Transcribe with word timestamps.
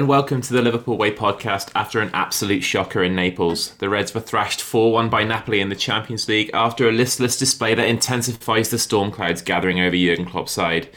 And 0.00 0.08
welcome 0.08 0.40
to 0.40 0.54
the 0.54 0.62
Liverpool 0.62 0.96
Way 0.96 1.14
podcast 1.14 1.70
after 1.74 2.00
an 2.00 2.10
absolute 2.14 2.62
shocker 2.62 3.02
in 3.02 3.14
Naples. 3.14 3.74
The 3.74 3.90
Reds 3.90 4.14
were 4.14 4.22
thrashed 4.22 4.62
4 4.62 4.92
1 4.92 5.10
by 5.10 5.24
Napoli 5.24 5.60
in 5.60 5.68
the 5.68 5.76
Champions 5.76 6.26
League 6.26 6.50
after 6.54 6.88
a 6.88 6.92
listless 6.92 7.38
display 7.38 7.74
that 7.74 7.86
intensifies 7.86 8.70
the 8.70 8.78
storm 8.78 9.10
clouds 9.10 9.42
gathering 9.42 9.78
over 9.78 9.94
Jurgen 9.94 10.24
Klopp's 10.24 10.52
side. 10.52 10.88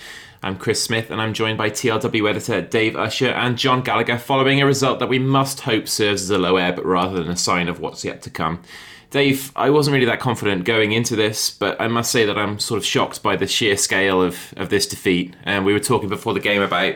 I'm 0.41 0.55
Chris 0.55 0.81
Smith 0.81 1.11
and 1.11 1.21
I'm 1.21 1.33
joined 1.33 1.57
by 1.57 1.69
TLW 1.69 2.29
editor 2.29 2.61
Dave 2.61 2.95
Usher 2.95 3.27
and 3.27 3.57
John 3.57 3.81
Gallagher 3.81 4.17
following 4.17 4.61
a 4.61 4.65
result 4.65 4.99
that 4.99 5.09
we 5.09 5.19
must 5.19 5.59
hope 5.59 5.89
serves 5.89 6.21
as 6.21 6.29
a 6.29 6.37
low 6.37 6.55
ebb 6.55 6.79
rather 6.79 7.21
than 7.21 7.29
a 7.29 7.35
sign 7.35 7.67
of 7.67 7.81
what's 7.81 8.05
yet 8.05 8.21
to 8.21 8.29
come. 8.29 8.61
Dave, 9.09 9.51
I 9.53 9.69
wasn't 9.69 9.95
really 9.95 10.05
that 10.05 10.21
confident 10.21 10.63
going 10.63 10.93
into 10.93 11.17
this, 11.17 11.49
but 11.49 11.75
I 11.81 11.89
must 11.89 12.09
say 12.09 12.25
that 12.25 12.37
I'm 12.37 12.57
sort 12.57 12.77
of 12.77 12.85
shocked 12.85 13.21
by 13.21 13.35
the 13.35 13.47
sheer 13.47 13.75
scale 13.75 14.21
of, 14.21 14.53
of 14.55 14.69
this 14.69 14.87
defeat. 14.87 15.35
And 15.43 15.65
we 15.65 15.73
were 15.73 15.81
talking 15.81 16.07
before 16.07 16.33
the 16.33 16.39
game 16.39 16.61
about 16.61 16.95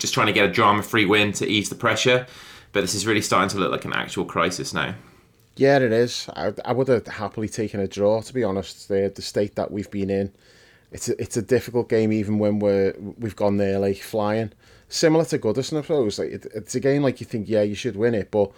just 0.00 0.12
trying 0.12 0.26
to 0.26 0.32
get 0.32 0.48
a 0.48 0.52
drama 0.52 0.82
free 0.82 1.06
win 1.06 1.32
to 1.34 1.46
ease 1.46 1.68
the 1.68 1.76
pressure. 1.76 2.26
But 2.72 2.80
this 2.80 2.94
is 2.94 3.06
really 3.06 3.20
starting 3.20 3.48
to 3.50 3.58
look 3.58 3.70
like 3.70 3.84
an 3.84 3.92
actual 3.92 4.24
crisis 4.24 4.74
now. 4.74 4.94
Yeah, 5.56 5.76
it 5.76 5.92
is. 5.92 6.28
I, 6.34 6.52
I 6.64 6.72
would 6.72 6.88
have 6.88 7.06
happily 7.06 7.48
taken 7.48 7.80
a 7.80 7.86
draw, 7.86 8.22
to 8.22 8.34
be 8.34 8.42
honest. 8.42 8.88
The, 8.88 9.12
the 9.14 9.22
state 9.22 9.56
that 9.56 9.70
we've 9.70 9.90
been 9.90 10.08
in, 10.08 10.32
it's 10.90 11.08
a, 11.08 11.20
it's 11.20 11.36
a 11.36 11.42
difficult 11.42 11.88
game, 11.88 12.12
even 12.12 12.38
when 12.38 12.58
we're 12.60 12.94
we've 13.18 13.36
gone 13.36 13.58
there 13.58 13.78
like 13.78 13.98
flying. 13.98 14.52
Similar 14.88 15.24
to 15.26 15.38
Goodison, 15.38 15.78
I 15.78 15.82
suppose. 15.82 16.18
Like 16.18 16.30
it, 16.30 16.46
it's 16.54 16.74
a 16.74 16.80
game 16.80 17.02
like 17.02 17.20
you 17.20 17.26
think, 17.26 17.48
yeah, 17.48 17.62
you 17.62 17.74
should 17.74 17.96
win 17.96 18.14
it, 18.14 18.30
but 18.30 18.50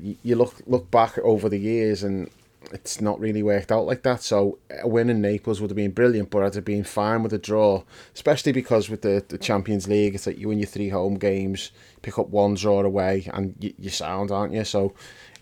you, 0.00 0.16
you 0.22 0.36
look 0.36 0.56
look 0.66 0.90
back 0.90 1.18
over 1.18 1.48
the 1.48 1.58
years 1.58 2.02
and 2.02 2.28
it's 2.72 3.00
not 3.00 3.20
really 3.20 3.42
worked 3.42 3.70
out 3.70 3.86
like 3.86 4.02
that. 4.02 4.22
So 4.22 4.58
a 4.82 4.88
win 4.88 5.10
in 5.10 5.20
Naples 5.20 5.60
would 5.60 5.70
have 5.70 5.76
been 5.76 5.92
brilliant, 5.92 6.30
but 6.30 6.42
I'd 6.42 6.54
have 6.54 6.64
been 6.64 6.84
fine 6.84 7.22
with 7.22 7.32
a 7.32 7.38
draw, 7.38 7.82
especially 8.14 8.52
because 8.52 8.88
with 8.88 9.02
the, 9.02 9.24
the 9.28 9.38
Champions 9.38 9.86
League, 9.88 10.14
it's 10.14 10.26
like 10.26 10.38
you 10.38 10.48
win 10.48 10.58
your 10.58 10.66
three 10.66 10.88
home 10.88 11.14
games, 11.14 11.70
pick 12.02 12.18
up 12.18 12.28
one 12.28 12.54
draw 12.54 12.80
away, 12.82 13.30
and 13.32 13.54
you, 13.60 13.72
you're 13.78 13.92
sound, 13.92 14.30
aren't 14.30 14.52
you? 14.52 14.64
So 14.64 14.94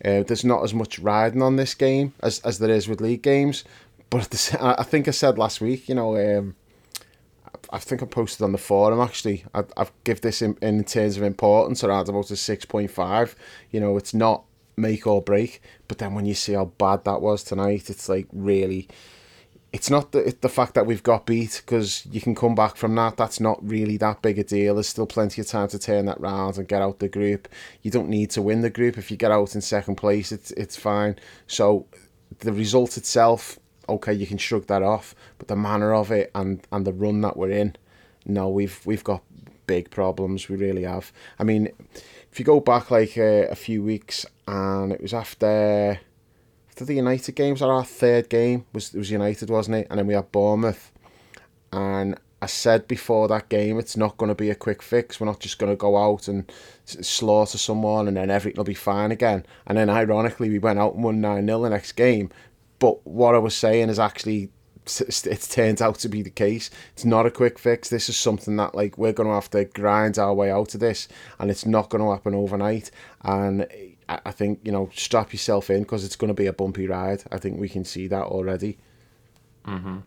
uh, 0.05 0.23
there's 0.23 0.45
not 0.45 0.63
as 0.63 0.75
much 0.75 0.99
riding 0.99 1.43
on 1.43 1.57
this 1.57 1.75
game 1.75 2.13
as, 2.21 2.41
as 2.41 2.59
there 2.59 2.71
is 2.71 2.89
with 2.89 3.01
league 3.01 3.23
games. 3.23 3.65
But 4.11 4.31
the, 4.31 4.59
I 4.79 4.83
think 4.83 5.09
I 5.09 5.13
said 5.13 5.39
last 5.39 5.61
week, 5.61 5.89
you 5.89 5.95
know, 5.95 6.17
um, 6.17 6.57
I 7.71 7.79
think 7.79 8.03
I 8.03 8.07
posted 8.07 8.45
on 8.45 8.53
the 8.53 8.59
forum 8.59 9.01
actually. 9.01 9.45
I, 9.55 9.65
I've 9.77 9.93
give 10.05 10.21
this 10.21 10.43
in, 10.43 10.57
in 10.61 10.85
terms 10.85 11.17
of 11.17 11.23
importance 11.23 11.83
around 11.83 12.09
about 12.09 12.31
a 12.31 12.37
six 12.37 12.65
point 12.65 12.91
five. 12.91 13.35
You 13.71 13.81
know, 13.81 13.97
it's 13.97 14.15
not 14.15 14.45
make 14.77 15.07
or 15.07 15.23
break. 15.23 15.63
But 15.89 15.99
then 15.99 16.15
when 16.15 16.27
you 16.27 16.35
see 16.35 16.55
how 16.55 16.67
bad 16.67 17.05
that 17.05 17.21
was 17.21 17.45
tonight, 17.45 17.91
it's 17.91 18.09
like 18.09 18.27
really. 18.33 18.89
It's 19.73 19.91
not 19.91 20.13
the 20.13 20.37
the 20.41 20.49
fact 20.49 20.75
that 20.75 20.87
we've 20.87 21.03
got 21.03 21.27
beat 21.27 21.61
because 21.65 22.07
you 22.07 22.21
can 22.21 22.37
come 22.37 22.55
back 22.55 22.77
from 22.77 22.95
that. 22.95 23.17
That's 23.17 23.41
not 23.41 23.59
really 23.69 23.97
that 23.97 24.23
big 24.23 24.39
a 24.39 24.45
deal. 24.45 24.75
There's 24.75 24.89
still 24.89 25.07
plenty 25.07 25.41
of 25.41 25.49
time 25.49 25.67
to 25.69 25.81
turn 25.81 26.07
that 26.07 26.21
round 26.21 26.59
and 26.59 26.69
get 26.69 26.81
out 26.81 27.01
the 27.01 27.09
group. 27.09 27.49
You 27.83 27.91
don't 27.91 28.09
need 28.09 28.31
to 28.31 28.43
win 28.43 28.61
the 28.61 28.71
group 28.71 28.97
if 28.99 29.11
you 29.11 29.17
get 29.17 29.33
out 29.33 29.55
in 29.57 29.61
second 29.61 29.97
place. 29.97 30.31
It's 30.31 30.53
it's 30.53 30.77
fine. 30.77 31.19
So 31.49 31.87
the 32.39 32.53
result 32.53 32.97
itself, 32.97 33.59
okay, 33.89 34.13
you 34.13 34.29
can 34.29 34.39
shrug 34.39 34.67
that 34.69 34.83
off. 34.83 35.13
But 35.39 35.49
the 35.49 35.57
manner 35.57 35.93
of 35.93 36.13
it 36.13 36.31
and 36.37 36.65
and 36.71 36.87
the 36.87 36.93
run 36.93 37.21
that 37.23 37.37
we're 37.37 37.51
in, 37.51 37.75
no, 38.27 38.49
we've 38.49 38.81
we've 38.87 39.05
got 39.05 39.25
big 39.67 39.91
problems. 39.91 40.49
We 40.49 40.57
really 40.57 40.83
have. 40.83 41.13
I 41.39 41.45
mean, 41.45 41.69
if 42.35 42.41
you 42.41 42.45
go 42.45 42.59
back 42.59 42.91
like 42.91 43.17
uh, 43.17 43.47
a 43.49 43.55
few 43.55 43.81
weeks, 43.81 44.27
and 44.49 44.91
it 44.91 45.01
was 45.01 45.15
after 45.15 46.01
after 46.69 46.85
the 46.85 46.95
United 46.95 47.37
games, 47.37 47.63
our 47.63 47.85
third 47.85 48.29
game 48.29 48.67
was 48.73 48.93
was 48.93 49.09
United, 49.09 49.51
wasn't 49.51 49.77
it? 49.77 49.87
And 49.89 50.01
then 50.01 50.09
we 50.09 50.15
had 50.15 50.33
Bournemouth, 50.33 50.91
and 51.73 52.19
I 52.43 52.47
said 52.47 52.89
before 52.89 53.29
that 53.29 53.49
game, 53.51 53.79
it's 53.79 53.97
not 53.97 54.17
going 54.17 54.31
to 54.31 54.35
be 54.35 54.51
a 54.51 54.57
quick 54.57 54.83
fix. 54.83 55.21
We're 55.21 55.27
not 55.27 55.39
just 55.39 55.61
going 55.61 55.71
to 55.71 55.77
go 55.77 55.97
out 55.97 56.27
and 56.27 56.51
slaughter 56.85 57.57
someone 57.57 58.09
and 58.09 58.17
then 58.17 58.31
everything 58.31 58.57
will 58.57 58.65
be 58.65 58.75
fine 58.75 59.13
again. 59.13 59.47
And 59.65 59.79
then 59.79 59.89
ironically, 59.89 60.51
we 60.51 60.59
went 60.59 60.81
out 60.81 60.95
and 60.95 61.05
won 61.05 61.21
9 61.21 61.47
0 61.47 61.63
the 61.63 61.71
next 61.71 61.93
game. 61.93 62.31
But 62.81 63.07
what 63.07 63.37
I 63.37 63.39
was 63.39 63.55
saying 63.55 63.91
is 63.91 64.01
actually 64.01 64.51
it 64.87 65.49
turns 65.51 65.81
out 65.81 65.99
to 66.01 66.09
be 66.09 66.23
the 66.23 66.31
case. 66.31 66.71
It's 66.93 67.05
not 67.05 67.27
a 67.27 67.31
quick 67.31 67.59
fix. 67.59 67.89
This 67.89 68.09
is 68.09 68.17
something 68.17 68.57
that 68.57 68.75
like 68.75 68.99
we're 68.99 69.13
going 69.13 69.29
to 69.29 69.35
have 69.35 69.51
to 69.51 69.65
grind 69.65 70.19
our 70.19 70.35
way 70.35 70.51
out 70.51 70.75
of 70.75 70.81
this, 70.81 71.09
and 71.39 71.51
it's 71.51 71.67
not 71.67 71.91
going 71.91 72.03
to 72.03 72.11
happen 72.11 72.35
overnight. 72.35 72.91
And 73.23 73.67
I 74.09 74.31
think 74.31 74.61
you 74.63 74.73
know, 74.73 74.91
strap 74.95 75.33
yourself 75.33 75.71
in 75.71 75.83
because 75.83 76.05
it's 76.05 76.17
going 76.17 76.29
to 76.29 76.35
be 76.35 76.47
a 76.47 76.53
bumpy 76.53 76.87
ride. 76.87 77.25
I 77.33 77.39
think 77.39 77.59
we 77.59 77.69
can 77.69 77.85
see 77.85 78.07
that 78.09 78.25
already. 78.25 78.79
Mm-hmm. 79.67 79.99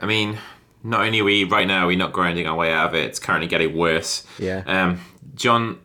I 0.00 0.06
mean, 0.06 0.38
not 0.82 1.02
only 1.02 1.20
are 1.20 1.24
we 1.24 1.44
right 1.44 1.66
now 1.66 1.86
we're 1.86 1.96
not 1.96 2.12
grinding 2.12 2.46
our 2.46 2.56
way 2.56 2.72
out 2.72 2.88
of 2.88 2.94
it; 2.94 3.04
it's 3.04 3.18
currently 3.18 3.46
getting 3.46 3.76
worse. 3.76 4.26
Yeah. 4.38 4.62
Um, 4.66 5.00
John, 5.34 5.80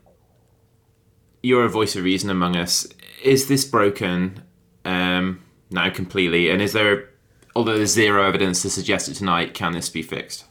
you're 1.44 1.66
a 1.66 1.70
voice 1.70 1.96
of 1.96 2.04
reason 2.04 2.30
among 2.30 2.56
us. 2.56 2.88
Is 3.24 3.48
this 3.48 3.66
broken 3.66 4.44
um, 4.84 5.42
now 5.70 5.92
completely? 5.92 6.50
And 6.50 6.62
is 6.62 6.74
there 6.74 7.11
although 7.56 7.78
there's 7.78 7.94
zero 7.94 8.24
evidence 8.24 8.62
to 8.62 8.70
suggest 8.70 9.10
it 9.10 9.16
tonight, 9.16 9.54
can 9.54 9.74
this 9.74 9.90
be 9.90 10.02
fixed? 10.02 10.46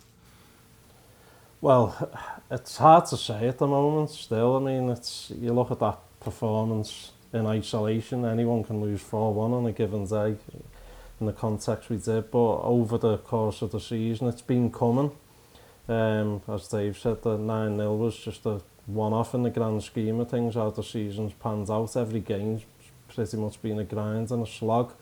Well, 1.61 2.11
it's 2.51 2.79
hard 2.79 3.07
to 3.07 3.17
say 3.17 3.49
at 3.49 3.59
the 3.59 3.67
moment. 3.67 4.11
Still, 4.11 4.57
I 4.57 4.61
mean, 4.61 4.89
it's 4.89 5.31
you 5.39 5.53
look 5.53 5.71
at 5.71 5.81
that 5.81 5.99
performance 6.21 7.13
in 7.33 7.47
isolation. 7.47 8.25
Anyone 8.25 8.65
can 8.65 8.81
lose 8.81 9.01
four 9.01 9.35
one 9.35 9.53
on 9.53 9.67
a 9.67 9.73
given 9.73 10.07
day, 10.07 10.37
in 11.21 11.27
the 11.27 11.33
context 11.33 11.91
we 11.91 11.99
did. 11.99 12.31
But 12.31 12.61
over 12.63 12.99
the 12.99 13.19
course 13.19 13.63
of 13.63 13.73
the 13.73 13.81
season, 13.81 14.29
it's 14.29 14.43
been 14.43 14.71
coming. 14.71 15.13
Um, 15.89 16.43
as 16.49 16.69
Dave 16.69 16.99
said, 16.99 17.23
the 17.23 17.37
nine 17.37 17.77
0 17.77 17.95
was 17.97 18.17
just 18.17 18.47
a 18.47 18.63
one 18.87 19.13
off 19.13 19.35
in 19.35 19.43
the 19.43 19.51
grand 19.51 19.83
scheme 19.83 20.21
of 20.21 20.31
things. 20.31 20.55
How 20.55 20.71
the 20.71 20.83
season's 20.83 21.33
panned 21.35 21.71
out, 21.71 21.97
every 21.97 22.21
game's 22.21 22.63
pretty 23.09 23.37
much 23.37 23.61
been 23.61 23.79
a 23.79 23.85
grind 23.85 24.31
and 24.31 24.47
a 24.47 24.51
slog. 24.51 24.93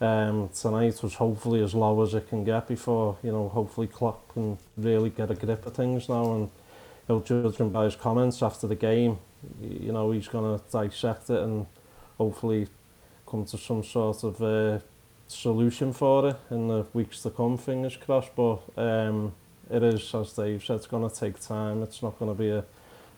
Um, 0.00 0.48
tonight 0.48 1.00
was 1.02 1.14
hopefully 1.14 1.62
as 1.62 1.74
low 1.74 2.02
as 2.02 2.14
it 2.14 2.28
can 2.28 2.44
get 2.44 2.66
before, 2.66 3.18
you 3.22 3.30
know, 3.30 3.48
hopefully 3.48 3.86
Klopp 3.86 4.32
can 4.32 4.58
really 4.76 5.10
get 5.10 5.30
a 5.30 5.34
grip 5.34 5.64
of 5.64 5.74
things 5.74 6.08
now 6.08 6.34
and 6.34 6.50
he'll 7.06 7.20
judge 7.20 7.56
him 7.56 7.70
by 7.70 7.84
his 7.84 7.94
comments 7.94 8.42
after 8.42 8.66
the 8.66 8.74
game. 8.74 9.18
You 9.60 9.92
know, 9.92 10.10
he's 10.10 10.28
going 10.28 10.58
to 10.58 10.64
dissect 10.70 11.30
it 11.30 11.40
and 11.40 11.66
hopefully 12.18 12.66
come 13.26 13.44
to 13.46 13.58
some 13.58 13.84
sort 13.84 14.24
of 14.24 14.42
uh, 14.42 14.78
solution 15.28 15.92
for 15.92 16.28
it 16.28 16.36
in 16.50 16.68
the 16.68 16.86
weeks 16.92 17.22
to 17.22 17.30
come, 17.30 17.56
fingers 17.56 17.96
crossed. 17.96 18.34
But 18.36 18.60
um, 18.76 19.32
it 19.70 19.82
is, 19.82 20.14
as 20.14 20.32
Dave 20.32 20.64
said, 20.64 20.76
it's 20.76 20.86
going 20.86 21.08
to 21.08 21.14
take 21.14 21.40
time. 21.40 21.82
It's 21.82 22.02
not 22.02 22.18
going 22.18 22.30
to 22.30 22.38
be 22.38 22.50
a, 22.50 22.64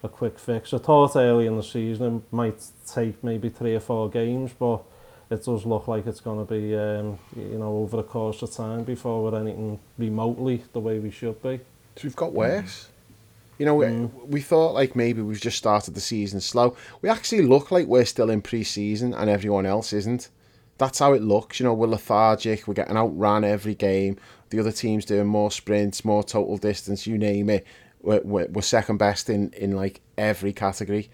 a 0.03 0.09
quick 0.09 0.39
fix. 0.39 0.73
I 0.73 0.79
thought 0.79 1.17
early 1.17 1.47
in 1.47 1.57
the 1.57 1.63
season 1.63 2.17
it 2.17 2.33
might 2.33 2.63
take 2.87 3.23
maybe 3.25 3.49
three 3.49 3.75
or 3.75 3.81
four 3.81 4.09
games, 4.09 4.53
but 4.59 4.83
it 5.31 5.45
does 5.45 5.65
look 5.65 5.89
like 5.89 6.07
it's 6.07 6.21
going 6.21 6.45
to 6.45 6.53
be, 6.53 6.77
um, 6.77 7.19
you 7.37 7.59
know, 7.59 7.79
over 7.79 7.97
the 7.97 8.03
course 8.03 8.43
of 8.43 8.53
time 8.53 8.85
before 8.85 9.23
we're 9.23 9.39
anything 9.39 9.79
remotely 9.99 10.63
the 10.73 10.81
way 10.81 10.99
we 10.99 11.11
should 11.11 11.41
be. 11.43 11.61
So 11.97 12.05
we've 12.05 12.17
got 12.17 12.33
worse. 12.33 12.89
You 13.59 13.67
know, 13.67 13.79
mm. 13.79 14.13
we, 14.15 14.25
we 14.27 14.41
thought 14.41 14.75
like 14.75 14.97
maybe 14.97 15.23
we've 15.23 15.41
just 15.41 15.59
started 15.59 15.95
the 15.95 16.01
season 16.01 16.41
slow. 16.41 16.77
We 17.03 17.09
actually 17.09 17.43
look 17.43 17.71
like 17.71 17.87
we're 17.87 18.05
still 18.05 18.31
in 18.31 18.43
pre-season 18.43 19.15
and 19.15 19.31
everyone 19.31 19.67
else 19.67 19.93
isn't. 19.93 20.29
That's 20.77 20.99
how 20.99 21.13
it 21.13 21.23
looks. 21.23 21.61
You 21.61 21.65
know, 21.65 21.75
we're 21.75 21.87
lethargic. 21.87 22.67
We're 22.67 22.75
getting 22.75 22.97
outran 22.97 23.45
every 23.45 23.75
game. 23.75 24.17
The 24.51 24.59
other 24.59 24.73
team's 24.73 25.05
doing 25.05 25.27
more 25.27 25.51
sprints, 25.51 26.05
more 26.05 26.25
total 26.25 26.57
distance. 26.59 27.07
You 27.07 27.17
name 27.17 27.49
it. 27.49 27.67
We're, 28.03 28.21
we're, 28.23 28.47
we're 28.49 28.63
second 28.63 28.99
best 28.99 29.31
in 29.31 29.51
in 29.53 29.73
like 29.73 30.01
every 30.19 30.53
category, 30.53 31.11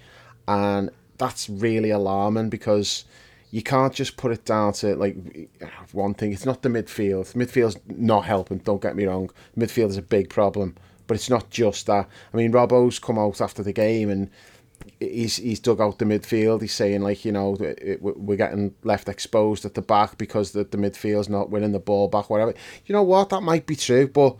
and 0.48 0.90
that's 1.18 1.48
really 1.48 1.90
alarming 1.90 2.48
because 2.48 3.04
you 3.50 3.62
can't 3.62 3.92
just 3.92 4.16
put 4.16 4.32
it 4.32 4.44
down 4.44 4.72
to 4.74 4.94
like 4.94 5.16
one 5.92 6.14
thing. 6.14 6.32
It's 6.32 6.46
not 6.46 6.62
the 6.62 6.68
midfield. 6.68 7.34
Midfield's 7.34 7.78
not 7.88 8.24
helping. 8.24 8.58
Don't 8.58 8.82
get 8.82 8.96
me 8.96 9.04
wrong. 9.04 9.30
Midfield 9.56 9.88
is 9.88 9.96
a 9.96 10.02
big 10.02 10.30
problem, 10.30 10.76
but 11.06 11.16
it's 11.16 11.30
not 11.30 11.50
just 11.50 11.86
that. 11.86 12.08
I 12.32 12.36
mean, 12.36 12.52
Robbo's 12.52 12.98
come 12.98 13.18
out 13.18 13.40
after 13.40 13.62
the 13.62 13.72
game 13.72 14.08
and 14.08 14.30
he's 15.00 15.36
he's 15.36 15.58
dug 15.58 15.80
out 15.80 15.98
the 15.98 16.04
midfield. 16.04 16.60
He's 16.60 16.74
saying 16.74 17.02
like 17.02 17.24
you 17.24 17.32
know 17.32 17.56
we're 18.00 18.36
getting 18.36 18.74
left 18.84 19.08
exposed 19.08 19.64
at 19.64 19.74
the 19.74 19.82
back 19.82 20.16
because 20.16 20.52
the 20.52 20.64
the 20.64 20.78
midfield's 20.78 21.28
not 21.28 21.50
winning 21.50 21.72
the 21.72 21.80
ball 21.80 22.06
back. 22.08 22.30
Whatever. 22.30 22.54
You 22.86 22.92
know 22.92 23.02
what? 23.02 23.30
That 23.30 23.42
might 23.42 23.66
be 23.66 23.76
true, 23.76 24.06
but 24.06 24.36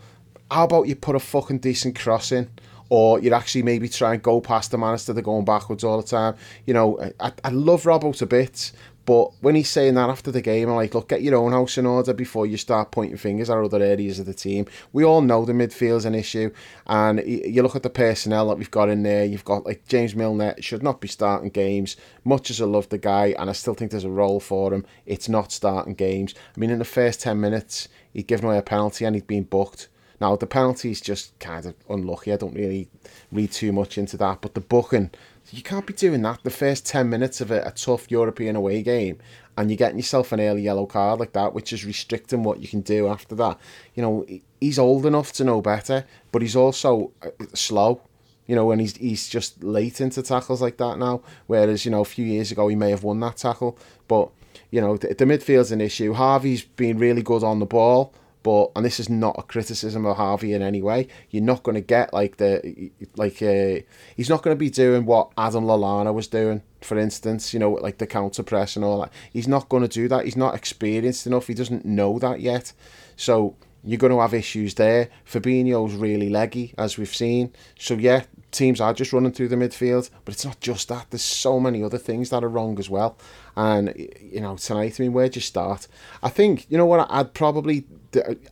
how 0.50 0.64
about 0.64 0.86
you 0.86 0.94
put 0.94 1.16
a 1.16 1.20
fucking 1.20 1.58
decent 1.58 1.98
cross 1.98 2.30
in? 2.30 2.48
or 2.90 3.20
you'd 3.20 3.32
actually 3.32 3.62
maybe 3.62 3.88
try 3.88 4.14
and 4.14 4.22
go 4.22 4.40
past 4.40 4.72
the 4.72 4.76
man 4.76 4.92
instead 4.92 5.16
of 5.16 5.24
going 5.24 5.44
backwards 5.44 5.84
all 5.84 5.96
the 5.96 6.06
time. 6.06 6.34
You 6.66 6.74
know, 6.74 7.00
I, 7.20 7.32
I 7.44 7.50
love 7.50 7.84
Robbo 7.84 8.14
to 8.18 8.26
bits, 8.26 8.72
but 9.10 9.32
when 9.40 9.56
he's 9.56 9.68
saying 9.68 9.94
that 9.94 10.08
after 10.08 10.30
the 10.30 10.40
game, 10.40 10.68
I'm 10.68 10.76
like, 10.76 10.94
look, 10.94 11.08
get 11.08 11.20
your 11.20 11.34
own 11.34 11.50
house 11.50 11.76
in 11.76 11.84
order 11.84 12.14
before 12.14 12.46
you 12.46 12.56
start 12.56 12.92
pointing 12.92 13.16
fingers 13.16 13.50
at 13.50 13.58
other 13.58 13.82
areas 13.82 14.20
of 14.20 14.26
the 14.26 14.32
team. 14.32 14.66
We 14.92 15.02
all 15.02 15.20
know 15.20 15.44
the 15.44 15.52
midfield's 15.52 16.04
an 16.04 16.14
issue, 16.14 16.52
and 16.86 17.20
you 17.26 17.60
look 17.64 17.74
at 17.74 17.82
the 17.82 17.90
personnel 17.90 18.46
that 18.50 18.58
we've 18.58 18.70
got 18.70 18.88
in 18.88 19.02
there. 19.02 19.24
You've 19.24 19.44
got 19.44 19.66
like 19.66 19.88
James 19.88 20.14
Milner 20.14 20.54
should 20.60 20.84
not 20.84 21.00
be 21.00 21.08
starting 21.08 21.50
games. 21.50 21.96
Much 22.22 22.50
as 22.50 22.62
I 22.62 22.66
love 22.66 22.88
the 22.88 22.98
guy, 22.98 23.34
and 23.36 23.50
I 23.50 23.52
still 23.52 23.74
think 23.74 23.90
there's 23.90 24.04
a 24.04 24.10
role 24.10 24.38
for 24.38 24.72
him, 24.72 24.86
it's 25.06 25.28
not 25.28 25.50
starting 25.50 25.94
games. 25.94 26.32
I 26.56 26.60
mean, 26.60 26.70
in 26.70 26.78
the 26.78 26.84
first 26.84 27.20
ten 27.20 27.40
minutes, 27.40 27.88
he'd 28.12 28.28
given 28.28 28.46
away 28.46 28.58
a 28.58 28.62
penalty 28.62 29.06
and 29.06 29.16
he'd 29.16 29.26
been 29.26 29.42
booked. 29.42 29.88
Now, 30.20 30.36
the 30.36 30.46
penalty's 30.46 31.00
just 31.00 31.36
kind 31.40 31.66
of 31.66 31.74
unlucky. 31.88 32.32
I 32.32 32.36
don't 32.36 32.54
really 32.54 32.88
read 33.32 33.50
too 33.50 33.72
much 33.72 33.98
into 33.98 34.16
that. 34.18 34.40
But 34.40 34.54
the 34.54 34.60
booking, 34.60 35.10
you 35.52 35.62
can't 35.62 35.86
be 35.86 35.92
doing 35.92 36.22
that 36.22 36.42
the 36.42 36.50
first 36.50 36.86
10 36.86 37.08
minutes 37.08 37.40
of 37.40 37.50
a, 37.50 37.62
a 37.62 37.70
tough 37.70 38.10
European 38.10 38.56
away 38.56 38.82
game 38.82 39.18
and 39.56 39.70
you're 39.70 39.76
getting 39.76 39.98
yourself 39.98 40.32
an 40.32 40.40
early 40.40 40.62
yellow 40.62 40.86
card 40.86 41.20
like 41.20 41.32
that, 41.32 41.52
which 41.52 41.72
is 41.72 41.84
restricting 41.84 42.42
what 42.42 42.60
you 42.60 42.68
can 42.68 42.80
do 42.80 43.08
after 43.08 43.34
that. 43.34 43.58
You 43.94 44.02
know, 44.02 44.26
he's 44.60 44.78
old 44.78 45.04
enough 45.04 45.32
to 45.34 45.44
know 45.44 45.60
better, 45.60 46.06
but 46.32 46.40
he's 46.40 46.56
also 46.56 47.12
uh, 47.22 47.28
slow. 47.54 48.00
You 48.46 48.56
know, 48.56 48.66
when 48.66 48.78
he's 48.78 48.96
he's 48.96 49.28
just 49.28 49.62
late 49.62 50.00
into 50.00 50.22
tackles 50.22 50.62
like 50.62 50.78
that 50.78 50.98
now. 50.98 51.22
Whereas 51.46 51.84
you 51.84 51.90
know, 51.90 52.00
a 52.00 52.06
few 52.06 52.24
years 52.24 52.50
ago 52.50 52.68
he 52.68 52.74
may 52.74 52.90
have 52.90 53.04
won 53.04 53.20
that 53.20 53.36
tackle, 53.36 53.78
but 54.08 54.30
you 54.70 54.80
know, 54.80 54.96
the, 54.96 55.08
the 55.14 55.26
midfield's 55.26 55.72
an 55.72 55.80
issue. 55.80 56.14
Harvey's 56.14 56.62
been 56.62 56.98
really 56.98 57.22
good 57.22 57.44
on 57.44 57.58
the 57.58 57.66
ball, 57.66 58.14
but 58.42 58.70
and 58.74 58.84
this 58.84 58.98
is 58.98 59.08
not 59.08 59.36
a 59.38 59.42
criticism 59.42 60.06
of 60.06 60.16
Harvey 60.16 60.52
in 60.54 60.62
any 60.62 60.82
way. 60.82 61.08
You're 61.30 61.42
not 61.42 61.62
going 61.62 61.74
to 61.74 61.80
get 61.80 62.12
like 62.12 62.38
the 62.38 62.90
like 63.16 63.42
uh, 63.42 63.84
he's 64.16 64.30
not 64.30 64.42
going 64.42 64.56
to 64.56 64.58
be 64.58 64.70
doing 64.70 65.04
what 65.04 65.30
Adam 65.36 65.64
Lallana 65.64 66.14
was 66.14 66.28
doing, 66.28 66.62
for 66.80 66.98
instance. 66.98 67.52
You 67.52 67.60
know, 67.60 67.72
like 67.72 67.98
the 67.98 68.06
counter 68.06 68.42
press 68.42 68.76
and 68.76 68.84
all 68.84 69.00
that. 69.02 69.12
He's 69.32 69.48
not 69.48 69.68
going 69.68 69.82
to 69.82 69.88
do 69.88 70.08
that. 70.08 70.24
He's 70.24 70.36
not 70.36 70.54
experienced 70.54 71.26
enough. 71.26 71.46
He 71.46 71.54
doesn't 71.54 71.84
know 71.84 72.18
that 72.18 72.40
yet. 72.40 72.72
So 73.16 73.56
you're 73.84 73.98
going 73.98 74.12
to 74.12 74.20
have 74.20 74.34
issues 74.34 74.74
there. 74.74 75.08
Fabinho's 75.30 75.94
really 75.94 76.28
leggy, 76.28 76.74
as 76.76 76.98
we've 76.98 77.14
seen. 77.14 77.52
So 77.78 77.94
yeah, 77.94 78.24
teams 78.50 78.80
are 78.80 78.92
just 78.92 79.12
running 79.12 79.32
through 79.32 79.48
the 79.48 79.56
midfield, 79.56 80.10
but 80.24 80.34
it's 80.34 80.44
not 80.44 80.60
just 80.60 80.88
that. 80.88 81.06
There's 81.10 81.22
so 81.22 81.60
many 81.60 81.82
other 81.82 81.98
things 81.98 82.30
that 82.30 82.42
are 82.42 82.48
wrong 82.48 82.78
as 82.78 82.90
well. 82.90 83.16
And 83.56 83.94
you 84.20 84.40
know, 84.40 84.56
tonight, 84.56 84.98
I 84.98 85.02
mean, 85.02 85.12
where'd 85.12 85.34
you 85.34 85.40
start? 85.40 85.86
I 86.22 86.28
think 86.28 86.66
you 86.68 86.78
know 86.78 86.86
what 86.86 87.06
I'd 87.10 87.34
probably. 87.34 87.84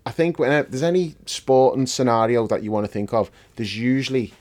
I 0.07 0.11
think 0.13 0.39
when 0.39 0.51
there's 0.51 0.83
any 0.83 1.17
sporting 1.27 1.87
scenario 1.87 2.47
that 2.47 2.63
you 2.63 2.71
want 2.71 2.87
to 2.87 2.93
think 2.93 3.13
of, 3.13 3.31
there's 3.57 3.77
usually 3.77 4.33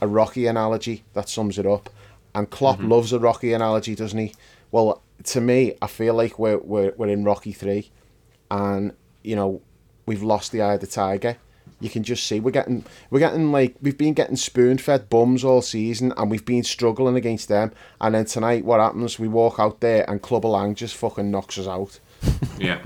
a 0.00 0.06
Rocky 0.06 0.46
analogy 0.46 1.04
that 1.14 1.28
sums 1.28 1.58
it 1.58 1.66
up. 1.66 1.88
And 2.34 2.50
Klopp 2.50 2.78
mm-hmm. 2.78 2.92
loves 2.92 3.14
a 3.14 3.18
Rocky 3.18 3.54
analogy, 3.54 3.94
doesn't 3.94 4.18
he? 4.18 4.34
Well, 4.70 5.02
to 5.24 5.40
me, 5.40 5.74
I 5.80 5.86
feel 5.86 6.14
like 6.14 6.38
we're 6.38 6.58
we're, 6.58 6.92
we're 6.96 7.08
in 7.08 7.24
Rocky 7.24 7.52
three, 7.52 7.90
and 8.50 8.92
you 9.22 9.36
know, 9.36 9.62
we've 10.04 10.22
lost 10.22 10.52
the 10.52 10.60
eye 10.60 10.74
of 10.74 10.80
the 10.80 10.86
tiger 10.86 11.38
you 11.80 11.90
can 11.90 12.02
just 12.02 12.26
see 12.26 12.40
we're 12.40 12.50
getting 12.50 12.84
we're 13.10 13.18
getting 13.20 13.52
like 13.52 13.76
we've 13.82 13.98
been 13.98 14.14
getting 14.14 14.36
spoon 14.36 14.78
fed 14.78 15.10
bums 15.10 15.44
all 15.44 15.60
season 15.60 16.12
and 16.16 16.30
we've 16.30 16.44
been 16.44 16.64
struggling 16.64 17.16
against 17.16 17.48
them. 17.48 17.72
And 18.00 18.14
then 18.14 18.24
tonight 18.24 18.64
what 18.64 18.80
happens? 18.80 19.18
We 19.18 19.28
walk 19.28 19.58
out 19.58 19.80
there 19.80 20.08
and 20.08 20.22
Clubber 20.22 20.48
Lang 20.48 20.74
just 20.74 20.96
fucking 20.96 21.30
knocks 21.30 21.58
us 21.58 21.66
out. 21.66 22.00
Yeah. 22.58 22.82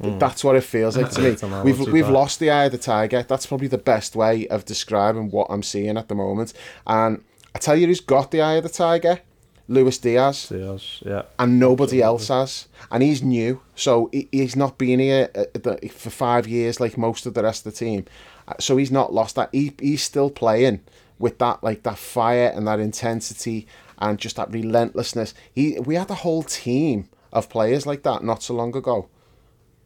That's 0.00 0.42
what 0.42 0.56
it 0.56 0.64
feels 0.64 0.96
like 0.96 1.10
to 1.10 1.20
me. 1.20 1.36
We've 1.62 1.92
we've 1.92 2.08
lost 2.08 2.40
the 2.40 2.50
eye 2.50 2.64
of 2.64 2.72
the 2.72 2.78
tiger. 2.78 3.22
That's 3.22 3.46
probably 3.46 3.68
the 3.68 3.78
best 3.78 4.16
way 4.16 4.48
of 4.48 4.64
describing 4.64 5.30
what 5.30 5.48
I'm 5.50 5.62
seeing 5.62 5.96
at 5.96 6.08
the 6.08 6.14
moment. 6.14 6.54
And 6.86 7.22
I 7.54 7.58
tell 7.58 7.76
you 7.76 7.86
who's 7.86 8.00
got 8.00 8.30
the 8.30 8.40
eye 8.40 8.54
of 8.54 8.62
the 8.62 8.70
tiger? 8.70 9.20
Luis 9.68 9.98
Diaz. 9.98 10.48
Diaz, 10.48 11.02
yeah. 11.04 11.22
And 11.38 11.58
nobody 11.58 12.02
else 12.02 12.28
has. 12.28 12.68
And 12.90 13.02
he's 13.02 13.22
new, 13.22 13.60
so 13.74 14.10
he's 14.12 14.56
not 14.56 14.76
been 14.76 14.98
here 14.98 15.30
uh, 15.34 15.76
for 15.90 16.10
five 16.10 16.48
years 16.48 16.80
like 16.80 16.98
most 16.98 17.26
of 17.26 17.34
the 17.34 17.42
rest 17.42 17.66
of 17.66 17.72
the 17.72 17.78
team. 17.78 18.04
Uh, 18.48 18.54
so 18.58 18.76
he's 18.76 18.90
not 18.90 19.12
lost 19.12 19.36
that. 19.36 19.48
He, 19.52 19.74
he's 19.80 20.02
still 20.02 20.30
playing 20.30 20.80
with 21.18 21.38
that 21.38 21.62
like 21.62 21.84
that 21.84 21.98
fire 21.98 22.52
and 22.54 22.66
that 22.66 22.80
intensity 22.80 23.66
and 23.98 24.18
just 24.18 24.36
that 24.36 24.50
relentlessness. 24.50 25.32
He 25.54 25.78
we 25.80 25.94
had 25.94 26.10
a 26.10 26.16
whole 26.16 26.42
team 26.42 27.08
of 27.32 27.48
players 27.48 27.86
like 27.86 28.02
that 28.02 28.22
not 28.22 28.42
so 28.42 28.54
long 28.54 28.76
ago. 28.76 29.08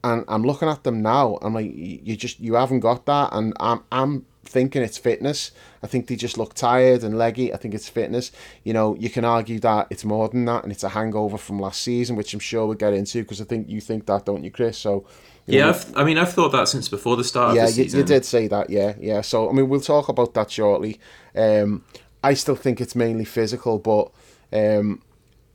And 0.02 0.24
I'm 0.28 0.42
looking 0.42 0.68
at 0.68 0.84
them 0.84 1.02
now. 1.02 1.38
I'm 1.42 1.54
like, 1.54 1.72
you 1.74 2.16
just 2.16 2.38
you 2.40 2.54
haven't 2.54 2.80
got 2.80 3.06
that, 3.06 3.30
and 3.32 3.52
I'm 3.58 3.82
I'm 3.90 4.26
thinking 4.44 4.82
it's 4.82 4.98
fitness. 4.98 5.50
I 5.82 5.88
think 5.88 6.06
they 6.06 6.14
just 6.14 6.38
look 6.38 6.54
tired 6.54 7.02
and 7.02 7.18
leggy. 7.18 7.52
I 7.52 7.56
think 7.56 7.74
it's 7.74 7.88
fitness. 7.88 8.30
You 8.62 8.72
know, 8.72 8.94
you 8.96 9.10
can 9.10 9.24
argue 9.24 9.58
that 9.60 9.88
it's 9.90 10.04
more 10.04 10.28
than 10.28 10.44
that, 10.44 10.62
and 10.62 10.70
it's 10.70 10.84
a 10.84 10.90
hangover 10.90 11.38
from 11.38 11.58
last 11.58 11.82
season, 11.82 12.14
which 12.14 12.32
I'm 12.34 12.40
sure 12.40 12.66
we'll 12.66 12.76
get 12.76 12.94
into 12.94 13.22
because 13.22 13.40
I 13.40 13.44
think 13.44 13.68
you 13.68 13.80
think 13.80 14.06
that, 14.06 14.24
don't 14.24 14.44
you, 14.44 14.50
Chris? 14.50 14.78
So. 14.78 15.06
Yeah, 15.46 15.68
I've, 15.68 15.96
i 15.96 16.04
mean, 16.04 16.18
I've 16.18 16.32
thought 16.32 16.50
that 16.52 16.68
since 16.68 16.88
before 16.88 17.16
the 17.16 17.24
start. 17.24 17.54
Yeah, 17.54 17.66
the 17.66 17.84
you, 17.84 17.98
you, 17.98 18.02
did 18.02 18.24
say 18.24 18.48
that. 18.48 18.68
Yeah, 18.68 18.94
yeah. 18.98 19.20
So 19.20 19.48
I 19.48 19.52
mean, 19.52 19.68
we'll 19.68 19.80
talk 19.80 20.08
about 20.08 20.34
that 20.34 20.50
shortly. 20.50 20.98
Um, 21.34 21.84
I 22.22 22.34
still 22.34 22.56
think 22.56 22.80
it's 22.80 22.96
mainly 22.96 23.24
physical, 23.24 23.78
but 23.78 24.10
um, 24.52 25.02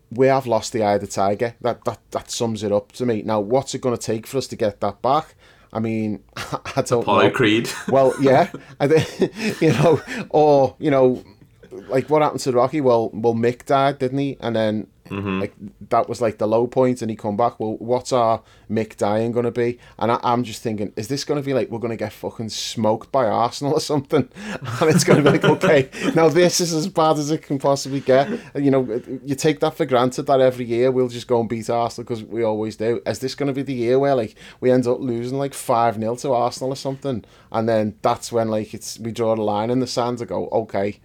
we 0.10 0.28
have 0.28 0.48
lost 0.48 0.72
the 0.72 0.84
eye 0.84 0.94
of 0.94 1.02
the 1.02 1.08
tiger. 1.08 1.56
That 1.62 1.84
that 1.86 2.00
that 2.12 2.32
sums 2.32 2.64
it 2.64 2.72
up 2.72 2.94
to 2.94 3.06
me. 3.06 3.22
Now, 3.24 3.42
what's 3.42 3.76
it 3.76 3.82
going 3.82 3.98
to 3.98 4.02
take 4.02 4.28
for 4.28 4.38
us 4.38 4.48
to 4.48 4.56
get 4.56 4.80
that 4.80 5.02
back? 5.02 5.36
I 5.74 5.80
mean, 5.80 6.24
I 6.36 6.84
don't 6.86 7.04
Apollo 7.04 7.24
know. 7.24 7.32
Creed. 7.32 7.70
Well, 7.88 8.14
yeah, 8.22 8.52
I 8.80 8.88
think, 8.88 9.62
you 9.62 9.74
know, 9.74 10.02
or 10.30 10.76
you 10.80 10.92
know, 10.92 11.24
like 11.72 12.10
what 12.10 12.22
happened 12.22 12.42
to 12.42 12.52
Rocky? 12.54 12.82
Well, 12.82 13.10
well, 13.14 13.34
Mick 13.34 13.66
died, 13.66 14.00
didn't 14.00 14.20
he? 14.20 14.38
And 14.40 14.56
then 14.56 14.88
Mm-hmm. 15.12 15.42
Like 15.42 15.54
that 15.90 16.08
was 16.08 16.22
like 16.22 16.38
the 16.38 16.48
low 16.48 16.68
point, 16.68 17.02
and 17.02 17.12
he 17.12 17.18
come 17.18 17.36
back. 17.36 17.60
Well, 17.60 17.76
what's 17.80 18.14
our 18.14 18.42
Mick 18.70 18.96
dying 18.96 19.32
going 19.32 19.46
to 19.46 19.52
be? 19.52 19.78
And 20.00 20.12
I, 20.12 20.20
am 20.24 20.44
just 20.44 20.64
thinking, 20.64 20.94
is 20.96 21.10
this 21.10 21.26
going 21.26 21.42
to 21.42 21.46
be 21.46 21.54
like 21.54 21.70
we're 21.70 21.80
going 21.80 21.92
to 21.92 21.98
get 21.98 22.14
fucking 22.14 22.50
smoked 22.50 23.12
by 23.12 23.26
Arsenal 23.26 23.74
or 23.74 23.80
something? 23.80 24.30
And 24.82 24.90
it's 24.90 25.04
going 25.04 25.24
to 25.24 25.32
be 25.32 25.38
like, 25.38 25.44
okay, 25.44 25.90
now 26.16 26.30
this 26.30 26.62
is 26.62 26.74
as 26.74 26.88
bad 26.88 27.18
as 27.18 27.30
it 27.30 27.44
can 27.44 27.60
possibly 27.60 28.00
get. 28.00 28.30
You 28.56 28.72
know, 28.72 29.02
you 29.24 29.36
take 29.36 29.60
that 29.60 29.76
for 29.76 29.86
granted 29.86 30.24
that 30.24 30.40
every 30.40 30.66
year 30.66 30.92
we'll 30.92 31.08
just 31.08 31.28
go 31.28 31.40
and 31.40 31.50
beat 31.50 31.70
Arsenal 31.70 32.06
because 32.06 32.24
we 32.24 32.44
always 32.44 32.78
do. 32.78 33.02
Is 33.06 33.20
this 33.20 33.36
going 33.36 33.48
to 33.48 33.54
be 33.54 33.64
the 33.64 33.74
year 33.74 34.00
where 34.00 34.16
like 34.16 34.36
we 34.60 34.72
end 34.72 34.88
up 34.88 35.00
losing 35.00 35.38
like 35.38 35.54
five 35.54 35.96
0 35.96 36.16
to 36.18 36.34
Arsenal 36.34 36.72
or 36.72 36.76
something, 36.76 37.26
and 37.52 37.68
then 37.68 37.98
that's 38.02 38.32
when 38.32 38.48
like 38.48 38.74
it's 38.74 38.98
we 39.00 39.12
draw 39.12 39.36
the 39.36 39.42
line 39.42 39.70
in 39.70 39.80
the 39.80 39.88
sand 39.88 40.20
to 40.20 40.26
go, 40.26 40.48
okay 40.52 41.00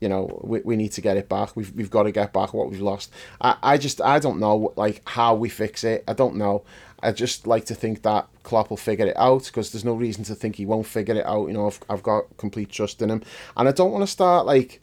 you 0.00 0.08
know, 0.08 0.40
we, 0.42 0.60
we 0.60 0.76
need 0.76 0.92
to 0.92 1.00
get 1.00 1.16
it 1.16 1.28
back. 1.28 1.54
We've, 1.56 1.72
we've 1.74 1.90
got 1.90 2.04
to 2.04 2.12
get 2.12 2.32
back 2.32 2.54
what 2.54 2.70
we've 2.70 2.80
lost. 2.80 3.12
I, 3.40 3.56
I 3.62 3.78
just, 3.78 4.00
I 4.00 4.18
don't 4.18 4.40
know, 4.40 4.72
like, 4.76 5.02
how 5.08 5.34
we 5.34 5.48
fix 5.48 5.84
it. 5.84 6.04
I 6.08 6.14
don't 6.14 6.36
know. 6.36 6.64
I 7.02 7.12
just 7.12 7.46
like 7.46 7.64
to 7.66 7.74
think 7.74 8.02
that 8.02 8.28
Klopp 8.42 8.70
will 8.70 8.76
figure 8.76 9.06
it 9.06 9.16
out 9.16 9.44
because 9.44 9.72
there's 9.72 9.84
no 9.84 9.94
reason 9.94 10.24
to 10.24 10.34
think 10.34 10.56
he 10.56 10.66
won't 10.66 10.86
figure 10.86 11.14
it 11.14 11.24
out. 11.24 11.48
You 11.48 11.54
know, 11.54 11.66
I've, 11.66 11.80
I've 11.88 12.02
got 12.02 12.36
complete 12.36 12.70
trust 12.70 13.00
in 13.02 13.10
him. 13.10 13.22
And 13.56 13.68
I 13.68 13.72
don't 13.72 13.92
want 13.92 14.02
to 14.02 14.06
start, 14.06 14.46
like, 14.46 14.82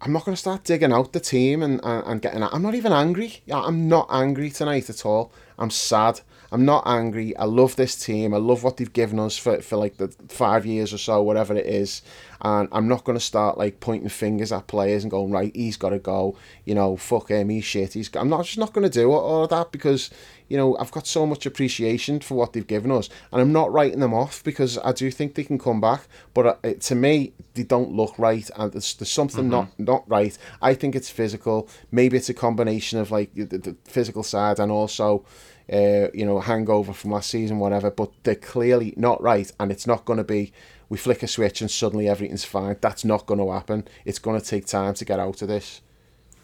I'm 0.00 0.12
not 0.12 0.24
going 0.24 0.34
to 0.34 0.40
start 0.40 0.64
digging 0.64 0.92
out 0.92 1.12
the 1.12 1.20
team 1.20 1.62
and, 1.62 1.80
and, 1.84 2.06
and 2.06 2.22
getting... 2.22 2.42
I'm 2.42 2.62
not 2.62 2.74
even 2.74 2.92
angry. 2.92 3.42
I'm 3.52 3.88
not 3.88 4.08
angry 4.10 4.50
tonight 4.50 4.90
at 4.90 5.06
all. 5.06 5.32
I'm 5.58 5.70
sad. 5.70 6.20
I'm 6.52 6.66
not 6.66 6.82
angry. 6.86 7.34
I 7.38 7.44
love 7.46 7.76
this 7.76 7.96
team. 7.96 8.34
I 8.34 8.36
love 8.36 8.62
what 8.62 8.76
they've 8.76 8.92
given 8.92 9.18
us 9.18 9.38
for, 9.38 9.62
for 9.62 9.76
like 9.78 9.96
the 9.96 10.08
five 10.28 10.66
years 10.66 10.92
or 10.92 10.98
so, 10.98 11.22
whatever 11.22 11.54
it 11.54 11.64
is. 11.64 12.02
And 12.42 12.68
I'm 12.72 12.88
not 12.88 13.04
going 13.04 13.16
to 13.16 13.24
start 13.24 13.56
like 13.56 13.80
pointing 13.80 14.10
fingers 14.10 14.52
at 14.52 14.66
players 14.66 15.02
and 15.02 15.10
going, 15.10 15.30
right, 15.30 15.50
he's 15.56 15.78
got 15.78 15.90
to 15.90 15.98
go. 15.98 16.36
You 16.66 16.74
know, 16.74 16.98
fuck 16.98 17.30
him, 17.30 17.48
he's 17.48 17.64
shit. 17.64 17.94
He's. 17.94 18.14
I'm 18.14 18.28
not 18.28 18.44
just 18.44 18.58
not 18.58 18.74
going 18.74 18.82
to 18.82 18.90
do 18.90 19.10
all 19.12 19.44
of 19.44 19.50
that 19.50 19.72
because 19.72 20.10
you 20.48 20.58
know 20.58 20.76
I've 20.76 20.90
got 20.90 21.06
so 21.06 21.24
much 21.24 21.46
appreciation 21.46 22.20
for 22.20 22.34
what 22.34 22.52
they've 22.52 22.66
given 22.66 22.90
us, 22.90 23.08
and 23.32 23.40
I'm 23.40 23.52
not 23.52 23.72
writing 23.72 24.00
them 24.00 24.12
off 24.12 24.44
because 24.44 24.76
I 24.78 24.92
do 24.92 25.10
think 25.10 25.34
they 25.34 25.44
can 25.44 25.58
come 25.58 25.80
back. 25.80 26.02
But 26.34 26.58
uh, 26.62 26.74
to 26.74 26.94
me, 26.94 27.32
they 27.54 27.62
don't 27.62 27.92
look 27.92 28.18
right, 28.18 28.50
and 28.56 28.72
there's, 28.72 28.92
there's 28.94 29.08
something 29.08 29.44
mm-hmm. 29.44 29.50
not 29.50 29.78
not 29.78 30.10
right. 30.10 30.36
I 30.60 30.74
think 30.74 30.94
it's 30.96 31.08
physical. 31.08 31.68
Maybe 31.90 32.18
it's 32.18 32.28
a 32.28 32.34
combination 32.34 32.98
of 32.98 33.10
like 33.10 33.32
the, 33.34 33.46
the 33.46 33.76
physical 33.84 34.24
side 34.24 34.58
and 34.58 34.70
also 34.70 35.24
uh, 35.72 36.08
you 36.12 36.26
know, 36.26 36.40
hangover 36.40 36.92
from 36.92 37.12
last 37.12 37.30
season, 37.30 37.58
whatever, 37.58 37.90
but 37.90 38.10
they're 38.24 38.34
clearly 38.34 38.92
not 38.96 39.20
right, 39.22 39.50
and 39.58 39.72
it's 39.72 39.86
not 39.86 40.04
going 40.04 40.18
to 40.18 40.24
be 40.24 40.52
we 40.88 40.98
flick 40.98 41.22
a 41.22 41.26
switch 41.26 41.62
and 41.62 41.70
suddenly 41.70 42.06
everything's 42.06 42.44
fine. 42.44 42.76
That's 42.82 43.02
not 43.02 43.24
going 43.24 43.40
to 43.40 43.50
happen. 43.50 43.88
It's 44.04 44.18
going 44.18 44.38
to 44.38 44.46
take 44.46 44.66
time 44.66 44.92
to 44.92 45.06
get 45.06 45.18
out 45.18 45.40
of 45.40 45.48
this. 45.48 45.80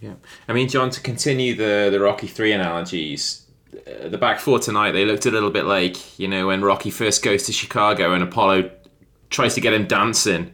Yeah, 0.01 0.15
I 0.49 0.55
mean, 0.55 0.69
John, 0.69 0.89
to 0.91 1.01
continue 1.03 1.55
the 1.55 1.91
the 1.91 2.01
Rocky 2.01 2.29
Three 2.29 2.53
analogies, 2.53 3.47
uh, 3.75 4.09
the 4.09 4.17
back 4.17 4.41
four 4.41 4.59
tonight 4.59 4.93
they 4.93 5.05
looked 5.05 5.27
a 5.27 5.31
little 5.31 5.51
bit 5.51 5.65
like 5.65 6.19
you 6.19 6.29
know 6.29 6.47
when 6.47 6.63
Rocky 6.63 6.91
first 6.91 7.23
goes 7.23 7.43
to 7.45 7.53
Chicago 7.53 8.15
and 8.15 8.23
Apollo 8.23 8.71
tries 9.29 9.55
to 9.55 9.61
get 9.61 9.75
him 9.75 9.87
dancing 9.87 10.53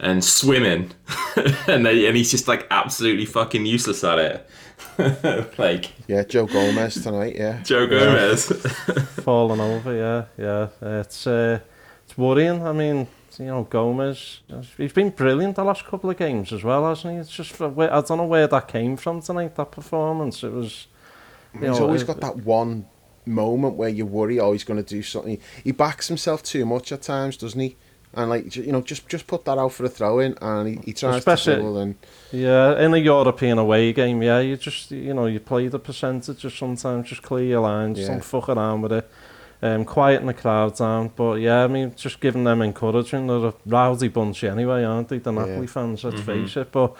and 0.00 0.24
swimming, 0.24 0.92
and 1.66 1.84
they, 1.84 2.06
and 2.06 2.16
he's 2.16 2.30
just 2.30 2.48
like 2.48 2.66
absolutely 2.70 3.26
fucking 3.26 3.66
useless 3.66 4.02
at 4.04 4.18
it. 4.18 4.48
like 5.58 5.92
yeah, 6.06 6.22
Joe 6.22 6.46
Gomez 6.46 7.02
tonight. 7.02 7.36
Yeah, 7.36 7.62
Joe 7.62 7.86
Gomez 7.86 8.46
falling 9.22 9.60
over. 9.60 9.94
Yeah, 9.94 10.24
yeah. 10.82 11.00
It's 11.00 11.26
uh, 11.26 11.60
it's 12.04 12.16
worrying. 12.18 12.66
I 12.66 12.72
mean, 12.72 13.08
you 13.38 13.46
know, 13.46 13.64
Gomez. 13.64 14.40
He's 14.76 14.92
been 14.92 15.10
brilliant 15.10 15.56
the 15.56 15.64
last 15.64 15.84
couple 15.84 16.10
of 16.10 16.16
games 16.16 16.52
as 16.52 16.62
well, 16.62 16.88
hasn't 16.88 17.14
he? 17.14 17.20
It's 17.20 17.30
just 17.30 17.60
I 17.60 17.68
don't 17.68 18.16
know 18.16 18.26
where 18.26 18.46
that 18.46 18.68
came 18.68 18.96
from 18.96 19.20
tonight. 19.22 19.56
That 19.56 19.72
performance. 19.72 20.42
It 20.42 20.52
was. 20.52 20.86
He's 21.52 21.62
know, 21.62 21.82
always 21.82 22.02
it, 22.02 22.06
got 22.06 22.20
that 22.20 22.36
one 22.38 22.86
moment 23.26 23.76
where 23.76 23.88
you 23.88 24.06
worry, 24.06 24.40
oh, 24.40 24.52
he's 24.52 24.64
going 24.64 24.82
to 24.82 24.88
do 24.88 25.02
something. 25.02 25.38
He 25.62 25.72
backs 25.72 26.08
himself 26.08 26.42
too 26.42 26.64
much 26.66 26.92
at 26.92 27.02
times, 27.02 27.36
doesn't 27.36 27.60
he? 27.60 27.76
and 28.14 28.30
like 28.30 28.56
you 28.56 28.72
know 28.72 28.82
just 28.82 29.08
just 29.08 29.26
put 29.26 29.44
that 29.44 29.58
out 29.58 29.72
for 29.72 29.84
a 29.84 29.88
throw 29.88 30.18
in 30.18 30.36
and 30.40 30.68
he, 30.68 30.74
he 30.84 30.92
tries 30.92 31.16
Especially, 31.16 31.54
to 31.54 31.60
dribble 31.60 31.78
and 31.78 31.94
yeah 32.30 32.78
in 32.80 32.94
a 32.94 32.98
European 32.98 33.58
away 33.58 33.92
game 33.92 34.22
yeah 34.22 34.40
you 34.40 34.56
just 34.56 34.90
you 34.90 35.14
know 35.14 35.26
you 35.26 35.40
play 35.40 35.68
the 35.68 35.78
percentage 35.78 36.38
just 36.38 36.58
sometimes 36.58 37.08
just 37.08 37.22
clear 37.22 37.44
your 37.44 37.60
lines 37.60 37.98
yeah. 37.98 38.08
don't 38.08 38.24
fuck 38.24 38.48
around 38.48 38.82
with 38.82 38.92
it 38.92 39.10
um, 39.62 39.84
quieten 39.84 40.26
the 40.26 40.34
crowd 40.34 40.76
down 40.76 41.10
but 41.14 41.34
yeah 41.34 41.64
I 41.64 41.68
mean 41.68 41.94
just 41.94 42.20
giving 42.20 42.44
them 42.44 42.62
encouragement 42.62 43.28
they're 43.28 43.46
a 43.46 43.54
rowdy 43.64 44.08
bunch 44.08 44.44
anyway 44.44 44.84
aren't 44.84 45.08
they 45.08 45.18
the 45.18 45.32
Napoli 45.32 45.60
yeah. 45.60 45.66
fans 45.66 46.04
let's 46.04 46.20
mm 46.20 46.22
-hmm. 46.22 46.44
face 46.44 46.60
it 46.60 46.72
but 46.72 46.96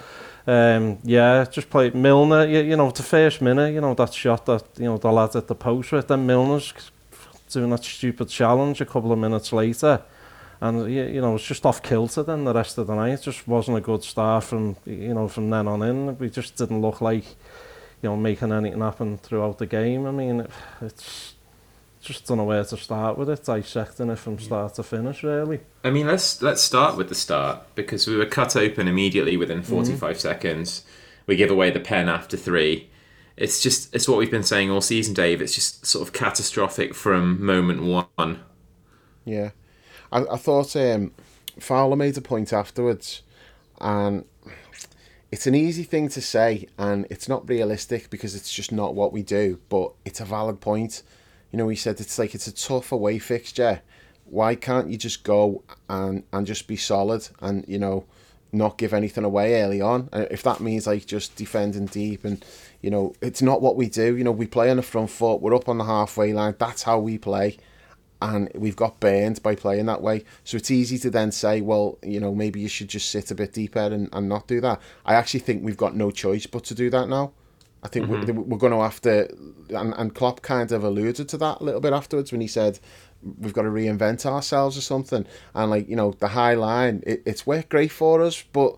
um, 0.46 0.98
yeah, 1.04 1.44
just 1.44 1.70
play 1.70 1.90
Milner, 1.90 2.46
you, 2.46 2.60
you 2.60 2.76
know, 2.76 2.90
the 2.90 3.02
first 3.02 3.40
minute, 3.40 3.72
you 3.74 3.80
know, 3.80 3.94
that 3.94 4.12
shot 4.12 4.46
that, 4.46 4.64
you 4.76 4.86
know, 4.86 4.98
the 4.98 5.12
lads 5.12 5.36
at 5.36 5.46
the 5.46 5.54
post 5.54 5.92
with, 5.92 6.08
then 6.08 6.26
Milner's 6.26 6.72
doing 7.52 7.70
that 7.70 7.84
stupid 7.84 8.28
challenge 8.28 8.80
a 8.80 8.84
couple 8.84 9.12
of 9.12 9.18
minutes 9.18 9.52
later. 9.52 10.02
And 10.62 10.92
you, 10.92 11.02
you 11.02 11.20
know, 11.20 11.34
it's 11.34 11.44
just 11.44 11.66
off 11.66 11.82
kilter 11.82 12.22
then 12.22 12.44
the 12.44 12.54
rest 12.54 12.78
of 12.78 12.86
the 12.86 12.94
night. 12.94 13.14
It 13.14 13.22
just 13.22 13.48
wasn't 13.48 13.78
a 13.78 13.80
good 13.80 14.04
start 14.04 14.44
from 14.44 14.76
you 14.86 15.12
know 15.12 15.26
from 15.26 15.50
then 15.50 15.66
on 15.66 15.82
in. 15.82 16.16
We 16.18 16.30
just 16.30 16.54
didn't 16.54 16.80
look 16.80 17.00
like 17.00 17.24
you 18.00 18.08
know 18.08 18.16
making 18.16 18.52
anything 18.52 18.80
happen 18.80 19.18
throughout 19.18 19.58
the 19.58 19.66
game. 19.66 20.06
I 20.06 20.12
mean, 20.12 20.42
it, 20.42 20.50
it's 20.80 21.34
just 22.00 22.28
don't 22.28 22.36
know 22.36 22.44
where 22.44 22.64
to 22.64 22.76
start 22.76 23.18
with 23.18 23.28
it, 23.28 23.44
dissecting 23.44 24.08
it 24.08 24.20
from 24.20 24.38
start 24.38 24.74
to 24.74 24.84
finish 24.84 25.24
really. 25.24 25.58
I 25.82 25.90
mean, 25.90 26.06
let's 26.06 26.40
let's 26.40 26.62
start 26.62 26.96
with 26.96 27.08
the 27.08 27.16
start 27.16 27.74
because 27.74 28.06
we 28.06 28.14
were 28.14 28.26
cut 28.26 28.54
open 28.54 28.86
immediately 28.86 29.36
within 29.36 29.62
mm. 29.62 29.66
45 29.66 30.20
seconds. 30.20 30.84
We 31.26 31.34
give 31.34 31.50
away 31.50 31.72
the 31.72 31.80
pen 31.80 32.08
after 32.08 32.36
three. 32.36 32.88
It's 33.36 33.60
just 33.60 33.92
it's 33.92 34.08
what 34.08 34.16
we've 34.16 34.30
been 34.30 34.44
saying 34.44 34.70
all 34.70 34.80
season, 34.80 35.12
Dave. 35.12 35.42
It's 35.42 35.56
just 35.56 35.84
sort 35.84 36.06
of 36.06 36.12
catastrophic 36.12 36.94
from 36.94 37.44
moment 37.44 37.82
one. 37.82 38.44
Yeah, 39.24 39.50
I, 40.12 40.24
I 40.32 40.36
thought 40.36 40.76
um, 40.76 41.12
Fowler 41.58 41.96
made 41.96 42.16
a 42.16 42.20
point 42.20 42.52
afterwards, 42.52 43.22
and 43.80 44.24
it's 45.32 45.46
an 45.46 45.54
easy 45.54 45.82
thing 45.82 46.08
to 46.10 46.20
say, 46.20 46.68
and 46.78 47.06
it's 47.10 47.28
not 47.28 47.48
realistic 47.48 48.10
because 48.10 48.34
it's 48.34 48.52
just 48.52 48.70
not 48.70 48.94
what 48.94 49.12
we 49.12 49.22
do. 49.22 49.58
But 49.68 49.92
it's 50.04 50.20
a 50.20 50.24
valid 50.24 50.60
point. 50.60 51.02
You 51.50 51.56
know, 51.56 51.68
he 51.68 51.76
said 51.76 52.00
it's 52.00 52.18
like 52.18 52.34
it's 52.34 52.46
a 52.46 52.54
tough 52.54 52.92
away 52.92 53.18
fixture. 53.18 53.80
Why 54.26 54.54
can't 54.54 54.88
you 54.88 54.96
just 54.96 55.24
go 55.24 55.62
and 55.88 56.22
and 56.32 56.46
just 56.46 56.66
be 56.66 56.76
solid 56.76 57.28
and 57.40 57.64
you 57.66 57.78
know 57.78 58.04
not 58.54 58.78
give 58.78 58.94
anything 58.94 59.24
away 59.24 59.62
early 59.62 59.80
on? 59.80 60.08
If 60.12 60.42
that 60.42 60.60
means 60.60 60.86
like 60.86 61.06
just 61.06 61.36
defending 61.36 61.86
deep 61.86 62.24
and 62.24 62.44
you 62.80 62.90
know 62.90 63.14
it's 63.20 63.42
not 63.42 63.60
what 63.60 63.76
we 63.76 63.88
do. 63.88 64.16
You 64.16 64.24
know, 64.24 64.32
we 64.32 64.46
play 64.46 64.70
on 64.70 64.76
the 64.76 64.82
front 64.82 65.10
foot. 65.10 65.40
We're 65.40 65.54
up 65.54 65.68
on 65.68 65.78
the 65.78 65.84
halfway 65.84 66.32
line. 66.32 66.54
That's 66.58 66.82
how 66.82 66.98
we 66.98 67.18
play 67.18 67.58
and 68.22 68.50
we've 68.54 68.76
got 68.76 69.00
burned 69.00 69.42
by 69.42 69.54
playing 69.54 69.86
that 69.86 70.00
way. 70.00 70.24
So 70.44 70.56
it's 70.56 70.70
easy 70.70 70.98
to 70.98 71.10
then 71.10 71.32
say, 71.32 71.60
well, 71.60 71.98
you 72.02 72.20
know, 72.20 72.34
maybe 72.34 72.60
you 72.60 72.68
should 72.68 72.88
just 72.88 73.10
sit 73.10 73.30
a 73.30 73.34
bit 73.34 73.52
deeper 73.52 73.80
and, 73.80 74.08
and 74.12 74.28
not 74.28 74.46
do 74.46 74.60
that. 74.60 74.80
I 75.04 75.14
actually 75.14 75.40
think 75.40 75.64
we've 75.64 75.76
got 75.76 75.96
no 75.96 76.10
choice 76.10 76.46
but 76.46 76.64
to 76.64 76.74
do 76.74 76.88
that 76.90 77.08
now. 77.08 77.32
I 77.82 77.88
think 77.88 78.06
mm-hmm. 78.06 78.36
we're, 78.36 78.42
we're 78.42 78.58
going 78.58 78.72
to 78.72 78.80
have 78.80 79.00
to, 79.02 79.28
and, 79.70 79.92
and 79.94 80.14
Klopp 80.14 80.42
kind 80.42 80.70
of 80.70 80.84
alluded 80.84 81.28
to 81.30 81.36
that 81.38 81.60
a 81.60 81.64
little 81.64 81.80
bit 81.80 81.92
afterwards 81.92 82.30
when 82.30 82.40
he 82.40 82.46
said 82.46 82.78
we've 83.38 83.52
got 83.52 83.62
to 83.62 83.70
reinvent 83.70 84.24
ourselves 84.24 84.78
or 84.78 84.82
something. 84.82 85.26
And 85.54 85.70
like, 85.70 85.88
you 85.88 85.96
know, 85.96 86.12
the 86.12 86.28
high 86.28 86.54
line, 86.54 87.02
it, 87.04 87.22
it's 87.26 87.44
worked 87.44 87.70
great 87.70 87.90
for 87.90 88.22
us, 88.22 88.44
but 88.52 88.76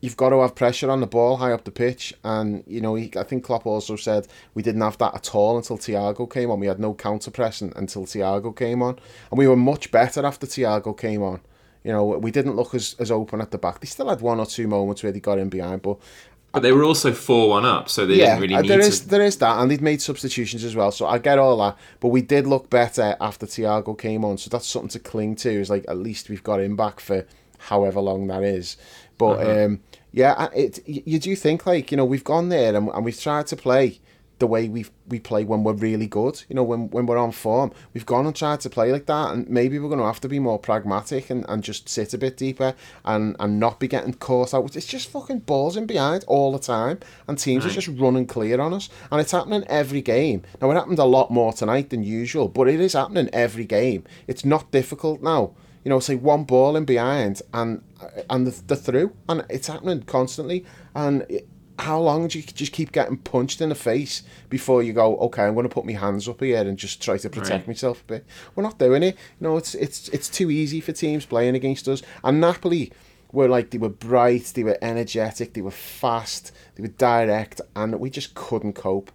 you've 0.00 0.16
got 0.16 0.30
to 0.30 0.40
have 0.40 0.54
pressure 0.54 0.90
on 0.90 1.00
the 1.00 1.06
ball 1.06 1.36
high 1.36 1.52
up 1.52 1.64
the 1.64 1.70
pitch. 1.70 2.14
And, 2.22 2.62
you 2.66 2.80
know, 2.80 2.94
he, 2.94 3.10
I 3.16 3.22
think 3.22 3.44
Klopp 3.44 3.66
also 3.66 3.96
said 3.96 4.28
we 4.54 4.62
didn't 4.62 4.82
have 4.82 4.98
that 4.98 5.14
at 5.14 5.34
all 5.34 5.56
until 5.56 5.78
Thiago 5.78 6.30
came 6.30 6.50
on. 6.50 6.60
We 6.60 6.66
had 6.66 6.80
no 6.80 6.94
counter 6.94 7.30
pressing 7.30 7.72
until 7.76 8.04
Thiago 8.04 8.54
came 8.54 8.82
on. 8.82 8.98
And 9.30 9.38
we 9.38 9.48
were 9.48 9.56
much 9.56 9.90
better 9.90 10.24
after 10.24 10.46
Thiago 10.46 10.96
came 10.96 11.22
on. 11.22 11.40
You 11.82 11.92
know, 11.92 12.04
we 12.04 12.30
didn't 12.30 12.56
look 12.56 12.74
as, 12.74 12.96
as 12.98 13.10
open 13.10 13.40
at 13.40 13.52
the 13.52 13.58
back. 13.58 13.80
They 13.80 13.86
still 13.86 14.08
had 14.08 14.20
one 14.20 14.40
or 14.40 14.46
two 14.46 14.66
moments 14.66 15.02
where 15.02 15.12
they 15.12 15.20
got 15.20 15.38
in 15.38 15.48
behind, 15.48 15.82
but 15.82 15.98
But 16.52 16.62
they 16.62 16.72
were 16.72 16.84
also 16.84 17.12
4 17.12 17.48
1 17.48 17.64
up, 17.64 17.88
so 17.88 18.06
they 18.06 18.16
didn't 18.16 18.40
really 18.40 18.54
uh, 18.54 18.62
need 18.62 18.70
there 18.70 18.80
to. 18.80 18.86
is 18.86 19.06
there 19.06 19.22
is 19.22 19.36
that, 19.38 19.60
and 19.60 19.70
they'd 19.70 19.82
made 19.82 20.02
substitutions 20.02 20.64
as 20.64 20.74
well. 20.74 20.90
So 20.90 21.06
I 21.06 21.18
get 21.18 21.38
all 21.38 21.56
that, 21.58 21.76
but 22.00 22.08
we 22.08 22.22
did 22.22 22.46
look 22.46 22.70
better 22.70 23.16
after 23.20 23.46
Thiago 23.46 23.96
came 23.96 24.24
on. 24.24 24.38
So 24.38 24.50
that's 24.50 24.66
something 24.66 24.88
to 24.90 24.98
cling 24.98 25.36
to. 25.36 25.50
Is 25.50 25.70
like 25.70 25.84
at 25.86 25.98
least 25.98 26.28
we've 26.28 26.42
got 26.42 26.60
him 26.60 26.74
back 26.74 26.98
for 26.98 27.26
however 27.58 28.00
long 28.00 28.26
that 28.28 28.42
is. 28.42 28.76
But 29.18 29.40
Uh-huh. 29.40 29.64
um, 29.64 29.80
yeah, 30.12 30.48
it 30.54 30.80
you 30.86 31.18
do 31.18 31.34
think 31.36 31.66
like 31.66 31.90
you 31.90 31.96
know 31.96 32.04
we've 32.04 32.24
gone 32.24 32.48
there 32.48 32.74
and, 32.74 32.88
and 32.88 33.04
we've 33.04 33.20
tried 33.20 33.46
to 33.48 33.56
play 33.56 34.00
the 34.38 34.46
way 34.46 34.68
we 34.68 34.84
we 35.08 35.18
play 35.18 35.44
when 35.44 35.64
we're 35.64 35.72
really 35.72 36.06
good. 36.06 36.42
You 36.48 36.56
know 36.56 36.62
when 36.62 36.90
when 36.90 37.06
we're 37.06 37.16
on 37.16 37.32
form, 37.32 37.72
we've 37.94 38.04
gone 38.04 38.26
and 38.26 38.36
tried 38.36 38.60
to 38.60 38.70
play 38.70 38.92
like 38.92 39.06
that, 39.06 39.32
and 39.32 39.48
maybe 39.48 39.78
we're 39.78 39.88
going 39.88 40.00
to 40.00 40.04
have 40.06 40.20
to 40.20 40.28
be 40.28 40.38
more 40.38 40.58
pragmatic 40.58 41.30
and, 41.30 41.46
and 41.48 41.62
just 41.64 41.88
sit 41.88 42.12
a 42.12 42.18
bit 42.18 42.36
deeper 42.36 42.74
and 43.04 43.34
and 43.40 43.58
not 43.58 43.80
be 43.80 43.88
getting 43.88 44.12
caught 44.12 44.52
out. 44.52 44.76
It's 44.76 44.86
just 44.86 45.08
fucking 45.10 45.40
balls 45.40 45.76
in 45.76 45.86
behind 45.86 46.24
all 46.28 46.52
the 46.52 46.58
time, 46.58 46.98
and 47.26 47.38
teams 47.38 47.64
are 47.64 47.70
just 47.70 47.88
running 47.88 48.26
clear 48.26 48.60
on 48.60 48.74
us, 48.74 48.90
and 49.10 49.20
it's 49.22 49.32
happening 49.32 49.64
every 49.68 50.02
game. 50.02 50.42
Now 50.60 50.70
it 50.70 50.74
happened 50.74 50.98
a 50.98 51.04
lot 51.04 51.30
more 51.30 51.54
tonight 51.54 51.88
than 51.88 52.02
usual, 52.04 52.48
but 52.48 52.68
it 52.68 52.78
is 52.80 52.92
happening 52.92 53.30
every 53.32 53.64
game. 53.64 54.04
It's 54.26 54.44
not 54.44 54.70
difficult 54.70 55.22
now. 55.22 55.52
You 55.86 55.90
know, 55.90 56.00
say 56.00 56.16
one 56.16 56.42
ball 56.42 56.74
in 56.74 56.84
behind 56.84 57.42
and 57.54 57.80
and 58.28 58.44
the, 58.44 58.60
the 58.66 58.74
through, 58.74 59.12
and 59.28 59.44
it's 59.48 59.68
happening 59.68 60.02
constantly. 60.02 60.64
And 60.96 61.24
it, 61.28 61.46
how 61.78 62.00
long 62.00 62.26
do 62.26 62.40
you 62.40 62.44
just 62.44 62.72
keep 62.72 62.90
getting 62.90 63.18
punched 63.18 63.60
in 63.60 63.68
the 63.68 63.76
face 63.76 64.24
before 64.48 64.82
you 64.82 64.92
go, 64.92 65.16
okay, 65.18 65.44
I'm 65.44 65.54
going 65.54 65.68
to 65.68 65.72
put 65.72 65.84
my 65.84 65.92
hands 65.92 66.28
up 66.28 66.40
here 66.40 66.58
and 66.60 66.76
just 66.76 67.00
try 67.00 67.18
to 67.18 67.30
protect 67.30 67.50
Right. 67.50 67.68
myself 67.68 68.00
a 68.00 68.04
bit? 68.04 68.26
We're 68.56 68.64
not 68.64 68.80
doing 68.80 69.04
it. 69.04 69.14
You 69.38 69.46
know, 69.46 69.56
it's 69.58 69.76
it's 69.76 70.08
it's 70.08 70.28
too 70.28 70.50
easy 70.50 70.80
for 70.80 70.90
teams 70.90 71.24
playing 71.24 71.54
against 71.54 71.86
us. 71.86 72.02
And 72.24 72.40
Napoli 72.40 72.90
were 73.30 73.46
like 73.48 73.70
they 73.70 73.78
were 73.78 73.88
bright, 73.88 74.46
they 74.56 74.64
were 74.64 74.78
energetic, 74.82 75.54
they 75.54 75.62
were 75.62 75.70
fast, 75.70 76.50
they 76.74 76.82
were 76.82 76.88
direct, 76.98 77.60
and 77.76 78.00
we 78.00 78.10
just 78.10 78.34
couldn't 78.34 78.72
cope. 78.72 79.12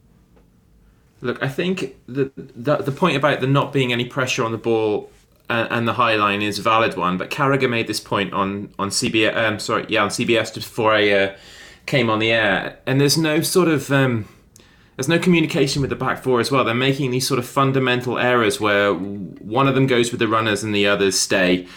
Look, 1.19 1.43
I 1.43 1.49
think 1.49 1.97
the, 2.07 2.31
the 2.37 2.77
the 2.77 2.93
point 2.93 3.17
about 3.17 3.41
there 3.41 3.49
not 3.49 3.73
being 3.73 3.91
any 3.91 4.05
pressure 4.05 4.45
on 4.45 4.53
the 4.53 4.57
ball 4.57 5.09
and, 5.51 5.87
the 5.87 5.93
high 5.93 6.15
line 6.15 6.41
is 6.41 6.59
a 6.59 6.61
valid 6.61 6.95
one. 6.95 7.17
But 7.17 7.29
Carragher 7.29 7.69
made 7.69 7.87
this 7.87 7.99
point 7.99 8.33
on 8.33 8.73
on 8.79 8.89
CBS. 8.89 9.35
Um, 9.35 9.59
sorry, 9.59 9.85
yeah, 9.89 10.03
on 10.03 10.09
CBS 10.09 10.53
before 10.53 10.93
I 10.93 11.09
uh, 11.09 11.35
came 11.85 12.09
on 12.09 12.19
the 12.19 12.31
air. 12.31 12.77
And 12.85 12.99
there's 12.99 13.17
no 13.17 13.41
sort 13.41 13.67
of 13.67 13.91
um, 13.91 14.27
there's 14.95 15.09
no 15.09 15.19
communication 15.19 15.81
with 15.81 15.89
the 15.89 15.95
back 15.95 16.23
four 16.23 16.39
as 16.39 16.51
well. 16.51 16.63
They're 16.63 16.75
making 16.75 17.11
these 17.11 17.27
sort 17.27 17.39
of 17.39 17.45
fundamental 17.45 18.17
errors 18.17 18.59
where 18.59 18.93
one 18.93 19.67
of 19.67 19.75
them 19.75 19.87
goes 19.87 20.11
with 20.11 20.19
the 20.19 20.27
runners 20.27 20.63
and 20.63 20.75
the 20.75 20.87
others 20.87 21.19
stay, 21.19 21.67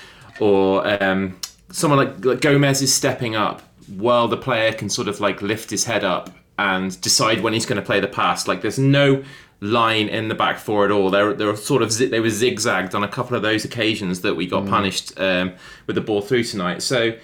or 0.40 1.02
um, 1.02 1.40
someone 1.70 1.98
like, 1.98 2.24
like 2.24 2.40
Gomez 2.40 2.82
is 2.82 2.92
stepping 2.92 3.34
up 3.34 3.62
while 3.88 4.28
the 4.28 4.36
player 4.36 4.72
can 4.72 4.88
sort 4.88 5.08
of 5.08 5.20
like 5.20 5.42
lift 5.42 5.70
his 5.70 5.84
head 5.84 6.04
up 6.04 6.30
and 6.58 7.00
decide 7.00 7.42
when 7.42 7.52
he's 7.52 7.66
going 7.66 7.80
to 7.80 7.84
play 7.84 8.00
the 8.00 8.08
pass. 8.08 8.46
Like 8.46 8.62
there's 8.62 8.78
no 8.78 9.24
line 9.60 10.08
in 10.08 10.28
the 10.28 10.34
back 10.34 10.58
four 10.58 10.84
at 10.84 10.90
all. 10.90 11.10
They're 11.10 11.32
they're 11.34 11.56
sort 11.56 11.82
of 11.82 11.96
they 11.96 12.20
were 12.20 12.30
zigzagged 12.30 12.94
on 12.94 13.02
a 13.02 13.08
couple 13.08 13.36
of 13.36 13.42
those 13.42 13.64
occasions 13.64 14.20
that 14.20 14.34
we 14.34 14.46
got 14.46 14.66
punished 14.66 15.18
um, 15.18 15.54
with 15.86 15.96
the 15.96 16.02
ball 16.02 16.22
through 16.22 16.44
tonight. 16.44 16.82
So. 16.82 17.16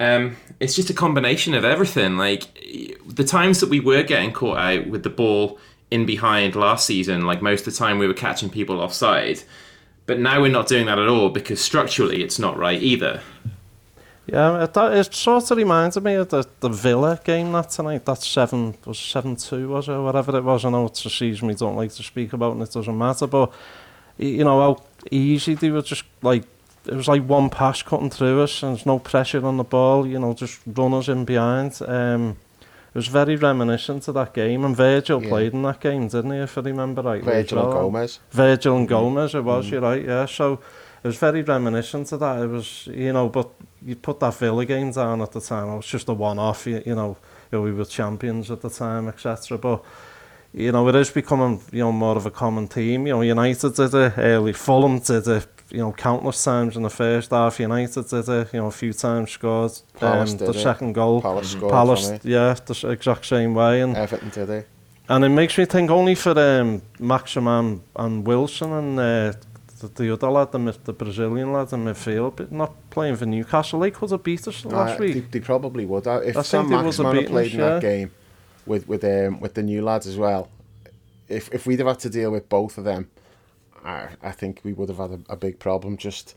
Um, 0.00 0.36
it's 0.58 0.74
just 0.74 0.90
a 0.90 0.94
combination 0.94 1.54
of 1.54 1.64
everything. 1.64 2.16
Like 2.16 2.42
the 3.06 3.22
times 3.22 3.60
that 3.60 3.68
we 3.68 3.78
were 3.78 4.02
getting 4.02 4.32
caught 4.32 4.58
out 4.58 4.88
with 4.88 5.04
the 5.04 5.10
ball 5.10 5.60
in 5.92 6.06
behind 6.06 6.56
last 6.56 6.86
season, 6.86 7.26
like 7.26 7.40
most 7.40 7.66
of 7.68 7.72
the 7.72 7.78
time 7.78 7.98
we 7.98 8.08
were 8.08 8.14
catching 8.14 8.50
people 8.50 8.80
offside. 8.80 9.42
But 10.06 10.18
now 10.18 10.40
we're 10.40 10.50
not 10.50 10.66
doing 10.66 10.86
that 10.86 10.98
at 10.98 11.06
all 11.06 11.28
because 11.28 11.60
structurally 11.60 12.24
it's 12.24 12.38
not 12.38 12.56
right 12.58 12.82
either. 12.82 13.20
Yeah, 14.26 14.62
it, 14.62 14.76
it 14.76 15.14
sort 15.14 15.50
of 15.50 15.56
reminds 15.56 16.00
me 16.00 16.14
of 16.14 16.28
the, 16.28 16.46
the 16.60 16.68
Villa 16.68 17.20
game 17.24 17.52
that 17.52 17.70
tonight. 17.70 18.04
That 18.04 18.22
7 18.22 18.76
was 18.84 18.98
7 18.98 19.34
2, 19.34 19.68
was 19.68 19.88
it? 19.88 19.98
Whatever 19.98 20.36
it 20.36 20.44
was. 20.44 20.64
I 20.64 20.70
know 20.70 20.86
it's 20.86 21.04
a 21.04 21.10
season 21.10 21.48
we 21.48 21.54
don't 21.54 21.76
like 21.76 21.92
to 21.92 22.02
speak 22.02 22.32
about 22.32 22.52
and 22.52 22.62
it 22.62 22.70
doesn't 22.70 22.96
matter, 22.96 23.26
but 23.26 23.52
you 24.18 24.44
know 24.44 24.60
how 24.60 24.84
easy 25.10 25.54
they 25.54 25.70
were 25.70 25.82
just 25.82 26.04
like. 26.22 26.44
It 26.84 26.94
was 26.94 27.06
like 27.06 27.24
one 27.24 27.48
pass 27.48 27.80
cutting 27.82 28.10
through 28.10 28.42
us, 28.42 28.60
and 28.62 28.74
there's 28.76 28.86
no 28.86 28.98
pressure 28.98 29.44
on 29.46 29.56
the 29.56 29.64
ball, 29.64 30.04
you 30.04 30.18
know, 30.18 30.34
just 30.34 30.60
runners 30.66 31.08
in 31.08 31.24
behind. 31.24 31.80
Um, 31.86 32.36
it 32.60 32.96
was 32.96 33.06
very 33.06 33.36
reminiscent 33.36 34.08
of 34.08 34.14
that 34.14 34.34
game, 34.34 34.64
and 34.64 34.76
Virgil 34.76 35.22
yeah. 35.22 35.28
played 35.28 35.52
in 35.52 35.62
that 35.62 35.80
game, 35.80 36.08
didn't 36.08 36.32
he, 36.32 36.38
if 36.38 36.58
I 36.58 36.60
remember 36.62 37.02
rightly? 37.02 37.32
Virgil 37.32 37.62
and 37.62 37.72
Gomez. 37.72 38.18
Virgil 38.32 38.76
and 38.76 38.88
mm-hmm. 38.88 38.94
Gomez, 38.94 39.34
it 39.36 39.44
was, 39.44 39.66
mm. 39.66 39.70
you're 39.70 39.80
right, 39.80 40.04
yeah. 40.04 40.26
So 40.26 40.58
it 41.02 41.08
was 41.08 41.16
very 41.18 41.42
reminiscent 41.42 42.12
of 42.12 42.20
that. 42.20 42.42
It 42.42 42.46
was, 42.46 42.86
you 42.86 43.12
know, 43.12 43.28
but 43.28 43.50
you 43.84 43.96
put 43.96 44.20
that 44.20 44.34
Villa 44.34 44.64
game 44.64 44.92
down 44.92 45.20
at 45.20 45.32
the 45.32 45.40
time. 45.40 45.68
It 45.68 45.76
was 45.76 45.86
just 45.86 46.08
a 46.08 46.12
one-off, 46.12 46.66
you, 46.66 46.80
you, 46.86 46.94
know, 46.94 47.16
you 47.50 47.58
know, 47.58 47.62
we 47.62 47.72
were 47.72 47.84
champions 47.84 48.50
at 48.52 48.60
the 48.60 48.70
time, 48.70 49.08
etc. 49.08 49.58
But, 49.58 49.82
you 50.54 50.70
know, 50.70 50.88
it 50.88 50.94
is 50.94 51.10
becoming, 51.10 51.60
you 51.72 51.80
know, 51.80 51.90
more 51.90 52.16
of 52.16 52.26
a 52.26 52.30
common 52.30 52.68
team. 52.68 53.08
You 53.08 53.14
know, 53.14 53.22
United 53.22 53.74
did 53.74 53.92
it 53.92 54.12
early, 54.16 54.52
Fulham 54.52 55.00
did 55.00 55.26
it, 55.26 55.46
you 55.70 55.78
know, 55.78 55.90
countless 55.90 56.44
times 56.44 56.76
in 56.76 56.84
the 56.84 56.90
first 56.90 57.32
half. 57.32 57.58
United 57.58 58.08
did 58.08 58.28
it, 58.28 58.52
you 58.52 58.60
know, 58.60 58.66
a 58.66 58.70
few 58.70 58.92
times 58.92 59.32
scored. 59.32 59.72
Palace 59.94 60.32
um, 60.32 60.38
the 60.38 60.54
second 60.54 60.90
it. 60.90 60.92
goal. 60.92 61.20
Palace 61.20 61.48
mm-hmm. 61.48 61.58
scored, 61.58 61.72
Palace, 61.72 62.20
yeah, 62.22 62.54
the 62.54 62.88
exact 62.90 63.26
same 63.26 63.54
way. 63.54 63.80
And 63.80 63.96
Everton 63.96 64.28
did 64.28 64.50
it. 64.50 64.68
And 65.08 65.24
it 65.24 65.30
makes 65.30 65.58
me 65.58 65.64
think 65.64 65.90
only 65.90 66.14
for 66.14 66.30
um, 66.30 66.80
Maximan 67.00 67.80
and 67.96 68.24
Wilson 68.24 68.72
and 68.72 69.00
uh, 69.00 69.32
the, 69.82 70.02
the 70.02 70.12
other 70.12 70.30
lad, 70.30 70.52
the, 70.52 70.58
mid- 70.58 70.84
the 70.84 70.92
Brazilian 70.92 71.52
lad 71.52 71.72
in 71.72 71.84
midfield, 71.84 72.50
not 72.50 72.72
playing 72.90 73.16
for 73.16 73.26
Newcastle. 73.26 73.80
They 73.80 73.90
could 73.90 74.10
have 74.10 74.22
beat 74.22 74.46
us 74.48 74.64
last 74.64 74.98
Uh, 74.98 75.02
week. 75.02 75.14
They, 75.14 75.38
they 75.38 75.40
probably 75.40 75.84
would. 75.84 76.06
If 76.06 76.36
I 76.36 76.42
Sam 76.42 76.70
was 76.70 76.98
a 76.98 77.02
Maximin 77.04 77.16
had 77.16 77.26
played 77.26 77.46
us, 77.48 77.52
in 77.54 77.60
that 77.60 77.82
game 77.82 78.10
with 78.66 78.88
with 78.88 79.04
um, 79.04 79.40
with 79.40 79.54
the 79.54 79.62
new 79.62 79.82
lads 79.82 80.06
as 80.06 80.16
well, 80.16 80.48
if 81.28 81.52
if 81.52 81.66
we'd 81.66 81.78
have 81.80 81.88
had 81.88 81.98
to 82.00 82.10
deal 82.10 82.30
with 82.30 82.48
both 82.48 82.78
of 82.78 82.84
them, 82.84 83.10
I, 83.84 84.08
I 84.22 84.30
think 84.32 84.60
we 84.64 84.72
would 84.72 84.88
have 84.88 84.98
had 84.98 85.10
a, 85.28 85.32
a 85.32 85.36
big 85.36 85.58
problem. 85.58 85.96
Just 85.96 86.34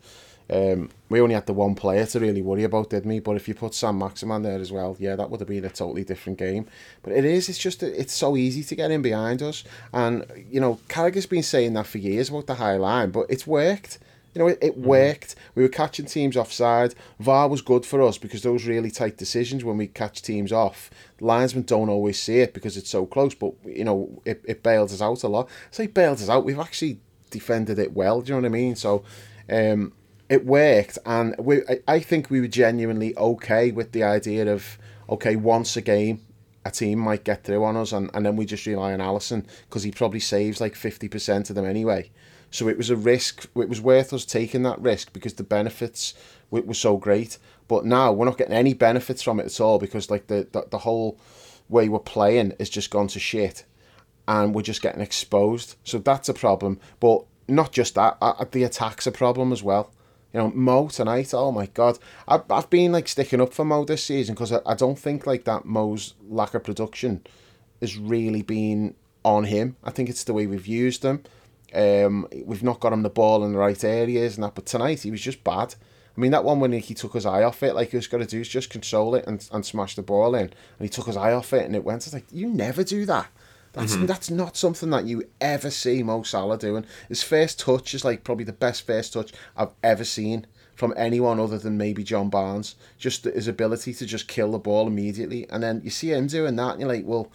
um, 0.48 0.90
we 1.08 1.20
only 1.20 1.34
had 1.34 1.46
the 1.46 1.52
one 1.52 1.74
player 1.74 2.06
to 2.06 2.20
really 2.20 2.42
worry 2.42 2.64
about, 2.64 2.90
didn't 2.90 3.08
we? 3.08 3.20
But 3.20 3.36
if 3.36 3.48
you 3.48 3.54
put 3.54 3.74
Saint-Maximin 3.74 4.42
there 4.42 4.60
as 4.60 4.70
well, 4.70 4.96
yeah, 4.98 5.16
that 5.16 5.30
would 5.30 5.40
have 5.40 5.48
been 5.48 5.64
a 5.64 5.70
totally 5.70 6.04
different 6.04 6.38
game. 6.38 6.66
But 7.02 7.14
it 7.14 7.24
is, 7.24 7.48
it's 7.48 7.58
just, 7.58 7.82
it's 7.82 8.12
so 8.12 8.36
easy 8.36 8.62
to 8.62 8.74
get 8.74 8.90
in 8.90 9.02
behind 9.02 9.42
us. 9.42 9.64
And, 9.92 10.24
you 10.50 10.60
know, 10.60 10.78
Carragher's 10.88 11.26
been 11.26 11.42
saying 11.42 11.72
that 11.74 11.86
for 11.86 11.98
years 11.98 12.28
about 12.28 12.46
the 12.46 12.54
high 12.54 12.76
line, 12.76 13.10
but 13.10 13.26
it's 13.28 13.46
worked. 13.46 13.98
You 14.34 14.40
know, 14.40 14.48
it, 14.48 14.58
it 14.60 14.76
worked. 14.76 15.34
We 15.54 15.62
were 15.62 15.68
catching 15.70 16.04
teams 16.04 16.36
offside. 16.36 16.94
VAR 17.18 17.48
was 17.48 17.62
good 17.62 17.86
for 17.86 18.02
us 18.02 18.18
because 18.18 18.42
those 18.42 18.66
really 18.66 18.90
tight 18.90 19.16
decisions 19.16 19.64
when 19.64 19.78
we 19.78 19.86
catch 19.86 20.20
teams 20.20 20.52
off, 20.52 20.90
linesmen 21.20 21.64
don't 21.64 21.88
always 21.88 22.22
see 22.22 22.40
it 22.40 22.52
because 22.52 22.76
it's 22.76 22.90
so 22.90 23.06
close, 23.06 23.34
but, 23.34 23.54
you 23.64 23.84
know, 23.84 24.20
it, 24.26 24.44
it 24.46 24.62
bails 24.62 24.92
us 24.92 25.00
out 25.00 25.22
a 25.22 25.28
lot. 25.28 25.48
So 25.70 25.82
it 25.84 25.94
bails 25.94 26.22
us 26.22 26.28
out, 26.28 26.44
we've 26.44 26.58
actually 26.58 27.00
defended 27.30 27.78
it 27.78 27.94
well, 27.94 28.20
do 28.20 28.28
you 28.28 28.34
know 28.34 28.42
what 28.42 28.46
I 28.46 28.50
mean? 28.50 28.76
So, 28.76 29.04
um, 29.48 29.92
it 30.28 30.44
worked, 30.44 30.98
and 31.06 31.34
we, 31.38 31.62
I 31.86 32.00
think 32.00 32.30
we 32.30 32.40
were 32.40 32.48
genuinely 32.48 33.16
okay 33.16 33.70
with 33.70 33.92
the 33.92 34.02
idea 34.02 34.52
of 34.52 34.78
okay, 35.08 35.36
once 35.36 35.76
a 35.76 35.80
game, 35.80 36.20
a 36.64 36.70
team 36.70 36.98
might 36.98 37.22
get 37.24 37.44
through 37.44 37.64
on 37.64 37.76
us, 37.76 37.92
and, 37.92 38.10
and 38.12 38.26
then 38.26 38.34
we 38.34 38.44
just 38.44 38.66
rely 38.66 38.92
on 38.92 38.98
Alisson 38.98 39.46
because 39.68 39.84
he 39.84 39.90
probably 39.90 40.20
saves 40.20 40.60
like 40.60 40.74
fifty 40.74 41.08
percent 41.08 41.48
of 41.48 41.56
them 41.56 41.66
anyway. 41.66 42.10
So 42.50 42.68
it 42.68 42.76
was 42.76 42.90
a 42.90 42.96
risk. 42.96 43.44
It 43.56 43.68
was 43.68 43.80
worth 43.80 44.12
us 44.12 44.24
taking 44.24 44.62
that 44.62 44.80
risk 44.80 45.12
because 45.12 45.34
the 45.34 45.44
benefits 45.44 46.14
were, 46.50 46.62
were 46.62 46.74
so 46.74 46.96
great. 46.96 47.38
But 47.68 47.84
now 47.84 48.12
we're 48.12 48.26
not 48.26 48.38
getting 48.38 48.54
any 48.54 48.74
benefits 48.74 49.22
from 49.22 49.40
it 49.40 49.46
at 49.46 49.60
all 49.60 49.78
because 49.78 50.10
like 50.10 50.28
the, 50.28 50.46
the, 50.52 50.66
the 50.70 50.78
whole 50.78 51.18
way 51.68 51.88
we're 51.88 51.98
playing 51.98 52.52
has 52.58 52.70
just 52.70 52.90
gone 52.90 53.08
to 53.08 53.20
shit, 53.20 53.64
and 54.26 54.54
we're 54.54 54.62
just 54.62 54.82
getting 54.82 55.00
exposed. 55.02 55.76
So 55.84 55.98
that's 55.98 56.28
a 56.28 56.34
problem. 56.34 56.80
But 57.00 57.24
not 57.48 57.72
just 57.72 57.94
that, 57.94 58.18
the 58.52 58.64
attack's 58.64 59.06
a 59.06 59.12
problem 59.12 59.52
as 59.52 59.62
well. 59.62 59.92
You 60.36 60.42
know, 60.42 60.52
Mo 60.54 60.88
tonight, 60.88 61.32
oh 61.32 61.50
my 61.50 61.64
God. 61.64 61.98
I've, 62.28 62.42
I've 62.50 62.68
been 62.68 62.92
like 62.92 63.08
sticking 63.08 63.40
up 63.40 63.54
for 63.54 63.64
Mo 63.64 63.86
this 63.86 64.04
season 64.04 64.34
because 64.34 64.52
I, 64.52 64.60
I 64.66 64.74
don't 64.74 64.98
think 64.98 65.26
like 65.26 65.44
that 65.44 65.64
Mo's 65.64 66.12
lack 66.28 66.52
of 66.52 66.62
production 66.62 67.26
has 67.80 67.96
really 67.96 68.42
been 68.42 68.96
on 69.24 69.44
him. 69.44 69.76
I 69.82 69.90
think 69.92 70.10
it's 70.10 70.24
the 70.24 70.34
way 70.34 70.46
we've 70.46 70.66
used 70.66 71.06
him. 71.06 71.22
Um, 71.74 72.28
we've 72.44 72.62
not 72.62 72.80
got 72.80 72.92
him 72.92 73.02
the 73.02 73.08
ball 73.08 73.46
in 73.46 73.52
the 73.52 73.58
right 73.58 73.82
areas 73.82 74.34
and 74.36 74.44
that, 74.44 74.54
but 74.54 74.66
tonight 74.66 75.04
he 75.04 75.10
was 75.10 75.22
just 75.22 75.42
bad. 75.42 75.74
I 76.14 76.20
mean, 76.20 76.32
that 76.32 76.44
one 76.44 76.60
when 76.60 76.72
he 76.72 76.92
took 76.92 77.14
his 77.14 77.24
eye 77.24 77.42
off 77.42 77.62
it, 77.62 77.74
like 77.74 77.92
he 77.92 77.96
was 77.96 78.06
going 78.06 78.22
to 78.22 78.28
do 78.28 78.42
is 78.42 78.48
just 78.48 78.68
control 78.68 79.14
it 79.14 79.26
and, 79.26 79.48
and 79.52 79.64
smash 79.64 79.96
the 79.96 80.02
ball 80.02 80.34
in. 80.34 80.42
And 80.42 80.52
he 80.80 80.90
took 80.90 81.06
his 81.06 81.16
eye 81.16 81.32
off 81.32 81.54
it 81.54 81.64
and 81.64 81.74
it 81.74 81.82
went. 81.82 82.04
It's 82.04 82.12
like, 82.12 82.26
you 82.30 82.50
never 82.50 82.84
do 82.84 83.06
that. 83.06 83.28
That's 83.76 83.94
mm-hmm. 83.94 84.06
that's 84.06 84.30
not 84.30 84.56
something 84.56 84.88
that 84.90 85.04
you 85.04 85.24
ever 85.38 85.70
see 85.70 86.02
Mo 86.02 86.22
Salah 86.22 86.58
doing. 86.58 86.86
His 87.10 87.22
first 87.22 87.60
touch 87.60 87.94
is 87.94 88.06
like 88.06 88.24
probably 88.24 88.46
the 88.46 88.52
best 88.54 88.86
first 88.86 89.12
touch 89.12 89.32
I've 89.54 89.74
ever 89.84 90.02
seen 90.02 90.46
from 90.74 90.94
anyone 90.96 91.38
other 91.38 91.58
than 91.58 91.76
maybe 91.76 92.02
John 92.02 92.30
Barnes. 92.30 92.74
Just 92.96 93.24
his 93.24 93.46
ability 93.46 93.92
to 93.92 94.06
just 94.06 94.28
kill 94.28 94.52
the 94.52 94.58
ball 94.58 94.86
immediately, 94.86 95.46
and 95.50 95.62
then 95.62 95.82
you 95.84 95.90
see 95.90 96.10
him 96.10 96.26
doing 96.26 96.56
that, 96.56 96.72
and 96.72 96.80
you're 96.80 96.88
like, 96.88 97.04
well, 97.04 97.30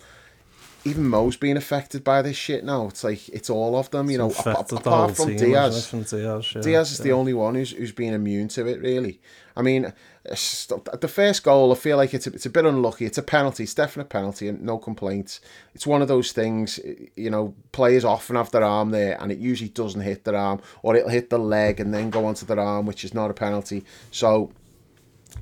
even 0.84 1.08
Mo's 1.08 1.38
being 1.38 1.58
affected 1.58 2.04
by 2.04 2.22
this 2.22 2.36
shit 2.36 2.64
now. 2.64 2.88
It's 2.88 3.04
like 3.04 3.30
it's 3.30 3.50
all 3.50 3.78
of 3.78 3.92
them, 3.92 4.10
you 4.10 4.18
know. 4.18 4.32
Apart, 4.32 4.72
apart 4.72 5.16
from 5.16 5.36
Diaz, 5.36 5.92
Diaz, 5.92 6.54
yeah, 6.56 6.62
Diaz 6.62 6.92
is 6.92 7.00
yeah. 7.00 7.04
the 7.04 7.12
only 7.12 7.34
one 7.34 7.56
who's 7.56 7.72
who's 7.72 7.92
been 7.92 8.14
immune 8.14 8.48
to 8.50 8.66
it. 8.66 8.80
Really, 8.80 9.22
I 9.56 9.62
mean, 9.62 9.86
uh, 9.86 9.92
the 10.26 11.08
first 11.08 11.44
goal, 11.44 11.72
I 11.72 11.76
feel 11.76 11.98
like 11.98 12.14
it's 12.14 12.26
a, 12.26 12.34
it's 12.34 12.46
a 12.46 12.50
bit 12.50 12.66
unlucky. 12.66 13.06
It's 13.06 13.18
a 13.18 13.24
penalty. 13.24 13.64
It's 13.64 13.74
definitely 13.74 14.08
a 14.08 14.20
penalty, 14.20 14.48
and 14.48 14.62
no 14.64 14.78
complaints. 14.78 15.40
It's 15.76 15.86
one 15.86 16.02
of 16.02 16.08
those 16.08 16.32
things, 16.32 16.80
you 17.16 17.30
know. 17.30 17.54
Players 17.72 18.04
often 18.04 18.36
have 18.36 18.52
their 18.52 18.64
arm 18.64 18.90
there, 18.90 19.22
and 19.22 19.32
it 19.32 19.38
usually 19.38 19.70
doesn't 19.70 20.02
hit 20.02 20.24
their 20.24 20.36
arm, 20.36 20.62
or 20.82 20.96
it'll 20.96 21.10
hit 21.10 21.30
the 21.30 21.40
leg 21.40 21.80
and 21.80 21.94
then 21.94 22.10
go 22.10 22.26
onto 22.26 22.46
their 22.46 22.60
arm, 22.60 22.86
which 22.86 23.06
is 23.06 23.14
not 23.14 23.30
a 23.30 23.34
penalty. 23.34 23.84
So, 24.10 24.52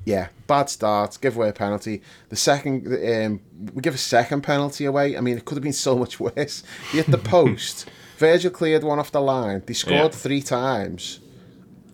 yeah, 0.04 0.28
bad 0.46 0.70
start. 0.70 1.18
Give 1.20 1.36
away 1.36 1.50
a 1.50 1.52
penalty. 1.52 2.02
The 2.28 2.36
second, 2.36 2.86
um, 2.86 3.40
we 3.74 3.82
give 3.82 3.94
a 3.94 3.98
second 3.98 4.42
penalty 4.42 4.84
away. 4.84 5.16
I 5.16 5.20
mean, 5.20 5.36
it 5.36 5.44
could 5.44 5.56
have 5.56 5.62
been 5.62 5.72
so 5.72 5.96
much 5.96 6.18
worse. 6.20 6.62
He 6.90 6.98
hit 6.98 7.06
the 7.06 7.18
post. 7.36 7.88
Virgil 8.16 8.50
cleared 8.50 8.84
one 8.84 8.98
off 8.98 9.12
the 9.12 9.20
line. 9.20 9.62
They 9.64 9.72
scored 9.72 9.94
yeah. 9.94 10.08
three 10.08 10.42
times, 10.42 11.19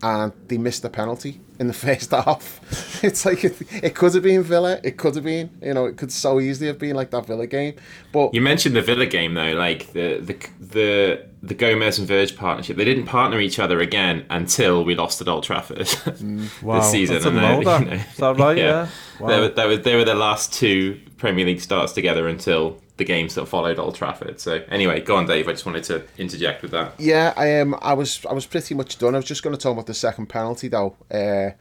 and 0.01 0.31
they 0.47 0.57
missed 0.57 0.81
the 0.81 0.89
penalty 0.89 1.41
in 1.59 1.67
the 1.67 1.73
first 1.85 2.11
half. 2.11 3.03
It's 3.03 3.25
like 3.25 3.43
it, 3.43 3.55
it, 3.83 3.95
could 3.95 4.13
have 4.13 4.23
been 4.23 4.43
Villa. 4.43 4.79
It 4.83 4.97
could 4.97 5.15
have 5.15 5.23
been, 5.23 5.49
you 5.61 5.73
know, 5.73 5.85
it 5.85 5.97
could 5.97 6.11
so 6.11 6.39
easily 6.39 6.67
have 6.67 6.79
been 6.79 6.95
like 6.95 7.11
that 7.11 7.25
Villa 7.25 7.47
game. 7.47 7.75
But 8.11 8.33
you 8.33 8.41
mentioned 8.41 8.75
the 8.75 8.81
Villa 8.81 9.05
game 9.05 9.33
though, 9.33 9.53
like 9.53 9.93
the 9.93 10.19
the 10.19 10.37
the 10.59 11.25
the 11.43 11.53
Gomez 11.53 11.99
and 11.99 12.07
Verge 12.07 12.35
partnership. 12.35 12.77
They 12.77 12.85
didn't 12.85 13.05
partner 13.05 13.39
each 13.39 13.59
other 13.59 13.79
again 13.79 14.25
until 14.29 14.83
we 14.83 14.95
lost 14.95 15.21
at 15.21 15.27
Old 15.27 15.43
Trafford 15.43 15.77
mm, 15.79 16.63
wow, 16.63 16.79
this 16.79 16.91
season. 16.91 17.17
and 17.27 17.37
then, 17.37 17.59
you 17.61 17.65
know, 17.65 17.93
Is 17.93 18.17
that 18.17 18.37
right? 18.37 18.57
Yeah, 18.57 18.63
yeah. 18.63 18.87
Wow. 19.19 19.27
They, 19.27 19.39
were, 19.39 19.49
they 19.49 19.67
were 19.67 19.77
they 19.77 19.95
were 19.95 20.05
the 20.05 20.15
last 20.15 20.53
two 20.53 20.99
Premier 21.17 21.45
League 21.45 21.61
starts 21.61 21.93
together 21.93 22.27
until 22.27 22.79
the 22.97 23.05
games 23.05 23.35
that 23.35 23.45
followed 23.47 23.79
Old 23.79 23.95
Trafford. 23.95 24.39
So 24.39 24.63
anyway, 24.69 25.01
go 25.01 25.15
on, 25.15 25.25
Dave. 25.25 25.47
I 25.47 25.51
just 25.51 25.65
wanted 25.65 25.83
to 25.85 26.03
interject 26.17 26.61
with 26.61 26.71
that. 26.71 26.99
Yeah, 26.99 27.33
I 27.37 27.59
um, 27.59 27.77
I 27.81 27.93
was 27.93 28.25
I 28.25 28.33
was 28.33 28.45
pretty 28.45 28.75
much 28.75 28.97
done. 28.97 29.15
I 29.15 29.19
was 29.19 29.25
just 29.25 29.43
going 29.43 29.55
to 29.55 29.61
talk 29.61 29.73
about 29.73 29.87
the 29.87 29.93
second 29.93 30.27
penalty 30.27 30.67
though. 30.67 30.95
Uh, 31.11 31.51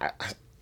I, 0.00 0.10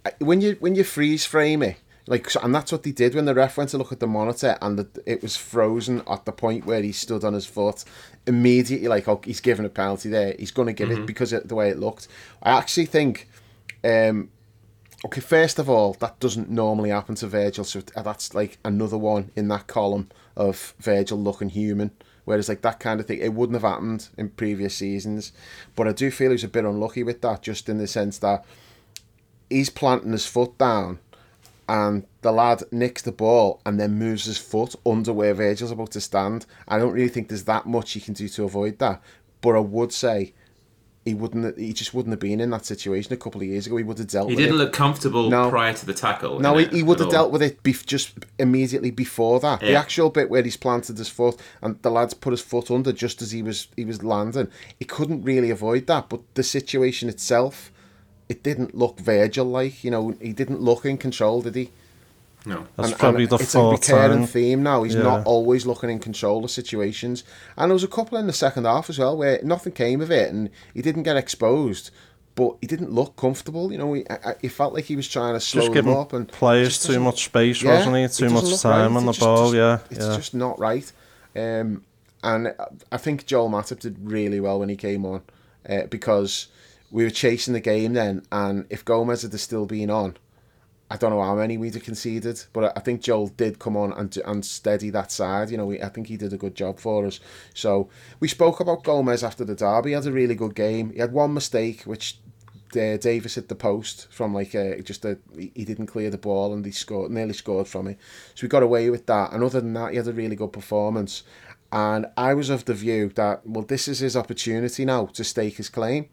I, 0.04 0.12
when 0.18 0.40
you 0.40 0.57
when 0.61 0.74
you 0.74 0.85
freeze 0.85 1.24
frame 1.24 1.62
it, 1.62 1.76
like, 2.07 2.30
and 2.42 2.54
that's 2.54 2.70
what 2.70 2.83
they 2.83 2.92
did 2.92 3.14
when 3.14 3.24
the 3.24 3.35
ref 3.35 3.57
went 3.57 3.70
to 3.70 3.78
look 3.78 3.92
at 3.92 4.00
the 4.00 4.07
monitor, 4.07 4.59
and 4.61 4.78
the, 4.78 5.02
it 5.07 5.22
was 5.22 5.37
frozen 5.37 6.02
at 6.09 6.26
the 6.26 6.33
point 6.33 6.66
where 6.66 6.83
he 6.83 6.92
stood 6.92 7.24
on 7.24 7.33
his 7.33 7.46
foot. 7.46 7.85
Immediately, 8.26 8.88
like, 8.88 9.09
oh, 9.09 9.20
he's 9.24 9.40
given 9.40 9.64
a 9.64 9.70
penalty 9.70 10.11
there. 10.11 10.35
He's 10.38 10.50
going 10.50 10.66
to 10.66 10.74
give 10.74 10.90
mm-hmm. 10.90 11.02
it 11.02 11.07
because 11.07 11.33
of 11.33 11.48
the 11.48 11.54
way 11.54 11.70
it 11.70 11.78
looked. 11.78 12.09
I 12.42 12.52
actually 12.52 12.87
think, 12.87 13.28
um, 13.83 14.28
okay, 15.04 15.20
first 15.20 15.58
of 15.58 15.68
all, 15.68 15.92
that 15.94 16.18
doesn't 16.18 16.50
normally 16.50 16.90
happen 16.90 17.14
to 17.16 17.26
Virgil, 17.26 17.64
so 17.64 17.82
uh, 17.94 18.02
that's 18.02 18.34
like 18.34 18.58
another 18.64 18.96
one 18.96 19.30
in 19.36 19.48
that 19.48 19.66
column 19.66 20.08
of 20.36 20.74
Virgil 20.78 21.18
looking 21.18 21.50
human. 21.50 21.90
Whereas 22.24 22.48
like 22.48 22.62
that 22.62 22.80
kind 22.80 23.00
of 23.00 23.06
thing, 23.06 23.18
it 23.18 23.34
wouldn't 23.34 23.60
have 23.60 23.70
happened 23.70 24.08
in 24.16 24.30
previous 24.30 24.74
seasons. 24.74 25.32
But 25.76 25.86
I 25.86 25.92
do 25.92 26.10
feel 26.10 26.30
he's 26.30 26.42
a 26.42 26.48
bit 26.48 26.64
unlucky 26.64 27.02
with 27.02 27.20
that, 27.20 27.42
just 27.42 27.68
in 27.68 27.76
the 27.76 27.86
sense 27.86 28.18
that 28.18 28.46
he's 29.50 29.68
planting 29.68 30.12
his 30.12 30.26
foot 30.26 30.56
down 30.56 31.00
and 31.68 32.06
the 32.22 32.32
lad 32.32 32.62
nicks 32.70 33.02
the 33.02 33.12
ball 33.12 33.60
and 33.64 33.78
then 33.78 33.98
moves 33.98 34.24
his 34.24 34.38
foot 34.38 34.74
under 34.84 35.12
where 35.12 35.34
Virgil's 35.34 35.70
about 35.70 35.90
to 35.92 36.00
stand. 36.00 36.46
I 36.66 36.78
don't 36.78 36.92
really 36.92 37.08
think 37.08 37.28
there's 37.28 37.44
that 37.44 37.66
much 37.66 37.92
he 37.92 38.00
can 38.00 38.14
do 38.14 38.28
to 38.28 38.44
avoid 38.44 38.78
that. 38.78 39.02
But 39.40 39.56
I 39.56 39.60
would 39.60 39.92
say 39.92 40.32
he 41.04 41.12
wouldn't. 41.12 41.58
He 41.58 41.72
just 41.72 41.92
wouldn't 41.92 42.12
have 42.12 42.20
been 42.20 42.40
in 42.40 42.50
that 42.50 42.64
situation 42.64 43.12
a 43.12 43.16
couple 43.16 43.40
of 43.40 43.46
years 43.46 43.66
ago. 43.66 43.76
He 43.76 43.84
would 43.84 43.98
have 43.98 44.08
dealt. 44.08 44.30
He 44.30 44.36
didn't 44.36 44.54
it. 44.54 44.58
look 44.58 44.72
comfortable 44.72 45.28
no. 45.28 45.50
prior 45.50 45.74
to 45.74 45.84
the 45.84 45.92
tackle. 45.92 46.40
No, 46.40 46.56
he, 46.56 46.64
he 46.66 46.82
would 46.82 46.98
have 47.00 47.10
dealt 47.10 47.30
with 47.30 47.42
it 47.42 47.62
bef- 47.62 47.84
just 47.84 48.12
immediately 48.38 48.90
before 48.90 49.38
that. 49.40 49.60
Yeah. 49.60 49.68
The 49.68 49.74
actual 49.74 50.08
bit 50.08 50.30
where 50.30 50.42
he's 50.42 50.56
planted 50.56 50.96
his 50.96 51.08
foot 51.08 51.38
and 51.60 51.80
the 51.82 51.90
lad's 51.90 52.14
put 52.14 52.30
his 52.30 52.40
foot 52.40 52.70
under 52.70 52.92
just 52.92 53.20
as 53.20 53.32
he 53.32 53.42
was 53.42 53.68
he 53.76 53.84
was 53.84 54.02
landing. 54.02 54.48
He 54.78 54.86
couldn't 54.86 55.22
really 55.22 55.50
avoid 55.50 55.86
that. 55.88 56.08
But 56.08 56.22
the 56.34 56.42
situation 56.42 57.08
itself 57.08 57.70
it 58.28 58.42
didn't 58.42 58.74
look 58.74 58.98
Virgil 58.98 59.44
like. 59.44 59.84
You 59.84 59.90
know, 59.90 60.16
he 60.20 60.32
didn't 60.32 60.60
look 60.60 60.84
in 60.84 60.96
control, 60.96 61.42
did 61.42 61.54
he? 61.54 61.70
No, 62.46 62.66
that's 62.76 62.90
and, 62.90 62.98
probably 62.98 63.22
and 63.22 63.30
the 63.30 63.37
it's 63.37 63.54
a 63.54 63.62
recurring 63.62 64.18
time. 64.18 64.26
theme 64.26 64.62
now. 64.62 64.83
He's 64.83 64.94
yeah. 64.94 65.02
not 65.02 65.26
always 65.26 65.64
looking 65.64 65.88
in 65.88 65.98
control 65.98 66.44
of 66.44 66.50
situations, 66.50 67.24
and 67.57 67.70
there 67.70 67.74
was 67.74 67.85
a 67.85 67.88
couple 67.88 68.18
in 68.18 68.26
the 68.26 68.35
second 68.35 68.64
half 68.64 68.90
as 68.90 68.98
well 68.98 69.16
where 69.16 69.40
nothing 69.42 69.72
came 69.72 70.00
of 70.00 70.11
it, 70.11 70.30
and 70.30 70.50
he 70.74 70.83
didn't 70.83 71.04
get 71.04 71.16
exposed, 71.16 71.90
but 72.35 72.57
he 72.61 72.66
didn't 72.66 72.92
look 72.92 73.16
comfortable. 73.16 73.72
You 73.72 73.78
know, 73.78 73.92
he, 73.94 74.04
he 74.42 74.48
felt 74.48 74.74
like 74.74 74.85
he 74.85 74.96
was 74.96 75.09
trying 75.09 75.35
to 75.35 75.40
slow 75.40 75.72
him 75.72 75.88
up 75.88 76.12
and 76.12 76.28
players 76.28 76.83
too 76.83 77.00
much 77.00 77.24
space, 77.24 77.62
yeah, 77.62 77.76
wasn't 77.76 77.96
he? 77.96 78.09
Too 78.09 78.33
much 78.33 78.61
time 78.61 78.92
right. 78.92 78.98
on 78.98 79.07
the 79.07 79.12
just, 79.12 79.20
ball. 79.20 79.54
yeah, 79.54 79.78
it's 79.90 80.07
yeah. 80.07 80.16
just 80.16 80.35
not 80.35 80.59
right. 80.59 80.90
Um, 81.35 81.83
and 82.22 82.54
I 82.90 82.96
think 82.96 83.26
Joel 83.26 83.50
Matip 83.50 83.80
did 83.80 83.96
really 84.00 84.40
well 84.40 84.59
when 84.59 84.68
he 84.68 84.76
came 84.76 85.04
on 85.04 85.22
uh, 85.68 85.83
because 85.87 86.48
we 86.90 87.04
were 87.04 87.11
chasing 87.11 87.54
the 87.54 87.61
game 87.61 87.94
then, 87.94 88.22
and 88.30 88.66
if 88.70 88.85
Gomez 88.85 89.22
had 89.22 89.38
still 89.40 89.66
been 89.66 89.90
on, 89.90 90.16
I 90.90 90.97
don't 90.97 91.11
know 91.11 91.23
how 91.23 91.35
many 91.35 91.57
we'd 91.57 91.75
have 91.75 91.83
conceded, 91.83 92.44
but 92.53 92.77
I 92.77 92.81
think 92.81 93.01
Joel 93.01 93.29
did 93.29 93.59
come 93.59 93.77
on 93.77 93.92
and 93.92 94.16
and 94.27 94.44
steady 94.44 94.90
that 94.90 95.11
side. 95.11 95.51
You 95.51 95.57
know, 95.57 95.66
we, 95.66 95.81
I 95.81 95.88
think 95.88 96.09
he 96.09 96.16
did 96.16 96.33
a 96.33 96.37
good 96.37 96.55
job 96.55 96.79
for 96.79 97.07
us. 97.07 97.20
So 97.55 97.88
we 98.20 98.29
spoke 98.29 98.61
about 98.61 98.85
Gomez 98.85 99.25
after 99.25 99.44
the 99.44 99.55
derby. 99.55 99.90
He 99.90 99.94
had 99.94 100.07
a 100.07 100.12
really 100.12 100.35
good 100.35 100.55
game. 100.55 100.90
He 100.90 101.01
had 101.01 101.12
one 101.12 101.33
mistake, 101.33 101.83
which 101.83 102.18
uh, 102.77 102.97
Davis 102.97 103.37
hit 103.37 103.49
the 103.49 103.55
post 103.55 104.09
from 104.11 104.35
like 104.35 104.55
a, 104.55 104.83
just 104.83 105.05
a 105.05 105.18
he 105.35 105.64
didn't 105.64 105.87
clear 105.87 106.11
the 106.11 106.18
ball 106.18 106.53
and 106.53 106.64
he 106.64 106.73
scored 106.73 107.11
nearly 107.11 107.33
scored 107.33 107.68
from 107.68 107.87
it. 107.88 107.99
So 108.35 108.44
we 108.44 108.49
got 108.49 108.62
away 108.62 108.90
with 108.90 109.07
that. 109.07 109.33
And 109.33 109.42
other 109.42 109.61
than 109.61 109.73
that, 109.75 109.92
he 109.92 109.97
had 109.97 110.09
a 110.09 110.12
really 110.12 110.37
good 110.37 110.53
performance. 110.53 111.23
And 111.73 112.07
I 112.16 112.35
was 112.35 112.51
of 112.51 112.66
the 112.66 112.75
view 112.75 113.11
that 113.14 113.47
well, 113.47 113.64
this 113.64 113.88
is 113.88 114.01
his 114.01 114.16
opportunity 114.16 114.85
now 114.85 115.07
to 115.07 115.25
stake 115.25 115.57
his 115.57 115.68
claim. 115.68 116.09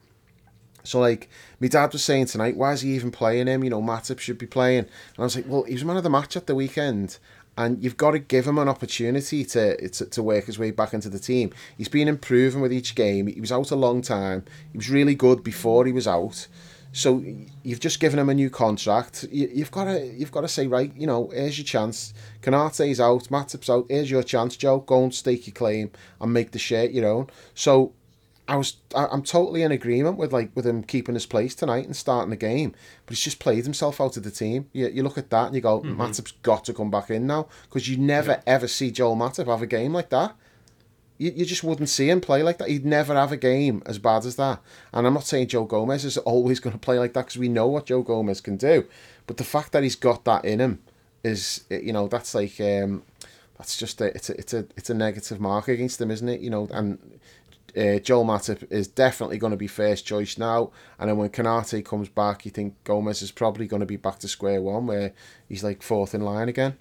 So 0.83 0.99
like 0.99 1.29
my 1.59 1.67
dad 1.67 1.93
was 1.93 2.03
saying 2.03 2.25
tonight, 2.25 2.57
why 2.57 2.73
is 2.73 2.81
he 2.81 2.95
even 2.95 3.11
playing 3.11 3.47
him? 3.47 3.63
You 3.63 3.69
know, 3.69 3.81
Matip 3.81 4.19
should 4.19 4.37
be 4.37 4.47
playing. 4.47 4.85
And 4.85 5.19
I 5.19 5.23
was 5.23 5.35
like, 5.35 5.47
well, 5.47 5.63
he 5.63 5.73
was 5.73 5.85
man 5.85 5.97
of 5.97 6.03
the 6.03 6.09
match 6.09 6.35
at 6.35 6.47
the 6.47 6.55
weekend, 6.55 7.17
and 7.57 7.83
you've 7.83 7.97
got 7.97 8.11
to 8.11 8.19
give 8.19 8.47
him 8.47 8.57
an 8.57 8.69
opportunity 8.69 9.43
to, 9.45 9.89
to 9.89 10.05
to 10.05 10.23
work 10.23 10.45
his 10.45 10.57
way 10.57 10.71
back 10.71 10.93
into 10.93 11.09
the 11.09 11.19
team. 11.19 11.51
He's 11.77 11.89
been 11.89 12.07
improving 12.07 12.61
with 12.61 12.73
each 12.73 12.95
game. 12.95 13.27
He 13.27 13.41
was 13.41 13.51
out 13.51 13.71
a 13.71 13.75
long 13.75 14.01
time. 14.01 14.45
He 14.71 14.77
was 14.77 14.89
really 14.89 15.15
good 15.15 15.43
before 15.43 15.85
he 15.85 15.91
was 15.91 16.07
out. 16.07 16.47
So 16.93 17.23
you've 17.63 17.79
just 17.79 18.01
given 18.01 18.19
him 18.19 18.29
a 18.29 18.33
new 18.33 18.49
contract. 18.49 19.25
You, 19.31 19.49
you've 19.53 19.71
got 19.71 19.85
to 19.85 20.05
you've 20.05 20.31
got 20.31 20.41
to 20.41 20.47
say 20.47 20.67
right. 20.67 20.91
You 20.95 21.07
know, 21.07 21.29
here's 21.33 21.57
your 21.57 21.65
chance. 21.65 22.13
Konate's 22.41 22.99
out. 22.99 23.23
Matip's 23.25 23.69
out. 23.69 23.85
Here's 23.89 24.11
your 24.11 24.23
chance, 24.23 24.57
Joe. 24.57 24.79
Go 24.79 25.03
and 25.03 25.13
stake 25.13 25.47
your 25.47 25.53
claim 25.53 25.91
and 26.19 26.33
make 26.33 26.51
the 26.51 26.59
shirt 26.59 26.91
your 26.91 27.07
own. 27.07 27.27
So 27.53 27.93
I 28.51 28.57
was 28.57 28.75
I, 28.93 29.05
I'm 29.05 29.23
totally 29.23 29.61
in 29.61 29.71
agreement 29.71 30.17
with 30.17 30.33
like 30.33 30.51
with 30.55 30.67
him 30.67 30.83
keeping 30.83 31.15
his 31.15 31.25
place 31.25 31.55
tonight 31.55 31.85
and 31.85 31.95
starting 31.95 32.31
the 32.31 32.35
game, 32.35 32.75
but 33.05 33.15
he's 33.15 33.23
just 33.23 33.39
played 33.39 33.63
himself 33.63 34.01
out 34.01 34.17
of 34.17 34.23
the 34.23 34.29
team. 34.29 34.69
You, 34.73 34.89
you 34.89 35.03
look 35.03 35.17
at 35.17 35.29
that 35.29 35.45
and 35.45 35.55
you 35.55 35.61
go, 35.61 35.79
mm-hmm. 35.79 35.99
Matip's 36.01 36.33
got 36.43 36.65
to 36.65 36.73
come 36.73 36.91
back 36.91 37.09
in 37.09 37.25
now 37.25 37.47
because 37.63 37.87
you 37.87 37.95
never 37.95 38.31
yeah. 38.31 38.41
ever 38.45 38.67
see 38.67 38.91
Joel 38.91 39.15
Matip 39.15 39.47
have 39.47 39.61
a 39.61 39.67
game 39.67 39.93
like 39.93 40.09
that. 40.09 40.35
You, 41.17 41.31
you 41.33 41.45
just 41.45 41.63
wouldn't 41.63 41.87
see 41.87 42.09
him 42.09 42.19
play 42.19 42.43
like 42.43 42.57
that. 42.57 42.67
He'd 42.67 42.85
never 42.85 43.13
have 43.13 43.31
a 43.31 43.37
game 43.37 43.83
as 43.85 43.99
bad 43.99 44.25
as 44.25 44.35
that. 44.35 44.59
And 44.91 45.07
I'm 45.07 45.13
not 45.13 45.23
saying 45.23 45.47
Joe 45.47 45.63
Gomez 45.63 46.03
is 46.03 46.17
always 46.33 46.59
going 46.59 46.73
to 46.73 46.79
play 46.79 46.99
like 46.99 47.13
that 47.13 47.27
because 47.27 47.37
we 47.37 47.47
know 47.47 47.67
what 47.67 47.85
Joe 47.85 48.01
Gomez 48.01 48.41
can 48.41 48.57
do, 48.57 48.85
but 49.27 49.37
the 49.37 49.45
fact 49.45 49.71
that 49.71 49.83
he's 49.83 49.95
got 49.95 50.25
that 50.25 50.43
in 50.43 50.59
him 50.59 50.83
is 51.23 51.63
you 51.69 51.93
know 51.93 52.09
that's 52.09 52.35
like 52.35 52.59
um, 52.59 53.03
that's 53.57 53.77
just 53.77 54.01
a, 54.01 54.13
it's 54.13 54.29
a 54.29 54.37
it's 54.37 54.53
a 54.53 54.65
it's 54.75 54.89
a 54.89 54.93
negative 54.93 55.39
mark 55.39 55.69
against 55.69 56.01
him, 56.01 56.11
isn't 56.11 56.27
it? 56.27 56.41
You 56.41 56.49
know, 56.49 56.67
and 56.71 56.97
uh, 57.77 57.99
Joel 57.99 58.25
Matip 58.25 58.69
is 58.71 58.87
definitely 58.87 59.37
going 59.37 59.51
to 59.51 59.57
be 59.57 59.67
first 59.67 60.05
choice 60.05 60.37
now. 60.37 60.71
And 60.99 61.09
then 61.09 61.17
when 61.17 61.29
Konate 61.29 61.83
comes 61.85 62.09
back, 62.09 62.45
you 62.45 62.51
think 62.51 62.75
Gomez 62.83 63.21
is 63.21 63.31
probably 63.31 63.67
going 63.67 63.81
to 63.81 63.85
be 63.85 63.97
back 63.97 64.19
to 64.19 64.27
square 64.27 64.61
one, 64.61 64.87
where 64.87 65.13
he's 65.47 65.63
like 65.63 65.81
fourth 65.81 66.13
in 66.13 66.21
line 66.21 66.49
again. 66.49 66.77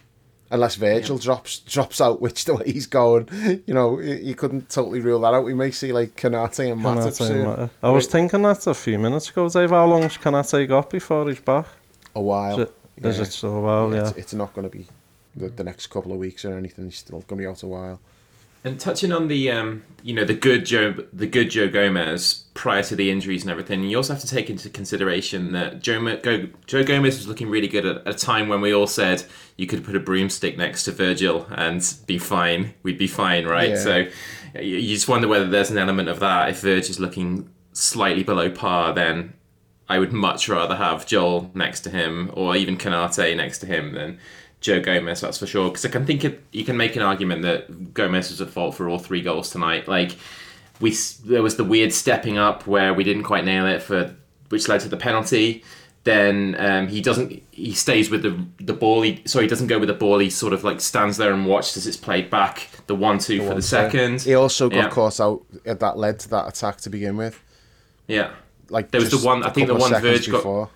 Unless 0.52 0.76
Virgil 0.76 1.16
yeah. 1.16 1.22
drops 1.22 1.60
drops 1.60 2.00
out, 2.00 2.20
which 2.22 2.44
the 2.44 2.56
way 2.56 2.64
he's 2.66 2.86
going, 2.86 3.28
you 3.66 3.74
know, 3.74 4.00
you 4.00 4.34
couldn't 4.34 4.68
totally 4.68 5.00
rule 5.00 5.20
that 5.20 5.34
out. 5.34 5.44
We 5.44 5.54
may 5.54 5.70
see 5.70 5.92
like 5.92 6.16
Konate 6.16 6.72
and 6.72 6.80
Matip 6.80 7.12
soon. 7.12 7.70
I 7.82 7.90
was 7.90 8.06
thinking 8.06 8.42
that 8.42 8.66
a 8.66 8.74
few 8.74 8.98
minutes 8.98 9.30
ago, 9.30 9.48
Dave. 9.48 9.70
How 9.70 9.86
long's 9.86 10.16
Konate 10.16 10.66
got 10.66 10.90
before 10.90 11.28
he's 11.28 11.40
back? 11.40 11.66
A 12.16 12.20
while. 12.20 12.60
Is 12.60 12.68
it, 12.68 12.74
yeah. 13.00 13.08
is 13.08 13.20
it 13.20 13.32
so 13.32 13.48
a 13.56 13.60
while? 13.60 13.94
Yeah. 13.94 14.08
It's, 14.08 14.18
it's 14.18 14.34
not 14.34 14.52
going 14.52 14.68
to 14.68 14.76
be 14.76 14.86
the, 15.36 15.48
the 15.48 15.62
next 15.62 15.86
couple 15.86 16.12
of 16.12 16.18
weeks 16.18 16.44
or 16.44 16.56
anything. 16.58 16.86
He's 16.86 16.98
still 16.98 17.20
going 17.20 17.40
to 17.40 17.44
be 17.44 17.46
out 17.46 17.62
a 17.62 17.68
while. 17.68 18.00
And 18.62 18.78
touching 18.78 19.10
on 19.10 19.28
the, 19.28 19.50
um, 19.50 19.84
you 20.02 20.12
know, 20.12 20.24
the 20.24 20.34
good 20.34 20.66
Joe, 20.66 20.94
the 21.12 21.26
good 21.26 21.50
Joe 21.50 21.68
Gomez 21.68 22.44
prior 22.52 22.82
to 22.82 22.94
the 22.94 23.10
injuries 23.10 23.42
and 23.42 23.50
everything, 23.50 23.82
you 23.84 23.96
also 23.96 24.12
have 24.12 24.20
to 24.22 24.28
take 24.28 24.50
into 24.50 24.68
consideration 24.68 25.52
that 25.52 25.80
Joe, 25.80 26.16
Go, 26.16 26.48
Joe 26.66 26.84
Gomez 26.84 27.16
was 27.16 27.26
looking 27.26 27.48
really 27.48 27.68
good 27.68 27.86
at 27.86 28.06
a 28.06 28.12
time 28.12 28.48
when 28.48 28.60
we 28.60 28.74
all 28.74 28.86
said 28.86 29.24
you 29.56 29.66
could 29.66 29.82
put 29.82 29.96
a 29.96 30.00
broomstick 30.00 30.58
next 30.58 30.84
to 30.84 30.92
Virgil 30.92 31.46
and 31.52 31.82
be 32.06 32.18
fine. 32.18 32.74
We'd 32.82 32.98
be 32.98 33.06
fine, 33.06 33.46
right? 33.46 33.70
Yeah. 33.70 33.76
So 33.76 34.06
you 34.60 34.94
just 34.94 35.08
wonder 35.08 35.26
whether 35.26 35.46
there's 35.46 35.70
an 35.70 35.78
element 35.78 36.10
of 36.10 36.20
that. 36.20 36.50
If 36.50 36.60
Virgil's 36.60 37.00
looking 37.00 37.48
slightly 37.72 38.24
below 38.24 38.50
par, 38.50 38.92
then 38.92 39.32
I 39.88 39.98
would 39.98 40.12
much 40.12 40.48
rather 40.48 40.76
have 40.76 41.06
Joel 41.06 41.50
next 41.54 41.80
to 41.80 41.90
him 41.90 42.30
or 42.34 42.56
even 42.56 42.76
Konate 42.76 43.36
next 43.36 43.58
to 43.58 43.66
him 43.66 43.94
than 43.94 44.18
Joe 44.60 44.80
Gomez, 44.80 45.20
that's 45.20 45.38
for 45.38 45.46
sure. 45.46 45.68
Because 45.68 45.84
I 45.84 45.88
can 45.88 46.04
think 46.04 46.24
of, 46.24 46.36
you 46.52 46.64
can 46.64 46.76
make 46.76 46.96
an 46.96 47.02
argument 47.02 47.42
that 47.42 47.94
Gomez 47.94 48.30
was 48.30 48.40
at 48.40 48.50
fault 48.50 48.74
for 48.74 48.88
all 48.88 48.98
three 48.98 49.22
goals 49.22 49.50
tonight. 49.50 49.88
Like 49.88 50.16
we, 50.80 50.94
there 51.24 51.42
was 51.42 51.56
the 51.56 51.64
weird 51.64 51.92
stepping 51.92 52.38
up 52.38 52.66
where 52.66 52.92
we 52.92 53.04
didn't 53.04 53.24
quite 53.24 53.44
nail 53.44 53.66
it 53.66 53.82
for, 53.82 54.14
which 54.50 54.68
led 54.68 54.80
to 54.80 54.88
the 54.88 54.96
penalty. 54.96 55.64
Then 56.04 56.56
um, 56.58 56.88
he 56.88 57.02
doesn't. 57.02 57.42
He 57.50 57.74
stays 57.74 58.08
with 58.08 58.22
the 58.22 58.42
the 58.58 58.72
ball. 58.72 59.02
He, 59.02 59.22
sorry, 59.26 59.44
he 59.44 59.48
doesn't 59.50 59.66
go 59.66 59.78
with 59.78 59.88
the 59.88 59.94
ball. 59.94 60.18
He 60.18 60.30
sort 60.30 60.54
of 60.54 60.64
like 60.64 60.80
stands 60.80 61.18
there 61.18 61.30
and 61.30 61.46
watches 61.46 61.76
as 61.76 61.86
it's 61.86 61.98
played 61.98 62.30
back. 62.30 62.70
The 62.86 62.94
one 62.94 63.18
two 63.18 63.46
for 63.46 63.54
the 63.54 63.60
second. 63.60 64.22
He 64.22 64.34
also 64.34 64.70
got 64.70 64.76
yeah. 64.76 64.88
caught 64.88 65.20
out. 65.20 65.44
That 65.64 65.98
led 65.98 66.18
to 66.20 66.30
that 66.30 66.48
attack 66.48 66.78
to 66.78 66.90
begin 66.90 67.18
with. 67.18 67.38
Yeah, 68.06 68.32
like 68.70 68.90
there 68.92 69.00
was 69.02 69.10
the 69.10 69.18
one. 69.18 69.42
I 69.44 69.50
think 69.50 69.66
the 69.66 69.74
one 69.74 69.92
Verge 70.00 70.30
got 70.30 70.70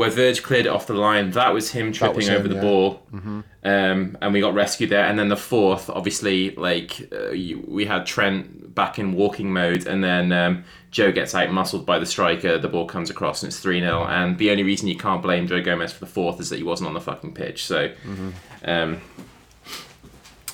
where 0.00 0.08
Verge 0.08 0.42
cleared 0.42 0.64
it 0.64 0.70
off 0.70 0.86
the 0.86 0.94
line. 0.94 1.30
That 1.32 1.52
was 1.52 1.72
him 1.72 1.92
tripping 1.92 2.16
was 2.16 2.30
over 2.30 2.48
the 2.48 2.54
yeah. 2.54 2.60
ball, 2.62 3.02
mm-hmm. 3.12 3.40
um, 3.64 4.16
and 4.22 4.32
we 4.32 4.40
got 4.40 4.54
rescued 4.54 4.88
there. 4.88 5.04
And 5.04 5.18
then 5.18 5.28
the 5.28 5.36
fourth, 5.36 5.90
obviously, 5.90 6.52
like 6.52 7.06
uh, 7.12 7.32
you, 7.32 7.62
we 7.68 7.84
had 7.84 8.06
Trent 8.06 8.74
back 8.74 8.98
in 8.98 9.12
walking 9.12 9.52
mode, 9.52 9.86
and 9.86 10.02
then 10.02 10.32
um, 10.32 10.64
Joe 10.90 11.12
gets 11.12 11.34
out 11.34 11.52
muscled 11.52 11.84
by 11.84 11.98
the 11.98 12.06
striker. 12.06 12.56
The 12.56 12.66
ball 12.66 12.86
comes 12.86 13.10
across, 13.10 13.42
and 13.42 13.50
it's 13.50 13.60
three 13.60 13.80
0 13.80 14.04
And 14.04 14.38
the 14.38 14.50
only 14.50 14.62
reason 14.62 14.88
you 14.88 14.96
can't 14.96 15.20
blame 15.20 15.46
Joe 15.46 15.60
Gomez 15.60 15.92
for 15.92 16.00
the 16.00 16.10
fourth 16.10 16.40
is 16.40 16.48
that 16.48 16.56
he 16.56 16.62
wasn't 16.62 16.88
on 16.88 16.94
the 16.94 17.02
fucking 17.02 17.34
pitch. 17.34 17.66
So. 17.66 17.88
Mm-hmm. 17.88 18.30
Um, 18.64 19.02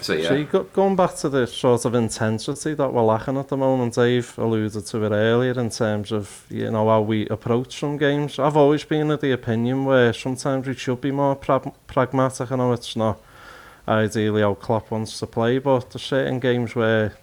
so 0.01 0.13
yeah. 0.13 0.29
So 0.29 0.35
you 0.35 0.45
got, 0.45 0.73
going 0.73 0.97
back 0.97 1.15
to 1.17 1.29
the 1.29 1.47
sort 1.47 1.85
of 1.85 1.95
intensity 1.95 2.75
that 2.75 2.93
we're 2.93 3.03
lacking 3.03 3.37
at 3.37 3.49
the 3.49 3.57
moment, 3.57 3.95
Dave 3.95 4.37
alluded 4.39 4.87
to 4.87 5.05
it 5.05 5.11
earlier 5.11 5.59
in 5.59 5.71
terms 5.71 6.13
of 6.13 6.47
you 6.51 6.71
know 6.71 6.89
how 6.89 7.01
we 7.01 7.27
approach 7.29 7.79
some 7.79 7.97
games. 7.97 8.39
I've 8.39 8.57
always 8.57 8.85
been 8.85 9.11
of 9.11 9.21
the 9.21 9.33
opinion 9.33 9.85
where 9.85 10.13
sometimes 10.13 10.67
we 10.67 10.75
should 10.75 11.01
be 11.01 11.11
more 11.11 11.37
pra- 11.37 11.73
pragmatic. 11.87 12.53
I 12.53 12.57
know 12.57 12.73
it's 12.73 12.97
not 12.97 13.21
ideally 13.89 14.43
how 14.43 14.55
Klopp 14.55 14.91
wants 14.91 15.19
to 15.21 15.27
play, 15.27 15.59
but 15.59 15.91
there's 15.91 16.03
certain 16.03 16.41
games 16.41 16.75
where 16.75 17.17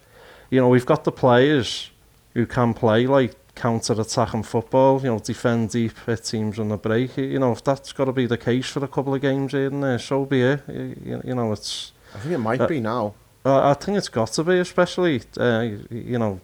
you 0.50 0.60
know 0.60 0.68
we've 0.68 0.86
got 0.86 1.04
the 1.04 1.12
players 1.12 1.90
who 2.34 2.46
can 2.46 2.74
play 2.74 3.06
like 3.06 3.34
counter-attacking 3.54 4.42
football, 4.42 5.00
you 5.00 5.06
know, 5.06 5.18
defend 5.18 5.70
deep, 5.70 5.96
hit 6.06 6.24
teams 6.24 6.58
on 6.58 6.68
the 6.68 6.76
break. 6.76 7.16
You 7.16 7.38
know, 7.38 7.52
if 7.52 7.62
that's 7.62 7.92
got 7.92 8.06
to 8.06 8.12
be 8.12 8.26
the 8.26 8.36
case 8.36 8.66
for 8.66 8.84
a 8.84 8.88
couple 8.88 9.14
of 9.14 9.20
games 9.20 9.52
here 9.52 9.68
and 9.68 9.82
there, 9.82 9.98
so 9.98 10.24
be 10.24 10.42
it. 10.42 10.62
You, 10.68 11.22
you 11.24 11.34
know, 11.34 11.52
it's 11.52 11.92
I 12.14 12.18
think 12.18 12.34
it 12.34 12.38
might 12.38 12.60
uh, 12.60 12.66
be 12.66 12.80
now. 12.80 13.14
Uh, 13.44 13.70
I 13.70 13.74
think 13.74 13.98
it's 13.98 14.08
got 14.08 14.32
to 14.32 14.44
be, 14.44 14.58
especially 14.58 15.22
uh, 15.36 15.68
you 15.90 16.18
know, 16.18 16.40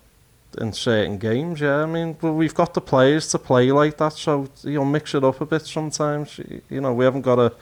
in 0.58 0.72
certain 0.72 1.16
games. 1.18 1.60
Yeah, 1.60 1.76
I 1.76 1.86
mean, 1.86 2.16
but 2.20 2.32
we've 2.32 2.54
got 2.54 2.74
the 2.74 2.80
players 2.80 3.28
to 3.28 3.38
play 3.38 3.70
like 3.72 3.96
that, 3.98 4.14
so 4.14 4.48
you 4.62 4.74
know, 4.74 4.84
mix 4.84 5.14
it 5.14 5.24
up 5.24 5.40
a 5.40 5.46
bit 5.46 5.62
sometimes. 5.62 6.40
You 6.68 6.80
know, 6.80 6.92
we 6.92 7.04
haven't 7.04 7.22
got 7.22 7.36
to, 7.36 7.52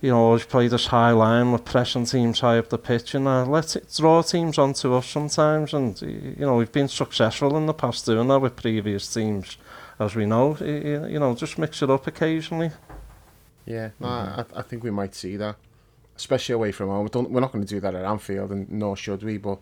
you 0.00 0.10
know, 0.10 0.18
always 0.18 0.44
play 0.44 0.68
this 0.68 0.86
high 0.86 1.10
line 1.10 1.52
with 1.52 1.64
pressing 1.64 2.06
teams 2.06 2.40
high 2.40 2.58
up 2.58 2.70
the 2.70 2.78
pitch, 2.78 3.14
and 3.14 3.26
uh, 3.26 3.44
let's 3.44 3.76
draw 3.96 4.22
teams 4.22 4.56
onto 4.56 4.94
us 4.94 5.06
sometimes. 5.06 5.74
And 5.74 6.00
you 6.00 6.46
know, 6.46 6.56
we've 6.56 6.72
been 6.72 6.88
successful 6.88 7.56
in 7.56 7.66
the 7.66 7.74
past 7.74 8.06
doing 8.06 8.28
that 8.28 8.38
with 8.38 8.56
previous 8.56 9.12
teams, 9.12 9.58
as 9.98 10.14
we 10.14 10.24
know. 10.24 10.56
You 10.60 11.18
know, 11.18 11.34
just 11.34 11.58
mix 11.58 11.82
it 11.82 11.90
up 11.90 12.06
occasionally. 12.06 12.70
Yeah, 13.66 13.90
no, 14.00 14.06
mm-hmm. 14.06 14.56
I, 14.56 14.60
I 14.60 14.62
think 14.62 14.82
we 14.82 14.90
might 14.90 15.14
see 15.14 15.36
that 15.36 15.56
especially 16.22 16.54
away 16.54 16.70
from 16.70 16.88
home. 16.88 17.08
Don't, 17.08 17.30
we're 17.32 17.40
not 17.40 17.50
going 17.50 17.64
to 17.64 17.74
do 17.74 17.80
that 17.80 17.96
at 17.96 18.04
Anfield, 18.04 18.52
and 18.52 18.70
nor 18.70 18.96
should 18.96 19.24
we. 19.24 19.38
But 19.38 19.58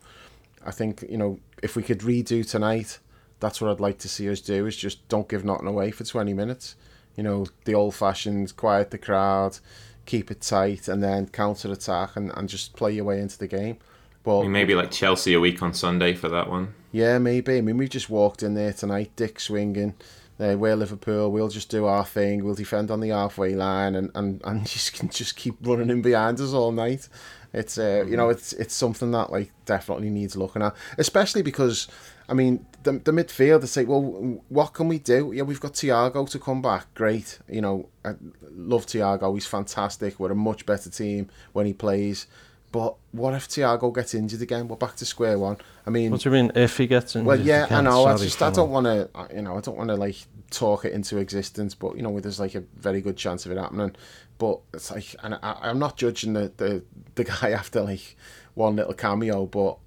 I 0.64 0.70
think 0.70 1.04
you 1.08 1.16
know 1.16 1.40
if 1.62 1.74
we 1.74 1.82
could 1.82 2.00
redo 2.00 2.48
tonight, 2.48 2.98
that's 3.40 3.60
what 3.60 3.70
I'd 3.70 3.80
like 3.80 3.98
to 4.00 4.08
see 4.08 4.30
us 4.30 4.42
do. 4.42 4.66
Is 4.66 4.76
just 4.76 5.08
don't 5.08 5.28
give 5.28 5.44
nothing 5.44 5.66
away 5.66 5.90
for 5.90 6.04
twenty 6.04 6.34
minutes. 6.34 6.76
You 7.16 7.24
know, 7.24 7.46
the 7.64 7.74
old-fashioned 7.74 8.56
quiet 8.56 8.92
the 8.92 8.98
crowd, 8.98 9.58
keep 10.06 10.30
it 10.30 10.42
tight, 10.42 10.86
and 10.86 11.02
then 11.02 11.26
counter 11.26 11.72
attack 11.72 12.16
and, 12.16 12.30
and 12.36 12.48
just 12.48 12.76
play 12.76 12.92
your 12.92 13.04
way 13.04 13.20
into 13.20 13.36
the 13.38 13.48
game. 13.48 13.78
But 14.22 14.46
maybe 14.46 14.74
like 14.74 14.90
Chelsea 14.90 15.34
a 15.34 15.40
week 15.40 15.62
on 15.62 15.74
Sunday 15.74 16.14
for 16.14 16.28
that 16.28 16.48
one. 16.48 16.74
Yeah, 16.92 17.18
maybe. 17.18 17.58
I 17.58 17.60
mean, 17.62 17.78
we've 17.78 17.90
just 17.90 18.10
walked 18.10 18.42
in 18.42 18.54
there 18.54 18.72
tonight, 18.72 19.10
Dick 19.16 19.40
swinging 19.40 19.94
uh, 20.40 20.57
we're 20.57 20.76
Liverpool, 20.76 21.31
we'll 21.31 21.48
just 21.48 21.68
do 21.70 21.85
our 21.85 22.05
thing, 22.05 22.44
we'll 22.44 22.55
defend 22.55 22.90
on 22.90 23.00
the 23.00 23.11
halfway 23.11 23.55
line 23.55 23.94
and, 23.94 24.11
and, 24.14 24.40
and 24.44 24.66
just 24.66 24.94
can 24.94 25.09
just 25.09 25.37
keep 25.37 25.55
running 25.62 25.90
in 25.90 26.03
behind 26.03 26.40
us 26.40 26.53
all 26.53 26.72
night. 26.72 27.09
It's 27.53 27.79
uh, 27.79 28.05
you 28.07 28.16
know 28.16 28.24
mm-hmm. 28.24 28.33
it's 28.33 28.53
it's 28.53 28.74
something 28.74 29.11
that 29.11 29.31
like 29.33 29.50
definitely 29.64 30.09
needs 30.09 30.37
looking 30.37 30.62
at, 30.62 30.74
especially 30.98 31.42
because 31.42 31.88
I 32.29 32.35
mean 32.35 32.64
the 32.85 32.92
the 32.92 33.11
midfield. 33.11 33.62
They 33.62 33.66
say, 33.66 33.85
well, 33.85 34.03
what 34.48 34.72
can 34.72 34.87
we 34.87 35.00
do? 35.00 35.33
Yeah, 35.35 35.42
we've 35.42 35.61
got 35.61 35.74
Thiago 35.74 36.31
to 36.31 36.38
come 36.38 36.62
back. 36.62 36.94
Great, 36.94 37.40
you 37.48 37.61
know, 37.61 37.88
I 38.05 38.14
love 38.53 38.87
Thiago. 38.87 39.35
He's 39.35 39.46
fantastic. 39.46 40.20
We're 40.20 40.31
a 40.31 40.37
much 40.37 40.64
better 40.64 40.90
team 40.90 41.29
when 41.53 41.66
he 41.66 41.72
plays. 41.72 42.29
But 42.72 42.94
what 43.11 43.35
if 43.35 43.48
Thiago 43.48 43.92
gets 43.92 44.14
injured 44.14 44.42
again? 44.42 44.68
We're 44.68 44.76
back 44.76 44.94
to 44.96 45.04
square 45.04 45.38
one. 45.38 45.56
I 45.87 45.90
mean, 45.90 46.12
what 46.12 46.20
do 46.20 46.28
you 46.28 46.33
mean 46.33 46.52
if 46.54 46.76
he 46.76 46.87
gets 46.87 47.16
injured? 47.16 47.26
Well, 47.26 47.40
yeah, 47.40 47.66
I 47.68 47.80
know. 47.80 48.06
I 48.06 48.16
just 48.16 48.40
I 48.42 48.50
don't 48.50 48.70
want 48.70 48.87
to, 48.87 49.09
you 49.35 49.42
know, 49.42 49.56
I 49.56 49.61
don't 49.61 49.76
want 49.76 49.88
to 49.88 49.96
like 49.96 50.16
talk 50.50 50.85
it 50.85 50.92
into 50.92 51.18
existence. 51.18 51.74
But 51.74 51.96
you 51.96 52.02
know, 52.02 52.20
there's 52.20 52.38
like 52.38 52.54
a 52.54 52.62
very 52.76 53.00
good 53.00 53.16
chance 53.16 53.44
of 53.44 53.52
it 53.52 53.59
happening. 53.59 53.96
But 54.38 54.61
it's 54.72 54.90
like, 54.90 55.16
and 55.22 55.35
I, 55.35 55.56
I'm 55.62 55.78
not 55.78 55.96
judging 55.96 56.35
the, 56.35 56.52
the 56.56 56.85
the 57.16 57.24
guy 57.40 57.50
after 57.50 57.80
like 57.80 58.16
one 58.54 58.76
little 58.76 58.94
cameo, 58.94 59.46
but 59.46 59.78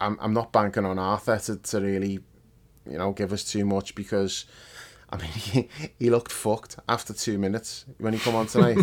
I'm 0.00 0.18
I'm 0.20 0.32
not 0.32 0.52
banking 0.52 0.86
on 0.86 0.98
Arthur 0.98 1.38
to, 1.38 1.56
to 1.56 1.80
really, 1.80 2.20
you 2.90 2.98
know, 2.98 3.12
give 3.12 3.34
us 3.34 3.44
too 3.44 3.66
much 3.66 3.94
because 3.94 4.46
I 5.12 5.16
mean, 5.18 5.26
he, 5.30 5.68
he 5.98 6.10
looked 6.10 6.32
fucked 6.32 6.76
after 6.88 7.12
two 7.12 7.38
minutes 7.38 7.84
when 7.98 8.14
he 8.14 8.18
come 8.18 8.34
on 8.34 8.46
tonight. 8.46 8.78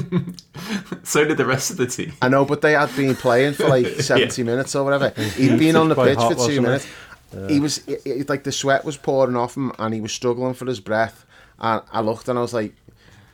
so 1.03 1.25
did 1.25 1.37
the 1.37 1.45
rest 1.45 1.71
of 1.71 1.77
the 1.77 1.87
team. 1.87 2.13
I 2.21 2.29
know, 2.29 2.45
but 2.45 2.61
they 2.61 2.73
had 2.73 2.95
been 2.95 3.15
playing 3.15 3.53
for 3.53 3.67
like 3.67 3.87
70 3.99 4.41
yeah. 4.41 4.45
minutes 4.45 4.75
or 4.75 4.83
whatever. 4.83 5.09
He'd 5.09 5.57
been 5.57 5.75
on 5.75 5.89
the 5.89 5.95
pitch 5.95 6.17
hot, 6.17 6.35
for 6.35 6.47
two 6.47 6.61
minutes. 6.61 6.87
Yeah. 7.33 7.47
He 7.47 7.59
was, 7.59 7.79
it, 7.87 8.29
like, 8.29 8.43
the 8.43 8.51
sweat 8.51 8.85
was 8.85 8.97
pouring 8.97 9.35
off 9.35 9.57
him 9.57 9.71
and 9.77 9.93
he 9.93 10.01
was 10.01 10.11
struggling 10.11 10.53
for 10.53 10.65
his 10.65 10.79
breath. 10.79 11.25
And 11.59 11.81
I 11.91 12.01
looked 12.01 12.29
and 12.29 12.39
I 12.39 12.41
was 12.41 12.53
like, 12.53 12.73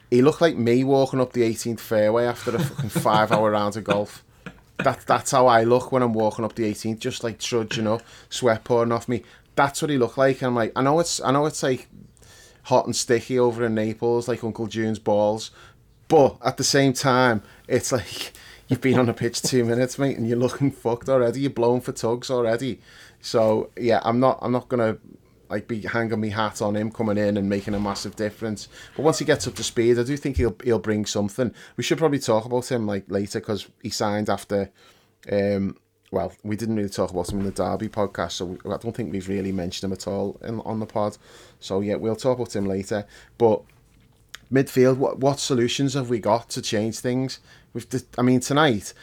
he 0.09 0.21
looked 0.21 0.41
like 0.41 0.55
me 0.55 0.83
walking 0.83 1.19
up 1.19 1.33
the 1.33 1.41
18th 1.41 1.79
fairway 1.79 2.25
after 2.25 2.55
a 2.55 2.59
fucking 2.59 2.89
five 2.89 3.31
hour 3.31 3.51
round 3.51 3.75
of 3.75 3.83
golf. 3.83 4.23
that 4.77 5.01
that's 5.05 5.31
how 5.31 5.47
I 5.47 5.63
look 5.63 5.91
when 5.91 6.01
I'm 6.01 6.13
walking 6.13 6.45
up 6.45 6.55
the 6.55 6.63
18th, 6.63 6.99
just 6.99 7.23
like 7.23 7.39
trudging 7.39 7.87
up, 7.87 8.01
sweat 8.29 8.63
pouring 8.63 8.91
off 8.91 9.09
me. 9.09 9.23
That's 9.55 9.81
what 9.81 9.91
he 9.91 9.97
looked 9.97 10.17
like. 10.17 10.41
And 10.41 10.47
I'm 10.47 10.55
like, 10.55 10.73
I 10.75 10.81
know 10.81 10.99
it's, 10.99 11.21
I 11.21 11.31
know 11.31 11.45
it's 11.45 11.63
like 11.63 11.87
hot 12.65 12.85
and 12.85 12.95
sticky 12.95 13.39
over 13.39 13.65
in 13.65 13.75
Naples, 13.75 14.27
like 14.27 14.43
Uncle 14.43 14.67
June's 14.67 14.99
balls, 14.99 15.51
but 16.07 16.37
at 16.43 16.57
the 16.57 16.63
same 16.63 16.93
time, 16.93 17.41
it's 17.67 17.91
like 17.91 18.33
you've 18.67 18.81
been 18.81 18.99
on 18.99 19.05
the 19.07 19.13
pitch 19.13 19.41
two 19.41 19.63
minutes, 19.63 19.97
mate, 19.97 20.17
and 20.17 20.27
you're 20.27 20.37
looking 20.37 20.71
fucked 20.83 21.09
already. 21.09 21.41
You're 21.41 21.51
blown 21.51 21.81
for 21.81 21.91
tugs 21.91 22.29
already. 22.29 22.79
So 23.21 23.71
yeah, 23.77 24.01
I'm 24.03 24.19
not, 24.19 24.39
I'm 24.41 24.51
not 24.51 24.69
gonna 24.69 24.97
like 25.49 25.67
be 25.67 25.81
hanging 25.81 26.19
my 26.19 26.29
hat 26.29 26.61
on 26.61 26.75
him 26.75 26.91
coming 26.91 27.17
in 27.17 27.37
and 27.37 27.47
making 27.47 27.75
a 27.75 27.79
massive 27.79 28.15
difference. 28.15 28.67
But 28.95 29.03
once 29.03 29.19
he 29.19 29.25
gets 29.25 29.47
up 29.47 29.55
to 29.55 29.63
speed, 29.63 29.99
I 29.99 30.03
do 30.03 30.17
think 30.17 30.37
he'll 30.37 30.55
he'll 30.63 30.79
bring 30.79 31.05
something. 31.05 31.53
We 31.77 31.83
should 31.83 31.97
probably 31.97 32.19
talk 32.19 32.45
about 32.45 32.71
him 32.71 32.87
like 32.87 33.05
later 33.09 33.39
because 33.39 33.67
he 33.81 33.89
signed 33.89 34.29
after. 34.29 34.71
Um, 35.31 35.77
well, 36.11 36.31
we 36.43 36.55
didn't 36.55 36.75
really 36.75 36.89
talk 36.89 37.11
about 37.11 37.31
him 37.31 37.39
in 37.39 37.45
the 37.45 37.51
Derby 37.51 37.89
podcast, 37.89 38.33
so 38.33 38.57
I 38.65 38.77
don't 38.77 38.95
think 38.95 39.11
we've 39.11 39.27
really 39.27 39.51
mentioned 39.51 39.89
him 39.89 39.93
at 39.93 40.07
all 40.07 40.39
in, 40.43 40.59
on 40.61 40.79
the 40.79 40.85
pod. 40.85 41.17
So 41.59 41.81
yeah, 41.81 41.95
we'll 41.95 42.15
talk 42.15 42.37
about 42.37 42.55
him 42.55 42.65
later. 42.65 43.05
But 43.37 43.61
midfield, 44.51 44.97
what 44.97 45.19
what 45.19 45.39
solutions 45.39 45.93
have 45.93 46.09
we 46.09 46.19
got 46.19 46.49
to 46.51 46.61
change 46.61 46.99
things? 46.99 47.39
With 47.73 47.89
the, 47.89 48.03
I 48.17 48.21
mean, 48.21 48.39
tonight, 48.39 48.93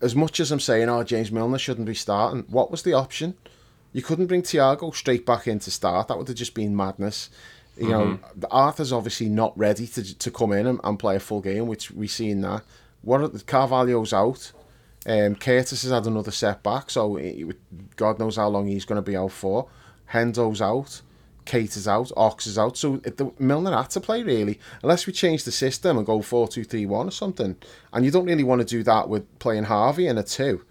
as 0.00 0.14
much 0.14 0.38
as 0.38 0.52
I'm 0.52 0.60
saying, 0.60 0.88
oh, 0.88 1.02
James 1.02 1.32
Milner 1.32 1.58
shouldn't 1.58 1.86
be 1.86 1.94
starting, 1.94 2.44
what 2.48 2.70
was 2.70 2.82
the 2.82 2.92
option? 2.92 3.34
You 3.92 4.02
couldn't 4.02 4.26
bring 4.26 4.42
Thiago 4.42 4.94
straight 4.94 5.26
back 5.26 5.48
in 5.48 5.58
to 5.60 5.70
start. 5.70 6.08
That 6.08 6.18
would 6.18 6.28
have 6.28 6.36
just 6.36 6.54
been 6.54 6.76
madness. 6.76 7.30
You 7.76 7.88
know, 7.88 8.04
mm-hmm. 8.04 8.44
Arthur's 8.50 8.92
obviously 8.92 9.28
not 9.28 9.56
ready 9.58 9.86
to 9.88 10.18
to 10.18 10.30
come 10.30 10.52
in 10.52 10.66
and, 10.66 10.80
and 10.84 10.98
play 10.98 11.16
a 11.16 11.20
full 11.20 11.40
game, 11.40 11.66
which 11.66 11.90
we've 11.90 12.10
seen 12.10 12.42
that. 12.42 12.62
What 13.02 13.22
Carvalho's 13.46 14.12
out? 14.12 14.52
Um, 15.06 15.34
Curtis 15.34 15.82
has 15.82 15.92
had 15.92 16.06
another 16.06 16.30
setback, 16.30 16.90
so 16.90 17.16
he, 17.16 17.46
God 17.96 18.18
knows 18.18 18.36
how 18.36 18.48
long 18.48 18.66
he's 18.66 18.84
going 18.84 19.02
to 19.02 19.10
be 19.10 19.16
out 19.16 19.32
for. 19.32 19.68
Hendo's 20.12 20.60
out, 20.60 21.00
Keita 21.46 21.76
is 21.76 21.88
out, 21.88 22.12
Ox 22.16 22.46
is 22.46 22.58
out, 22.58 22.76
so 22.76 23.00
it, 23.04 23.16
the, 23.16 23.32
Milner 23.38 23.74
had 23.74 23.90
to 23.90 24.00
play 24.00 24.22
really, 24.22 24.60
unless 24.82 25.06
we 25.06 25.12
change 25.12 25.44
the 25.44 25.52
system 25.52 25.96
and 25.96 26.06
go 26.06 26.20
four 26.20 26.48
two 26.48 26.64
three 26.64 26.86
one 26.86 27.08
or 27.08 27.12
something. 27.12 27.56
And 27.92 28.04
you 28.04 28.10
don't 28.10 28.26
really 28.26 28.44
want 28.44 28.60
to 28.60 28.66
do 28.66 28.82
that 28.82 29.08
with 29.08 29.38
playing 29.38 29.64
Harvey 29.64 30.06
in 30.06 30.18
a 30.18 30.22
two. 30.22 30.64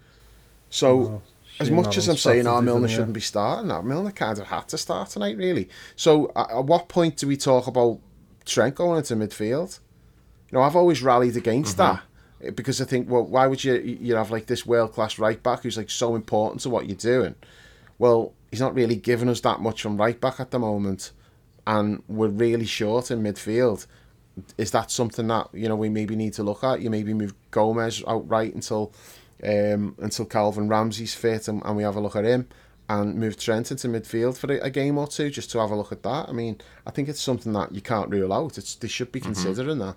So 0.68 1.00
No, 1.00 1.22
as 1.58 1.70
much 1.70 1.96
as 1.98 2.08
I'm 2.08 2.16
saying, 2.16 2.46
oh, 2.46 2.50
Saturday, 2.54 2.64
Milner 2.64 2.88
shouldn't 2.88 3.12
be 3.12 3.20
starting, 3.20 3.68
that 3.68 3.84
Milner 3.84 4.12
kind 4.12 4.38
of 4.38 4.46
had 4.46 4.68
to 4.68 4.78
start 4.78 5.10
tonight, 5.10 5.36
really. 5.36 5.68
So 5.96 6.30
at, 6.36 6.50
at 6.50 6.64
what 6.64 6.88
point 6.88 7.16
do 7.16 7.26
we 7.26 7.36
talk 7.36 7.66
about 7.66 7.98
Trent 8.46 8.76
going 8.76 8.98
into 8.98 9.16
midfield? 9.16 9.80
You 10.50 10.58
know, 10.58 10.62
I've 10.62 10.76
always 10.76 11.02
rallied 11.02 11.36
against 11.36 11.76
that 11.76 11.96
eh, 11.96 12.00
because 12.54 12.80
I 12.80 12.84
think, 12.84 13.10
well, 13.10 13.24
why 13.24 13.46
would 13.46 13.62
you 13.62 13.74
you 13.74 14.16
have 14.16 14.30
like 14.30 14.46
this 14.46 14.64
world 14.64 14.92
class 14.92 15.18
right 15.18 15.42
back 15.42 15.62
who's 15.62 15.76
like 15.76 15.90
so 15.90 16.14
important 16.14 16.62
to 16.62 16.70
what 16.70 16.86
you're 16.86 16.96
doing? 16.96 17.34
Well, 17.98 18.32
he's 18.50 18.60
not 18.60 18.74
really 18.74 18.96
giving 18.96 19.28
us 19.28 19.40
that 19.42 19.60
much 19.60 19.82
from 19.82 19.96
right 19.98 20.18
back 20.18 20.40
at 20.40 20.50
the 20.50 20.58
moment, 20.58 21.12
and 21.66 22.02
we're 22.08 22.28
really 22.28 22.66
short 22.66 23.10
in 23.10 23.22
midfield. 23.22 23.86
Is 24.56 24.70
that 24.70 24.90
something 24.90 25.26
that 25.28 25.48
you 25.52 25.68
know 25.68 25.76
we 25.76 25.88
maybe 25.88 26.16
need 26.16 26.32
to 26.34 26.42
look 26.42 26.64
at? 26.64 26.80
You 26.80 26.90
maybe 26.90 27.12
move 27.12 27.34
Gomez 27.50 28.02
outright 28.06 28.54
until 28.54 28.92
um, 29.44 29.94
until 29.98 30.24
Calvin 30.24 30.68
Ramsey's 30.68 31.14
fit, 31.14 31.48
and, 31.48 31.62
and 31.64 31.76
we 31.76 31.82
have 31.82 31.96
a 31.96 32.00
look 32.00 32.16
at 32.16 32.24
him, 32.24 32.48
and 32.88 33.16
move 33.16 33.38
Trent 33.38 33.70
into 33.70 33.88
midfield 33.88 34.38
for 34.38 34.50
a, 34.52 34.58
a 34.60 34.70
game 34.70 34.96
or 34.96 35.06
two 35.06 35.28
just 35.28 35.50
to 35.50 35.58
have 35.58 35.70
a 35.70 35.76
look 35.76 35.92
at 35.92 36.02
that. 36.04 36.28
I 36.28 36.32
mean, 36.32 36.58
I 36.86 36.90
think 36.90 37.08
it's 37.08 37.20
something 37.20 37.52
that 37.52 37.74
you 37.74 37.82
can't 37.82 38.10
rule 38.10 38.32
out. 38.32 38.56
It's 38.56 38.74
they 38.76 38.88
should 38.88 39.12
be 39.12 39.20
considering 39.20 39.78
that. 39.80 39.96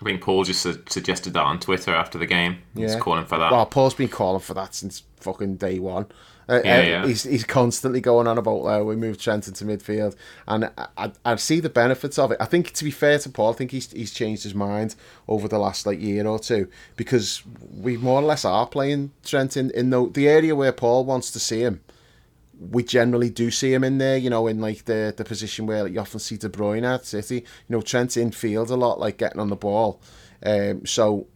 I 0.00 0.04
think 0.04 0.20
Paul 0.22 0.44
just 0.44 0.60
su- 0.62 0.82
suggested 0.88 1.32
that 1.34 1.42
on 1.42 1.58
Twitter 1.58 1.94
after 1.94 2.18
the 2.18 2.26
game. 2.26 2.58
He's 2.76 2.92
Yeah. 2.94 2.98
calling 3.00 3.24
for 3.24 3.38
that. 3.38 3.50
Well, 3.50 3.66
Paul's 3.66 3.94
been 3.94 4.08
calling 4.08 4.40
for 4.40 4.54
that 4.54 4.74
since 4.74 5.02
fucking 5.20 5.56
day 5.56 5.78
one. 5.78 6.06
Uh, 6.48 6.60
Yeah, 6.64 6.78
uh, 6.78 6.82
yeah. 6.82 7.06
He's 7.06 7.24
he's 7.24 7.42
constantly 7.44 8.00
going 8.00 8.28
on 8.28 8.38
about 8.38 8.60
uh, 8.66 8.84
we 8.84 8.94
moved 8.94 9.20
Trent 9.20 9.48
into 9.48 9.64
midfield, 9.64 10.14
and 10.46 10.66
I, 10.78 10.86
I 10.96 11.12
I 11.24 11.36
see 11.36 11.58
the 11.58 11.68
benefits 11.70 12.18
of 12.20 12.30
it. 12.30 12.36
I 12.40 12.44
think 12.44 12.72
to 12.74 12.84
be 12.84 12.92
fair 12.92 13.18
to 13.18 13.28
Paul, 13.30 13.50
I 13.50 13.56
think 13.56 13.72
he's 13.72 13.90
he's 13.90 14.12
changed 14.12 14.44
his 14.44 14.54
mind 14.54 14.94
over 15.26 15.48
the 15.48 15.58
last 15.58 15.86
like 15.86 16.00
year 16.00 16.24
or 16.26 16.38
two 16.38 16.68
because 16.96 17.42
we 17.76 17.96
more 17.96 18.20
or 18.20 18.24
less 18.24 18.44
are 18.44 18.66
playing 18.66 19.10
Trent 19.24 19.56
in 19.56 19.70
in 19.70 19.90
the 19.90 20.08
the 20.08 20.28
area 20.28 20.54
where 20.54 20.70
Paul 20.72 21.04
wants 21.04 21.32
to 21.32 21.40
see 21.40 21.60
him. 21.62 21.80
We 22.58 22.82
generally 22.82 23.30
do 23.30 23.50
see 23.50 23.72
him 23.72 23.84
in 23.84 23.98
there, 23.98 24.16
you 24.16 24.30
know, 24.30 24.46
in 24.46 24.60
like 24.60 24.84
the 24.84 25.12
the 25.16 25.24
position 25.24 25.66
where 25.66 25.86
you 25.86 26.00
often 26.00 26.20
see 26.20 26.36
De 26.36 26.48
Bruyne 26.48 26.84
at 26.84 27.04
City. 27.04 27.36
You 27.36 27.76
know, 27.76 27.82
Trent's 27.82 28.16
in 28.16 28.30
field 28.32 28.70
a 28.70 28.76
lot, 28.76 28.98
like 28.98 29.18
getting 29.18 29.40
on 29.40 29.48
the 29.48 29.56
ball. 29.56 30.00
Um, 30.44 30.86
so 30.86 31.26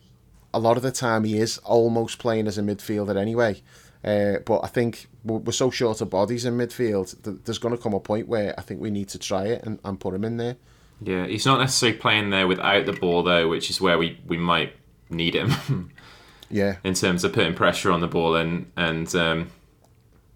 a 0.53 0.59
lot 0.59 0.77
of 0.77 0.83
the 0.83 0.93
time 0.93 1.25
he 1.25 1.39
is 1.39 1.59
almost 1.59 2.19
playing 2.19 2.47
as 2.47 2.59
a 2.59 2.63
midfielder 2.63 3.17
anyway. 3.17 3.63
Uh, 4.03 4.39
but 4.47 4.61
I 4.65 4.69
think 4.69 5.09
we're 5.25 5.39
we're 5.39 5.53
so 5.53 5.71
short 5.71 6.01
of 6.01 6.09
bodies 6.11 6.45
in 6.45 6.57
midfield 6.57 7.23
that 7.23 7.45
there's 7.45 7.59
going 7.59 7.77
to 7.77 7.83
come 7.83 7.93
a 7.93 8.01
point 8.01 8.29
where 8.29 8.55
I 8.59 8.63
think 8.63 8.81
we 8.81 8.91
need 8.91 9.09
to 9.11 9.19
try 9.19 9.45
it 9.45 9.63
and, 9.65 9.79
and 9.85 10.01
put 10.01 10.15
him 10.15 10.25
in 10.25 10.39
there. 10.39 10.57
Yeah, 11.03 11.27
he's 11.27 11.47
not 11.47 11.61
necessarily 11.61 11.99
playing 11.99 12.31
there 12.31 12.47
without 12.47 12.87
the 12.87 12.93
ball 12.93 13.23
though, 13.23 13.49
which 13.49 13.71
is 13.71 13.81
where 13.81 13.99
we, 13.99 14.19
we 14.27 14.37
might 14.37 14.75
need 15.09 15.35
him 15.35 15.91
Yeah, 16.51 16.77
in 16.83 16.95
terms 16.95 17.25
of 17.25 17.33
putting 17.33 17.55
pressure 17.55 17.93
on 17.93 18.01
the 18.01 18.09
ball 18.09 18.37
and 18.37 18.71
and 18.77 19.15
um, 19.15 19.51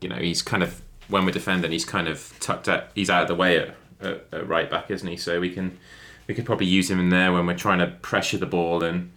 you 0.00 0.08
know 0.08 0.16
he's 0.16 0.42
kind 0.42 0.62
of 0.62 0.80
when 1.08 1.24
we're 1.24 1.30
defending 1.32 1.70
he's 1.70 1.84
kind 1.84 2.08
of 2.08 2.34
tucked 2.40 2.68
out 2.68 2.84
he's 2.94 3.10
out 3.10 3.22
of 3.22 3.28
the 3.28 3.34
way 3.34 3.58
at, 3.58 3.76
at, 4.00 4.24
at 4.32 4.48
right 4.48 4.70
back, 4.70 4.90
isn't 4.90 5.06
he? 5.08 5.16
So 5.16 5.40
we 5.40 5.50
can 5.50 5.78
we 6.26 6.34
could 6.34 6.46
probably 6.46 6.66
use 6.66 6.90
him 6.90 6.98
in 7.00 7.10
there 7.10 7.32
when 7.32 7.46
we're 7.46 7.56
trying 7.56 7.78
to 7.80 7.86
pressure 7.86 8.38
the 8.38 8.46
ball 8.46 8.82
and 8.82 9.10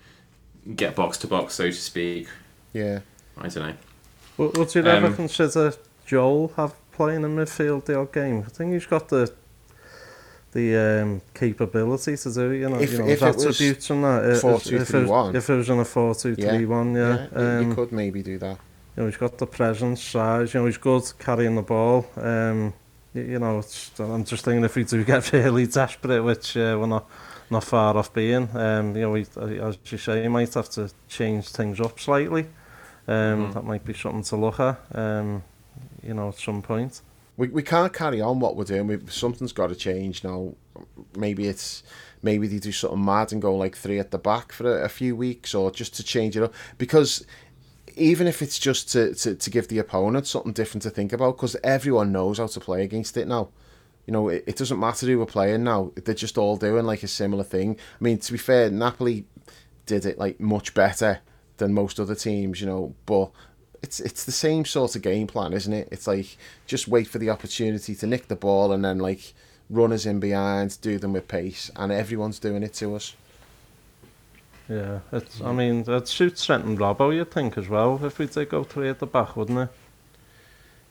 get 0.75 0.95
box 0.95 1.17
to 1.19 1.27
box, 1.27 1.53
so 1.55 1.65
to 1.67 1.71
speak. 1.73 2.27
yeah. 2.73 2.99
I 3.37 3.47
don't 3.49 3.67
know. 3.67 3.73
Would, 4.37 4.57
would 4.57 4.75
you 4.75 4.83
ever 4.85 5.07
Um, 5.07 5.15
consider 5.15 5.73
Joel 6.05 6.51
have 6.57 6.73
playing 6.91 7.23
in 7.23 7.35
midfield 7.35 7.85
the 7.85 7.97
odd 7.99 8.11
game? 8.11 8.43
I 8.45 8.49
think 8.49 8.73
he's 8.73 8.85
got 8.85 9.09
the 9.09 9.31
the 10.53 10.75
um, 11.03 11.21
capability 11.33 12.17
to 12.17 12.33
do. 12.33 12.51
You 12.51 12.69
know, 12.69 12.79
If- 12.79 12.93
you 12.93 12.99
know 12.99 13.07
if 13.07 13.19
his 13.19 13.21
it 13.21 13.35
was 13.35 13.45
attributes 13.45 13.89
and 13.89 14.03
that. 14.03 14.25
If- 14.25 14.41
4-2-3-1. 14.41 15.29
If, 15.29 15.35
if 15.35 15.49
it 15.49 15.55
was 15.55 15.69
in 15.69 15.79
a 15.79 15.85
four 15.85 16.15
two 16.15 16.35
three 16.35 16.65
one, 16.65 16.95
yeah. 16.95 17.27
you- 17.35 17.41
you, 17.41 17.45
Um, 17.69 17.75
could 17.75 17.91
maybe 17.91 18.23
do 18.23 18.37
that. 18.39 18.57
you 18.97 19.03
know, 19.03 19.09
he's 19.09 19.17
got 19.17 19.37
the 19.37 19.45
presence, 19.45 20.01
size, 20.01 20.55
you 20.55 20.59
know, 20.59 20.65
he's 20.65 20.77
good 20.77 21.03
carrying 21.19 21.53
the 21.53 21.61
ball. 21.61 22.07
Um, 22.17 22.73
you 23.13 23.37
know, 23.37 23.63
I'm 23.99 24.23
just 24.23 24.43
thinking 24.43 24.63
if 24.63 24.75
we 24.75 24.85
do 24.85 25.03
get 25.03 25.31
really 25.33 25.67
desperate, 25.67 26.23
which 26.23 26.57
uh, 26.57 26.75
we're 26.79 26.87
not, 26.87 27.07
not 27.51 27.63
far 27.63 27.95
off 27.95 28.11
being, 28.11 28.49
um, 28.55 28.95
you 28.95 29.03
know, 29.03 29.11
we, 29.11 29.27
uh, 29.37 29.67
as 29.67 29.77
you 29.85 29.99
say, 29.99 30.23
he 30.23 30.27
might 30.27 30.51
have 30.55 30.69
to 30.71 30.89
change 31.07 31.49
things 31.49 31.79
up 31.79 31.99
slightly. 31.99 32.47
Um, 33.07 33.49
mm. 33.49 33.53
That 33.53 33.65
might 33.65 33.85
be 33.85 33.93
something 33.93 34.23
to 34.23 34.35
look 34.35 34.59
at, 34.59 34.79
um, 34.93 35.43
you 36.01 36.15
know, 36.15 36.29
at 36.29 36.39
some 36.39 36.63
point. 36.63 37.01
We, 37.37 37.49
we 37.49 37.61
can't 37.61 37.93
carry 37.93 38.19
on 38.19 38.39
what 38.39 38.55
we're 38.55 38.63
doing. 38.63 38.87
We've, 38.87 39.13
something's 39.13 39.53
got 39.53 39.67
to 39.67 39.75
change 39.75 40.23
now. 40.23 40.55
Maybe 41.15 41.47
it's 41.47 41.83
maybe 42.23 42.47
they 42.47 42.57
do 42.57 42.71
something 42.71 43.03
mad 43.03 43.31
and 43.31 43.41
go 43.41 43.55
like 43.55 43.75
three 43.75 43.99
at 43.99 44.09
the 44.11 44.17
back 44.17 44.51
for 44.51 44.79
a, 44.79 44.85
a 44.85 44.89
few 44.89 45.15
weeks 45.15 45.53
or 45.53 45.71
just 45.71 45.95
to 45.95 46.03
change 46.03 46.35
it 46.35 46.43
up 46.43 46.53
because 46.77 47.25
even 47.97 48.27
if 48.27 48.41
it's 48.41 48.59
just 48.59 48.91
to, 48.91 49.13
to, 49.15 49.35
to 49.35 49.49
give 49.49 49.67
the 49.67 49.79
opponent 49.79 50.27
something 50.27 50.53
different 50.53 50.83
to 50.83 50.89
think 50.89 51.13
about, 51.13 51.37
because 51.37 51.55
everyone 51.63 52.11
knows 52.11 52.37
how 52.37 52.47
to 52.47 52.59
play 52.59 52.83
against 52.83 53.17
it 53.17 53.27
now. 53.27 53.49
You 54.05 54.13
know, 54.13 54.29
it, 54.29 54.43
it 54.47 54.55
doesn't 54.55 54.79
matter 54.79 55.05
who 55.05 55.19
we're 55.19 55.25
playing 55.25 55.63
now. 55.63 55.91
They're 55.95 56.15
just 56.15 56.37
all 56.37 56.55
doing 56.55 56.85
like 56.85 57.03
a 57.03 57.07
similar 57.07 57.43
thing. 57.43 57.77
I 57.99 58.03
mean, 58.03 58.19
to 58.19 58.31
be 58.31 58.37
fair, 58.37 58.69
Napoli 58.69 59.25
did 59.85 60.05
it 60.05 60.17
like 60.17 60.39
much 60.39 60.73
better 60.73 61.19
than 61.57 61.73
most 61.73 61.99
other 61.99 62.15
teams, 62.15 62.61
you 62.61 62.67
know, 62.67 62.95
but 63.05 63.31
it's 63.81 63.99
it's 63.99 64.25
the 64.25 64.31
same 64.31 64.65
sort 64.65 64.95
of 64.95 65.01
game 65.01 65.27
plan, 65.27 65.53
isn't 65.53 65.73
it? 65.73 65.87
It's 65.91 66.07
like 66.07 66.37
just 66.65 66.87
wait 66.87 67.07
for 67.07 67.19
the 67.19 67.29
opportunity 67.29 67.95
to 67.95 68.07
nick 68.07 68.27
the 68.27 68.35
ball 68.35 68.71
and 68.71 68.83
then 68.83 68.99
like 68.99 69.33
runners 69.69 70.05
in 70.05 70.19
behind, 70.19 70.79
do 70.81 70.97
them 70.97 71.13
with 71.13 71.27
pace, 71.27 71.69
and 71.75 71.91
everyone's 71.91 72.39
doing 72.39 72.63
it 72.63 72.73
to 72.75 72.95
us. 72.95 73.15
Yeah, 74.69 74.99
it's. 75.11 75.41
I 75.41 75.53
mean, 75.53 75.85
it 75.87 76.07
suits 76.07 76.45
Trent 76.45 76.65
and 76.65 76.77
Robbo, 76.77 77.15
you'd 77.15 77.31
think 77.31 77.57
as 77.57 77.69
well, 77.69 78.03
if 78.03 78.19
we 78.19 78.27
did 78.27 78.49
go 78.49 78.63
three 78.63 78.89
at 78.89 78.99
the 78.99 79.07
back, 79.07 79.37
wouldn't 79.37 79.57
it? 79.57 79.69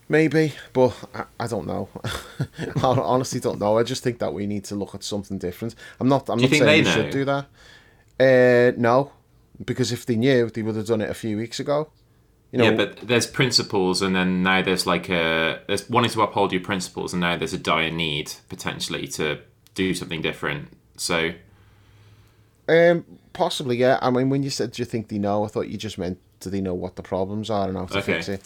Maybe, 0.09 0.53
but 0.73 0.95
I, 1.13 1.25
I 1.41 1.47
don't 1.47 1.67
know. 1.67 1.89
I 2.59 2.81
honestly 2.81 3.39
don't 3.39 3.59
know. 3.59 3.77
I 3.77 3.83
just 3.83 4.03
think 4.03 4.19
that 4.19 4.33
we 4.33 4.47
need 4.47 4.63
to 4.65 4.75
look 4.75 4.95
at 4.95 5.03
something 5.03 5.37
different. 5.37 5.75
I'm 5.99 6.07
not. 6.07 6.29
I'm 6.29 6.37
Do 6.37 6.43
you 6.43 6.47
not 6.47 6.51
think 6.51 6.63
saying 6.63 6.83
we 6.85 6.89
they 6.89 6.91
should 6.91 7.11
do 7.11 7.25
that. 7.25 7.45
Uh, 8.19 8.71
no, 8.77 9.11
because 9.63 9.91
if 9.91 10.05
they 10.05 10.15
knew, 10.15 10.49
they 10.49 10.61
would 10.61 10.75
have 10.75 10.87
done 10.87 11.01
it 11.01 11.09
a 11.09 11.13
few 11.13 11.37
weeks 11.37 11.59
ago. 11.59 11.89
You 12.51 12.59
know, 12.59 12.69
yeah, 12.69 12.75
but 12.77 12.97
there's 13.01 13.27
principles, 13.27 14.01
and 14.01 14.15
then 14.15 14.41
now 14.41 14.61
there's 14.61 14.87
like 14.87 15.09
a 15.09 15.59
there's 15.67 15.89
wanting 15.89 16.11
to 16.11 16.21
uphold 16.21 16.53
your 16.53 16.61
principles, 16.61 17.13
and 17.13 17.19
now 17.19 17.37
there's 17.37 17.53
a 17.53 17.57
dire 17.57 17.91
need 17.91 18.31
potentially 18.47 19.07
to 19.09 19.41
do 19.75 19.93
something 19.93 20.21
different. 20.21 20.69
So 20.95 21.31
Um, 22.67 23.05
possibly, 23.33 23.77
yeah. 23.77 23.99
I 24.01 24.09
mean, 24.09 24.29
when 24.29 24.43
you 24.43 24.49
said 24.49 24.71
do 24.71 24.81
you 24.81 24.85
think 24.85 25.07
they 25.07 25.19
know, 25.19 25.43
I 25.45 25.47
thought 25.47 25.69
you 25.69 25.77
just 25.77 25.97
meant 25.97 26.19
do 26.39 26.49
they 26.49 26.61
know 26.61 26.73
what 26.73 26.95
the 26.95 27.03
problems 27.03 27.49
are 27.49 27.67
and 27.67 27.77
how 27.77 27.85
to 27.85 27.97
Okay. 27.99 28.13
fix 28.21 28.29
it. 28.29 28.43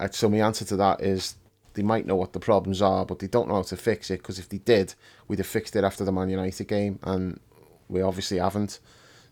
Uh, 0.00 0.08
so 0.10 0.28
my 0.28 0.38
answer 0.38 0.64
to 0.66 0.76
that 0.76 1.00
is 1.00 1.34
they 1.74 1.82
might 1.82 2.06
know 2.06 2.16
what 2.16 2.32
the 2.32 2.40
problems 2.40 2.80
are, 2.82 3.04
but 3.04 3.18
they 3.18 3.26
don't 3.26 3.48
know 3.48 3.54
how 3.56 3.62
to 3.62 3.76
fix 3.76 4.10
it. 4.10 4.18
Because 4.18 4.38
if 4.38 4.48
they 4.48 4.58
did, 4.58 4.94
we'd 5.28 5.38
have 5.38 5.46
fixed 5.46 5.74
it 5.76 5.84
after 5.84 6.04
the 6.04 6.12
Man 6.12 6.28
United 6.30 6.68
game, 6.68 6.98
and 7.02 7.40
we 7.88 8.00
obviously 8.02 8.38
haven't. 8.38 8.78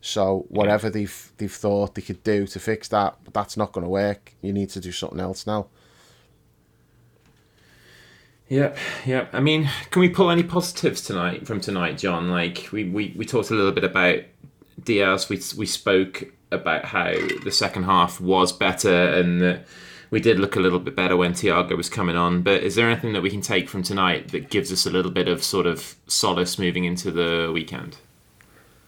So 0.01 0.47
whatever 0.49 0.89
they've 0.89 1.33
they've 1.37 1.53
thought 1.53 1.95
they 1.95 2.03
could 2.03 2.23
do 2.25 2.47
to 2.47 2.59
fix 2.59 2.89
that, 2.89 3.17
that's 3.33 3.57
not 3.57 3.73
going 3.73 3.85
to 3.85 3.91
work. 3.91 4.33
You 4.41 4.53
need 4.53 4.71
to 4.71 4.81
do 4.81 4.93
something 4.93 5.21
else 5.21 5.47
now. 5.47 5.67
Yep, 8.51 8.77
yep. 9.07 9.31
I 9.33 9.39
mean, 9.39 9.71
can 9.91 10.01
we 10.01 10.09
pull 10.09 10.29
any 10.29 10.43
positives 10.43 11.03
tonight 11.03 11.47
from 11.47 11.61
tonight, 11.61 11.99
John? 11.99 12.31
Like 12.31 12.69
we, 12.73 12.83
we, 12.83 13.15
we 13.17 13.25
talked 13.25 13.51
a 13.51 13.55
little 13.55 13.71
bit 13.71 13.85
about 13.85 14.23
Diaz. 14.83 15.29
We 15.29 15.41
we 15.57 15.67
spoke 15.67 16.25
about 16.51 16.85
how 16.87 17.15
the 17.45 17.53
second 17.53 17.85
half 17.85 18.21
was 18.21 18.53
better 18.53 18.93
and 18.93 19.41
that 19.41 19.67
we 20.11 20.19
did 20.19 20.41
look 20.41 20.57
a 20.57 20.61
little 20.61 20.81
bit 20.81 20.97
better 20.97 21.17
when 21.17 21.33
Thiago 21.33 21.77
was 21.77 21.89
coming 21.89 22.17
on. 22.17 22.43
But 22.43 22.65
is 22.65 22.75
there 22.75 22.91
anything 22.91 23.13
that 23.13 23.23
we 23.23 23.31
can 23.31 23.41
take 23.41 23.69
from 23.69 23.85
tonight 23.85 24.33
that 24.33 24.51
gives 24.51 24.73
us 24.73 24.85
a 24.85 24.91
little 24.91 25.13
bit 25.13 25.29
of 25.29 25.45
sort 25.45 25.67
of 25.67 25.95
solace 26.09 26.59
moving 26.59 26.85
into 26.85 27.13
the 27.13 27.53
weekend? 27.55 27.99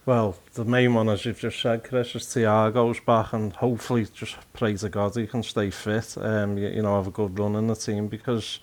Well, 0.05 0.39
the 0.55 0.65
main 0.65 0.95
one, 0.95 1.09
as 1.09 1.25
you've 1.25 1.39
just 1.39 1.61
said, 1.61 1.85
Chris, 1.85 2.17
is 2.17 2.25
Thiago's 2.25 2.99
back, 2.99 3.33
and 3.33 3.53
hopefully, 3.53 4.09
just 4.13 4.37
pray 4.53 4.75
to 4.75 4.89
God 4.89 5.15
he 5.15 5.29
can 5.29 5.45
stay 5.45 5.71
fit. 5.71 6.19
Um, 6.19 6.59
you, 6.59 6.67
you 6.67 6.83
know, 6.83 6.97
have 6.97 7.07
a 7.07 7.13
good 7.13 7.39
run 7.39 7.55
in 7.55 7.69
the 7.69 7.77
team 7.77 8.09
because 8.09 8.59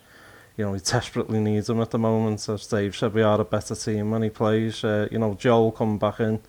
you 0.59 0.65
know, 0.65 0.73
he 0.73 0.81
desperately 0.81 1.39
needs 1.39 1.69
him 1.69 1.79
at 1.81 1.89
the 1.91 1.97
moment. 1.97 2.41
So 2.41 2.57
Dave 2.57 2.95
said 2.95 3.13
we 3.13 3.23
are 3.23 3.39
a 3.39 3.45
better 3.45 3.75
team 3.75 4.11
when 4.11 4.23
he 4.23 4.29
plays. 4.29 4.83
Uh, 4.83 5.07
you 5.09 5.17
know, 5.17 5.33
Joel 5.33 5.71
come 5.71 5.97
back 5.97 6.19
in, 6.19 6.41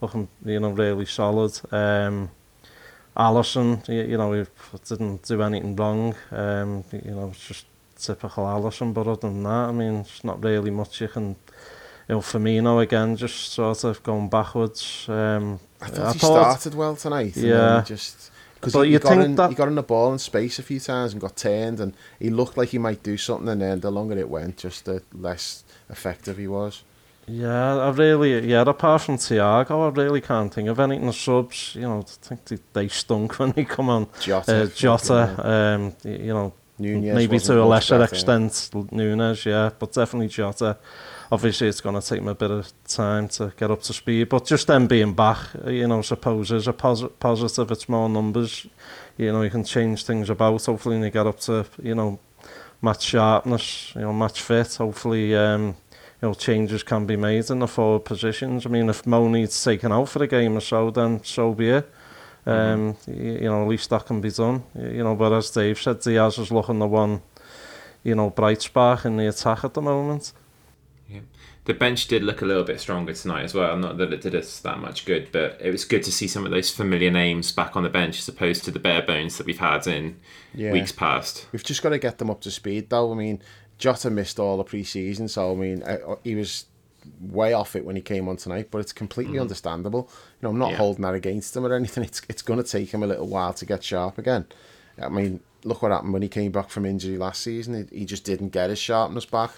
looking, 0.00 0.28
you 0.44 0.60
know, 0.60 0.70
really 0.70 1.06
solid. 1.06 1.60
Um, 1.72 2.30
Allison, 3.16 3.82
you, 3.88 4.02
you 4.02 4.16
know, 4.16 4.32
he 4.32 4.44
didn't 4.88 5.22
do 5.24 5.42
anything 5.42 5.74
wrong. 5.74 6.14
Um, 6.30 6.84
you 6.92 7.14
know, 7.16 7.28
it's 7.30 7.48
just 7.48 7.66
typical 7.98 8.46
Allison, 8.46 8.92
but 8.92 9.08
other 9.08 9.28
than 9.28 9.42
that, 9.42 9.68
I 9.70 9.72
mean, 9.72 9.94
it's 9.96 10.22
not 10.22 10.42
really 10.44 10.70
much 10.70 11.00
you 11.00 11.08
can... 11.08 11.36
You 12.08 12.14
know, 12.14 12.20
Firmino 12.22 12.80
again, 12.80 13.16
just 13.16 13.52
sort 13.52 13.84
of 13.84 14.02
going 14.02 14.30
backwards. 14.30 15.04
Um, 15.08 15.60
I 15.82 15.88
thought 15.88 16.06
I 16.06 16.12
he 16.14 16.18
thought, 16.18 16.52
started 16.52 16.74
well 16.74 16.96
tonight. 16.96 17.36
Yeah. 17.36 17.82
just 17.84 18.30
because 18.60 18.74
he, 18.74 18.92
he, 18.92 18.98
got 18.98 19.18
in, 19.18 19.34
that... 19.36 19.50
he 19.50 19.54
got 19.54 19.68
in 19.68 19.74
the 19.74 19.82
ball 19.82 20.12
in 20.12 20.18
space 20.18 20.58
a 20.58 20.62
few 20.62 20.80
times 20.80 21.12
and 21.12 21.20
got 21.20 21.36
turned, 21.36 21.80
and 21.80 21.94
he 22.18 22.30
looked 22.30 22.56
like 22.56 22.70
he 22.70 22.78
might 22.78 23.02
do 23.02 23.16
something. 23.16 23.48
And 23.48 23.60
then 23.60 23.80
the 23.80 23.90
longer 23.90 24.18
it 24.18 24.28
went, 24.28 24.58
just 24.58 24.84
the 24.84 25.02
less 25.12 25.64
effective 25.88 26.38
he 26.38 26.48
was. 26.48 26.82
Yeah, 27.26 27.76
I 27.76 27.90
really, 27.90 28.48
yeah, 28.48 28.62
apart 28.62 29.02
from 29.02 29.18
Thiago, 29.18 29.86
I 29.86 29.94
really 29.94 30.22
can't 30.22 30.52
think 30.52 30.68
of 30.68 30.80
anything. 30.80 31.12
Subs, 31.12 31.74
you 31.74 31.82
know, 31.82 32.00
I 32.00 32.02
think 32.02 32.44
they, 32.46 32.58
they 32.72 32.88
stunk 32.88 33.38
when 33.38 33.52
they 33.52 33.64
come 33.64 33.90
on. 33.90 34.08
Jota. 34.20 34.62
Uh, 34.62 34.66
Jota, 34.66 35.46
um, 35.46 35.94
you 36.04 36.32
know, 36.32 36.54
Nunez 36.78 37.14
maybe 37.14 37.38
to 37.38 37.62
a 37.62 37.64
lesser 37.64 38.02
extent. 38.02 38.70
Nunez, 38.90 39.44
yeah, 39.44 39.70
but 39.78 39.92
definitely 39.92 40.28
Jota 40.28 40.78
obviously 41.30 41.68
it's 41.68 41.80
going 41.80 42.00
to 42.00 42.06
take 42.06 42.22
me 42.22 42.30
a 42.30 42.34
bit 42.34 42.50
of 42.50 42.72
time 42.84 43.28
to 43.28 43.52
get 43.56 43.70
up 43.70 43.82
to 43.82 43.92
speed. 43.92 44.28
But 44.28 44.46
just 44.46 44.66
them 44.66 44.86
being 44.86 45.14
back, 45.14 45.38
you 45.66 45.86
know, 45.86 46.02
supposes 46.02 46.66
a 46.68 46.72
pos 46.72 47.04
positive. 47.20 47.70
It's 47.70 47.88
more 47.88 48.08
numbers. 48.08 48.66
You 49.16 49.32
know, 49.32 49.42
you 49.42 49.50
can 49.50 49.64
change 49.64 50.04
things 50.04 50.30
about. 50.30 50.64
Hopefully, 50.66 51.00
they 51.00 51.10
get 51.10 51.26
up 51.26 51.40
to 51.40 51.66
you 51.82 51.94
know 51.94 52.18
match 52.80 53.02
sharpness. 53.02 53.92
You 53.94 54.02
know, 54.02 54.12
match 54.12 54.40
fit. 54.40 54.74
Hopefully. 54.76 55.34
Um, 55.36 55.76
you 56.20 56.26
know, 56.26 56.34
changes 56.34 56.82
can 56.82 57.06
be 57.06 57.14
made 57.14 57.48
in 57.48 57.60
the 57.60 57.68
forward 57.68 58.04
positions. 58.04 58.66
I 58.66 58.70
mean, 58.70 58.88
if 58.88 59.06
Mo 59.06 59.28
needs 59.28 59.62
taken 59.62 59.92
out 59.92 60.08
for 60.08 60.20
a 60.20 60.26
game 60.26 60.56
or 60.56 60.60
so, 60.60 60.90
then 60.90 61.22
so 61.22 61.54
be 61.54 61.68
it. 61.68 61.88
Mm-hmm. 62.44 62.50
Um, 62.50 62.80
mm 62.80 62.96
-hmm. 63.04 63.42
You 63.42 63.48
know, 63.50 63.62
at 63.62 63.68
least 63.68 63.90
that 63.90 64.06
can 64.06 64.20
be 64.20 64.30
done. 64.30 64.62
You 64.74 65.02
know, 65.04 65.14
but 65.14 65.32
as 65.32 65.50
Dave 65.50 65.74
said, 65.74 66.02
Diaz 66.02 66.38
is 66.38 66.50
looking 66.50 66.80
the 66.80 66.88
one, 66.88 67.20
you 68.02 68.14
know, 68.14 68.30
bright 68.30 68.62
spark 68.62 69.04
in 69.04 69.16
the 69.16 69.28
attack 69.28 69.64
at 69.64 69.74
the 69.74 69.80
moment. 69.80 70.34
The 71.68 71.74
bench 71.74 72.08
did 72.08 72.22
look 72.22 72.40
a 72.40 72.46
little 72.46 72.64
bit 72.64 72.80
stronger 72.80 73.12
tonight 73.12 73.42
as 73.42 73.52
well. 73.52 73.76
Not 73.76 73.98
that 73.98 74.10
it 74.10 74.22
did 74.22 74.34
us 74.34 74.58
that 74.60 74.78
much 74.78 75.04
good, 75.04 75.28
but 75.32 75.60
it 75.60 75.70
was 75.70 75.84
good 75.84 76.02
to 76.04 76.10
see 76.10 76.26
some 76.26 76.46
of 76.46 76.50
those 76.50 76.70
familiar 76.70 77.10
names 77.10 77.52
back 77.52 77.76
on 77.76 77.82
the 77.82 77.90
bench 77.90 78.18
as 78.18 78.26
opposed 78.26 78.64
to 78.64 78.70
the 78.70 78.78
bare 78.78 79.02
bones 79.02 79.36
that 79.36 79.46
we've 79.46 79.58
had 79.58 79.86
in 79.86 80.18
yeah. 80.54 80.72
weeks 80.72 80.92
past. 80.92 81.46
We've 81.52 81.62
just 81.62 81.82
got 81.82 81.90
to 81.90 81.98
get 81.98 82.16
them 82.16 82.30
up 82.30 82.40
to 82.40 82.50
speed, 82.50 82.88
though. 82.88 83.12
I 83.12 83.14
mean, 83.14 83.42
Jota 83.76 84.08
missed 84.08 84.40
all 84.40 84.56
the 84.56 84.64
pre-season, 84.64 85.28
so 85.28 85.52
I 85.52 85.56
mean, 85.56 85.82
uh, 85.82 85.98
uh, 86.08 86.16
he 86.24 86.34
was 86.36 86.64
way 87.20 87.52
off 87.52 87.76
it 87.76 87.84
when 87.84 87.96
he 87.96 88.02
came 88.02 88.30
on 88.30 88.38
tonight, 88.38 88.68
but 88.70 88.78
it's 88.78 88.94
completely 88.94 89.36
mm. 89.36 89.42
understandable. 89.42 90.08
You 90.40 90.46
know, 90.46 90.50
I'm 90.52 90.58
not 90.58 90.70
yeah. 90.70 90.78
holding 90.78 91.02
that 91.02 91.14
against 91.14 91.54
him 91.54 91.66
or 91.66 91.74
anything. 91.74 92.02
It's 92.02 92.22
it's 92.30 92.40
going 92.40 92.62
to 92.62 92.66
take 92.66 92.94
him 92.94 93.02
a 93.02 93.06
little 93.06 93.26
while 93.26 93.52
to 93.52 93.66
get 93.66 93.84
sharp 93.84 94.16
again. 94.16 94.46
I 94.98 95.10
mean, 95.10 95.40
look 95.64 95.82
what 95.82 95.92
happened 95.92 96.14
when 96.14 96.22
he 96.22 96.28
came 96.28 96.50
back 96.50 96.70
from 96.70 96.86
injury 96.86 97.18
last 97.18 97.42
season. 97.42 97.88
He, 97.90 97.98
he 97.98 98.04
just 98.06 98.24
didn't 98.24 98.50
get 98.50 98.70
his 98.70 98.78
sharpness 98.78 99.26
back. 99.26 99.50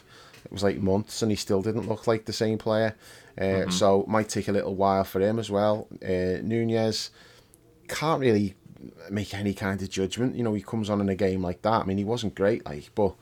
It 0.45 0.53
was 0.53 0.63
like 0.63 0.79
months, 0.79 1.23
and 1.23 1.31
he 1.31 1.37
still 1.37 1.63
didn't 1.63 1.89
look 1.89 2.07
like 2.07 2.25
the 2.25 2.33
same 2.33 2.59
player. 2.59 2.97
Uh, 3.39 3.43
mm-hmm. 3.43 3.71
So 3.71 4.03
it 4.03 4.09
might 4.09 4.29
take 4.29 4.49
a 4.49 4.53
little 4.53 4.75
while 4.75 5.05
for 5.05 5.21
him 5.21 5.39
as 5.39 5.51
well. 5.51 5.89
Uh, 6.03 6.43
Nunez 6.43 7.11
can't 7.89 8.21
really 8.21 8.55
make 9.11 9.35
any 9.35 9.55
kind 9.55 9.81
of 9.83 9.91
judgment. 9.91 10.37
You 10.37 10.43
know, 10.43 10.55
he 10.55 10.63
comes 10.63 10.91
on 10.91 11.01
in 11.01 11.09
a 11.09 11.15
game 11.15 11.43
like 11.43 11.63
that. 11.63 11.83
I 11.83 11.85
mean, 11.85 11.99
he 11.99 12.05
wasn't 12.05 12.35
great, 12.35 12.65
like, 12.65 12.91
but 12.95 13.15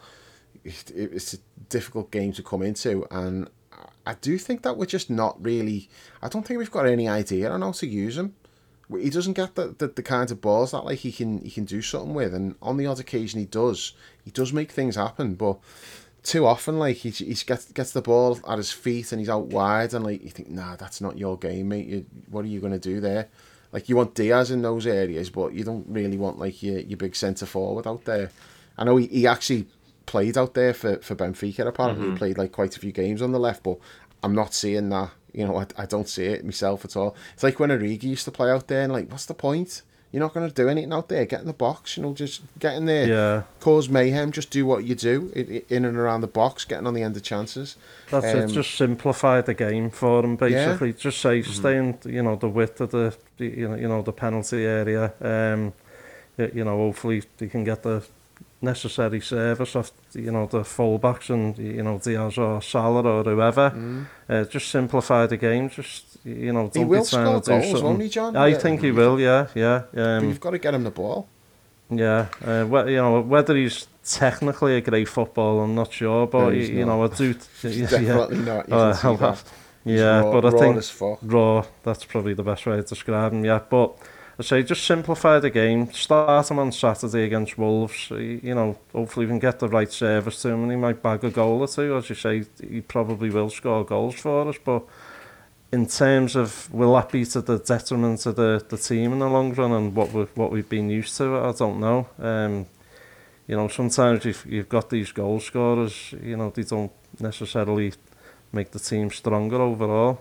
it, 0.64 0.90
it's 0.94 1.34
a 1.34 1.38
difficult 1.68 2.10
game 2.10 2.32
to 2.34 2.42
come 2.42 2.62
into, 2.62 3.06
and 3.10 3.48
I 4.06 4.14
do 4.14 4.38
think 4.38 4.62
that 4.62 4.76
we're 4.76 4.86
just 4.86 5.10
not 5.10 5.42
really. 5.44 5.88
I 6.22 6.28
don't 6.28 6.46
think 6.46 6.58
we've 6.58 6.70
got 6.70 6.86
any 6.86 7.08
idea 7.08 7.50
on 7.50 7.62
how 7.62 7.72
to 7.72 7.86
use 7.86 8.16
him. 8.16 8.34
He 8.90 9.10
doesn't 9.10 9.34
get 9.34 9.54
the, 9.54 9.74
the, 9.76 9.88
the 9.88 10.02
kind 10.02 10.30
of 10.30 10.40
balls 10.40 10.70
that 10.70 10.84
like 10.84 11.00
he 11.00 11.12
can 11.12 11.42
he 11.42 11.50
can 11.50 11.64
do 11.64 11.82
something 11.82 12.14
with, 12.14 12.32
and 12.34 12.54
on 12.62 12.76
the 12.76 12.86
odd 12.86 13.00
occasion 13.00 13.38
he 13.38 13.46
does. 13.46 13.92
He 14.24 14.30
does 14.30 14.52
make 14.52 14.72
things 14.72 14.96
happen, 14.96 15.34
but 15.34 15.58
too 16.28 16.46
often, 16.46 16.78
like 16.78 16.96
he 16.96 17.10
he 17.10 17.34
gets 17.34 17.72
gets 17.72 17.92
the 17.92 18.02
ball 18.02 18.38
at 18.46 18.58
his 18.58 18.70
feet 18.70 19.10
and 19.12 19.18
he's 19.18 19.30
out 19.30 19.46
wide, 19.46 19.94
and 19.94 20.04
like 20.04 20.22
you 20.22 20.28
think, 20.28 20.50
nah, 20.50 20.76
that's 20.76 21.00
not 21.00 21.18
your 21.18 21.38
game, 21.38 21.68
mate. 21.68 21.86
You, 21.86 22.06
what 22.30 22.44
are 22.44 22.48
you 22.48 22.60
gonna 22.60 22.78
do 22.78 23.00
there? 23.00 23.28
Like 23.72 23.88
you 23.88 23.96
want 23.96 24.14
Diaz 24.14 24.50
in 24.50 24.62
those 24.62 24.86
areas, 24.86 25.30
but 25.30 25.54
you 25.54 25.64
don't 25.64 25.86
really 25.88 26.18
want 26.18 26.38
like 26.38 26.62
your 26.62 26.80
your 26.80 26.98
big 26.98 27.16
centre 27.16 27.46
forward 27.46 27.86
out 27.86 28.04
there. 28.04 28.30
I 28.76 28.84
know 28.84 28.96
he, 28.96 29.06
he 29.06 29.26
actually 29.26 29.66
played 30.04 30.36
out 30.36 30.52
there 30.52 30.74
for 30.74 30.98
for 30.98 31.16
Benfica. 31.16 31.66
Apparently, 31.66 32.04
mm-hmm. 32.04 32.12
he 32.12 32.18
played 32.18 32.38
like 32.38 32.52
quite 32.52 32.76
a 32.76 32.80
few 32.80 32.92
games 32.92 33.22
on 33.22 33.32
the 33.32 33.40
left, 33.40 33.62
but 33.62 33.78
I'm 34.22 34.34
not 34.34 34.52
seeing 34.52 34.90
that. 34.90 35.10
You 35.32 35.46
know, 35.46 35.56
I, 35.56 35.66
I 35.76 35.86
don't 35.86 36.08
see 36.08 36.24
it 36.24 36.44
myself 36.44 36.84
at 36.84 36.96
all. 36.96 37.16
It's 37.34 37.42
like 37.42 37.58
when 37.58 37.70
Origi 37.70 38.04
used 38.04 38.24
to 38.26 38.30
play 38.30 38.50
out 38.50 38.68
there, 38.68 38.82
and 38.82 38.92
like, 38.92 39.10
what's 39.10 39.26
the 39.26 39.34
point? 39.34 39.82
You're 40.10 40.22
not 40.22 40.32
going 40.32 40.48
to 40.48 40.54
do 40.54 40.68
anything 40.68 40.92
out 40.92 41.08
there. 41.08 41.26
Get 41.26 41.40
in 41.40 41.46
the 41.46 41.52
box, 41.52 41.96
you 41.96 42.02
know, 42.02 42.14
just 42.14 42.40
get 42.58 42.74
in 42.76 42.86
there, 42.86 43.06
yeah. 43.06 43.42
cause 43.60 43.90
mayhem. 43.90 44.32
Just 44.32 44.50
do 44.50 44.64
what 44.64 44.84
you 44.84 44.94
do 44.94 45.30
in 45.68 45.84
and 45.84 45.96
around 45.98 46.22
the 46.22 46.26
box, 46.26 46.64
getting 46.64 46.86
on 46.86 46.94
the 46.94 47.02
end 47.02 47.16
of 47.16 47.22
chances. 47.22 47.76
That's 48.10 48.34
um, 48.34 48.40
it. 48.40 48.46
Just 48.48 48.74
simplify 48.74 49.42
the 49.42 49.52
game 49.52 49.90
for 49.90 50.22
them, 50.22 50.36
basically. 50.36 50.88
Yeah. 50.88 50.96
Just 50.98 51.20
say, 51.20 51.40
mm-hmm. 51.40 51.52
stay 51.52 51.76
in, 51.76 51.98
you 52.06 52.22
know, 52.22 52.36
the 52.36 52.48
width 52.48 52.80
of 52.80 52.90
the, 52.92 53.14
you 53.36 53.68
know, 53.68 53.74
you 53.74 53.88
know, 53.88 54.00
the 54.00 54.12
penalty 54.12 54.64
area. 54.64 55.12
Um, 55.20 55.74
you 56.38 56.64
know, 56.64 56.76
hopefully 56.76 57.24
they 57.36 57.48
can 57.48 57.64
get 57.64 57.82
the 57.82 58.02
necessary 58.60 59.20
service 59.20 59.76
of 59.76 59.92
you 60.14 60.32
know 60.32 60.46
the 60.46 60.60
fullbacks 60.60 61.30
and 61.30 61.56
you 61.58 61.82
know 61.82 61.98
Diaz 61.98 62.38
or 62.38 62.60
Salah 62.60 63.02
or 63.02 63.24
whoever. 63.24 63.70
Mm. 63.70 64.06
Uh, 64.28 64.44
just 64.44 64.68
simplify 64.68 65.26
the 65.26 65.36
game. 65.36 65.70
Just 65.70 66.07
you 66.28 66.52
know, 66.52 66.68
don't 66.68 66.76
he 66.76 66.84
will 66.84 67.02
be 67.02 67.08
trying 67.08 67.40
to 67.40 67.44
do 67.44 67.60
goals, 67.60 67.80
something. 67.80 68.00
He, 68.00 68.08
John? 68.08 68.36
I 68.36 68.48
yeah. 68.48 68.58
think 68.58 68.80
he 68.82 68.90
will. 68.90 69.18
Yeah, 69.18 69.48
yeah. 69.54 69.82
Um, 69.94 70.28
you've 70.28 70.40
got 70.40 70.50
to 70.50 70.58
get 70.58 70.74
him 70.74 70.84
the 70.84 70.90
ball. 70.90 71.28
Yeah, 71.90 72.28
uh, 72.46 72.84
you 72.86 72.96
know 72.96 73.20
whether 73.22 73.56
he's 73.56 73.86
technically 74.04 74.76
a 74.76 74.80
great 74.80 75.08
footballer, 75.08 75.64
I'm 75.64 75.74
not 75.74 75.92
sure, 75.92 76.26
but 76.26 76.50
no, 76.50 76.50
you 76.50 76.84
know 76.84 77.04
I 77.04 77.08
do. 77.08 77.34
he's 77.62 77.90
definitely 77.90 78.38
yeah. 78.38 78.62
not. 78.68 78.72
Uh, 78.72 79.36
yeah, 79.84 80.20
raw, 80.20 80.40
but 80.40 80.54
I 80.54 80.58
think 80.58 81.18
raw. 81.22 81.64
That's 81.82 82.04
probably 82.04 82.34
the 82.34 82.42
best 82.42 82.66
way 82.66 82.76
to 82.76 82.82
describe 82.82 83.32
him. 83.32 83.44
Yeah, 83.44 83.60
but 83.70 83.96
I 84.38 84.42
say 84.42 84.62
just 84.62 84.84
simplify 84.84 85.38
the 85.38 85.50
game. 85.50 85.90
Start 85.92 86.50
him 86.50 86.58
on 86.58 86.72
Saturday 86.72 87.24
against 87.24 87.56
Wolves. 87.56 88.10
You 88.10 88.54
know, 88.54 88.78
hopefully 88.92 89.24
we 89.24 89.30
can 89.30 89.38
get 89.38 89.58
the 89.58 89.68
right 89.68 89.90
service 89.90 90.42
to 90.42 90.50
him, 90.50 90.64
and 90.64 90.72
he 90.72 90.76
might 90.76 91.02
bag 91.02 91.24
a 91.24 91.30
goal 91.30 91.60
or 91.60 91.68
two. 91.68 91.96
As 91.96 92.10
you 92.10 92.16
say, 92.16 92.44
he 92.60 92.82
probably 92.82 93.30
will 93.30 93.50
score 93.50 93.84
goals 93.84 94.16
for 94.16 94.48
us, 94.48 94.56
but 94.62 94.84
in 95.70 95.86
terms 95.86 96.34
of 96.36 96.72
will 96.72 96.94
that 96.94 97.10
be 97.10 97.24
to 97.26 97.40
the 97.40 97.58
detriment 97.58 98.24
of 98.26 98.36
the, 98.36 98.64
the 98.68 98.78
team 98.78 99.12
in 99.12 99.18
the 99.18 99.28
long 99.28 99.52
run 99.54 99.72
and 99.72 99.94
what 99.94 100.12
we 100.12 100.22
what 100.34 100.50
we've 100.50 100.68
been 100.68 100.90
used 100.90 101.16
to? 101.18 101.38
I 101.38 101.52
don't 101.52 101.80
know. 101.80 102.08
Um, 102.18 102.66
you 103.46 103.56
know, 103.56 103.68
sometimes 103.68 104.24
you've, 104.24 104.44
you've 104.46 104.68
got 104.68 104.90
these 104.90 105.10
goal 105.10 105.40
scorers, 105.40 106.12
you 106.22 106.36
know, 106.36 106.50
they 106.50 106.64
don't 106.64 106.92
necessarily 107.18 107.94
make 108.52 108.70
the 108.70 108.78
team 108.78 109.10
stronger 109.10 109.60
overall. 109.60 110.20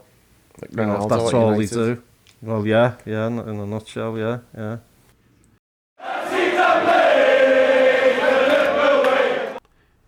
Like 0.62 0.72
you 0.72 0.86
know, 0.86 1.04
if 1.04 1.10
that's 1.10 1.34
all 1.34 1.52
United. 1.52 1.70
they 1.70 1.76
do. 1.76 2.04
Well, 2.42 2.66
yeah, 2.66 2.96
yeah, 3.06 3.28
in 3.28 3.40
a 3.40 3.66
nutshell, 3.66 4.18
yeah, 4.18 4.40
yeah. 4.56 4.78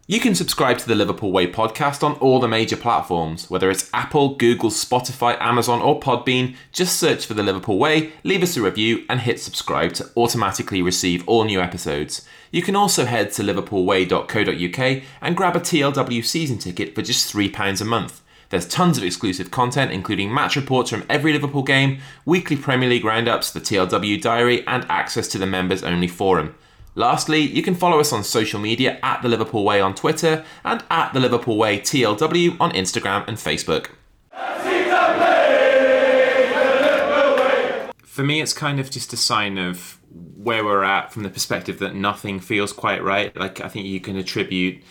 You 0.10 0.20
can 0.20 0.34
subscribe 0.34 0.80
to 0.80 0.88
the 0.88 0.96
Liverpool 0.96 1.32
Way 1.32 1.46
podcast 1.46 2.02
on 2.02 2.14
all 2.14 2.40
the 2.40 2.48
major 2.48 2.76
platforms, 2.76 3.48
whether 3.48 3.70
it's 3.70 3.92
Apple, 3.94 4.34
Google, 4.34 4.72
Spotify, 4.72 5.40
Amazon, 5.40 5.84
or 5.84 6.00
Podbean. 6.00 6.56
Just 6.72 7.00
search 7.00 7.28
for 7.28 7.36
the 7.36 7.44
Liverpool 7.44 7.78
Way, 7.78 8.14
leave 8.24 8.42
us 8.42 8.58
a 8.58 8.62
review, 8.64 9.06
and 9.08 9.20
hit 9.20 9.40
subscribe 9.40 9.94
to 9.94 10.10
automatically 10.18 10.82
receive 10.82 11.24
all 11.28 11.44
new 11.44 11.62
episodes. 11.62 12.26
You 12.50 12.64
can 12.64 12.76
also 12.76 13.06
head 13.06 13.32
to 13.34 13.44
liverpoolway.co.uk 13.44 15.04
and 15.22 15.38
grab 15.38 15.56
a 15.56 15.60
TLW 15.60 16.26
season 16.26 16.58
ticket 16.58 16.96
for 16.96 17.04
just 17.04 17.32
£3 17.32 17.80
a 17.80 17.86
month. 17.86 18.24
There's 18.50 18.68
tons 18.68 18.98
of 18.98 19.04
exclusive 19.04 19.52
content, 19.52 19.92
including 19.92 20.34
match 20.34 20.56
reports 20.56 20.90
from 20.90 21.06
every 21.08 21.34
Liverpool 21.34 21.62
game, 21.62 22.00
weekly 22.26 22.56
Premier 22.56 22.90
League 22.90 23.06
roundups, 23.06 23.52
the 23.52 23.62
TLW 23.62 24.20
diary, 24.20 24.66
and 24.66 24.88
access 24.90 25.28
to 25.28 25.38
the 25.38 25.46
members 25.46 25.84
only 25.84 26.08
forum. 26.08 26.56
Lastly, 27.00 27.40
you 27.40 27.64
can 27.64 27.76
follow 27.76 28.02
us 28.02 28.12
on 28.12 28.26
social 28.26 28.60
media 28.60 29.00
at 29.02 29.22
The 29.22 29.30
Liverpool 29.30 29.64
Way 29.64 29.80
on 29.80 29.96
Twitter 29.96 30.44
and 30.66 30.84
at 30.92 31.14
The 31.14 31.22
Liverpool 31.22 31.56
Way 31.56 31.80
TLW 31.80 32.58
on 32.60 32.72
Instagram 32.72 33.26
and 33.26 33.38
Facebook. 33.38 33.92
For 38.04 38.22
me, 38.22 38.42
it's 38.42 38.52
kind 38.52 38.82
of 38.82 38.92
just 38.92 39.14
a 39.14 39.16
sign 39.16 39.58
of 39.58 39.98
where 40.36 40.66
we're 40.66 40.84
at 40.84 41.14
from 41.14 41.24
the 41.24 41.30
perspective 41.30 41.80
that 41.80 41.96
nothing 41.96 42.42
feels 42.42 42.74
quite 42.74 43.02
right. 43.02 43.34
Like, 43.34 43.62
I 43.62 43.70
think 43.70 43.86
you 43.86 44.02
can 44.02 44.18
attribute 44.18 44.84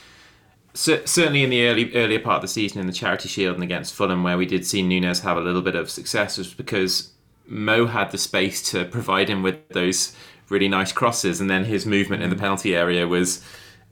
certainly 0.73 1.43
in 1.43 1.51
the 1.51 1.67
early 1.67 1.95
earlier 1.95 2.21
part 2.21 2.37
of 2.37 2.43
the 2.43 2.49
season 2.49 2.81
in 2.81 2.87
the 2.87 2.93
Charity 2.95 3.29
Shield 3.29 3.57
and 3.57 3.63
against 3.63 3.93
Fulham, 3.93 4.23
where 4.23 4.39
we 4.39 4.47
did 4.47 4.65
see 4.65 4.81
Nunez 4.81 5.21
have 5.21 5.37
a 5.37 5.43
little 5.43 5.61
bit 5.61 5.75
of 5.75 5.91
success, 5.91 6.39
was 6.39 6.55
because 6.55 7.13
Mo 7.47 7.85
had 7.85 8.13
the 8.13 8.19
space 8.19 8.63
to 8.71 8.87
provide 8.87 9.29
him 9.29 9.43
with 9.43 9.69
those 9.69 10.17
really 10.51 10.69
nice 10.69 10.93
crosses, 10.93 11.41
and 11.41 11.49
then 11.51 11.65
his 11.65 11.87
movement 11.87 12.23
in 12.23 12.31
the 12.31 12.37
penalty 12.37 12.75
area 12.75 13.07
was, 13.07 13.43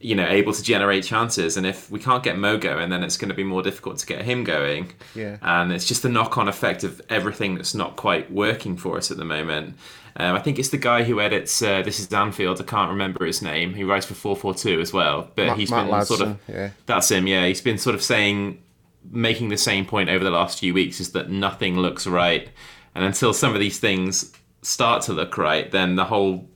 you 0.01 0.15
know, 0.15 0.27
able 0.27 0.53
to 0.53 0.63
generate 0.63 1.05
chances. 1.05 1.57
And 1.57 1.67
if 1.67 1.91
we 1.91 1.99
can't 1.99 2.23
get 2.23 2.39
Mo 2.39 2.59
going, 2.59 2.91
then 2.91 3.03
it's 3.03 3.17
going 3.17 3.29
to 3.29 3.35
be 3.35 3.45
more 3.45 3.63
difficult 3.63 3.99
to 3.99 4.07
get 4.07 4.23
him 4.25 4.45
going. 4.45 4.93
Yeah. 5.15 5.39
And 5.43 5.73
it's 5.73 5.87
just 5.87 6.03
the 6.03 6.09
knock-on 6.09 6.49
effect 6.49 6.85
of 6.85 7.01
everything 7.09 7.55
that's 7.57 7.75
not 7.75 7.97
quite 7.97 8.31
working 8.31 8.77
for 8.77 8.97
us 8.97 9.11
at 9.11 9.17
the 9.17 9.25
moment. 9.25 9.77
Um, 10.19 10.35
I 10.35 10.39
think 10.39 10.59
it's 10.59 10.71
the 10.71 10.79
guy 10.79 11.03
who 11.03 11.21
edits 11.21 11.61
uh, 11.61 11.83
This 11.83 12.01
Is 12.01 12.11
Anfield. 12.13 12.59
I 12.61 12.65
can't 12.65 12.91
remember 12.91 13.27
his 13.27 13.43
name. 13.43 13.75
He 13.75 13.85
writes 13.85 14.07
for 14.07 14.15
442 14.15 14.81
as 14.81 14.93
well. 14.93 15.29
But 15.35 15.49
Matt, 15.49 15.59
he's 15.59 15.71
Matt 15.71 15.87
been 15.87 15.95
Ladson, 15.95 16.07
sort 16.07 16.21
of. 16.23 16.39
yeah. 16.49 16.71
That's 16.87 17.11
him, 17.11 17.27
yeah. 17.27 17.47
He's 17.47 17.61
been 17.61 17.77
sort 17.77 17.95
of 17.95 18.03
saying, 18.03 18.63
making 19.11 19.51
the 19.51 19.59
same 19.59 19.85
point 19.85 20.09
over 20.09 20.25
the 20.25 20.31
last 20.31 20.59
few 20.59 20.73
weeks 20.73 21.01
is 21.01 21.13
that 21.13 21.31
nothing 21.31 21.79
looks 21.79 22.07
right. 22.07 22.49
And 22.95 23.05
until 23.05 23.35
some 23.35 23.53
of 23.53 23.61
these 23.61 23.79
things 23.79 24.33
start 24.67 25.01
to 25.03 25.13
look 25.13 25.39
right, 25.39 25.71
then 25.71 25.95
the 25.95 26.07
whole 26.07 26.49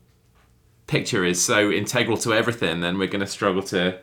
picture 0.89 1.25
is 1.25 1.43
so 1.43 1.71
integral 1.71 2.17
to 2.19 2.33
everything, 2.35 2.81
then 2.81 2.99
we're 2.99 3.07
going 3.07 3.21
to 3.21 3.27
struggle 3.27 3.63
to 3.63 3.99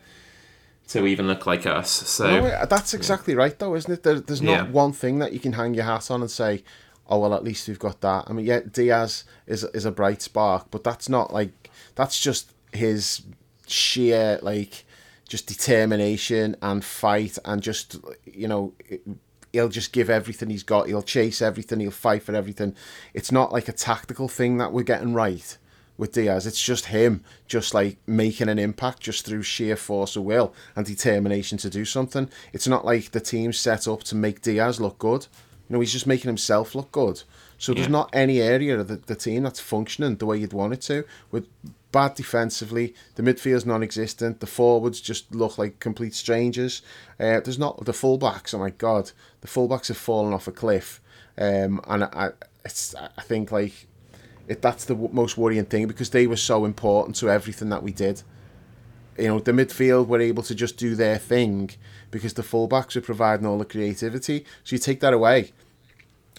to 0.88 1.05
even 1.05 1.28
look 1.28 1.45
like 1.45 1.66
us. 1.66 1.91
So 1.91 2.30
No, 2.39 2.47
uh, 2.47 2.66
that's 2.66 2.93
exactly 2.93 3.36
right, 3.36 3.60
though, 3.60 3.76
isn't 3.76 3.91
it? 3.91 4.03
There, 4.03 4.22
there's 4.22 4.41
not 4.41 4.51
Yeah. 4.68 4.72
one 4.72 4.93
thing 4.93 5.20
that 5.20 5.34
you 5.34 5.39
can 5.39 5.51
hang 5.53 5.74
your 5.74 5.84
hat 5.84 6.10
on 6.10 6.22
and 6.22 6.32
say, 6.32 6.64
"Oh 7.10 7.20
well, 7.20 7.34
at 7.34 7.43
least 7.43 7.68
we've 7.68 7.78
got 7.78 7.99
that." 7.99 8.24
I 8.28 8.32
mean, 8.32 8.45
yeah, 8.45 8.62
Diaz 8.62 9.26
is 9.45 9.66
is 9.74 9.84
a 9.84 9.91
bright 9.91 10.22
spark, 10.22 10.68
but 10.72 10.86
that's 10.86 11.10
not 11.10 11.34
like 11.34 11.70
that's 11.95 12.22
just 12.22 12.53
his 12.72 13.24
sheer 13.68 14.39
like 14.41 14.86
just 15.28 15.45
determination 15.47 16.55
and 16.62 16.86
fight 16.86 17.38
and 17.43 17.62
just 17.62 17.97
you 18.24 18.47
know 18.47 18.72
he'll 19.54 19.70
just 19.70 19.93
give 19.93 20.10
everything 20.10 20.50
he's 20.50 20.64
got 20.64 20.88
he'll 20.88 21.02
chase 21.02 21.41
everything 21.41 21.80
he'll 21.80 21.91
fight 21.91 22.24
for 22.24 22.36
everything 22.36 22.76
it's 23.14 23.32
not 23.32 23.52
like 23.52 23.68
a 23.68 23.74
tactical 23.74 24.28
thing 24.28 24.58
that 24.58 24.72
we're 24.72 24.84
getting 24.84 25.14
right 25.14 25.58
with 25.98 26.12
Diaz. 26.12 26.45
It's 26.45 26.62
just 26.62 26.86
him, 26.88 27.24
just 27.48 27.74
like 27.74 27.98
making 28.06 28.50
an 28.50 28.60
impact 28.60 29.02
just 29.02 29.26
through 29.26 29.43
sheer 29.43 29.76
force 29.76 30.16
of 30.16 30.24
will 30.24 30.54
and 30.76 30.86
determination 30.86 31.58
to 31.60 31.70
do 31.70 31.86
something. 31.86 32.30
It's 32.54 32.68
not 32.68 32.86
like 32.86 33.12
the 33.12 33.20
team's 33.20 33.60
set 33.60 33.88
up 33.88 34.04
to 34.06 34.16
make 34.16 34.41
Diaz 34.41 34.80
look 34.80 35.00
good. 35.00 35.28
You 35.68 35.74
know, 35.74 35.80
he's 35.80 35.91
just 35.91 36.08
making 36.08 36.30
himself 36.30 36.76
look 36.76 36.91
good. 36.91 37.24
So 37.58 37.74
there's 37.74 37.89
not 37.89 38.10
any 38.14 38.39
area 38.39 38.80
of 38.80 38.88
the, 38.88 38.98
the 38.98 39.16
team 39.16 39.43
that's 39.43 39.60
functioning 39.60 40.18
the 40.18 40.28
way 40.28 40.38
you'd 40.38 40.54
want 40.54 40.74
it 40.74 40.82
to. 40.82 41.04
With 41.32 41.48
bad 41.92 42.16
defensively, 42.16 42.94
the 43.16 43.24
midfield's 43.24 43.66
non-existent. 43.66 44.40
The 44.40 44.48
forwards 44.48 45.02
just 45.02 45.34
look 45.34 45.58
like 45.58 45.80
complete 45.80 46.14
strangers. 46.14 46.82
Uh, 47.20 47.40
there's 47.40 47.60
not 47.60 47.86
the 47.86 47.92
fullbacks. 47.92 48.54
Oh 48.54 48.60
my 48.60 48.72
god, 48.72 49.12
the 49.42 49.48
fullbacks 49.48 49.88
have 49.88 49.98
fallen 49.98 50.34
off 50.34 50.48
a 50.48 50.52
cliff. 50.52 51.02
Um, 51.38 51.82
and 51.88 52.06
I, 52.06 52.32
it's 52.66 52.96
I 52.96 53.22
think 53.22 53.52
like 53.52 53.88
it, 54.48 54.62
that's 54.62 54.86
the 54.86 54.96
most 54.96 55.38
worrying 55.38 55.66
thing 55.66 55.88
because 55.88 56.10
they 56.10 56.28
were 56.28 56.36
so 56.38 56.66
important 56.66 57.16
to 57.18 57.30
everything 57.30 57.70
that 57.70 57.84
we 57.84 57.92
did. 57.92 58.24
You 59.18 59.30
know, 59.30 59.40
the 59.40 59.52
midfield 59.52 60.08
were 60.08 60.22
able 60.22 60.44
to 60.44 60.54
just 60.54 60.78
do 60.78 60.96
their 60.96 61.18
thing 61.18 61.72
because 62.12 62.34
the 62.34 62.44
fullbacks 62.44 62.96
were 62.96 63.02
providing 63.02 63.46
all 63.46 63.58
the 63.58 63.66
creativity. 63.66 64.46
So 64.64 64.76
you 64.76 64.80
take 64.80 65.00
that 65.00 65.14
away. 65.14 65.52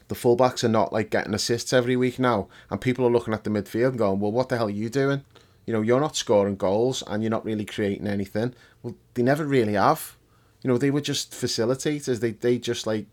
The 0.07 0.15
fullbacks 0.15 0.65
are 0.65 0.69
not 0.69 0.93
like 0.93 1.11
getting 1.11 1.35
assists 1.35 1.73
every 1.73 1.97
week 1.97 2.19
now, 2.19 2.49
and 2.71 2.81
people 2.81 3.05
are 3.05 3.11
looking 3.11 3.35
at 3.35 3.45
the 3.45 3.51
midfield 3.51 3.91
and 3.91 3.99
going, 3.99 4.21
"Well, 4.21 4.33
what 4.33 4.49
the 4.49 4.57
hell 4.57 4.69
are 4.69 4.71
you 4.71 4.89
doing? 4.89 5.23
You 5.69 5.75
know, 5.75 5.83
you're 5.83 6.01
not 6.01 6.17
scoring 6.17 6.57
goals 6.57 7.03
and 7.07 7.23
you're 7.23 7.37
not 7.37 7.45
really 7.45 7.67
creating 7.67 8.07
anything." 8.07 8.55
Well, 8.83 8.97
they 9.13 9.23
never 9.23 9.45
really 9.45 9.75
have. 9.75 10.17
You 10.63 10.69
know, 10.69 10.79
they 10.79 10.91
were 10.91 11.03
just 11.03 11.33
facilitators. 11.33 12.21
They 12.21 12.31
they 12.31 12.57
just 12.57 12.87
like 12.87 13.05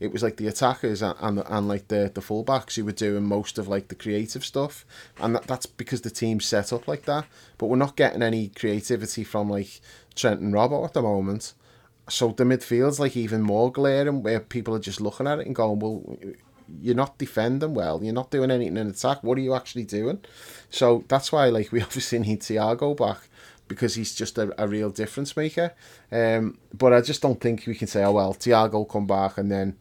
it 0.00 0.12
was 0.12 0.24
like 0.24 0.36
the 0.36 0.48
attackers 0.48 1.00
and 1.00 1.14
and, 1.20 1.44
and 1.46 1.68
like 1.68 1.86
the 1.86 2.10
the 2.12 2.20
fullbacks 2.20 2.74
who 2.74 2.84
were 2.84 2.90
doing 3.06 3.24
most 3.24 3.56
of 3.56 3.68
like 3.68 3.86
the 3.86 3.94
creative 3.94 4.44
stuff, 4.44 4.84
and 5.20 5.36
that, 5.36 5.44
that's 5.44 5.66
because 5.66 6.00
the 6.00 6.10
team's 6.10 6.44
set 6.44 6.72
up 6.72 6.88
like 6.88 7.04
that. 7.04 7.24
But 7.56 7.66
we're 7.66 7.76
not 7.76 7.94
getting 7.94 8.22
any 8.22 8.48
creativity 8.48 9.22
from 9.22 9.48
like 9.48 9.80
Trent 10.16 10.40
and 10.40 10.52
Robert 10.52 10.84
at 10.86 10.94
the 10.94 11.02
moment. 11.02 11.54
So 12.08 12.32
the 12.32 12.42
midfield's 12.42 12.98
like 12.98 13.16
even 13.16 13.42
more 13.42 13.70
glaring, 13.70 14.24
where 14.24 14.40
people 14.40 14.74
are 14.74 14.80
just 14.80 15.00
looking 15.00 15.28
at 15.28 15.38
it 15.38 15.46
and 15.46 15.54
going, 15.54 15.78
"Well, 15.78 16.18
you're 16.80 16.94
not 16.94 17.18
defending 17.18 17.74
well. 17.74 18.02
You're 18.02 18.14
not 18.14 18.30
doing 18.30 18.50
anything 18.50 18.76
in 18.76 18.88
attack. 18.88 19.22
What 19.22 19.38
are 19.38 19.42
you 19.42 19.54
actually 19.54 19.84
doing?" 19.84 20.20
So 20.70 21.04
that's 21.08 21.32
why 21.32 21.48
like 21.48 21.72
we 21.72 21.82
obviously 21.88 22.18
need 22.18 22.40
Thiago 22.40 22.96
back 22.96 23.28
because 23.68 23.94
he's 23.94 24.14
just 24.14 24.38
a, 24.38 24.52
a 24.62 24.66
real 24.68 24.90
difference 24.90 25.36
maker. 25.36 25.72
Um, 26.10 26.58
but 26.72 26.92
I 26.92 27.00
just 27.00 27.22
don't 27.22 27.40
think 27.40 27.64
we 27.66 27.74
can 27.74 27.88
say, 27.88 28.04
"Oh 28.04 28.12
well, 28.12 28.34
Thiago 28.34 28.72
will 28.72 28.84
come 28.84 29.06
back 29.06 29.38
and 29.38 29.50
then." 29.50 29.76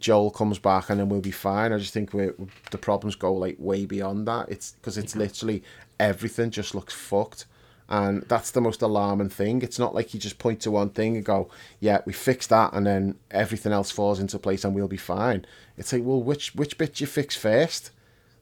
Joel 0.00 0.32
comes 0.32 0.58
back 0.58 0.90
and 0.90 0.98
then 0.98 1.08
we'll 1.08 1.20
be 1.20 1.30
fine. 1.30 1.72
I 1.72 1.78
just 1.78 1.94
think 1.94 2.12
we 2.12 2.30
the 2.72 2.78
problems 2.78 3.14
go 3.14 3.32
like 3.32 3.54
way 3.60 3.86
beyond 3.86 4.26
that. 4.26 4.48
It's 4.48 4.72
because 4.72 4.98
it's 4.98 5.14
literally 5.14 5.62
everything 6.00 6.50
just 6.50 6.74
looks 6.74 6.92
fucked, 6.92 7.46
and 7.88 8.22
that's 8.22 8.50
the 8.50 8.60
most 8.60 8.82
alarming 8.82 9.28
thing. 9.28 9.62
It's 9.62 9.78
not 9.78 9.94
like 9.94 10.12
you 10.12 10.20
just 10.20 10.38
point 10.38 10.60
to 10.62 10.70
one 10.70 10.90
thing 10.90 11.16
and 11.16 11.24
go, 11.24 11.48
"Yeah, 11.80 12.00
we 12.04 12.12
fix 12.12 12.46
that," 12.48 12.72
and 12.72 12.86
then 12.86 13.16
everything 13.30 13.72
else 13.72 13.90
falls 13.90 14.20
into 14.20 14.38
place 14.38 14.64
and 14.64 14.74
we'll 14.74 14.88
be 14.88 14.96
fine. 14.96 15.46
It's 15.78 15.92
like, 15.92 16.02
well, 16.04 16.22
which 16.22 16.54
which 16.54 16.78
bit 16.78 17.00
you 17.00 17.06
fix 17.06 17.36
first? 17.36 17.90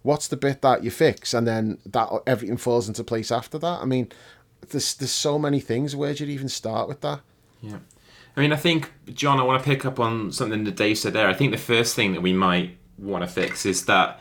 What's 0.03 0.28
the 0.28 0.36
bit 0.36 0.62
that 0.62 0.84
you 0.84 0.90
fix, 0.90 1.34
and 1.34 1.47
then 1.47 1.78
that 1.86 2.09
everything 2.26 2.57
falls 2.57 2.88
into 2.88 3.05
place 3.05 3.30
after 3.30 3.59
that? 3.59 3.80
I 3.80 3.84
mean, 3.84 4.11
there's 4.70 4.95
there's 4.95 5.11
so 5.11 5.38
many 5.38 5.61
things. 5.61 5.97
Where 5.97 6.14
do 6.14 6.24
you 6.24 6.32
even 6.32 6.49
start 6.49 6.88
with 6.88 7.01
that? 7.03 7.20
Yeah. 7.61 7.78
I 8.36 8.40
mean, 8.40 8.53
I 8.53 8.57
think, 8.57 8.92
John, 9.12 9.38
I 9.38 9.45
want 9.45 9.62
to 9.62 9.68
pick 9.68 9.84
up 9.84 10.01
on 10.01 10.32
something 10.32 10.64
that 10.64 10.74
Dave 10.74 10.99
said 10.99 11.12
there. 11.12 11.28
I 11.28 11.34
think 11.34 11.53
the 11.53 11.59
first 11.59 11.95
thing 11.95 12.12
that 12.14 12.20
we 12.20 12.32
might 12.32 12.76
want 12.99 13.22
to 13.22 13.28
fix 13.28 13.64
is 13.64 13.84
that 13.84 14.20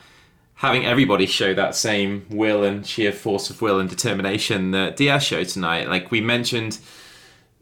having 0.55 0.85
everybody 0.85 1.25
show 1.25 1.53
that 1.53 1.75
same 1.75 2.25
will 2.29 2.63
and 2.63 2.85
sheer 2.85 3.11
force 3.11 3.49
of 3.49 3.61
will 3.61 3.79
and 3.79 3.89
determination 3.89 4.71
that 4.71 4.95
Diaz 4.95 5.23
showed 5.23 5.47
tonight. 5.49 5.89
Like 5.89 6.11
we 6.11 6.21
mentioned 6.21 6.79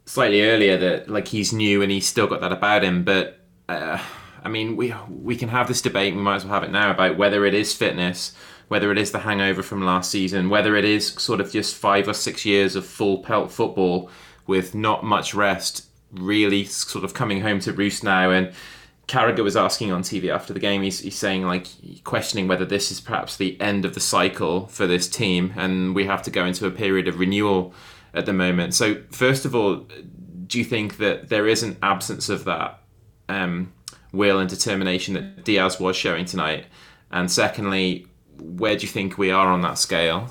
slightly 0.04 0.42
earlier 0.42 0.76
that 0.76 1.08
like 1.08 1.28
he's 1.28 1.52
new 1.52 1.82
and 1.82 1.90
he's 1.90 2.06
still 2.06 2.26
got 2.26 2.40
that 2.40 2.52
about 2.52 2.84
him, 2.84 3.04
but 3.04 3.40
uh, 3.68 3.98
I 4.44 4.48
mean, 4.48 4.76
we 4.76 4.94
we 5.08 5.36
can 5.36 5.48
have 5.48 5.68
this 5.68 5.82
debate. 5.82 6.14
We 6.14 6.20
might 6.20 6.36
as 6.36 6.44
well 6.44 6.54
have 6.54 6.64
it 6.64 6.72
now 6.72 6.90
about 6.90 7.16
whether 7.16 7.44
it 7.44 7.54
is 7.54 7.74
fitness, 7.74 8.34
whether 8.68 8.90
it 8.90 8.98
is 8.98 9.12
the 9.12 9.20
hangover 9.20 9.62
from 9.62 9.84
last 9.84 10.10
season, 10.10 10.50
whether 10.50 10.76
it 10.76 10.84
is 10.84 11.08
sort 11.14 11.40
of 11.40 11.52
just 11.52 11.76
five 11.76 12.08
or 12.08 12.14
six 12.14 12.44
years 12.44 12.74
of 12.74 12.84
full 12.84 13.18
pelt 13.22 13.52
football 13.52 14.10
with 14.46 14.74
not 14.74 15.04
much 15.04 15.34
rest, 15.34 15.86
really 16.10 16.64
sort 16.64 17.04
of 17.04 17.14
coming 17.14 17.40
home 17.40 17.60
to 17.60 17.72
roost 17.72 18.02
now. 18.02 18.30
And 18.30 18.52
Carragher 19.12 19.44
was 19.44 19.58
asking 19.58 19.92
on 19.92 20.02
TV 20.02 20.32
after 20.32 20.54
the 20.54 20.58
game. 20.58 20.80
He's, 20.80 21.00
he's 21.00 21.18
saying 21.18 21.42
like 21.42 21.66
questioning 22.02 22.48
whether 22.48 22.64
this 22.64 22.90
is 22.90 22.98
perhaps 22.98 23.36
the 23.36 23.60
end 23.60 23.84
of 23.84 23.92
the 23.92 24.00
cycle 24.00 24.68
for 24.68 24.86
this 24.86 25.06
team, 25.06 25.52
and 25.54 25.94
we 25.94 26.06
have 26.06 26.22
to 26.22 26.30
go 26.30 26.46
into 26.46 26.66
a 26.66 26.70
period 26.70 27.06
of 27.06 27.18
renewal 27.18 27.74
at 28.14 28.24
the 28.24 28.32
moment. 28.32 28.74
So 28.74 29.02
first 29.10 29.44
of 29.44 29.54
all, 29.54 29.86
do 30.46 30.58
you 30.58 30.64
think 30.64 30.96
that 30.96 31.28
there 31.28 31.46
is 31.46 31.62
an 31.62 31.76
absence 31.82 32.30
of 32.30 32.44
that? 32.44 32.78
Um, 33.28 33.74
will 34.12 34.38
and 34.38 34.48
determination 34.48 35.12
that 35.12 35.44
Diaz 35.44 35.78
was 35.78 35.94
showing 35.94 36.24
tonight? 36.24 36.64
And 37.10 37.30
secondly, 37.30 38.06
where 38.38 38.76
do 38.76 38.82
you 38.82 38.88
think 38.88 39.18
we 39.18 39.30
are 39.30 39.48
on 39.48 39.60
that 39.60 39.76
scale? 39.76 40.30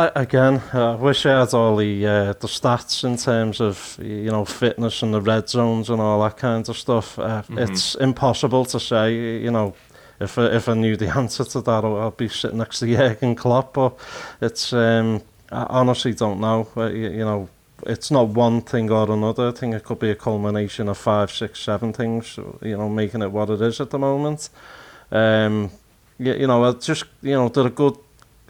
I, 0.00 0.10
again, 0.22 0.62
I 0.72 0.94
wish 0.94 1.26
I 1.26 1.40
had 1.40 1.54
all 1.54 1.76
the 1.76 2.06
uh, 2.06 2.32
the 2.34 2.48
stats 2.48 3.04
in 3.04 3.16
terms 3.16 3.60
of 3.60 3.98
you 4.02 4.30
know 4.30 4.44
fitness 4.44 5.02
and 5.02 5.12
the 5.14 5.20
red 5.20 5.48
zones 5.48 5.90
and 5.90 6.00
all 6.00 6.22
that 6.22 6.36
kind 6.36 6.68
of 6.68 6.76
stuff. 6.76 7.18
Uh, 7.18 7.42
It's 7.56 7.94
impossible 7.96 8.64
to 8.66 8.80
say. 8.80 9.14
You 9.14 9.50
know, 9.50 9.74
if 10.20 10.38
I, 10.38 10.46
if 10.46 10.68
I 10.68 10.74
knew 10.74 10.96
the 10.96 11.08
answer 11.18 11.44
to 11.44 11.60
that, 11.62 11.84
I'd 11.84 12.16
be 12.16 12.28
sitting 12.28 12.58
next 12.58 12.78
to 12.80 12.86
Jurgen 12.86 13.34
Klopp. 13.34 13.74
But 13.74 13.92
it's 14.40 14.72
um, 14.72 15.22
I 15.50 15.66
honestly 15.68 16.14
don't 16.14 16.40
know. 16.40 16.68
Uh, 16.76 16.90
you, 16.90 17.10
you 17.10 17.24
know, 17.24 17.48
it's 17.86 18.10
not 18.10 18.28
one 18.28 18.60
thing 18.62 18.90
or 18.90 19.10
another. 19.10 19.48
I 19.48 19.52
think 19.52 19.74
it 19.74 19.84
could 19.84 19.98
be 19.98 20.10
a 20.10 20.14
culmination 20.16 20.88
of 20.88 20.98
five, 20.98 21.30
six, 21.30 21.60
seven 21.60 21.92
things. 21.92 22.38
You 22.62 22.76
know, 22.76 22.88
making 22.88 23.22
it 23.22 23.32
what 23.32 23.50
it 23.50 23.60
is 23.60 23.80
at 23.80 23.90
the 23.90 23.98
moment. 23.98 24.50
Um, 25.10 25.70
you, 26.18 26.34
you 26.34 26.46
know, 26.46 26.64
I 26.64 26.72
just 26.72 27.04
you 27.22 27.32
know, 27.34 27.48
they're 27.48 27.66
a 27.66 27.70
good. 27.70 27.96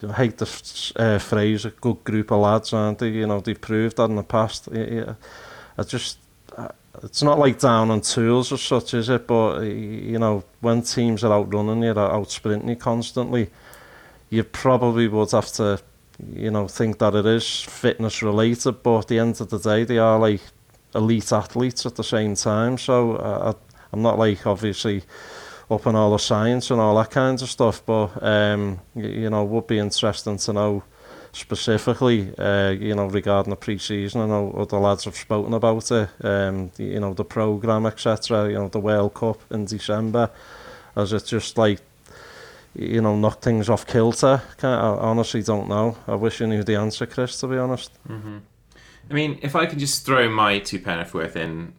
I 0.09 0.13
hate 0.13 0.39
the 0.39 0.93
uh, 0.97 1.19
phrase, 1.19 1.65
a 1.65 1.71
good 1.71 2.05
group 2.05 2.31
of 2.31 2.41
lads, 2.41 2.73
aren't 2.73 2.99
they? 2.99 3.09
You 3.09 3.27
know, 3.27 3.41
they've 3.41 3.61
proved 3.61 3.97
that 3.97 4.11
in 4.11 4.17
the 4.17 4.23
past. 4.23 4.69
Yeah. 4.73 5.15
I 5.77 5.83
just, 5.83 6.19
I, 6.57 6.71
it's 7.03 7.23
not 7.23 7.39
like 7.39 7.59
down 7.59 7.91
on 7.91 8.01
tools 8.01 8.53
or 8.53 8.59
such, 8.59 8.95
is 8.95 9.09
it? 9.09 9.27
But 9.27 9.61
you 9.63 10.19
know, 10.19 10.45
when 10.61 10.83
teams 10.83 11.25
are 11.25 11.33
out 11.33 11.53
running 11.53 11.83
you, 11.83 11.99
out 11.99 12.31
sprinting 12.31 12.69
you 12.69 12.77
constantly, 12.77 13.51
you 14.31 14.45
probably 14.45 15.09
would 15.09 15.33
have 15.33 15.53
to, 15.53 15.81
you 16.33 16.51
know, 16.51 16.69
think 16.69 16.99
that 16.99 17.15
it 17.15 17.27
is 17.27 17.61
fitness 17.61 18.23
related. 18.23 18.83
But 18.83 19.01
at 19.01 19.09
the 19.09 19.19
end 19.19 19.41
of 19.41 19.51
the 19.51 19.59
day, 19.59 19.85
they 19.85 19.99
are 19.99 20.19
like 20.19 20.41
elite 20.95 21.33
athletes 21.33 21.87
at 21.87 21.97
the 21.97 22.05
same 22.05 22.35
time. 22.35 22.79
So 22.79 23.17
uh, 23.17 23.53
I'm 23.93 24.03
not 24.03 24.19
like 24.19 24.47
obviously 24.47 25.03
up 25.71 25.87
on 25.87 25.95
all 25.95 26.11
the 26.11 26.18
science 26.18 26.71
and 26.71 26.81
all 26.81 26.97
that 26.97 27.11
kinds 27.11 27.43
of 27.43 27.51
stuff. 27.51 27.83
But 27.85 28.23
um, 28.23 28.81
you, 28.95 29.31
know, 29.31 29.45
would 29.45 29.66
be 29.66 29.79
interesting 29.79 30.37
to 30.39 30.53
know 30.53 30.83
specifically, 31.33 32.35
uh, 32.37 32.71
you 32.71 32.95
know, 32.95 33.07
regarding 33.07 33.51
the 33.51 33.57
pre-season. 33.57 34.21
I 34.21 34.27
know 34.27 34.53
other 34.53 34.79
lads 34.79 35.05
have 35.05 35.16
spoken 35.16 35.55
about 35.55 35.91
it, 35.91 36.09
um, 36.23 36.71
the, 36.77 36.85
you 36.85 37.01
know, 37.01 37.14
the 37.14 37.25
programme, 37.25 37.87
etc., 37.87 38.49
you 38.49 38.55
know, 38.55 38.68
the 38.68 38.81
World 38.81 39.14
Cup 39.14 39.41
in 39.51 39.64
December. 39.64 40.31
As 40.97 41.12
it 41.12 41.25
just 41.25 41.57
like, 41.57 41.79
you 42.75 43.01
know, 43.01 43.16
knock 43.16 43.41
things 43.41 43.68
off 43.68 43.87
kilter? 43.87 44.43
I 44.62 44.66
honestly 44.66 45.43
don't 45.43 45.68
know. 45.68 45.97
I 46.09 46.16
wish 46.16 46.41
you 46.41 46.49
knew 46.49 46.64
the 46.64 46.75
answer, 46.75 47.07
Chris, 47.07 47.39
to 47.41 47.47
be 47.47 47.57
honest. 47.57 47.93
Mm-hmm. 48.09 48.39
I 49.09 49.14
mean, 49.14 49.39
if 49.43 49.57
I 49.57 49.66
can 49.66 49.79
just 49.79 50.05
throw 50.05 50.29
my 50.29 50.59
two 50.59 50.81
penneth 50.81 51.14
worth 51.14 51.37
in 51.37 51.75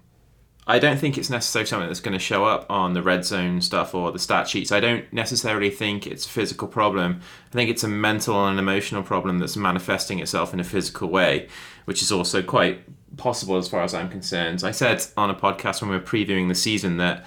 I 0.67 0.77
don't 0.77 0.97
think 0.97 1.17
it's 1.17 1.29
necessarily 1.29 1.67
something 1.67 1.87
that's 1.87 1.99
going 1.99 2.13
to 2.13 2.19
show 2.19 2.45
up 2.45 2.67
on 2.69 2.93
the 2.93 3.01
red 3.01 3.25
zone 3.25 3.61
stuff 3.61 3.95
or 3.95 4.11
the 4.11 4.19
stat 4.19 4.47
sheets. 4.47 4.71
I 4.71 4.79
don't 4.79 5.11
necessarily 5.11 5.71
think 5.71 6.05
it's 6.05 6.25
a 6.25 6.29
physical 6.29 6.67
problem. 6.67 7.21
I 7.49 7.53
think 7.53 7.69
it's 7.69 7.83
a 7.83 7.87
mental 7.87 8.45
and 8.45 8.59
emotional 8.59 9.01
problem 9.01 9.39
that's 9.39 9.57
manifesting 9.57 10.19
itself 10.19 10.53
in 10.53 10.59
a 10.59 10.63
physical 10.63 11.09
way, 11.09 11.47
which 11.85 12.01
is 12.03 12.11
also 12.11 12.43
quite 12.43 12.81
possible 13.17 13.57
as 13.57 13.67
far 13.67 13.81
as 13.81 13.93
I'm 13.93 14.09
concerned. 14.09 14.63
I 14.63 14.71
said 14.71 15.03
on 15.17 15.31
a 15.31 15.35
podcast 15.35 15.81
when 15.81 15.89
we 15.89 15.97
were 15.97 16.03
previewing 16.03 16.47
the 16.47 16.55
season 16.55 16.97
that 16.97 17.25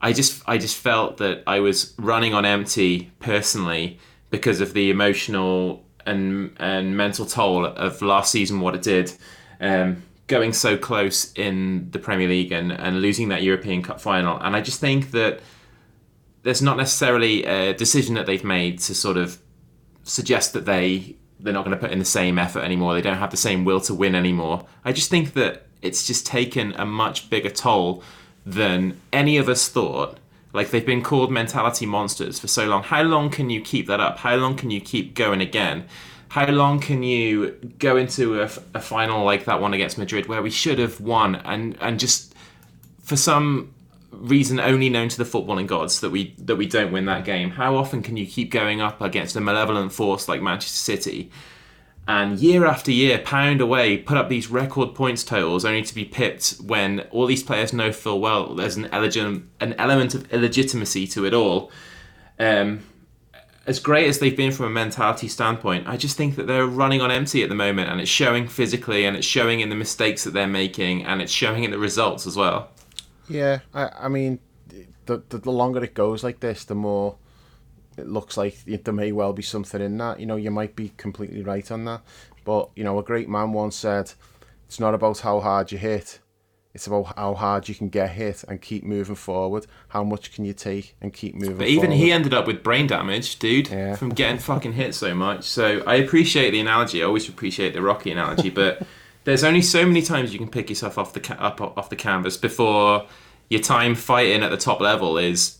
I 0.00 0.12
just 0.12 0.42
I 0.46 0.58
just 0.58 0.76
felt 0.76 1.16
that 1.16 1.42
I 1.46 1.60
was 1.60 1.94
running 1.98 2.34
on 2.34 2.44
empty 2.44 3.10
personally 3.18 3.98
because 4.30 4.60
of 4.60 4.74
the 4.74 4.90
emotional 4.90 5.84
and 6.06 6.54
and 6.60 6.96
mental 6.96 7.26
toll 7.26 7.64
of 7.64 8.02
last 8.02 8.30
season 8.30 8.60
what 8.60 8.74
it 8.74 8.82
did. 8.82 9.12
Um, 9.60 10.02
going 10.28 10.52
so 10.52 10.76
close 10.76 11.32
in 11.32 11.90
the 11.90 11.98
Premier 11.98 12.28
League 12.28 12.52
and, 12.52 12.70
and 12.70 13.02
losing 13.02 13.28
that 13.30 13.42
European 13.42 13.82
Cup 13.82 14.00
final. 14.00 14.38
And 14.38 14.54
I 14.54 14.60
just 14.60 14.80
think 14.80 15.10
that 15.10 15.40
there's 16.42 16.62
not 16.62 16.76
necessarily 16.76 17.44
a 17.44 17.74
decision 17.74 18.14
that 18.14 18.26
they've 18.26 18.44
made 18.44 18.78
to 18.80 18.94
sort 18.94 19.16
of 19.16 19.38
suggest 20.04 20.52
that 20.52 20.64
they 20.64 21.16
they're 21.40 21.52
not 21.52 21.64
going 21.64 21.76
to 21.76 21.80
put 21.80 21.92
in 21.92 21.98
the 21.98 22.04
same 22.04 22.38
effort 22.38 22.60
anymore. 22.60 22.94
They 22.94 23.00
don't 23.00 23.18
have 23.18 23.30
the 23.30 23.36
same 23.36 23.64
will 23.64 23.80
to 23.82 23.94
win 23.94 24.14
anymore. 24.14 24.66
I 24.84 24.92
just 24.92 25.08
think 25.08 25.34
that 25.34 25.66
it's 25.82 26.04
just 26.06 26.26
taken 26.26 26.72
a 26.72 26.84
much 26.84 27.30
bigger 27.30 27.50
toll 27.50 28.02
than 28.44 29.00
any 29.12 29.36
of 29.36 29.48
us 29.48 29.68
thought. 29.68 30.18
Like 30.52 30.70
they've 30.70 30.84
been 30.84 31.02
called 31.02 31.30
mentality 31.30 31.86
monsters 31.86 32.40
for 32.40 32.48
so 32.48 32.66
long. 32.66 32.82
How 32.82 33.02
long 33.02 33.30
can 33.30 33.50
you 33.50 33.60
keep 33.60 33.86
that 33.86 34.00
up? 34.00 34.18
How 34.18 34.34
long 34.34 34.56
can 34.56 34.70
you 34.70 34.80
keep 34.80 35.14
going 35.14 35.40
again? 35.40 35.84
How 36.28 36.46
long 36.46 36.78
can 36.80 37.02
you 37.02 37.50
go 37.78 37.96
into 37.96 38.40
a, 38.40 38.50
a 38.74 38.80
final 38.80 39.24
like 39.24 39.46
that 39.46 39.60
one 39.60 39.74
against 39.74 39.98
Madrid 39.98 40.26
where 40.26 40.42
we 40.42 40.50
should 40.50 40.78
have 40.78 41.00
won 41.00 41.36
and 41.36 41.76
and 41.80 41.98
just 41.98 42.34
for 43.02 43.16
some 43.16 43.74
reason 44.10 44.58
only 44.58 44.88
known 44.88 45.08
to 45.08 45.18
the 45.18 45.24
footballing 45.24 45.66
gods 45.66 46.00
that 46.00 46.10
we 46.10 46.34
that 46.38 46.56
we 46.56 46.66
don't 46.66 46.92
win 46.92 47.04
that 47.06 47.24
game 47.24 47.50
how 47.50 47.76
often 47.76 48.02
can 48.02 48.16
you 48.16 48.26
keep 48.26 48.50
going 48.50 48.80
up 48.80 49.00
against 49.00 49.36
a 49.36 49.40
malevolent 49.40 49.92
force 49.92 50.28
like 50.28 50.42
Manchester 50.42 50.78
City 50.78 51.30
and 52.06 52.38
year 52.38 52.64
after 52.64 52.90
year 52.90 53.18
pound 53.18 53.60
away 53.60 53.98
put 53.98 54.16
up 54.16 54.28
these 54.28 54.48
record 54.48 54.94
points 54.94 55.22
totals 55.22 55.64
only 55.64 55.82
to 55.82 55.94
be 55.94 56.04
pipped 56.04 56.56
when 56.64 57.00
all 57.10 57.26
these 57.26 57.42
players 57.42 57.72
know 57.72 57.92
full 57.92 58.20
well 58.20 58.54
there's 58.54 58.76
an, 58.76 58.86
an 58.86 59.74
element 59.74 60.14
of 60.14 60.32
illegitimacy 60.32 61.06
to 61.06 61.26
it 61.26 61.34
all? 61.34 61.70
Um, 62.38 62.80
as 63.68 63.78
great 63.78 64.08
as 64.08 64.18
they've 64.18 64.36
been 64.36 64.50
from 64.50 64.64
a 64.64 64.70
mentality 64.70 65.28
standpoint, 65.28 65.86
I 65.86 65.98
just 65.98 66.16
think 66.16 66.36
that 66.36 66.46
they're 66.46 66.66
running 66.66 67.02
on 67.02 67.10
empty 67.10 67.42
at 67.42 67.50
the 67.50 67.54
moment, 67.54 67.90
and 67.90 68.00
it's 68.00 68.10
showing 68.10 68.48
physically, 68.48 69.04
and 69.04 69.14
it's 69.14 69.26
showing 69.26 69.60
in 69.60 69.68
the 69.68 69.76
mistakes 69.76 70.24
that 70.24 70.32
they're 70.32 70.46
making, 70.46 71.04
and 71.04 71.20
it's 71.20 71.30
showing 71.30 71.64
in 71.64 71.70
the 71.70 71.78
results 71.78 72.26
as 72.26 72.34
well. 72.34 72.70
Yeah, 73.28 73.58
I, 73.74 73.90
I 74.00 74.08
mean, 74.08 74.38
the, 75.04 75.22
the, 75.28 75.36
the 75.36 75.52
longer 75.52 75.84
it 75.84 75.92
goes 75.92 76.24
like 76.24 76.40
this, 76.40 76.64
the 76.64 76.74
more 76.74 77.16
it 77.98 78.08
looks 78.08 78.38
like 78.38 78.56
there 78.64 78.94
may 78.94 79.12
well 79.12 79.34
be 79.34 79.42
something 79.42 79.82
in 79.82 79.98
that. 79.98 80.18
You 80.18 80.24
know, 80.24 80.36
you 80.36 80.50
might 80.50 80.74
be 80.74 80.92
completely 80.96 81.42
right 81.42 81.70
on 81.70 81.84
that, 81.84 82.00
but 82.44 82.70
you 82.74 82.84
know, 82.84 82.98
a 82.98 83.02
great 83.02 83.28
man 83.28 83.52
once 83.52 83.76
said, 83.76 84.12
"It's 84.66 84.80
not 84.80 84.94
about 84.94 85.18
how 85.18 85.40
hard 85.40 85.72
you 85.72 85.76
hit." 85.76 86.20
It's 86.74 86.86
about 86.86 87.16
how 87.16 87.34
hard 87.34 87.68
you 87.68 87.74
can 87.74 87.88
get 87.88 88.10
hit 88.10 88.44
and 88.46 88.60
keep 88.60 88.84
moving 88.84 89.16
forward. 89.16 89.66
How 89.88 90.04
much 90.04 90.32
can 90.32 90.44
you 90.44 90.52
take 90.52 90.94
and 91.00 91.12
keep 91.12 91.34
moving 91.34 91.56
But 91.56 91.66
even 91.68 91.86
forward. 91.86 91.96
he 91.96 92.12
ended 92.12 92.34
up 92.34 92.46
with 92.46 92.62
brain 92.62 92.86
damage, 92.86 93.38
dude, 93.38 93.68
yeah. 93.68 93.96
from 93.96 94.10
getting 94.10 94.38
fucking 94.38 94.74
hit 94.74 94.94
so 94.94 95.14
much. 95.14 95.44
So 95.44 95.82
I 95.86 95.96
appreciate 95.96 96.50
the 96.50 96.60
analogy. 96.60 97.02
I 97.02 97.06
always 97.06 97.28
appreciate 97.28 97.72
the 97.72 97.82
Rocky 97.82 98.12
analogy, 98.12 98.50
but 98.50 98.82
there's 99.24 99.42
only 99.44 99.62
so 99.62 99.84
many 99.86 100.02
times 100.02 100.32
you 100.32 100.38
can 100.38 100.48
pick 100.48 100.68
yourself 100.68 100.98
off 100.98 101.14
the 101.14 101.20
ca- 101.20 101.34
up 101.38 101.60
off 101.60 101.90
the 101.90 101.96
canvas 101.96 102.36
before 102.36 103.06
your 103.48 103.60
time 103.62 103.94
fighting 103.94 104.42
at 104.42 104.50
the 104.50 104.56
top 104.56 104.80
level 104.80 105.18
is 105.18 105.58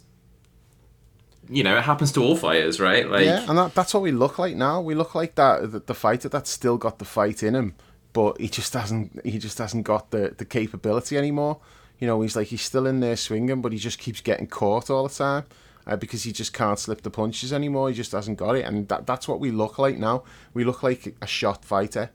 you 1.50 1.62
know, 1.62 1.78
it 1.78 1.82
happens 1.84 2.12
to 2.12 2.22
all 2.22 2.36
fighters, 2.36 2.78
right? 2.78 3.08
Like, 3.08 3.24
yeah, 3.24 3.46
and 3.48 3.56
that, 3.56 3.74
that's 3.74 3.94
what 3.94 4.02
we 4.02 4.12
look 4.12 4.38
like 4.38 4.54
now. 4.54 4.82
We 4.82 4.94
look 4.94 5.14
like 5.14 5.34
that 5.36 5.72
the, 5.72 5.78
the 5.80 5.94
fighter 5.94 6.28
that's 6.28 6.50
still 6.50 6.76
got 6.76 6.98
the 6.98 7.06
fight 7.06 7.42
in 7.42 7.54
him, 7.54 7.74
but 8.18 8.40
he 8.40 8.48
just 8.48 8.74
hasn't 8.74 9.24
he 9.24 9.38
just 9.38 9.58
hasn't 9.58 9.84
got 9.84 10.10
the 10.10 10.34
the 10.36 10.44
capability 10.44 11.16
anymore. 11.16 11.60
You 12.00 12.08
know, 12.08 12.20
he's 12.22 12.34
like 12.34 12.48
he's 12.48 12.62
still 12.62 12.84
in 12.84 12.98
there 12.98 13.14
swinging, 13.14 13.62
but 13.62 13.70
he 13.70 13.78
just 13.78 14.00
keeps 14.00 14.20
getting 14.20 14.48
caught 14.48 14.90
all 14.90 15.06
the 15.06 15.14
time. 15.14 15.44
Uh, 15.86 15.94
because 15.94 16.24
he 16.24 16.32
just 16.32 16.52
can't 16.52 16.80
slip 16.80 17.02
the 17.02 17.10
punches 17.10 17.52
anymore. 17.52 17.88
He 17.88 17.94
just 17.94 18.10
hasn't 18.10 18.36
got 18.36 18.56
it, 18.56 18.64
and 18.64 18.88
that, 18.88 19.06
that's 19.06 19.28
what 19.28 19.38
we 19.38 19.52
look 19.52 19.78
like 19.78 19.98
now. 19.98 20.24
We 20.52 20.64
look 20.64 20.82
like 20.82 21.14
a 21.22 21.28
shot 21.28 21.64
fighter. 21.64 22.10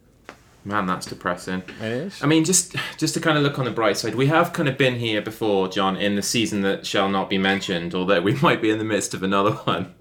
Man, 0.66 0.86
that's 0.86 1.06
depressing. 1.06 1.64
It 1.82 1.92
is. 1.92 2.22
I 2.22 2.26
mean, 2.28 2.44
just 2.44 2.76
just 2.98 3.14
to 3.14 3.22
kind 3.22 3.38
of 3.38 3.44
look 3.44 3.58
on 3.58 3.64
the 3.64 3.72
bright 3.72 3.96
side, 3.96 4.16
we 4.16 4.28
have 4.28 4.52
kind 4.52 4.68
of 4.68 4.78
been 4.78 4.96
here 4.96 5.22
before, 5.22 5.70
John, 5.70 5.96
in 5.96 6.16
the 6.16 6.22
season 6.22 6.62
that 6.64 6.86
shall 6.86 7.08
not 7.08 7.30
be 7.30 7.38
mentioned, 7.38 7.96
although 7.96 8.22
we 8.22 8.34
might 8.42 8.62
be 8.62 8.72
in 8.72 8.78
the 8.78 8.84
midst 8.84 9.14
of 9.14 9.24
another 9.24 9.52
one. 9.72 9.96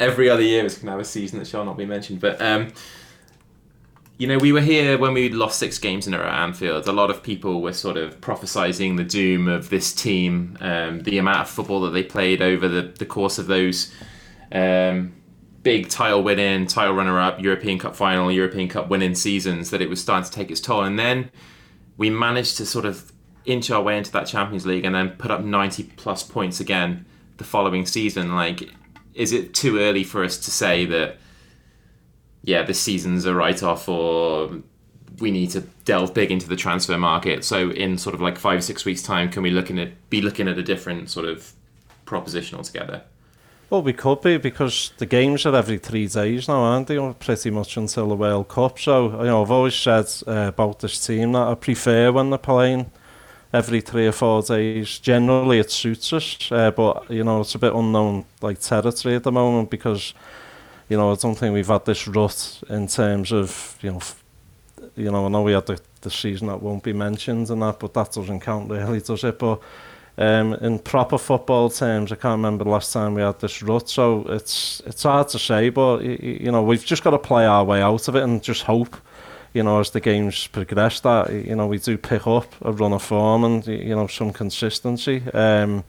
Every 0.00 0.30
other 0.30 0.42
year 0.42 0.64
is 0.64 0.76
going 0.76 0.86
to 0.86 0.92
have 0.92 1.00
a 1.00 1.04
season 1.04 1.38
that 1.40 1.46
shall 1.46 1.66
not 1.66 1.76
be 1.76 1.84
mentioned, 1.84 2.20
but 2.20 2.40
um, 2.40 2.72
you 4.22 4.28
know, 4.28 4.38
we 4.38 4.52
were 4.52 4.60
here 4.60 4.98
when 4.98 5.14
we 5.14 5.30
lost 5.30 5.58
six 5.58 5.80
games 5.80 6.06
in 6.06 6.14
a 6.14 6.18
row 6.20 6.28
at 6.28 6.42
Anfield. 6.44 6.86
A 6.86 6.92
lot 6.92 7.10
of 7.10 7.24
people 7.24 7.60
were 7.60 7.72
sort 7.72 7.96
of 7.96 8.20
prophesizing 8.20 8.96
the 8.96 9.02
doom 9.02 9.48
of 9.48 9.68
this 9.68 9.92
team, 9.92 10.56
um, 10.60 11.00
the 11.00 11.18
amount 11.18 11.40
of 11.40 11.48
football 11.50 11.80
that 11.80 11.90
they 11.90 12.04
played 12.04 12.40
over 12.40 12.68
the, 12.68 12.82
the 12.82 13.04
course 13.04 13.38
of 13.38 13.48
those 13.48 13.92
um, 14.52 15.12
big 15.64 15.88
title 15.88 16.22
winning, 16.22 16.68
title 16.68 16.94
runner 16.94 17.18
up, 17.18 17.42
European 17.42 17.80
Cup 17.80 17.96
final, 17.96 18.30
European 18.30 18.68
Cup 18.68 18.88
winning 18.88 19.16
seasons, 19.16 19.70
that 19.70 19.82
it 19.82 19.90
was 19.90 20.00
starting 20.00 20.24
to 20.24 20.30
take 20.30 20.52
its 20.52 20.60
toll. 20.60 20.84
And 20.84 20.96
then 20.96 21.28
we 21.96 22.08
managed 22.08 22.58
to 22.58 22.64
sort 22.64 22.84
of 22.84 23.10
inch 23.44 23.72
our 23.72 23.82
way 23.82 23.98
into 23.98 24.12
that 24.12 24.28
Champions 24.28 24.64
League 24.64 24.84
and 24.84 24.94
then 24.94 25.16
put 25.16 25.32
up 25.32 25.40
90 25.40 25.82
plus 25.96 26.22
points 26.22 26.60
again 26.60 27.06
the 27.38 27.44
following 27.44 27.86
season. 27.86 28.36
Like, 28.36 28.70
is 29.14 29.32
it 29.32 29.52
too 29.52 29.80
early 29.80 30.04
for 30.04 30.22
us 30.22 30.38
to 30.38 30.52
say 30.52 30.86
that? 30.86 31.16
Yeah, 32.44 32.62
this 32.62 32.80
season's 32.80 33.24
a 33.24 33.34
write 33.34 33.62
off 33.62 33.88
or 33.88 34.62
we 35.18 35.30
need 35.30 35.50
to 35.50 35.60
delve 35.84 36.14
big 36.14 36.30
into 36.30 36.48
the 36.48 36.56
transfer 36.56 36.98
market. 36.98 37.44
So 37.44 37.70
in 37.70 37.98
sort 37.98 38.14
of 38.14 38.20
like 38.20 38.38
five 38.38 38.64
six 38.64 38.84
weeks 38.84 39.02
time, 39.02 39.30
can 39.30 39.42
we 39.42 39.50
looking 39.50 39.78
at 39.78 40.10
be 40.10 40.20
looking 40.20 40.48
at 40.48 40.58
a 40.58 40.62
different 40.62 41.10
sort 41.10 41.26
of 41.26 41.52
proposition 42.04 42.58
altogether? 42.58 43.02
Well, 43.70 43.82
we 43.82 43.94
could 43.94 44.20
be 44.20 44.36
because 44.36 44.92
the 44.98 45.06
games 45.06 45.46
are 45.46 45.56
every 45.56 45.78
three 45.78 46.06
days 46.06 46.46
now, 46.46 46.60
aren't 46.60 46.88
they? 46.88 47.14
Pretty 47.18 47.50
much 47.50 47.78
until 47.78 48.08
the 48.08 48.16
World 48.16 48.48
Cup. 48.48 48.78
So 48.78 49.18
you 49.20 49.26
know, 49.26 49.42
I've 49.42 49.50
always 49.50 49.74
said 49.74 50.06
uh, 50.26 50.48
about 50.48 50.80
this 50.80 51.04
team 51.06 51.32
that 51.32 51.48
I 51.48 51.54
prefer 51.54 52.12
when 52.12 52.30
they're 52.30 52.38
playing 52.38 52.90
every 53.52 53.80
three 53.80 54.06
or 54.06 54.12
four 54.12 54.42
days. 54.42 54.98
Generally, 54.98 55.60
it 55.60 55.70
suits 55.70 56.12
us, 56.12 56.50
uh, 56.50 56.70
but 56.70 57.10
you 57.10 57.24
know, 57.24 57.40
it's 57.40 57.54
a 57.54 57.58
bit 57.58 57.74
unknown 57.74 58.24
like 58.40 58.58
territory 58.58 59.14
at 59.14 59.22
the 59.22 59.32
moment 59.32 59.70
because 59.70 60.12
you 60.92 60.98
know, 60.98 61.10
I 61.10 61.14
don't 61.14 61.34
think 61.34 61.54
we've 61.54 61.66
had 61.68 61.86
this 61.86 62.06
rut 62.06 62.60
in 62.68 62.86
terms 62.86 63.32
of, 63.32 63.78
you 63.80 63.92
know, 63.92 64.00
you 64.94 65.10
know, 65.10 65.24
I 65.24 65.28
know 65.30 65.40
we 65.40 65.52
had 65.52 65.64
the, 65.64 65.80
the 66.02 66.10
season 66.10 66.48
that 66.48 66.60
won't 66.60 66.82
be 66.82 66.92
mentioned 66.92 67.48
and 67.48 67.62
that, 67.62 67.78
but 67.78 67.94
that 67.94 68.12
doesn't 68.12 68.40
count 68.40 68.70
really, 68.70 69.00
does 69.00 69.24
it? 69.24 69.38
But 69.38 69.58
um, 70.18 70.52
in 70.52 70.78
proper 70.78 71.16
football 71.16 71.70
terms, 71.70 72.12
I 72.12 72.16
can't 72.16 72.36
remember 72.36 72.64
the 72.64 72.70
last 72.70 72.92
time 72.92 73.14
we 73.14 73.22
had 73.22 73.40
this 73.40 73.62
rut, 73.62 73.88
so 73.88 74.26
it's 74.28 74.82
it's 74.84 75.04
hard 75.04 75.28
to 75.28 75.38
say, 75.38 75.70
but, 75.70 76.02
you 76.02 76.52
know, 76.52 76.62
we've 76.62 76.84
just 76.84 77.02
got 77.02 77.12
to 77.12 77.18
play 77.18 77.46
our 77.46 77.64
way 77.64 77.80
out 77.80 78.06
of 78.08 78.14
it 78.14 78.22
and 78.22 78.42
just 78.42 78.64
hope, 78.64 78.94
you 79.54 79.62
know, 79.62 79.80
as 79.80 79.88
the 79.92 80.00
games 80.00 80.46
progress 80.46 81.00
that, 81.00 81.32
you 81.32 81.56
know, 81.56 81.66
we 81.66 81.78
do 81.78 81.96
pick 81.96 82.26
up 82.26 82.54
a 82.60 82.70
run 82.70 82.92
of 82.92 83.02
form 83.02 83.44
and, 83.44 83.66
you 83.66 83.94
know, 83.96 84.08
some 84.08 84.30
consistency. 84.30 85.22
Um, 85.32 85.84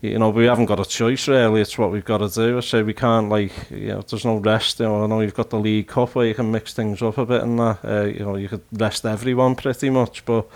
you 0.00 0.18
know, 0.18 0.30
we 0.30 0.46
haven't 0.46 0.66
got 0.66 0.78
a 0.78 0.84
choice 0.84 1.26
really. 1.26 1.60
It's 1.60 1.76
what 1.76 1.90
we've 1.90 2.04
got 2.04 2.18
to 2.18 2.28
do. 2.28 2.58
I 2.58 2.60
say 2.60 2.82
we 2.82 2.94
can't 2.94 3.28
like, 3.28 3.52
you 3.70 3.88
know, 3.88 4.02
there's 4.02 4.24
no 4.24 4.36
rest. 4.36 4.78
You 4.78 4.86
know, 4.86 5.04
I 5.04 5.06
know 5.06 5.20
you've 5.20 5.34
got 5.34 5.50
the 5.50 5.58
League 5.58 5.88
Cup 5.88 6.14
where 6.14 6.26
you 6.26 6.34
can 6.34 6.52
mix 6.52 6.72
things 6.72 7.02
up 7.02 7.18
a 7.18 7.26
bit 7.26 7.42
and 7.42 7.58
that. 7.58 7.78
Uh, 7.84 8.04
you 8.04 8.20
know, 8.20 8.36
you 8.36 8.48
could 8.48 8.62
rest 8.72 9.04
everyone 9.04 9.56
pretty 9.56 9.90
much, 9.90 10.24
but 10.24 10.46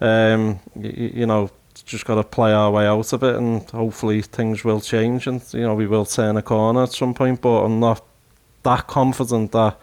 um, 0.00 0.60
you, 0.74 1.10
you 1.14 1.26
know, 1.26 1.50
just 1.84 2.06
got 2.06 2.14
to 2.14 2.24
play 2.24 2.52
our 2.52 2.70
way 2.70 2.86
out 2.86 3.12
of 3.12 3.22
it, 3.22 3.36
and 3.36 3.68
hopefully 3.70 4.22
things 4.22 4.64
will 4.64 4.80
change, 4.80 5.26
and 5.26 5.42
you 5.52 5.60
know, 5.60 5.74
we 5.74 5.86
will 5.86 6.06
turn 6.06 6.36
a 6.36 6.42
corner 6.42 6.84
at 6.84 6.92
some 6.92 7.12
point. 7.12 7.42
But 7.42 7.64
I'm 7.64 7.78
not 7.78 8.02
that 8.62 8.86
confident 8.86 9.52
that 9.52 9.78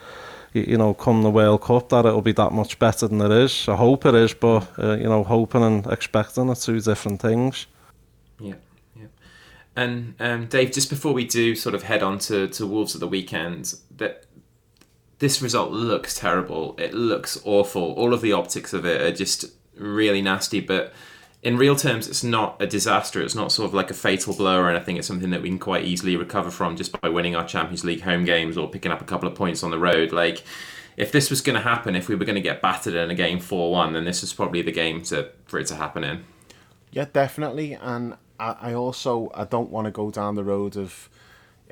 you 0.53 0.77
know, 0.77 0.93
come 0.93 1.23
the 1.23 1.31
World 1.31 1.61
Cup, 1.61 1.89
that 1.89 2.05
it'll 2.05 2.21
be 2.21 2.31
that 2.33 2.51
much 2.51 2.77
better 2.77 3.07
than 3.07 3.21
it 3.21 3.31
is. 3.31 3.67
I 3.67 3.75
hope 3.75 4.05
it 4.05 4.13
is, 4.15 4.33
but 4.33 4.67
uh, 4.77 4.97
you 4.97 5.05
know, 5.05 5.23
hoping 5.23 5.63
and 5.63 5.85
expecting 5.87 6.49
are 6.49 6.55
two 6.55 6.79
different 6.79 7.21
things. 7.21 7.65
Yeah. 8.39 8.55
And 9.75 10.15
um, 10.19 10.45
Dave, 10.47 10.71
just 10.71 10.89
before 10.89 11.13
we 11.13 11.25
do 11.25 11.55
sort 11.55 11.73
of 11.73 11.83
head 11.83 12.03
on 12.03 12.19
to, 12.19 12.47
to 12.49 12.67
Wolves 12.67 12.95
at 12.95 12.99
the 12.99 13.07
weekend, 13.07 13.75
that 13.97 14.25
this 15.19 15.41
result 15.41 15.71
looks 15.71 16.13
terrible. 16.13 16.75
It 16.77 16.93
looks 16.93 17.41
awful. 17.43 17.93
All 17.93 18.13
of 18.13 18.21
the 18.21 18.33
optics 18.33 18.73
of 18.73 18.85
it 18.85 19.01
are 19.01 19.15
just 19.15 19.45
really 19.75 20.21
nasty. 20.21 20.59
But 20.59 20.93
in 21.41 21.57
real 21.57 21.75
terms, 21.75 22.07
it's 22.07 22.23
not 22.23 22.61
a 22.61 22.67
disaster. 22.67 23.21
It's 23.21 23.35
not 23.35 23.51
sort 23.51 23.67
of 23.67 23.73
like 23.73 23.89
a 23.89 23.93
fatal 23.95 24.35
blow 24.35 24.59
or 24.59 24.69
anything. 24.69 24.97
It's 24.97 25.07
something 25.07 25.31
that 25.31 25.41
we 25.41 25.49
can 25.49 25.59
quite 25.59 25.85
easily 25.85 26.15
recover 26.15 26.51
from 26.51 26.75
just 26.75 26.99
by 27.01 27.09
winning 27.09 27.35
our 27.35 27.45
Champions 27.45 27.83
League 27.83 28.01
home 28.01 28.25
games 28.25 28.57
or 28.57 28.69
picking 28.69 28.91
up 28.91 29.01
a 29.01 29.05
couple 29.05 29.27
of 29.27 29.35
points 29.35 29.63
on 29.63 29.71
the 29.71 29.79
road. 29.79 30.11
Like, 30.11 30.43
if 30.97 31.11
this 31.11 31.29
was 31.29 31.41
going 31.41 31.55
to 31.55 31.61
happen, 31.61 31.95
if 31.95 32.07
we 32.07 32.15
were 32.15 32.25
going 32.25 32.35
to 32.35 32.41
get 32.41 32.61
battered 32.61 32.93
in 32.93 33.09
a 33.09 33.15
game 33.15 33.39
4 33.39 33.71
1, 33.71 33.93
then 33.93 34.05
this 34.05 34.23
is 34.23 34.31
probably 34.31 34.61
the 34.61 34.71
game 34.71 35.01
to, 35.03 35.31
for 35.45 35.59
it 35.59 35.67
to 35.67 35.75
happen 35.75 36.03
in. 36.03 36.23
Yeah, 36.91 37.05
definitely. 37.11 37.73
And 37.73 38.15
I, 38.39 38.55
I 38.61 38.73
also 38.73 39.31
I 39.33 39.45
don't 39.45 39.69
want 39.69 39.85
to 39.85 39.91
go 39.91 40.11
down 40.11 40.35
the 40.35 40.43
road 40.43 40.77
of 40.77 41.09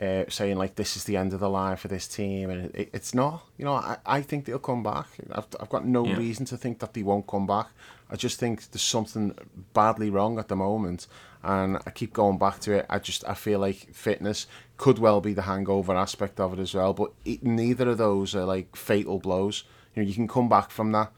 uh, 0.02 0.24
saying 0.30 0.58
like 0.58 0.76
this 0.76 0.96
is 0.96 1.04
the 1.04 1.16
end 1.16 1.32
of 1.32 1.40
the 1.40 1.50
line 1.50 1.78
for 1.78 1.88
this 1.88 2.08
team, 2.08 2.50
and 2.50 2.74
it, 2.76 2.90
it's 2.92 3.14
not. 3.14 3.44
You 3.58 3.66
know, 3.66 3.74
I, 3.74 3.98
I 4.06 4.22
think 4.22 4.46
they'll 4.46 4.58
come 4.58 4.82
back. 4.82 5.08
I've, 5.32 5.48
I've 5.60 5.70
got 5.70 5.86
no 5.86 6.06
yeah. 6.06 6.18
reason 6.18 6.46
to 6.46 6.58
think 6.58 6.80
that 6.80 6.94
they 6.94 7.04
won't 7.04 7.28
come 7.28 7.46
back. 7.46 7.68
I 8.10 8.16
just 8.16 8.40
think 8.40 8.72
there's 8.72 8.82
something 8.82 9.36
badly 9.74 10.10
wrong 10.10 10.40
at 10.40 10.48
the 10.48 10.56
moment, 10.56 11.08
and 11.44 11.78
I 11.86 11.92
keep 11.92 12.14
going 12.14 12.40
back 12.40 12.60
to 12.62 12.74
it. 12.74 12.86
I 12.90 12.98
just 12.98 13.28
I 13.28 13.36
feel 13.36 13.60
like 13.60 13.94
fitness 13.94 14.48
could 14.78 14.98
well 14.98 15.22
be 15.22 15.34
the 15.34 15.44
hangover 15.44 15.96
aspect 15.96 16.40
of 16.40 16.54
it 16.54 16.60
as 16.60 16.74
well, 16.74 16.94
but 16.94 17.12
it, 17.24 17.44
neither 17.44 17.90
of 17.90 18.00
those 18.00 18.34
are 18.34 18.46
like 18.46 18.76
fatal 18.76 19.20
blows. 19.20 19.66
You 19.96 20.02
know, 20.02 20.08
you 20.08 20.16
can 20.16 20.28
come 20.28 20.50
back 20.50 20.72
from 20.72 20.92
that, 20.94 21.12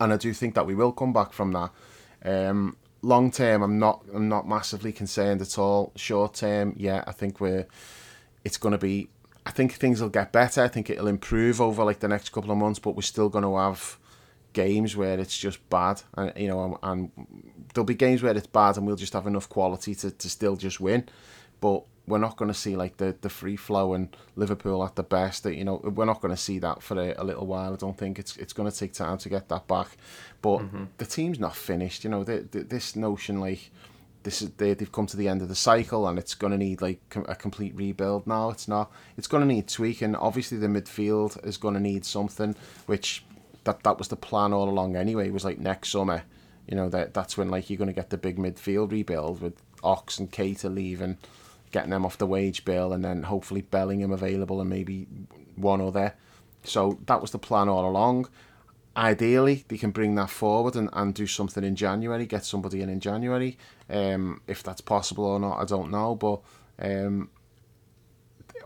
and 0.00 0.12
I 0.12 0.16
do 0.16 0.32
think 0.32 0.54
that 0.54 0.66
we 0.66 0.74
will 0.74 0.92
come 0.92 1.12
back 1.12 1.34
from 1.34 1.52
that. 1.52 1.70
Um, 2.24 2.76
long 3.02 3.30
term, 3.30 3.62
I'm 3.62 3.78
not 3.78 4.04
I'm 4.14 4.28
not 4.28 4.48
massively 4.48 4.92
concerned 4.92 5.40
at 5.40 5.58
all. 5.58 5.92
Short 5.96 6.34
term, 6.34 6.74
yeah, 6.76 7.04
I 7.06 7.12
think 7.12 7.40
we're 7.40 7.66
it's 8.44 8.56
going 8.56 8.72
to 8.72 8.78
be. 8.78 9.08
I 9.46 9.50
think 9.50 9.72
things 9.72 10.00
will 10.00 10.10
get 10.10 10.32
better. 10.32 10.62
I 10.62 10.68
think 10.68 10.90
it'll 10.90 11.06
improve 11.08 11.60
over 11.60 11.82
like 11.84 12.00
the 12.00 12.08
next 12.08 12.30
couple 12.30 12.50
of 12.50 12.58
months, 12.58 12.78
but 12.78 12.94
we're 12.94 13.02
still 13.02 13.28
going 13.28 13.44
to 13.44 13.56
have 13.56 13.98
games 14.52 14.96
where 14.96 15.18
it's 15.18 15.36
just 15.36 15.68
bad, 15.70 16.02
and 16.14 16.32
you 16.36 16.48
know, 16.48 16.78
and, 16.82 17.10
and 17.16 17.64
there'll 17.72 17.86
be 17.86 17.94
games 17.94 18.22
where 18.22 18.36
it's 18.36 18.46
bad, 18.46 18.76
and 18.76 18.86
we'll 18.86 18.96
just 18.96 19.12
have 19.12 19.26
enough 19.26 19.48
quality 19.48 19.94
to, 19.96 20.10
to 20.10 20.28
still 20.28 20.56
just 20.56 20.80
win. 20.80 21.08
But 21.60 21.84
we're 22.06 22.18
not 22.18 22.36
going 22.36 22.50
to 22.50 22.58
see 22.58 22.76
like 22.76 22.96
the, 22.96 23.14
the 23.20 23.28
free 23.28 23.56
flow 23.56 23.94
and 23.94 24.14
Liverpool 24.36 24.84
at 24.84 24.96
the 24.96 25.02
best. 25.02 25.44
That 25.44 25.54
you 25.54 25.64
know 25.64 25.76
we're 25.76 26.04
not 26.04 26.20
going 26.20 26.34
to 26.34 26.40
see 26.40 26.58
that 26.58 26.82
for 26.82 26.98
a, 26.98 27.14
a, 27.16 27.24
little 27.24 27.46
while. 27.46 27.72
I 27.72 27.76
don't 27.76 27.96
think 27.96 28.18
it's 28.18 28.36
it's 28.36 28.52
going 28.52 28.70
to 28.70 28.76
take 28.76 28.92
time 28.92 29.18
to 29.18 29.28
get 29.28 29.48
that 29.48 29.66
back. 29.66 29.96
But 30.42 30.58
mm-hmm. 30.58 30.84
the 30.98 31.06
team's 31.06 31.38
not 31.38 31.54
finished. 31.54 32.04
You 32.04 32.10
know 32.10 32.24
the, 32.24 32.46
the, 32.50 32.60
this 32.64 32.96
notion 32.96 33.40
like 33.40 33.70
this 34.22 34.42
is 34.42 34.50
they 34.50 34.74
they've 34.74 34.90
come 34.90 35.06
to 35.06 35.16
the 35.16 35.28
end 35.28 35.42
of 35.42 35.48
the 35.48 35.54
cycle 35.54 36.06
and 36.06 36.18
it's 36.18 36.34
going 36.34 36.50
to 36.50 36.58
need 36.58 36.82
like 36.82 37.00
a 37.28 37.34
complete 37.34 37.74
rebuild 37.74 38.26
now. 38.26 38.50
It's 38.50 38.68
not. 38.68 38.90
It's 39.16 39.28
going 39.28 39.46
to 39.46 39.54
need 39.54 39.68
tweaking. 39.68 40.14
Obviously 40.16 40.58
the 40.58 40.66
midfield 40.66 41.44
is 41.46 41.56
going 41.56 41.74
to 41.74 41.80
need 41.80 42.04
something, 42.04 42.54
which 42.86 43.24
that 43.64 43.82
that 43.84 43.98
was 43.98 44.08
the 44.08 44.16
plan 44.16 44.52
all 44.52 44.68
along 44.68 44.96
anyway. 44.96 45.28
It 45.28 45.32
was 45.32 45.44
like 45.44 45.58
next 45.58 45.90
summer. 45.90 46.22
You 46.66 46.76
know 46.76 46.88
that 46.90 47.14
that's 47.14 47.36
when 47.36 47.48
like 47.50 47.70
you're 47.70 47.78
going 47.78 47.88
to 47.88 47.94
get 47.94 48.10
the 48.10 48.18
big 48.18 48.36
midfield 48.36 48.92
rebuild 48.92 49.40
with 49.40 49.54
Ox 49.82 50.18
and 50.18 50.30
Keita 50.30 50.72
leaving 50.72 51.18
getting 51.70 51.90
them 51.90 52.04
off 52.04 52.18
the 52.18 52.26
wage 52.26 52.64
bill, 52.64 52.92
and 52.92 53.04
then 53.04 53.24
hopefully 53.24 53.62
Bellingham 53.62 54.12
available 54.12 54.60
and 54.60 54.68
maybe 54.70 55.06
one 55.56 55.80
other. 55.80 56.14
So 56.64 56.98
that 57.06 57.20
was 57.20 57.30
the 57.30 57.38
plan 57.38 57.68
all 57.68 57.88
along. 57.88 58.28
Ideally, 58.96 59.64
they 59.68 59.78
can 59.78 59.92
bring 59.92 60.16
that 60.16 60.30
forward 60.30 60.74
and, 60.74 60.88
and 60.92 61.14
do 61.14 61.26
something 61.26 61.62
in 61.62 61.76
January, 61.76 62.26
get 62.26 62.44
somebody 62.44 62.82
in 62.82 62.88
in 62.88 63.00
January. 63.00 63.56
Um, 63.88 64.42
if 64.46 64.62
that's 64.62 64.80
possible 64.80 65.24
or 65.24 65.38
not, 65.38 65.58
I 65.58 65.64
don't 65.64 65.90
know. 65.90 66.16
But 66.16 66.40
um, 66.80 67.30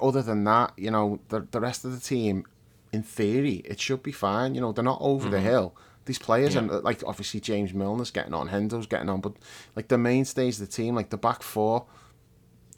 other 0.00 0.22
than 0.22 0.44
that, 0.44 0.72
you 0.76 0.90
know, 0.90 1.20
the, 1.28 1.46
the 1.50 1.60
rest 1.60 1.84
of 1.84 1.92
the 1.92 2.00
team, 2.00 2.46
in 2.92 3.02
theory, 3.02 3.62
it 3.64 3.80
should 3.80 4.02
be 4.02 4.12
fine. 4.12 4.54
You 4.54 4.60
know, 4.60 4.72
they're 4.72 4.82
not 4.84 5.00
over 5.00 5.24
mm-hmm. 5.24 5.32
the 5.32 5.40
hill. 5.40 5.76
These 6.06 6.18
players, 6.18 6.54
yeah. 6.54 6.60
and 6.60 6.84
like 6.84 7.02
obviously 7.06 7.40
James 7.40 7.72
Milner's 7.72 8.10
getting 8.10 8.34
on, 8.34 8.48
Hendo's 8.48 8.86
getting 8.86 9.08
on, 9.08 9.20
but 9.20 9.32
like 9.74 9.88
the 9.88 9.96
mainstays 9.96 10.60
of 10.60 10.68
the 10.68 10.72
team, 10.72 10.94
like 10.94 11.08
the 11.08 11.16
back 11.16 11.42
four, 11.42 11.86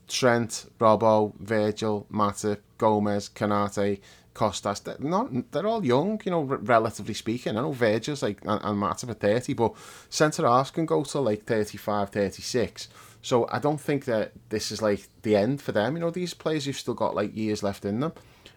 Trent, 0.09 0.67
Robbo, 0.79 1.35
Virgil, 1.39 2.07
Matip, 2.13 2.59
Gomez, 2.79 3.29
Konate, 3.29 4.01
Costas, 4.35 4.81
they're, 4.81 4.97
not, 5.01 5.51
they're 5.51 5.67
all 5.67 5.85
young, 5.85 6.21
you 6.25 6.31
know, 6.31 6.43
relatively 6.43 7.15
speaking. 7.15 7.57
I 7.57 7.63
know 7.63 7.73
Virgil's 7.73 8.23
like, 8.23 8.39
and, 8.43 8.61
and 8.63 8.81
Matip 8.81 9.09
are 9.09 9.15
30, 9.15 9.55
but 9.55 9.75
centre 10.11 10.47
halves 10.47 10.71
can 10.71 10.85
go 10.85 11.05
to 11.05 11.21
like 11.21 11.45
35, 11.45 12.11
36. 12.11 12.89
So 13.23 13.49
I 13.51 13.59
don't 13.59 13.81
think 13.81 14.05
that 14.05 14.33
this 14.51 14.71
is 14.71 14.83
like 14.83 15.09
the 15.23 15.37
end 15.37 15.63
for 15.63 15.73
them. 15.73 15.97
You 15.97 16.01
know, 16.01 16.11
these 16.11 16.35
players 16.35 16.67
have 16.67 16.77
still 16.77 16.95
got 16.95 17.15
like 17.15 17.35
years 17.35 17.63
left 17.63 17.85
in 17.85 18.01
them. 18.01 18.13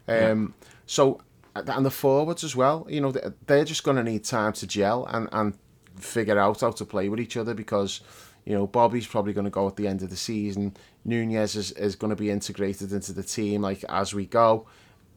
Um, 0.07 0.53
yeah. 0.61 0.67
So, 0.85 1.21
and 1.55 1.85
the 1.85 1.91
forwards 1.91 2.43
as 2.43 2.55
well, 2.55 2.85
you 2.89 3.01
know, 3.01 3.13
they're 3.47 3.65
just 3.65 3.83
going 3.83 3.97
to 3.97 4.03
need 4.03 4.25
time 4.25 4.53
to 4.53 4.67
gel 4.67 5.05
and, 5.05 5.29
and 5.31 5.57
figure 5.95 6.37
out 6.37 6.61
how 6.61 6.71
to 6.71 6.85
play 6.85 7.09
with 7.09 7.19
each 7.19 7.37
other 7.37 7.53
because 7.53 8.01
you 8.45 8.55
know, 8.55 8.65
Bobby's 8.65 9.05
probably 9.05 9.33
going 9.33 9.45
to 9.45 9.51
go 9.51 9.67
at 9.67 9.75
the 9.75 9.87
end 9.87 10.01
of 10.01 10.09
the 10.09 10.15
season. 10.15 10.75
Nunez 11.05 11.55
is, 11.55 11.71
is 11.73 11.95
going 11.95 12.09
to 12.09 12.15
be 12.15 12.29
integrated 12.29 12.91
into 12.91 13.13
the 13.13 13.23
team 13.23 13.61
like 13.61 13.83
as 13.89 14.13
we 14.13 14.25
go. 14.25 14.67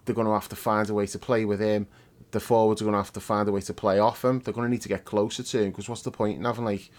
They're 0.05 0.15
going 0.15 0.27
to 0.27 0.33
have 0.33 0.49
to 0.49 0.57
find 0.57 0.89
a 0.91 0.95
way 0.95 1.07
to 1.07 1.19
play 1.19 1.45
with 1.45 1.61
him. 1.61 1.87
The 2.33 2.41
forwards 2.41 2.81
are 2.81 2.85
going 2.85 2.95
to 2.95 2.99
have 2.99 3.13
to 3.13 3.21
find 3.21 3.49
a 3.49 3.53
way 3.53 3.61
to 3.61 3.75
play 3.75 3.99
off 3.99 4.25
him. 4.25 4.41
They're 4.41 4.55
going 4.55 4.67
to 4.67 4.71
need 4.71 4.83
to 4.83 4.89
get 4.89 5.05
closer 5.05 5.43
to 5.43 5.59
him 5.63 5.71
because 5.71 5.89
what's 5.89 6.03
the 6.03 6.11
point 6.11 6.39
in 6.39 6.45
having 6.45 6.65
like 6.65 6.91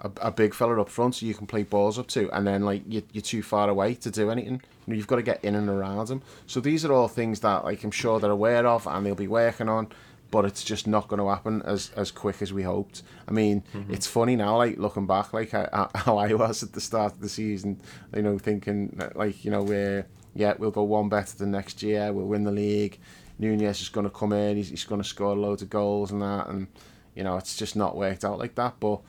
a, 0.00 0.10
a 0.20 0.30
big 0.30 0.54
fella 0.54 0.80
up 0.80 0.88
front 0.88 1.14
so 1.14 1.26
you 1.26 1.34
can 1.34 1.46
play 1.46 1.62
balls 1.62 1.98
up 1.98 2.08
to, 2.08 2.30
and 2.30 2.46
then 2.46 2.64
like 2.64 2.82
you, 2.86 3.02
you're 3.12 3.22
too 3.22 3.42
far 3.42 3.68
away 3.68 3.94
to 3.94 4.10
do 4.10 4.30
anything. 4.30 4.60
You 4.86 4.92
know, 4.92 4.96
you've 4.96 5.06
got 5.06 5.16
to 5.16 5.22
get 5.22 5.44
in 5.44 5.54
and 5.54 5.68
around 5.68 6.10
him. 6.10 6.22
So 6.46 6.60
these 6.60 6.84
are 6.84 6.92
all 6.92 7.08
things 7.08 7.40
that 7.40 7.64
like 7.64 7.82
I'm 7.84 7.90
sure 7.90 8.20
they're 8.20 8.30
aware 8.30 8.66
of 8.66 8.86
and 8.86 9.06
they'll 9.06 9.14
be 9.14 9.28
working 9.28 9.68
on 9.68 9.88
but 10.32 10.46
it's 10.46 10.64
just 10.64 10.86
not 10.86 11.08
going 11.08 11.20
to 11.20 11.28
happen 11.28 11.62
as 11.62 11.90
as 11.94 12.10
quick 12.10 12.40
as 12.42 12.52
we 12.52 12.62
hoped. 12.62 13.02
I 13.28 13.32
mean, 13.32 13.62
mm-hmm. 13.74 13.92
it's 13.92 14.06
funny 14.06 14.34
now, 14.34 14.56
like 14.56 14.78
looking 14.78 15.06
back, 15.06 15.32
like 15.32 15.50
how, 15.50 15.90
how, 15.94 16.16
I 16.16 16.32
was 16.32 16.62
at 16.64 16.72
the 16.72 16.80
start 16.80 17.12
of 17.12 17.20
the 17.20 17.28
season, 17.28 17.80
you 18.16 18.22
know, 18.22 18.38
thinking 18.38 18.98
like 19.14 19.44
you 19.44 19.50
know 19.52 19.62
we're 19.62 20.06
yeah 20.34 20.54
we'll 20.58 20.70
go 20.72 20.82
one 20.82 21.10
better 21.10 21.36
than 21.36 21.52
next 21.52 21.82
year, 21.82 22.12
we'll 22.12 22.26
win 22.26 22.42
the 22.42 22.50
league. 22.50 22.98
Nunez 23.38 23.82
is 23.82 23.88
going 23.88 24.04
to 24.04 24.10
come 24.10 24.32
in, 24.32 24.56
he's, 24.56 24.70
he's 24.70 24.84
going 24.84 25.02
to 25.02 25.08
score 25.08 25.36
loads 25.36 25.62
of 25.62 25.70
goals 25.70 26.10
and 26.10 26.22
that, 26.22 26.48
and 26.48 26.66
you 27.14 27.22
know 27.22 27.36
it's 27.36 27.56
just 27.56 27.76
not 27.76 27.94
worked 27.94 28.24
out 28.24 28.38
like 28.38 28.54
that. 28.54 28.80
But 28.80 29.02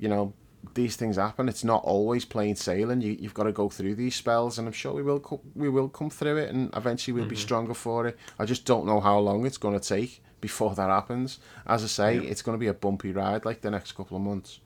you 0.00 0.08
know 0.08 0.34
these 0.74 0.96
things 0.96 1.16
happen. 1.16 1.48
It's 1.48 1.64
not 1.64 1.82
always 1.84 2.24
plain 2.24 2.56
sailing. 2.56 3.00
You, 3.00 3.16
you've 3.18 3.34
got 3.34 3.44
to 3.44 3.52
go 3.52 3.68
through 3.68 3.94
these 3.94 4.16
spells, 4.16 4.58
and 4.58 4.66
I'm 4.66 4.72
sure 4.72 4.92
we 4.92 5.02
will 5.02 5.20
co- 5.20 5.40
we 5.54 5.68
will 5.68 5.88
come 5.88 6.10
through 6.10 6.36
it, 6.38 6.50
and 6.50 6.70
eventually 6.74 7.12
we'll 7.12 7.24
mm-hmm. 7.24 7.30
be 7.30 7.36
stronger 7.36 7.74
for 7.74 8.06
it. 8.06 8.18
I 8.38 8.44
just 8.44 8.64
don't 8.64 8.86
know 8.86 9.00
how 9.00 9.18
long 9.18 9.46
it's 9.46 9.58
going 9.58 9.78
to 9.78 9.88
take 9.88 10.22
before 10.40 10.74
that 10.74 10.90
happens. 10.90 11.38
As 11.66 11.82
I 11.84 11.86
say, 11.86 12.14
yeah. 12.16 12.30
it's 12.30 12.42
going 12.42 12.56
to 12.56 12.60
be 12.60 12.66
a 12.66 12.74
bumpy 12.74 13.12
ride 13.12 13.44
like 13.44 13.60
the 13.60 13.70
next 13.70 13.92
couple 13.92 14.16
of 14.16 14.22
months. 14.22 14.60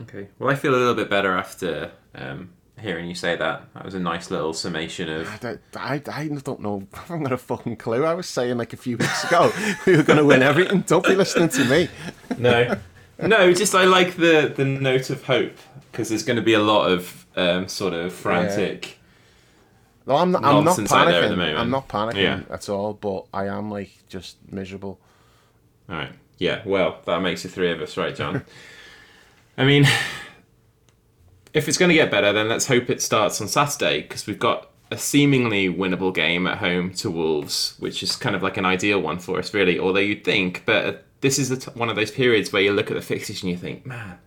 Okay. 0.00 0.28
Well, 0.38 0.50
I 0.50 0.54
feel 0.54 0.74
a 0.74 0.76
little 0.76 0.94
bit 0.94 1.10
better 1.10 1.36
after 1.36 1.90
um, 2.14 2.50
hearing 2.80 3.08
you 3.08 3.14
say 3.14 3.36
that. 3.36 3.72
That 3.74 3.84
was 3.84 3.94
a 3.94 4.00
nice 4.00 4.30
little 4.30 4.52
summation 4.52 5.08
of. 5.08 5.44
I, 5.44 5.58
I, 5.76 6.02
I 6.10 6.28
don't 6.28 6.60
know. 6.60 6.86
I 6.94 6.98
haven't 6.98 7.24
got 7.24 7.32
a 7.32 7.38
fucking 7.38 7.76
clue. 7.76 8.04
I 8.04 8.14
was 8.14 8.26
saying 8.26 8.58
like 8.58 8.72
a 8.72 8.76
few 8.76 8.96
weeks 8.96 9.24
ago 9.24 9.52
we 9.86 9.96
were 9.96 10.02
going 10.02 10.18
to 10.18 10.24
win 10.24 10.42
everything. 10.42 10.82
Don't 10.82 11.04
be 11.04 11.14
listening 11.14 11.48
to 11.50 11.64
me. 11.64 11.88
no. 12.38 12.76
No, 13.20 13.52
just 13.52 13.74
I 13.74 13.84
like 13.84 14.16
the, 14.16 14.52
the 14.54 14.64
note 14.64 15.10
of 15.10 15.24
hope 15.24 15.56
because 15.90 16.08
there's 16.08 16.22
going 16.22 16.36
to 16.36 16.42
be 16.42 16.54
a 16.54 16.62
lot 16.62 16.90
of 16.90 17.26
um, 17.36 17.68
sort 17.68 17.92
of 17.92 18.12
frantic. 18.12 18.98
No, 20.06 20.16
I'm 20.16 20.30
not. 20.30 20.44
I'm 20.44 20.64
not 20.64 20.78
panicking. 20.78 21.58
I'm 21.58 21.70
not 21.70 21.88
panicking 21.88 22.22
yeah. 22.22 22.40
at 22.50 22.68
all. 22.68 22.94
But 22.94 23.26
I 23.34 23.46
am 23.46 23.70
like 23.70 23.90
just 24.08 24.36
miserable. 24.50 25.00
All 25.88 25.96
right. 25.96 26.12
Yeah. 26.38 26.62
Well, 26.64 27.00
that 27.06 27.20
makes 27.20 27.42
the 27.42 27.48
three 27.48 27.72
of 27.72 27.80
us, 27.80 27.96
right, 27.96 28.14
John? 28.14 28.44
I 29.58 29.64
mean, 29.64 29.86
if 31.52 31.68
it's 31.68 31.76
going 31.76 31.88
to 31.88 31.94
get 31.94 32.10
better, 32.10 32.32
then 32.32 32.48
let's 32.48 32.66
hope 32.66 32.88
it 32.88 33.02
starts 33.02 33.40
on 33.40 33.48
Saturday 33.48 34.02
because 34.02 34.26
we've 34.26 34.38
got 34.38 34.70
a 34.90 34.96
seemingly 34.96 35.68
winnable 35.68 36.14
game 36.14 36.46
at 36.46 36.58
home 36.58 36.94
to 36.94 37.10
Wolves, 37.10 37.74
which 37.78 38.02
is 38.02 38.16
kind 38.16 38.36
of 38.36 38.42
like 38.42 38.56
an 38.56 38.64
ideal 38.64 39.00
one 39.00 39.18
for 39.18 39.38
us, 39.38 39.52
really. 39.52 39.78
Although 39.78 39.98
you'd 39.98 40.24
think, 40.24 40.62
but 40.64 41.04
this 41.20 41.38
is 41.38 41.64
one 41.68 41.88
of 41.88 41.96
those 41.96 42.10
periods 42.10 42.52
where 42.52 42.62
you 42.62 42.72
look 42.72 42.90
at 42.90 42.94
the 42.94 43.02
fixtures 43.02 43.42
and 43.42 43.50
you 43.50 43.56
think, 43.56 43.84
man, 43.86 44.18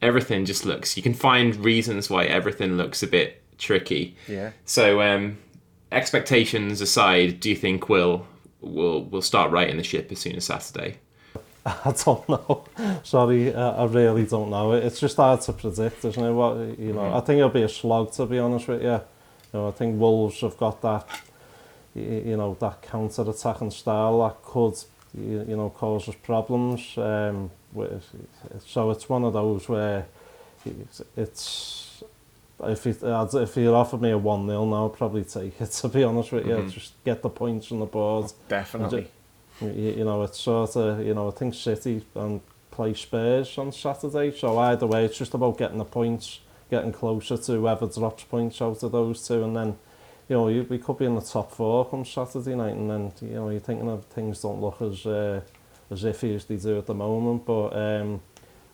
everything 0.00 0.44
just 0.44 0.64
looks. 0.64 0.96
You 0.96 1.02
can 1.02 1.14
find 1.14 1.56
reasons 1.56 2.08
why 2.10 2.24
everything 2.24 2.76
looks 2.76 3.02
a 3.02 3.06
bit 3.06 3.42
tricky. 3.58 4.16
Yeah. 4.28 4.52
So, 4.64 5.00
um, 5.00 5.38
expectations 5.92 6.80
aside, 6.80 7.40
do 7.40 7.50
you 7.50 7.56
think 7.56 7.88
we'll 7.88 8.26
we'll 8.60 9.04
we'll 9.04 9.22
start 9.22 9.50
righting 9.50 9.76
the 9.76 9.84
ship 9.84 10.10
as 10.10 10.18
soon 10.18 10.36
as 10.36 10.44
Saturday? 10.44 10.98
I 11.66 11.94
don't 12.04 12.28
know. 12.28 12.64
Sorry, 13.02 13.54
uh, 13.54 13.72
I 13.72 13.84
really 13.86 14.26
don't 14.26 14.50
know. 14.50 14.72
It's 14.72 15.00
just 15.00 15.16
hard 15.16 15.40
to 15.42 15.52
predict, 15.52 16.04
isn't 16.04 16.22
it? 16.22 16.32
What 16.32 16.56
you 16.78 16.92
know, 16.92 17.00
mm-hmm. 17.00 17.16
I 17.16 17.20
think 17.20 17.38
it'll 17.38 17.50
be 17.50 17.62
a 17.62 17.68
slog 17.68 18.12
to 18.12 18.26
be 18.26 18.38
honest 18.38 18.68
with 18.68 18.82
you. 18.82 18.88
You 18.90 19.00
know, 19.54 19.68
I 19.68 19.70
think 19.70 19.98
Wolves 19.98 20.40
have 20.40 20.56
got 20.58 20.82
that, 20.82 21.08
you 21.94 22.36
know, 22.36 22.56
that 22.60 22.82
counter-attacking 22.82 23.70
style 23.70 24.22
that 24.22 24.42
could, 24.42 24.74
you 25.16 25.44
you 25.48 25.56
know, 25.56 25.70
cause 25.70 26.08
us 26.08 26.14
problems. 26.22 26.96
Um, 26.96 27.50
so 28.66 28.90
it's 28.90 29.08
one 29.08 29.24
of 29.24 29.32
those 29.32 29.68
where 29.68 30.06
it's 31.16 31.84
if 32.62 32.86
you 32.86 32.96
if 33.02 33.56
you 33.56 33.74
offered 33.74 34.00
me 34.00 34.10
a 34.10 34.18
one 34.18 34.46
0 34.46 34.64
now, 34.66 34.86
I'd 34.86 34.96
probably 34.96 35.24
take 35.24 35.60
it. 35.60 35.70
To 35.82 35.88
be 35.88 36.04
honest 36.04 36.32
with 36.32 36.46
you, 36.46 36.54
mm-hmm. 36.54 36.68
just 36.68 36.92
get 37.04 37.22
the 37.22 37.28
points 37.28 37.72
on 37.72 37.80
the 37.80 37.86
board. 37.86 38.32
Definitely. 38.48 39.10
You, 39.60 39.68
you 39.68 40.04
know, 40.04 40.22
it's 40.22 40.40
sort 40.40 40.76
of 40.76 41.04
you 41.04 41.14
know 41.14 41.28
I 41.28 41.32
think 41.32 41.54
City 41.54 42.04
and 42.14 42.40
play 42.70 42.94
Spurs 42.94 43.56
on 43.58 43.72
Saturday. 43.72 44.36
So 44.36 44.58
either 44.58 44.86
way, 44.86 45.04
it's 45.04 45.18
just 45.18 45.34
about 45.34 45.58
getting 45.58 45.78
the 45.78 45.84
points, 45.84 46.40
getting 46.70 46.92
closer 46.92 47.36
to 47.36 47.52
whoever 47.52 47.86
drops 47.86 48.24
points 48.24 48.60
out 48.60 48.82
of 48.82 48.92
those 48.92 49.26
two, 49.26 49.44
and 49.44 49.56
then 49.56 49.78
you 50.28 50.36
know 50.36 50.44
we 50.44 50.78
could 50.78 50.98
be 50.98 51.04
in 51.04 51.14
the 51.14 51.20
top 51.20 51.52
four 51.52 51.88
come 51.88 52.04
Saturday 52.04 52.54
night, 52.54 52.74
and 52.74 52.90
then 52.90 53.12
you 53.20 53.36
know 53.36 53.50
you're 53.50 53.60
thinking 53.60 53.88
of 53.88 54.04
things 54.06 54.42
don't 54.42 54.60
look 54.60 54.80
as 54.82 55.06
uh, 55.06 55.40
as 55.90 56.04
iffy 56.04 56.34
as 56.34 56.44
they 56.44 56.56
do 56.56 56.78
at 56.78 56.86
the 56.86 56.94
moment, 56.94 57.44
but. 57.44 57.68
Um, 57.70 58.20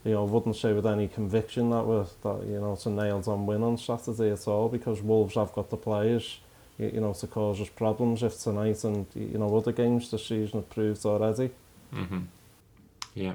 you 0.04 0.12
know, 0.12 0.24
wouldn't 0.24 0.56
say 0.56 0.72
with 0.72 0.86
any 0.86 1.08
conviction 1.08 1.70
that 1.70 1.84
we're, 1.84 2.06
that, 2.22 2.46
you 2.46 2.58
know, 2.58 2.72
it's 2.72 2.86
a 2.86 2.90
nailed 2.90 3.28
on 3.28 3.44
win 3.46 3.62
on 3.62 3.76
Saturday 3.76 4.30
at 4.30 4.48
all 4.48 4.68
because 4.68 5.02
Wolves 5.02 5.34
have 5.34 5.52
got 5.52 5.68
the 5.68 5.76
players, 5.76 6.40
you, 6.78 6.90
you 6.94 7.00
know, 7.00 7.12
to 7.12 7.26
cause 7.26 7.60
us 7.60 7.68
problems 7.68 8.22
if 8.22 8.40
tonight 8.40 8.82
and, 8.84 9.06
you 9.14 9.36
know, 9.36 9.54
other 9.54 9.72
games 9.72 10.10
this 10.10 10.26
season 10.26 10.60
have 10.60 10.70
proved 10.70 11.04
already. 11.04 11.50
Mm-hmm. 11.94 12.20
Yeah. 13.14 13.34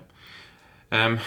Um, 0.92 1.20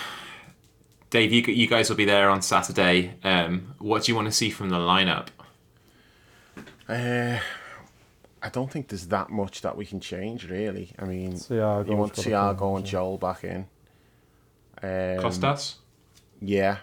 Dave, 1.10 1.32
you, 1.32 1.42
you 1.42 1.68
guys 1.68 1.88
will 1.88 1.96
be 1.96 2.04
there 2.04 2.28
on 2.28 2.42
Saturday. 2.42 3.14
Um, 3.22 3.74
what 3.78 4.04
do 4.04 4.12
you 4.12 4.16
want 4.16 4.26
to 4.26 4.32
see 4.32 4.50
from 4.50 4.70
the 4.70 4.76
lineup? 4.76 5.28
Uh, 6.88 7.38
I 8.42 8.48
don't 8.48 8.70
think 8.70 8.88
there's 8.88 9.08
that 9.08 9.30
much 9.30 9.60
that 9.62 9.76
we 9.76 9.84
can 9.84 10.00
change, 10.00 10.48
really. 10.48 10.92
I 10.98 11.04
mean, 11.04 11.34
Thiago 11.34 11.88
you 11.88 11.96
want 11.96 12.14
Thiago 12.14 12.76
and 12.76 12.86
Joel 12.86 13.18
back 13.18 13.44
in. 13.44 13.66
Um, 14.82 15.20
Costas? 15.20 15.76
Yeah, 16.40 16.78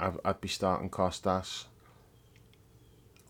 I'd, 0.00 0.14
I'd 0.24 0.40
be 0.40 0.48
starting 0.48 0.90
Costas. 0.90 1.66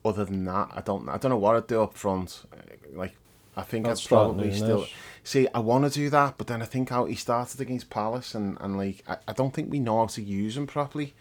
Other 0.05 0.24
than 0.24 0.45
that, 0.47 0.70
I 0.72 0.81
don't. 0.81 1.09
I 1.09 1.18
don't 1.18 1.31
know 1.31 1.37
what 1.37 1.57
I'd 1.57 1.66
do 1.66 1.83
up 1.83 1.95
front. 1.95 2.45
Like, 2.93 3.14
I 3.57 3.62
think 3.62 3.87
I'd 3.87 4.01
probably 4.07 4.55
still. 4.55 4.87
See, 5.22 5.49
I 5.53 5.59
want 5.59 5.85
to 5.85 5.91
do 5.91 6.09
that, 6.11 6.39
but 6.39 6.47
then 6.47 6.62
I 6.62 6.64
think 6.64 6.91
how 6.91 7.05
he 7.07 7.16
started 7.16 7.61
against 7.61 7.91
Palace, 7.91 8.35
and, 8.35 8.57
and 8.61 8.77
like 8.77 9.03
I, 9.09 9.16
I 9.29 9.33
don't 9.33 9.53
think 9.53 9.70
we 9.70 9.81
know 9.81 9.99
how 9.99 10.07
to 10.07 10.22
use 10.22 10.57
him 10.57 10.66
properly. 10.66 11.14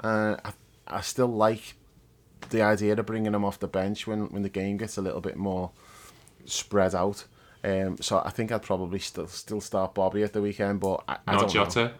Uh, 0.00 0.36
I 0.44 0.52
I 0.86 1.00
still 1.00 1.28
like 1.28 1.74
the 2.50 2.62
idea 2.62 2.94
of 2.94 3.06
bringing 3.06 3.34
him 3.34 3.44
off 3.44 3.58
the 3.58 3.68
bench 3.68 4.06
when, 4.06 4.30
when 4.30 4.42
the 4.42 4.48
game 4.48 4.76
gets 4.76 4.96
a 4.96 5.02
little 5.02 5.20
bit 5.20 5.36
more 5.36 5.70
spread 6.44 6.94
out. 6.94 7.24
Um, 7.62 7.96
so 8.00 8.22
I 8.24 8.30
think 8.30 8.52
I'd 8.52 8.62
probably 8.62 8.98
still 8.98 9.26
still 9.26 9.60
start 9.60 9.94
Bobby 9.94 10.22
at 10.22 10.32
the 10.32 10.42
weekend, 10.42 10.80
but 10.80 11.02
I, 11.08 11.16
I 11.26 11.32
not 11.32 11.40
don't 11.40 11.50
Jota. 11.50 11.92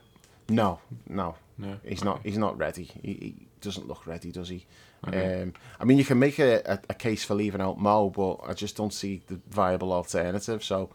Know. 0.48 0.78
No, 1.08 1.08
no, 1.08 1.36
no. 1.56 1.78
He's 1.84 2.00
okay. 2.00 2.04
not. 2.04 2.20
He's 2.22 2.38
not 2.38 2.58
ready. 2.58 2.90
He, 3.02 3.12
he, 3.12 3.46
doesn't 3.62 3.88
look 3.88 4.06
ready, 4.06 4.30
does 4.30 4.50
he? 4.50 4.66
Okay. 5.08 5.42
Um, 5.42 5.54
I 5.80 5.84
mean, 5.84 5.96
you 5.96 6.04
can 6.04 6.18
make 6.18 6.38
a, 6.38 6.60
a, 6.66 6.78
a, 6.90 6.94
case 6.94 7.24
for 7.24 7.34
leaving 7.34 7.62
out 7.62 7.80
Mo, 7.80 8.10
but 8.10 8.40
I 8.46 8.52
just 8.52 8.76
don't 8.76 8.92
see 8.92 9.22
the 9.26 9.40
viable 9.48 9.92
alternative. 9.92 10.62
So. 10.62 10.90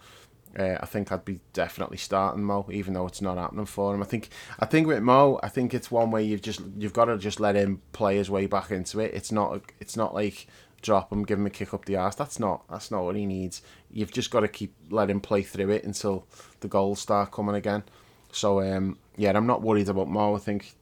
Uh, 0.57 0.77
I 0.79 0.85
think 0.85 1.11
I'd 1.11 1.25
be 1.25 1.39
definitely 1.53 1.97
starting 1.97 2.43
Mo, 2.43 2.65
even 2.71 2.93
though 2.93 3.05
it's 3.05 3.21
not 3.21 3.37
happening 3.37 3.65
for 3.65 3.93
him. 3.93 4.01
I 4.01 4.05
think 4.05 4.29
I 4.59 4.65
think 4.65 4.87
with 4.87 5.01
Mo, 5.01 5.39
I 5.43 5.49
think 5.49 5.73
it's 5.73 5.91
one 5.91 6.09
way 6.09 6.23
you've 6.23 6.41
just 6.41 6.61
you've 6.77 6.93
got 6.93 7.05
to 7.05 7.17
just 7.17 7.39
let 7.39 7.55
him 7.55 7.81
play 7.91 8.17
his 8.17 8.29
way 8.29 8.47
back 8.47 8.71
into 8.71 8.99
it. 8.99 9.13
It's 9.13 9.31
not 9.31 9.61
it's 9.79 9.95
not 9.95 10.13
like 10.13 10.47
drop 10.81 11.11
him, 11.11 11.23
give 11.23 11.37
him 11.37 11.45
a 11.45 11.49
kick 11.51 11.73
up 11.73 11.85
the 11.85 11.97
ass. 11.97 12.15
That's 12.15 12.39
not 12.39 12.67
that's 12.67 12.89
not 12.89 13.03
what 13.03 13.15
he 13.15 13.25
needs. 13.25 13.61
You've 13.91 14.11
just 14.11 14.31
got 14.31 14.39
to 14.39 14.47
keep 14.47 14.73
let 14.89 15.09
him 15.09 15.21
play 15.21 15.43
through 15.43 15.69
it 15.69 15.83
until 15.83 16.25
the 16.61 16.67
goals 16.67 16.99
start 16.99 17.31
coming 17.31 17.55
again. 17.55 17.83
So 18.31 18.61
um, 18.61 18.97
yeah, 19.17 19.35
I'm 19.35 19.47
not 19.47 19.61
worried 19.61 19.89
about 19.89 20.07
Mo. 20.07 20.35
I 20.35 20.39
think 20.39 20.73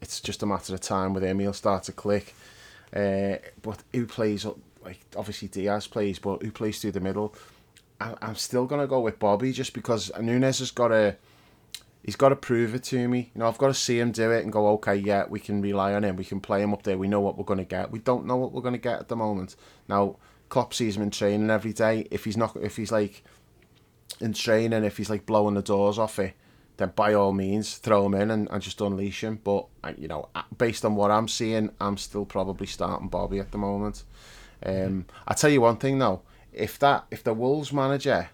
it's 0.00 0.20
just 0.20 0.42
a 0.42 0.46
matter 0.46 0.74
of 0.74 0.80
time 0.80 1.14
with 1.14 1.22
him. 1.22 1.38
He'll 1.38 1.52
start 1.52 1.84
to 1.84 1.92
click. 1.92 2.34
Uh, 2.94 3.36
but 3.62 3.82
who 3.92 4.06
plays 4.06 4.46
like 4.84 5.00
obviously 5.16 5.48
Diaz 5.48 5.86
plays, 5.86 6.18
but 6.18 6.42
who 6.42 6.50
plays 6.50 6.80
through 6.80 6.92
the 6.92 7.00
middle? 7.00 7.34
I, 8.00 8.14
I'm 8.22 8.34
still 8.36 8.66
gonna 8.66 8.86
go 8.86 9.00
with 9.00 9.18
Bobby 9.18 9.52
just 9.52 9.72
because 9.72 10.10
Nunez 10.20 10.58
has 10.60 10.70
got 10.70 10.88
to. 10.88 11.16
He's 12.02 12.14
got 12.14 12.28
to 12.28 12.36
prove 12.36 12.72
it 12.76 12.84
to 12.84 13.08
me. 13.08 13.32
You 13.34 13.40
know, 13.40 13.48
I've 13.48 13.58
got 13.58 13.66
to 13.66 13.74
see 13.74 13.98
him 13.98 14.12
do 14.12 14.30
it 14.30 14.44
and 14.44 14.52
go, 14.52 14.68
okay, 14.74 14.94
yeah, 14.94 15.24
we 15.28 15.40
can 15.40 15.60
rely 15.60 15.92
on 15.92 16.04
him. 16.04 16.14
We 16.14 16.24
can 16.24 16.38
play 16.38 16.62
him 16.62 16.72
up 16.72 16.84
there. 16.84 16.96
We 16.96 17.08
know 17.08 17.18
what 17.18 17.36
we're 17.36 17.42
going 17.42 17.58
to 17.58 17.64
get. 17.64 17.90
We 17.90 17.98
don't 17.98 18.26
know 18.26 18.36
what 18.36 18.52
we're 18.52 18.62
going 18.62 18.74
to 18.74 18.78
get 18.78 19.00
at 19.00 19.08
the 19.08 19.16
moment. 19.16 19.56
Now, 19.88 20.14
Klopp 20.48 20.72
sees 20.72 20.96
him 20.96 21.02
in 21.02 21.10
training 21.10 21.50
every 21.50 21.72
day. 21.72 22.06
If 22.12 22.24
he's 22.24 22.36
not, 22.36 22.56
if 22.56 22.76
he's 22.76 22.92
like 22.92 23.24
in 24.20 24.32
training, 24.32 24.84
if 24.84 24.96
he's 24.96 25.10
like 25.10 25.26
blowing 25.26 25.54
the 25.54 25.62
doors 25.62 25.98
off 25.98 26.20
it, 26.20 26.34
then 26.76 26.92
by 26.94 27.14
all 27.14 27.32
means 27.32 27.76
throw 27.78 28.06
him 28.06 28.14
in 28.14 28.30
and, 28.30 28.48
and 28.50 28.62
just 28.62 28.80
unleash 28.80 29.24
him. 29.24 29.40
But 29.42 29.66
you 29.96 30.08
know, 30.08 30.28
based 30.56 30.84
on 30.84 30.94
what 30.94 31.10
I'm 31.10 31.28
seeing, 31.28 31.70
I'm 31.80 31.96
still 31.96 32.24
probably 32.24 32.66
starting 32.66 33.08
Bobby 33.08 33.38
at 33.38 33.50
the 33.50 33.58
moment. 33.58 34.04
Um, 34.64 35.06
I 35.26 35.34
tell 35.34 35.50
you 35.50 35.60
one 35.60 35.76
thing 35.76 35.98
though, 35.98 36.22
if 36.56 36.78
that 36.80 37.06
if 37.10 37.22
the 37.22 37.34
Wolves 37.34 37.72
manager 37.72 38.30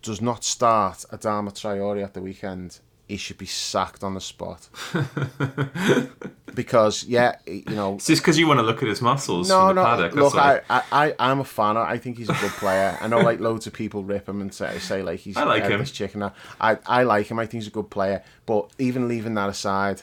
does 0.00 0.22
not 0.22 0.44
start 0.44 1.04
Adama 1.12 1.50
Traore 1.50 2.02
at 2.02 2.14
the 2.14 2.22
weekend, 2.22 2.78
he 3.08 3.16
should 3.16 3.38
be 3.38 3.46
sacked 3.46 4.02
on 4.02 4.14
the 4.14 4.20
spot. 4.20 4.68
because 6.54 7.04
yeah, 7.04 7.36
you 7.46 7.74
know, 7.74 7.94
it's 7.96 8.06
just 8.06 8.22
because 8.22 8.38
you 8.38 8.46
want 8.46 8.58
to 8.58 8.62
look 8.62 8.82
at 8.82 8.88
his 8.88 9.02
muscles. 9.02 9.48
No, 9.48 9.72
no. 9.72 9.84
Paddock, 9.84 10.14
look, 10.14 10.34
I, 10.36 10.60
I, 10.70 11.14
I'm 11.18 11.40
a 11.40 11.44
fan. 11.44 11.76
I 11.76 11.98
think 11.98 12.18
he's 12.18 12.28
a 12.28 12.34
good 12.34 12.52
player. 12.52 12.96
I 13.00 13.08
know 13.08 13.18
like 13.18 13.40
loads 13.40 13.66
of 13.66 13.72
people 13.72 14.04
rip 14.04 14.28
him 14.28 14.40
and 14.40 14.54
say, 14.54 14.78
say 14.78 15.02
like 15.02 15.20
he's 15.20 15.36
I 15.36 15.44
like 15.44 15.64
him. 15.64 15.80
This 15.80 15.90
chicken. 15.90 16.22
I, 16.22 16.78
I 16.86 17.02
like 17.02 17.26
him. 17.26 17.38
I 17.38 17.46
think 17.46 17.62
he's 17.62 17.68
a 17.68 17.74
good 17.74 17.90
player. 17.90 18.22
But 18.46 18.70
even 18.78 19.08
leaving 19.08 19.34
that 19.34 19.48
aside, 19.48 20.02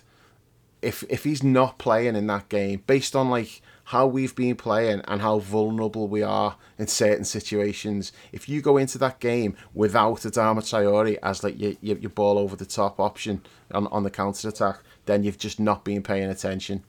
if 0.81 1.03
if 1.09 1.23
he's 1.23 1.43
not 1.43 1.77
playing 1.77 2.15
in 2.15 2.27
that 2.27 2.49
game, 2.49 2.83
based 2.85 3.15
on 3.15 3.29
like 3.29 3.61
how 3.85 4.07
we've 4.07 4.35
been 4.35 4.55
playing 4.55 5.01
and 5.07 5.21
how 5.21 5.39
vulnerable 5.39 6.07
we 6.07 6.23
are 6.23 6.55
in 6.77 6.87
certain 6.87 7.25
situations. 7.25 8.11
If 8.31 8.47
you 8.47 8.61
go 8.61 8.77
into 8.77 8.97
that 8.99 9.19
game 9.19 9.55
without 9.73 10.23
a 10.25 10.29
Adama 10.29 10.59
Traore 10.59 11.17
as 11.21 11.43
like 11.43 11.59
your, 11.59 11.73
your, 11.81 11.97
your 11.97 12.09
ball 12.09 12.37
over 12.37 12.55
the 12.55 12.65
top 12.65 12.99
option 12.99 13.41
on, 13.71 13.87
on 13.87 14.03
the 14.03 14.09
counter 14.09 14.49
attack, 14.49 14.79
then 15.05 15.23
you've 15.23 15.37
just 15.37 15.59
not 15.59 15.83
been 15.83 16.01
paying 16.01 16.29
attention. 16.29 16.83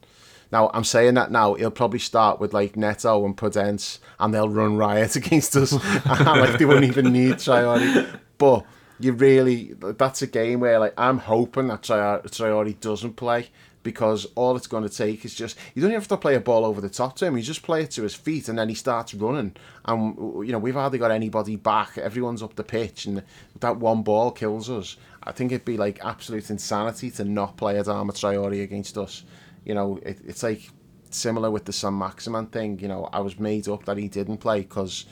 Now 0.51 0.69
I'm 0.73 0.83
saying 0.83 1.15
that 1.15 1.31
now 1.31 1.55
he'll 1.55 1.71
probably 1.71 1.99
start 1.99 2.39
with 2.39 2.53
like 2.53 2.77
Neto 2.77 3.25
and 3.25 3.35
Podence 3.35 3.99
and 4.19 4.33
they'll 4.33 4.49
run 4.49 4.77
riot 4.77 5.15
against 5.15 5.55
us 5.55 5.73
like 6.05 6.57
they 6.57 6.65
won't 6.65 6.85
even 6.85 7.11
need 7.11 7.35
Traore. 7.35 8.19
But 8.37 8.65
you 8.99 9.11
really 9.11 9.73
that's 9.79 10.21
a 10.21 10.27
game 10.27 10.61
where 10.61 10.79
like 10.79 10.93
I'm 10.97 11.17
hoping 11.17 11.67
that 11.67 11.81
Traore 11.81 12.79
doesn't 12.79 13.15
play 13.15 13.49
because 13.85 14.25
all 14.33 14.57
it's 14.57 14.65
going 14.65 14.83
to 14.83 14.89
take 14.89 15.23
is 15.23 15.35
just 15.35 15.57
you 15.75 15.81
don't 15.81 15.91
have 15.91 16.07
to 16.07 16.17
play 16.17 16.33
a 16.35 16.39
ball 16.41 16.65
over 16.65 16.81
the 16.81 16.89
top 16.89 17.15
to 17.15 17.25
him. 17.27 17.37
You 17.37 17.43
just 17.43 17.61
play 17.61 17.83
it 17.83 17.91
to 17.91 18.01
his 18.01 18.15
feet, 18.15 18.49
and 18.49 18.57
then 18.57 18.67
he 18.67 18.75
starts 18.75 19.13
running. 19.13 19.55
And 19.85 20.17
you 20.45 20.51
know 20.51 20.59
we've 20.59 20.73
hardly 20.73 20.97
got 20.97 21.11
anybody 21.11 21.55
back. 21.55 21.97
Everyone's 21.97 22.43
up 22.43 22.55
the 22.55 22.63
pitch, 22.63 23.05
and 23.05 23.23
that 23.61 23.77
one 23.77 24.01
ball 24.01 24.31
kills 24.31 24.69
us. 24.69 24.97
I 25.23 25.31
think 25.31 25.51
it'd 25.51 25.63
be 25.63 25.77
like 25.77 26.03
absolute 26.03 26.49
insanity 26.49 27.11
to 27.11 27.23
not 27.23 27.55
play 27.55 27.75
Adama 27.75 28.11
Traore 28.11 28.63
against 28.63 28.97
us. 28.97 29.23
You 29.63 29.75
know, 29.75 29.99
it, 30.01 30.19
it's 30.25 30.43
like 30.43 30.69
similar 31.11 31.51
with 31.51 31.65
the 31.65 31.73
Saint-Maximin 31.73 32.47
thing. 32.47 32.79
You 32.79 32.87
know, 32.87 33.07
I 33.13 33.19
was 33.19 33.39
made 33.39 33.69
up 33.69 33.85
that 33.85 33.97
he 33.97 34.07
didn't 34.07 34.37
play 34.39 34.61
because 34.61 35.05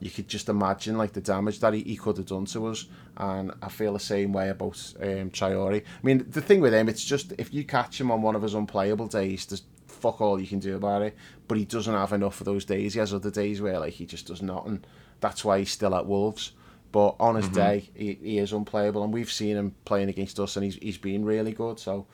you 0.00 0.10
could 0.10 0.28
just 0.28 0.48
imagine 0.48 0.98
like 0.98 1.12
the 1.12 1.20
damage 1.20 1.60
that 1.60 1.74
he, 1.74 1.82
he 1.82 1.96
could 1.96 2.16
have 2.16 2.26
done 2.26 2.44
to 2.46 2.66
us. 2.66 2.86
And 3.16 3.52
I 3.62 3.68
feel 3.68 3.92
the 3.92 4.00
same 4.00 4.32
way 4.32 4.50
about 4.50 4.94
um, 5.00 5.30
Traore. 5.30 5.80
I 5.80 5.82
mean, 6.02 6.26
the 6.28 6.40
thing 6.40 6.60
with 6.60 6.74
him, 6.74 6.88
it's 6.88 7.04
just 7.04 7.32
if 7.38 7.54
you 7.54 7.64
catch 7.64 8.00
him 8.00 8.10
on 8.10 8.22
one 8.22 8.36
of 8.36 8.42
his 8.42 8.54
unplayable 8.54 9.06
days, 9.06 9.46
there's 9.46 9.62
fuck 9.86 10.20
all 10.20 10.40
you 10.40 10.46
can 10.46 10.58
do 10.58 10.76
about 10.76 11.02
it. 11.02 11.16
But 11.48 11.58
he 11.58 11.64
doesn't 11.64 11.94
have 11.94 12.12
enough 12.12 12.40
of 12.40 12.44
those 12.44 12.64
days. 12.64 12.94
He 12.94 13.00
has 13.00 13.14
other 13.14 13.30
days 13.30 13.60
where 13.60 13.78
like 13.78 13.94
he 13.94 14.06
just 14.06 14.26
does 14.26 14.42
nothing. 14.42 14.84
That's 15.20 15.44
why 15.44 15.60
he's 15.60 15.70
still 15.70 15.94
at 15.94 16.06
Wolves. 16.06 16.52
But 16.92 17.16
on 17.18 17.36
his 17.36 17.46
mm-hmm. 17.46 17.54
day, 17.54 17.90
he, 17.94 18.18
he 18.22 18.38
is 18.38 18.52
unplayable, 18.52 19.02
and 19.02 19.12
we've 19.12 19.32
seen 19.32 19.56
him 19.56 19.74
playing 19.84 20.08
against 20.10 20.38
us, 20.38 20.56
and 20.56 20.64
he's 20.64 20.76
he's 20.76 20.98
been 20.98 21.24
really 21.24 21.52
good. 21.52 21.80
So 21.80 22.06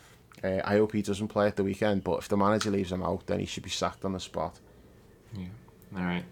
uh, 0.42 0.60
I 0.64 0.76
hope 0.76 0.92
he 0.92 1.02
doesn't 1.02 1.28
play 1.28 1.46
at 1.46 1.56
the 1.56 1.64
weekend. 1.64 2.04
But 2.04 2.18
if 2.20 2.28
the 2.28 2.36
manager 2.36 2.70
leaves 2.70 2.92
him 2.92 3.02
out, 3.02 3.26
then 3.26 3.40
he 3.40 3.46
should 3.46 3.62
be 3.62 3.70
sacked 3.70 4.04
on 4.04 4.12
the 4.12 4.20
spot. 4.20 4.58
Yeah. 5.36 5.46
All 5.96 6.04
right. 6.04 6.24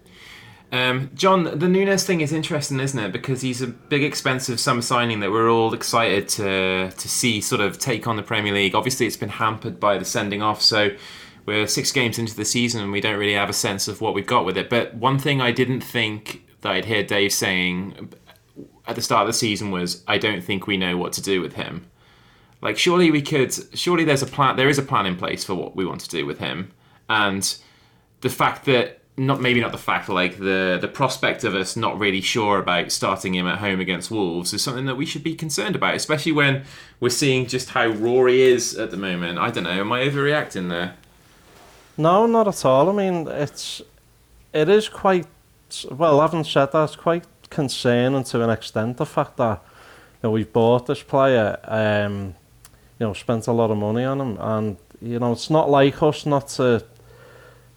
Um, 0.71 1.09
John, 1.15 1.45
the 1.57 1.67
Nunez 1.67 2.05
thing 2.05 2.21
is 2.21 2.31
interesting, 2.31 2.79
isn't 2.79 2.99
it? 2.99 3.11
Because 3.11 3.41
he's 3.41 3.61
a 3.61 3.67
big, 3.67 4.03
expensive 4.03 4.59
summer 4.59 4.83
signing 4.83 5.19
that 5.21 5.31
we're 5.31 5.49
all 5.49 5.73
excited 5.73 6.27
to 6.29 6.91
to 6.91 7.09
see 7.09 7.41
sort 7.41 7.61
of 7.61 7.79
take 7.79 8.05
on 8.07 8.17
the 8.17 8.23
Premier 8.23 8.53
League. 8.53 8.75
Obviously, 8.75 9.07
it's 9.07 9.17
been 9.17 9.29
hampered 9.29 9.79
by 9.79 9.97
the 9.97 10.05
sending 10.05 10.41
off, 10.43 10.61
so 10.61 10.89
we're 11.45 11.65
six 11.65 11.91
games 11.91 12.19
into 12.19 12.35
the 12.35 12.45
season 12.45 12.83
and 12.83 12.91
we 12.91 13.01
don't 13.01 13.17
really 13.17 13.33
have 13.33 13.49
a 13.49 13.53
sense 13.53 13.87
of 13.87 14.01
what 14.01 14.13
we've 14.13 14.27
got 14.27 14.45
with 14.45 14.57
it. 14.57 14.69
But 14.69 14.93
one 14.93 15.17
thing 15.17 15.41
I 15.41 15.51
didn't 15.51 15.81
think 15.81 16.45
that 16.61 16.71
I'd 16.71 16.85
hear 16.85 17.01
Dave 17.01 17.33
saying 17.33 18.13
at 18.85 18.95
the 18.95 19.01
start 19.01 19.21
of 19.21 19.27
the 19.27 19.33
season 19.33 19.71
was, 19.71 20.03
"I 20.07 20.19
don't 20.19 20.43
think 20.43 20.67
we 20.67 20.77
know 20.77 20.97
what 20.97 21.13
to 21.13 21.21
do 21.21 21.41
with 21.41 21.53
him." 21.53 21.87
Like, 22.61 22.77
surely 22.77 23.09
we 23.09 23.23
could. 23.23 23.51
Surely 23.75 24.03
there's 24.03 24.21
a 24.21 24.27
plan. 24.27 24.55
There 24.55 24.69
is 24.69 24.77
a 24.77 24.83
plan 24.83 25.07
in 25.07 25.15
place 25.15 25.43
for 25.43 25.55
what 25.55 25.75
we 25.75 25.85
want 25.85 26.01
to 26.01 26.09
do 26.09 26.27
with 26.27 26.37
him, 26.37 26.71
and 27.09 27.55
the 28.21 28.29
fact 28.29 28.65
that 28.65 28.98
not 29.19 29.41
maybe 29.41 29.59
not 29.59 29.73
the 29.73 29.77
fact 29.77 30.07
like 30.07 30.37
the 30.37 30.77
the 30.79 30.87
prospect 30.87 31.43
of 31.43 31.53
us 31.53 31.75
not 31.75 31.99
really 31.99 32.21
sure 32.21 32.57
about 32.57 32.89
starting 32.89 33.35
him 33.35 33.47
at 33.47 33.59
home 33.59 33.81
against 33.81 34.09
Wolves 34.09 34.53
is 34.53 34.63
something 34.63 34.85
that 34.85 34.95
we 34.95 35.05
should 35.05 35.23
be 35.23 35.35
concerned 35.35 35.75
about, 35.75 35.93
especially 35.93 36.31
when 36.31 36.63
we're 37.01 37.09
seeing 37.09 37.45
just 37.45 37.71
how 37.71 37.87
raw 37.87 38.25
he 38.25 38.41
is 38.41 38.77
at 38.77 38.91
the 38.91 38.97
moment. 38.97 39.37
I 39.37 39.51
don't 39.51 39.65
know, 39.65 39.71
am 39.71 39.91
I 39.91 40.07
overreacting 40.07 40.69
there? 40.69 40.95
No, 41.97 42.25
not 42.27 42.47
at 42.47 42.63
all. 42.63 42.89
I 42.89 42.93
mean, 42.93 43.27
it's 43.27 43.81
it 44.53 44.69
is 44.69 44.87
quite 44.87 45.27
well. 45.91 46.21
Having 46.21 46.45
said 46.45 46.71
that, 46.71 46.85
it's 46.85 46.95
quite 46.95 47.25
concerning 47.49 48.23
to 48.23 48.41
an 48.41 48.49
extent 48.49 48.97
the 48.97 49.05
fact 49.05 49.35
that 49.35 49.61
you 49.61 50.19
know 50.23 50.31
we've 50.31 50.53
bought 50.53 50.87
this 50.87 51.03
player, 51.03 51.59
um, 51.65 52.35
you 52.99 53.05
know, 53.05 53.13
spent 53.13 53.47
a 53.47 53.51
lot 53.51 53.69
of 53.69 53.77
money 53.77 54.05
on 54.05 54.21
him, 54.21 54.37
and 54.39 54.77
you 55.01 55.19
know 55.19 55.33
it's 55.33 55.49
not 55.49 55.69
like 55.69 56.01
us 56.01 56.25
not 56.25 56.47
to 56.47 56.85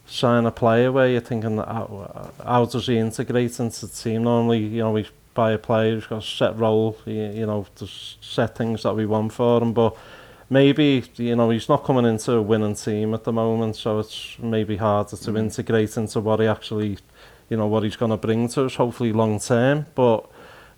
sign 0.07 0.47
a 0.47 0.51
player 0.51 0.93
where 0.93 1.09
you're 1.09 1.21
thinking, 1.21 1.59
how, 1.59 2.33
how 2.45 2.65
does 2.65 2.87
he 2.87 2.99
integrate 2.99 3.59
into 3.61 3.87
the 3.87 3.93
team? 3.93 4.25
Normally, 4.25 4.59
you 4.59 4.79
know, 4.79 4.93
we 4.93 5.07
buy 5.35 5.53
a 5.53 5.59
player 5.59 5.95
who's 5.95 6.07
got 6.07 6.23
a 6.23 6.27
set 6.27 6.59
role, 6.59 6.97
you, 7.07 7.15
you 7.15 7.47
know, 7.47 7.67
to 7.77 7.87
set 7.87 8.57
things 8.57 8.83
that 8.83 8.95
we 8.95 9.07
want 9.07 9.33
for 9.33 9.63
him, 9.63 9.73
but 9.73 9.97
maybe, 10.51 11.05
you 11.17 11.37
know, 11.37 11.51
he's 11.51 11.69
not 11.69 11.85
coming 11.85 12.05
into 12.05 12.33
a 12.33 12.43
winning 12.43 12.75
team 12.75 13.15
at 13.15 13.25
the 13.25 13.33
moment, 13.33 13.77
so 13.77 13.99
it's 13.99 14.37
maybe 14.39 14.77
harder 14.77 15.17
to 15.17 15.31
mm. 15.31 15.39
integrate 15.39 15.97
into 15.97 16.21
what 16.21 16.41
he 16.41 16.47
actually, 16.47 16.99
you 17.49 17.57
know, 17.57 17.67
what 17.67 17.83
he's 17.83 17.97
going 17.97 18.11
to 18.11 18.17
bring 18.17 18.49
to 18.49 18.67
us, 18.67 18.75
hopefully 18.75 19.13
long 19.13 19.39
term, 19.39 19.87
but 19.95 20.29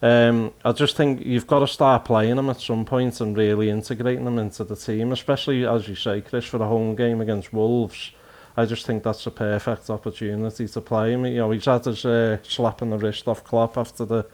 um, 0.02 0.52
I 0.64 0.72
just 0.72 0.96
think 0.96 1.24
you've 1.24 1.46
got 1.46 1.60
to 1.60 1.66
start 1.66 2.04
playing 2.04 2.36
him 2.36 2.50
at 2.50 2.60
some 2.60 2.84
point 2.84 3.20
and 3.20 3.36
really 3.36 3.70
integrating 3.70 4.26
him 4.26 4.38
into 4.38 4.62
the 4.62 4.76
team, 4.76 5.12
especially, 5.12 5.66
as 5.66 5.88
you 5.88 5.94
say, 5.94 6.20
Chris, 6.20 6.44
for 6.44 6.58
the 6.58 6.66
home 6.66 6.94
game 6.94 7.20
against 7.20 7.52
Wolves. 7.52 8.12
I 8.56 8.64
just 8.66 8.86
think 8.86 9.02
that's 9.02 9.26
a 9.26 9.30
perfect 9.30 9.90
opportunity 9.90 10.68
to 10.68 10.80
play 10.80 11.12
him. 11.12 11.26
You 11.26 11.38
know, 11.38 11.50
he's 11.50 11.64
had 11.64 11.84
his 11.84 12.04
uh, 12.04 12.38
slap 12.42 12.82
in 12.82 12.90
the 12.90 12.98
wrist 12.98 13.26
off 13.26 13.42
Klopp 13.42 13.76
after 13.76 14.04
the 14.04 14.26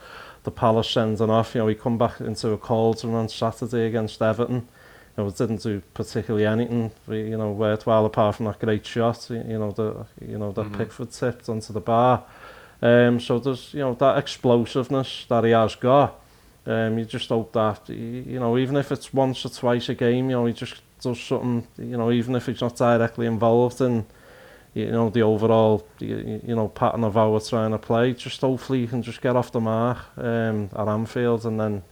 the 0.43 0.51
Palace 0.51 0.89
sending 0.91 1.31
off. 1.31 1.55
You 1.55 1.63
know, 1.63 1.69
he 1.69 1.75
come 1.75 1.99
back 1.99 2.21
into 2.21 2.51
a 2.51 2.59
cold 2.59 3.03
run 3.05 3.15
on 3.15 3.29
Saturday 3.29 3.87
against 3.87 4.23
Everton. 4.23 4.69
You 5.17 5.25
know, 5.25 5.31
didn't 5.31 5.63
do 5.63 5.83
particularly 5.95 6.47
anything, 6.47 6.91
you 7.09 7.37
know, 7.37 7.51
worthwhile 7.53 8.07
apart 8.07 8.37
from 8.37 8.47
that 8.47 8.59
great 8.59 8.87
shot. 8.87 9.29
You 9.31 9.43
know, 9.43 9.73
the 9.73 10.07
you 10.21 10.39
know 10.39 10.53
that 10.53 10.67
mm 10.67 10.73
-hmm. 10.73 10.79
Pickford 10.79 11.11
tipped 11.13 11.49
onto 11.49 11.73
the 11.73 11.81
bar. 11.81 12.23
Um, 12.83 13.21
so 13.21 13.39
there's 13.39 13.75
you 13.75 13.81
know 13.81 13.95
that 13.95 14.19
explosiveness 14.19 15.27
that 15.29 15.45
he 15.45 15.51
has 15.51 15.77
got. 15.77 16.21
Um, 16.67 16.99
you 16.99 17.05
just 17.05 17.29
hope 17.29 17.53
that 17.53 17.89
you 17.89 18.39
know 18.39 18.59
even 18.59 18.77
if 18.77 18.93
it's 18.93 19.15
once 19.15 19.45
or 19.47 19.51
twice 19.51 19.93
a 19.93 19.95
game, 19.95 20.31
you 20.31 20.37
know 20.37 20.47
he 20.47 20.53
just 20.53 20.83
does 21.01 21.21
something, 21.21 21.67
mm, 21.79 21.91
you 21.91 21.97
know, 21.97 22.11
even 22.11 22.35
if 22.35 22.49
it's 22.49 22.61
not 22.61 22.77
directly 22.77 23.27
involved 23.27 23.81
in, 23.81 24.07
you 24.75 24.91
know, 24.91 25.11
the 25.11 25.23
overall, 25.23 25.87
you, 25.99 26.41
you 26.47 26.55
know, 26.55 26.69
pattern 26.69 27.05
of 27.05 27.15
how 27.15 27.31
we're 27.33 27.41
trying 27.41 27.73
to 27.73 27.79
play. 27.79 28.13
Just 28.13 28.41
hopefully 28.41 28.83
he 28.83 28.87
can 28.87 29.03
just 29.03 29.21
get 29.21 29.37
off 29.37 29.53
the 29.53 29.61
mark 29.61 29.99
um, 30.17 30.71
at 30.77 30.89
Anfield 30.89 31.45
and 31.47 31.59
then, 31.59 31.83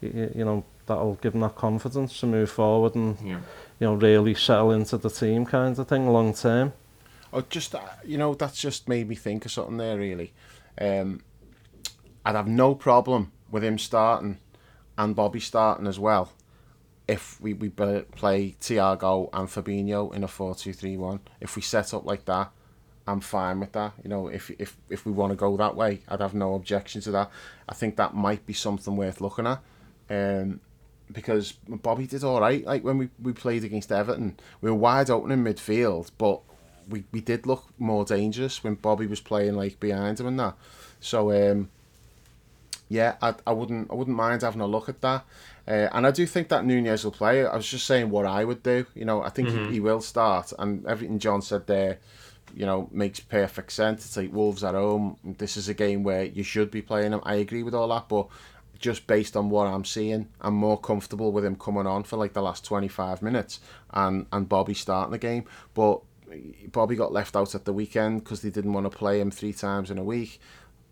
you, 0.00 0.30
you 0.34 0.44
know, 0.44 0.64
that'll 0.86 1.14
give 1.16 1.32
them 1.32 1.42
that 1.42 1.56
confidence 1.56 2.18
to 2.20 2.26
move 2.26 2.50
forward 2.50 2.94
and, 2.94 3.16
yeah. 3.20 3.40
you 3.78 3.86
know, 3.86 3.94
really 3.94 4.34
settle 4.34 4.72
into 4.72 4.96
the 4.96 5.10
team 5.10 5.44
kind 5.46 5.78
of 5.78 5.88
thing 5.88 6.08
long 6.08 6.34
term. 6.34 6.72
Oh, 7.32 7.42
just, 7.48 7.74
uh, 7.74 7.80
you 8.04 8.18
know, 8.18 8.34
that's 8.34 8.60
just 8.60 8.88
made 8.88 9.08
me 9.08 9.14
think 9.14 9.44
of 9.44 9.52
something 9.52 9.76
there, 9.76 9.96
really. 9.96 10.32
Um, 10.80 11.22
I'd 12.24 12.34
have 12.34 12.48
no 12.48 12.74
problem 12.74 13.32
with 13.50 13.64
him 13.64 13.78
starting 13.78 14.38
and 14.98 15.16
Bobby 15.16 15.40
starting 15.40 15.86
as 15.86 15.98
well. 15.98 16.32
If 17.10 17.40
we, 17.40 17.54
we 17.54 17.68
play 17.68 18.54
Thiago 18.60 19.28
and 19.32 19.48
Fabinho 19.48 20.14
in 20.14 20.22
a 20.22 20.28
4-2-3-1, 20.28 21.18
if 21.40 21.56
we 21.56 21.62
set 21.62 21.92
up 21.92 22.04
like 22.04 22.24
that, 22.26 22.52
I'm 23.04 23.20
fine 23.20 23.58
with 23.58 23.72
that. 23.72 23.94
You 24.04 24.10
know, 24.10 24.28
if 24.28 24.50
if 24.60 24.76
if 24.88 25.04
we 25.04 25.10
want 25.10 25.32
to 25.32 25.36
go 25.36 25.56
that 25.56 25.74
way, 25.74 26.02
I'd 26.06 26.20
have 26.20 26.34
no 26.34 26.54
objection 26.54 27.00
to 27.00 27.10
that. 27.10 27.30
I 27.68 27.74
think 27.74 27.96
that 27.96 28.14
might 28.14 28.46
be 28.46 28.52
something 28.52 28.96
worth 28.96 29.20
looking 29.20 29.48
at. 29.48 29.60
Um, 30.08 30.60
because 31.10 31.52
Bobby 31.66 32.06
did 32.06 32.22
all 32.22 32.40
right. 32.40 32.64
Like 32.64 32.84
when 32.84 32.98
we, 32.98 33.08
we 33.20 33.32
played 33.32 33.64
against 33.64 33.90
Everton, 33.90 34.38
we 34.60 34.70
were 34.70 34.76
wide 34.76 35.10
open 35.10 35.32
in 35.32 35.42
midfield, 35.42 36.12
but 36.18 36.40
we, 36.88 37.02
we 37.10 37.20
did 37.20 37.46
look 37.46 37.64
more 37.78 38.04
dangerous 38.04 38.62
when 38.62 38.76
Bobby 38.76 39.08
was 39.08 39.20
playing 39.20 39.56
like 39.56 39.80
behind 39.80 40.20
him 40.20 40.28
and 40.28 40.38
that. 40.38 40.54
So 41.00 41.32
um, 41.32 41.70
yeah, 42.90 43.14
I, 43.22 43.34
I 43.46 43.52
wouldn't 43.52 43.88
I 43.90 43.94
wouldn't 43.94 44.16
mind 44.16 44.42
having 44.42 44.60
a 44.60 44.66
look 44.66 44.88
at 44.88 45.00
that. 45.00 45.24
Uh, 45.66 45.88
and 45.92 46.04
I 46.04 46.10
do 46.10 46.26
think 46.26 46.48
that 46.48 46.64
Nunez 46.64 47.04
will 47.04 47.12
play. 47.12 47.46
I 47.46 47.54
was 47.54 47.68
just 47.68 47.86
saying 47.86 48.10
what 48.10 48.26
I 48.26 48.44
would 48.44 48.64
do. 48.64 48.84
You 48.96 49.04
know, 49.04 49.22
I 49.22 49.28
think 49.28 49.48
mm-hmm. 49.48 49.66
he, 49.66 49.74
he, 49.74 49.80
will 49.80 50.00
start, 50.00 50.52
and 50.58 50.84
everything 50.86 51.20
John 51.20 51.40
said 51.40 51.68
there, 51.68 51.98
you 52.52 52.66
know, 52.66 52.88
makes 52.90 53.20
perfect 53.20 53.70
sense. 53.70 54.04
It's 54.04 54.16
like 54.16 54.32
Wolves 54.32 54.64
at 54.64 54.74
home. 54.74 55.16
This 55.22 55.56
is 55.56 55.68
a 55.68 55.74
game 55.74 56.02
where 56.02 56.24
you 56.24 56.42
should 56.42 56.72
be 56.72 56.82
playing 56.82 57.12
him. 57.12 57.20
I 57.22 57.34
agree 57.34 57.62
with 57.62 57.74
all 57.74 57.86
that, 57.88 58.08
but 58.08 58.26
just 58.80 59.06
based 59.06 59.36
on 59.36 59.50
what 59.50 59.68
I'm 59.68 59.84
seeing, 59.84 60.26
I'm 60.40 60.54
more 60.54 60.80
comfortable 60.80 61.30
with 61.30 61.44
him 61.44 61.54
coming 61.54 61.86
on 61.86 62.02
for 62.02 62.16
like 62.16 62.32
the 62.32 62.42
last 62.42 62.64
25 62.64 63.22
minutes 63.22 63.60
and 63.90 64.26
and 64.32 64.48
Bobby 64.48 64.74
starting 64.74 65.12
the 65.12 65.18
game. 65.18 65.44
But 65.74 66.00
Bobby 66.72 66.96
got 66.96 67.12
left 67.12 67.36
out 67.36 67.54
at 67.54 67.64
the 67.64 67.72
weekend 67.72 68.24
because 68.24 68.42
they 68.42 68.50
didn't 68.50 68.72
want 68.72 68.90
to 68.90 68.98
play 68.98 69.20
him 69.20 69.30
three 69.30 69.52
times 69.52 69.92
in 69.92 69.98
a 69.98 70.04
week 70.04 70.40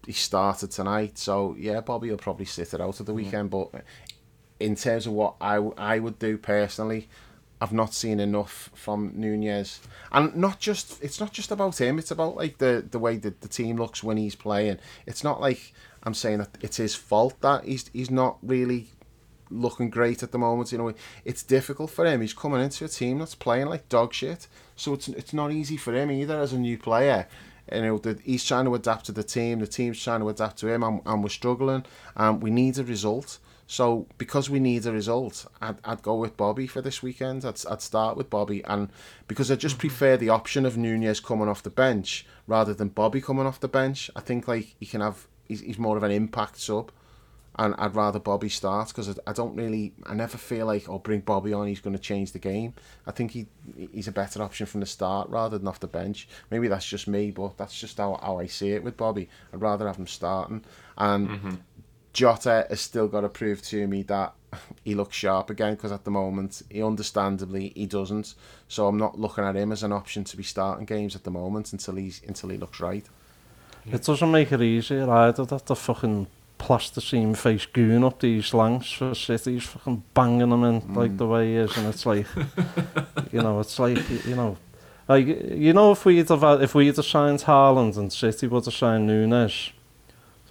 he 0.07 0.13
started 0.13 0.71
tonight. 0.71 1.19
So 1.19 1.55
yeah, 1.59 1.81
Bobby 1.81 2.11
will 2.11 2.19
probably 2.19 2.47
sit 2.47 2.75
it 2.75 2.81
out 2.81 3.01
at 3.01 3.07
the 3.07 3.13
mm-hmm. 3.13 3.25
weekend. 3.25 3.51
But 3.51 3.71
in 4.61 4.75
terms 4.75 5.07
of 5.07 5.13
what 5.13 5.35
I, 5.41 5.57
I 5.77 5.99
would 5.99 6.19
do 6.19 6.39
personally, 6.39 7.09
I've 7.61 7.73
not 7.73 7.93
seen 7.93 8.21
enough 8.21 8.71
from 8.75 9.13
Nunez, 9.17 9.81
and 10.13 10.35
not 10.37 10.61
just 10.61 11.03
it's 11.03 11.19
not 11.19 11.33
just 11.33 11.51
about 11.51 11.81
him. 11.81 11.99
It's 11.99 12.11
about 12.11 12.37
like 12.37 12.59
the 12.59 12.87
the 12.89 12.99
way 12.99 13.17
that 13.17 13.41
the 13.41 13.49
team 13.49 13.77
looks 13.77 14.03
when 14.03 14.17
he's 14.17 14.37
playing. 14.37 14.79
It's 15.07 15.25
not 15.25 15.41
like 15.41 15.73
I'm 16.05 16.15
saying 16.15 16.39
that 16.39 16.57
it's 16.61 16.77
his 16.77 16.95
fault 16.95 17.41
that 17.41 17.65
he's 17.65 17.91
he's 17.93 18.11
not 18.11 18.39
really 18.43 18.89
looking 19.51 19.91
great 19.91 20.23
at 20.23 20.31
the 20.31 20.39
moment. 20.39 20.71
You 20.71 20.79
know, 20.79 20.95
it's 21.25 21.43
difficult 21.43 21.91
for 21.91 22.07
him. 22.07 22.21
He's 22.21 22.35
coming 22.35 22.61
into 22.61 22.85
a 22.85 22.89
team 22.89 23.19
that's 23.19 23.35
playing 23.35 23.67
like 23.67 23.89
dog 23.89 24.15
shit, 24.15 24.47
so 24.77 24.95
it's 24.95 25.09
it's 25.09 25.33
not 25.33 25.51
easy 25.51 25.77
for 25.77 25.93
him 25.93 26.13
either 26.13 26.39
as 26.39 26.53
a 26.53 26.59
new 26.59 26.79
player 26.79 27.27
you 27.73 27.83
know, 27.83 27.99
the, 27.99 28.19
he's 28.25 28.45
trying 28.45 28.65
to 28.65 28.75
adapt 28.75 29.07
to 29.07 29.13
the 29.13 29.23
team, 29.23 29.61
the 29.61 29.67
team's 29.67 30.03
trying 30.03 30.21
to 30.21 30.29
adapt 30.29 30.59
to 30.59 30.69
him, 30.69 30.83
and, 30.83 31.01
and 31.07 31.23
we're 31.23 31.29
struggling, 31.29 31.85
and 32.17 32.43
we 32.43 32.51
need 32.51 32.79
a 32.79 32.85
result. 32.85 33.39
So 33.67 34.07
because 34.17 34.49
we 34.49 34.61
need 34.61 34.87
a 34.87 34.93
result, 34.93 35.47
I'd, 35.61 35.77
I'd 35.85 36.03
go 36.03 36.17
with 36.17 36.39
Bobby 36.39 36.67
for 36.67 36.81
this 36.81 37.03
weekend. 37.03 37.45
I'd, 37.45 37.61
I'd 37.71 37.83
start 37.83 38.17
with 38.17 38.31
Bobby, 38.31 38.65
and 38.65 38.89
because 39.27 39.51
I 39.51 39.57
just 39.57 39.75
mm-hmm. 39.75 39.89
prefer 39.89 40.17
the 40.17 40.31
option 40.31 40.65
of 40.65 40.79
Nunez 40.79 41.21
coming 41.21 41.49
off 41.49 41.63
the 41.63 41.71
bench 41.71 42.27
rather 42.47 42.73
than 42.73 42.89
Bobby 42.89 43.21
coming 43.21 43.47
off 43.47 43.61
the 43.61 43.69
bench. 43.69 44.11
I 44.17 44.21
think 44.21 44.49
like 44.49 44.75
he 44.81 44.87
can 44.87 45.03
have 45.03 45.27
he's, 45.47 45.61
he's 45.61 45.79
more 45.79 45.97
of 45.97 46.03
an 46.03 46.11
impact 46.11 46.59
sub 46.59 46.91
and 47.59 47.75
I'd 47.77 47.97
rather 47.97 48.21
Bobby 48.21 48.49
start 48.49 48.89
because 48.89 49.19
I 49.27 49.33
don't 49.33 49.57
really, 49.57 49.93
I 50.07 50.15
never 50.15 50.39
feel 50.39 50.67
like, 50.67 50.89
oh, 50.89 50.99
bring 50.99 51.21
Bobby 51.21 51.53
on, 51.53 51.67
he's 51.67 51.81
going 51.81 51.97
to 51.97 52.03
change 52.03 52.31
the 52.31 52.39
game. 52.39 52.75
I 53.07 53.11
think 53.11 53.33
he 53.33 53.47
he's 53.93 54.07
a 54.07 54.13
better 54.13 54.43
option 54.43 54.67
from 54.67 54.81
the 54.81 54.87
start 54.87 55.29
rather 55.29 55.59
than 55.59 55.67
off 55.67 55.81
the 55.81 55.89
bench. 55.89 56.29
Maybe 56.51 56.69
that's 56.69 56.87
just 56.87 57.09
me, 57.09 57.33
but 57.33 57.57
that's 57.59 57.79
just 57.79 57.99
how, 57.99 58.19
how 58.23 58.39
I 58.39 58.47
see 58.47 58.73
it 58.73 58.85
with 58.85 58.97
Bobby. 58.97 59.29
I'd 59.53 59.61
rather 59.61 59.89
have 59.89 59.97
him 59.97 60.07
starting. 60.07 60.65
And 60.97 61.29
mm-hmm. 61.29 61.55
Jota 62.13 62.67
has 62.69 62.81
still 62.81 63.09
got 63.09 63.23
to 63.23 63.29
prove 63.29 63.61
to 63.63 63.89
me 63.89 64.05
that 64.05 64.35
he 64.85 64.95
looks 64.95 65.17
sharp 65.17 65.51
again 65.51 65.75
because 65.75 65.91
at 65.91 66.05
the 66.05 66.13
moment, 66.13 66.63
he 66.71 66.81
understandably, 66.81 67.73
he 67.75 67.87
doesn't. 67.87 68.35
So 68.69 68.87
I'm 68.87 68.99
not 68.99 69.19
looking 69.19 69.43
at 69.43 69.57
him 69.57 69.73
as 69.73 69.83
an 69.83 69.93
option 69.93 70.23
to 70.25 70.37
be 70.37 70.45
starting 70.45 70.87
games 70.87 71.17
at 71.17 71.25
the 71.25 71.33
moment 71.33 71.73
until 71.73 71.97
he's 71.97 72.23
until 72.25 72.51
he 72.51 72.57
looks 72.57 72.79
right. 72.79 73.07
It 73.85 74.05
doesn't 74.05 74.31
make 74.31 74.53
it 74.53 74.61
easier 74.61 75.11
either 75.11 75.45
that 75.47 75.67
the 75.67 75.75
fucking 75.75 76.27
plasticine 76.59 77.35
face 77.35 77.67
goon 77.67 78.05
up 78.05 78.21
these 78.21 78.53
langs 78.53 78.93
for 78.93 79.15
cities, 79.15 79.65
fucking 79.65 80.03
banging 80.13 80.51
them 80.51 80.65
in 80.65 80.81
mm. 80.83 80.97
like 80.97 81.17
the 81.17 81.27
way 81.27 81.49
he 81.49 81.55
is, 81.57 81.77
and 81.77 81.87
it's 81.87 82.05
like, 82.05 82.27
you 83.33 83.41
know, 83.41 83.61
it's 83.61 83.79
like, 83.79 83.99
you 84.27 84.37
know, 84.37 84.57
like 85.09 85.27
you 85.27 85.73
know, 85.73 85.93
if 85.93 86.05
we'd 86.05 86.29
have 86.29 86.43
had, 86.43 86.63
if 86.63 86.75
we'd 86.75 86.97
have 86.97 87.05
signed 87.05 87.41
Haaland 87.41 87.97
and 87.97 88.13
City 88.13 88.47
would 88.47 88.67
have 88.67 88.75
signed 88.75 89.07
Nunes, 89.07 89.73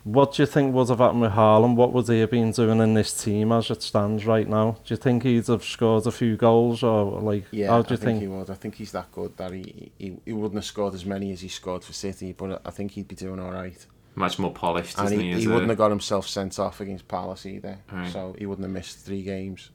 what 0.03 0.33
do 0.33 0.41
you 0.41 0.47
think 0.47 0.73
would 0.73 0.87
have 0.87 0.99
happened 0.99 1.21
with 1.21 1.33
Haaland? 1.33 1.75
What 1.75 1.91
would 1.91 2.07
he 2.07 2.21
have 2.21 2.31
been 2.31 2.51
doing 2.51 2.79
in 2.79 2.93
this 2.93 3.13
team 3.13 3.51
as 3.51 3.69
it 3.69 3.83
stands 3.83 4.25
right 4.25 4.47
now? 4.47 4.77
Do 4.85 4.93
you 4.93 4.97
think 4.97 5.23
he'd 5.23 5.47
have 5.47 5.65
scored 5.65 6.07
a 6.07 6.11
few 6.11 6.37
goals 6.37 6.81
or 6.81 7.19
like? 7.21 7.45
Yeah, 7.51 7.67
how 7.67 7.81
do 7.81 7.93
you 7.93 7.99
I 7.99 8.03
think, 8.03 8.19
think 8.19 8.21
he 8.21 8.27
would. 8.27 8.49
I 8.49 8.53
think 8.55 8.75
he's 8.75 8.93
that 8.93 9.11
good 9.11 9.35
that 9.37 9.51
he, 9.51 9.91
he 9.97 10.17
he 10.23 10.33
wouldn't 10.33 10.55
have 10.55 10.65
scored 10.65 10.93
as 10.93 11.05
many 11.05 11.31
as 11.33 11.41
he 11.41 11.49
scored 11.49 11.83
for 11.83 11.93
City, 11.93 12.31
but 12.31 12.61
I 12.65 12.71
think 12.71 12.91
he'd 12.91 13.07
be 13.07 13.15
doing 13.15 13.39
all 13.39 13.51
right. 13.51 13.85
Much 14.17 14.39
more 14.39 14.51
polished, 14.51 14.97
And 14.97 15.09
he, 15.09 15.31
he? 15.33 15.41
he, 15.41 15.47
wouldn't 15.47 15.69
have 15.69 15.77
got 15.77 15.91
himself 15.91 16.27
sent 16.27 16.57
off 16.57 16.81
against 16.81 17.07
Palace 17.07 17.45
either, 17.45 17.77
Right. 17.91 18.11
so 18.11 18.35
he 18.37 18.47
wouldn't 18.47 18.65
have 18.65 18.73
missed 18.73 18.97
three 18.97 19.21
games. 19.21 19.69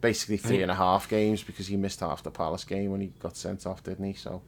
Basically 0.00 0.38
three 0.38 0.62
and 0.62 0.70
a 0.70 0.74
half 0.74 1.08
games 1.08 1.42
because 1.42 1.66
he 1.66 1.76
missed 1.76 2.00
half 2.00 2.22
the 2.22 2.30
Palace 2.30 2.64
game 2.64 2.90
when 2.90 3.00
he 3.02 3.08
got 3.20 3.36
sent 3.36 3.66
off, 3.66 3.82
didn't 3.82 4.04
he? 4.04 4.12
So 4.14 4.42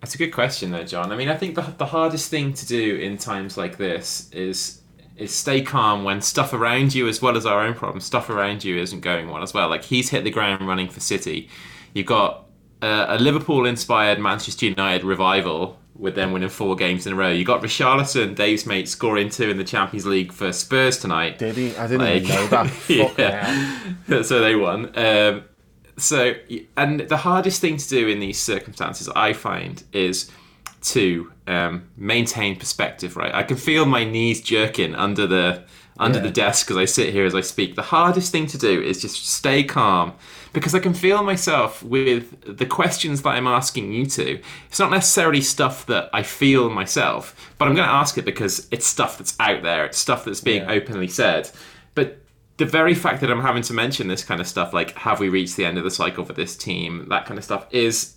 That's 0.00 0.14
a 0.14 0.18
good 0.18 0.32
question, 0.32 0.70
though, 0.70 0.84
John. 0.84 1.12
I 1.12 1.16
mean, 1.16 1.28
I 1.28 1.36
think 1.36 1.54
the, 1.54 1.62
the 1.62 1.86
hardest 1.86 2.28
thing 2.30 2.52
to 2.54 2.66
do 2.66 2.96
in 2.96 3.18
times 3.18 3.56
like 3.56 3.76
this 3.76 4.30
is 4.32 4.80
is 5.16 5.32
stay 5.34 5.60
calm 5.62 6.02
when 6.04 6.20
stuff 6.22 6.52
around 6.52 6.94
you, 6.94 7.06
as 7.08 7.20
well 7.20 7.36
as 7.36 7.44
our 7.44 7.60
own 7.60 7.74
problems, 7.74 8.04
stuff 8.04 8.30
around 8.30 8.64
you 8.64 8.78
isn't 8.78 9.00
going 9.00 9.28
well 9.28 9.42
as 9.42 9.52
well. 9.52 9.68
Like 9.68 9.84
he's 9.84 10.08
hit 10.10 10.24
the 10.24 10.30
ground 10.30 10.66
running 10.66 10.88
for 10.88 11.00
City. 11.00 11.48
You've 11.92 12.06
got 12.06 12.46
uh, 12.82 13.06
a 13.08 13.18
Liverpool-inspired 13.18 14.18
Manchester 14.18 14.66
United 14.66 15.04
revival 15.04 15.78
with 16.00 16.14
them 16.14 16.32
winning 16.32 16.48
four 16.48 16.74
games 16.76 17.06
in 17.06 17.12
a 17.12 17.16
row. 17.16 17.30
You 17.30 17.44
got 17.44 17.62
Richarlison, 17.62 18.34
Dave's 18.34 18.64
mate, 18.66 18.88
scoring 18.88 19.28
two 19.28 19.50
in 19.50 19.58
the 19.58 19.64
Champions 19.64 20.06
League 20.06 20.32
for 20.32 20.50
Spurs 20.52 20.98
tonight. 20.98 21.38
did 21.38 21.56
he? 21.56 21.76
I 21.76 21.86
didn't 21.86 22.00
Like- 22.06 22.22
even 22.22 22.34
know 22.34 22.46
that. 22.48 22.70
Fuck 22.70 23.18
Yeah. 23.18 24.22
so 24.22 24.40
they 24.40 24.56
won. 24.56 24.96
Um, 24.98 25.44
so, 25.98 26.32
and 26.76 27.00
the 27.00 27.18
hardest 27.18 27.60
thing 27.60 27.76
to 27.76 27.88
do 27.88 28.08
in 28.08 28.20
these 28.20 28.38
circumstances, 28.40 29.08
I 29.14 29.34
find, 29.34 29.82
is 29.92 30.30
to 30.82 31.30
um, 31.46 31.88
maintain 31.96 32.56
perspective. 32.56 33.16
Right, 33.16 33.34
I 33.34 33.42
can 33.42 33.58
feel 33.58 33.84
my 33.84 34.04
knees 34.04 34.40
jerking 34.40 34.94
under 34.94 35.26
the 35.26 35.64
under 36.00 36.18
Yeah. 36.18 36.24
the 36.24 36.30
desk 36.30 36.70
as 36.70 36.76
I 36.76 36.86
sit 36.86 37.12
here 37.12 37.24
as 37.24 37.34
I 37.34 37.42
speak. 37.42 37.76
The 37.76 37.82
hardest 37.82 38.32
thing 38.32 38.46
to 38.48 38.58
do 38.58 38.82
is 38.82 39.00
just 39.00 39.24
stay 39.28 39.62
calm 39.62 40.14
because 40.52 40.74
I 40.74 40.80
can 40.80 40.94
feel 40.94 41.22
myself 41.22 41.82
with 41.82 42.56
the 42.58 42.66
questions 42.66 43.22
that 43.22 43.30
I'm 43.30 43.46
asking 43.46 43.92
you 43.92 44.06
to. 44.06 44.40
It's 44.68 44.78
not 44.80 44.90
necessarily 44.90 45.40
stuff 45.42 45.86
that 45.86 46.10
I 46.12 46.22
feel 46.24 46.70
myself, 46.70 47.52
but 47.58 47.68
I'm 47.68 47.74
going 47.76 47.86
to 47.86 47.94
ask 47.94 48.18
it 48.18 48.24
because 48.24 48.66
it's 48.72 48.86
stuff 48.86 49.18
that's 49.18 49.36
out 49.38 49.62
there. 49.62 49.84
It's 49.84 49.98
stuff 49.98 50.24
that's 50.24 50.40
being 50.40 50.62
Yeah. 50.62 50.72
openly 50.72 51.06
said. 51.08 51.50
But 51.94 52.18
the 52.56 52.66
very 52.66 52.94
fact 52.94 53.20
that 53.20 53.30
I'm 53.30 53.42
having 53.42 53.62
to 53.62 53.72
mention 53.72 54.08
this 54.08 54.24
kind 54.24 54.40
of 54.40 54.48
stuff, 54.48 54.72
like 54.72 54.96
have 54.96 55.20
we 55.20 55.28
reached 55.28 55.56
the 55.56 55.64
end 55.66 55.78
of 55.78 55.84
the 55.84 55.90
cycle 55.90 56.24
for 56.24 56.32
this 56.32 56.56
team, 56.56 57.06
that 57.10 57.26
kind 57.26 57.38
of 57.38 57.44
stuff, 57.44 57.66
is 57.70 58.14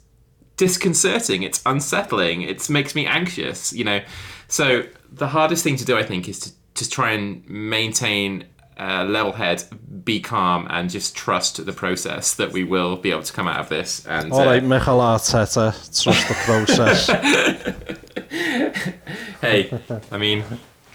disconcerting. 0.58 1.44
It's 1.44 1.62
unsettling. 1.66 2.42
It 2.44 2.70
makes 2.70 2.96
me 2.96 3.06
anxious. 3.06 3.74
You 3.74 3.84
know, 3.84 4.02
so 4.48 4.84
the 5.12 5.28
hardest 5.28 5.64
thing 5.64 5.76
to 5.78 5.86
do, 5.86 5.98
I 5.98 6.04
think, 6.04 6.28
is 6.30 6.40
to 6.40 6.52
to 6.76 6.90
try 6.90 7.12
and 7.12 7.48
maintain 7.50 8.46
a 8.78 9.04
level 9.04 9.32
head, 9.32 9.64
be 10.04 10.20
calm, 10.20 10.68
and 10.70 10.90
just 10.90 11.16
trust 11.16 11.64
the 11.64 11.74
process 11.74 12.36
that 12.36 12.52
we 12.52 12.64
will 12.64 12.98
be 12.98 13.12
able 13.12 13.24
to 13.24 13.34
come 13.34 13.48
out 13.48 13.60
of 13.60 13.70
this. 13.70 14.06
And 14.08 14.32
All 14.32 14.42
uh, 14.42 14.46
right, 14.46 14.64
Michael 14.64 15.00
Arteta, 15.00 15.72
trust 16.02 16.28
the 16.28 16.34
process. 16.34 17.08
hey, 19.42 19.80
I 20.12 20.18
mean, 20.18 20.44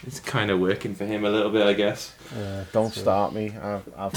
it's 0.06 0.20
kind 0.20 0.50
of 0.50 0.58
working 0.58 0.94
for 0.94 1.04
him 1.04 1.24
a 1.24 1.30
little 1.30 1.50
bit, 1.50 1.66
I 1.66 1.74
guess. 1.74 2.14
Don't 2.72 2.92
start 2.92 3.32
me. 3.32 3.56
I've, 3.56 3.88
I've, 3.96 4.12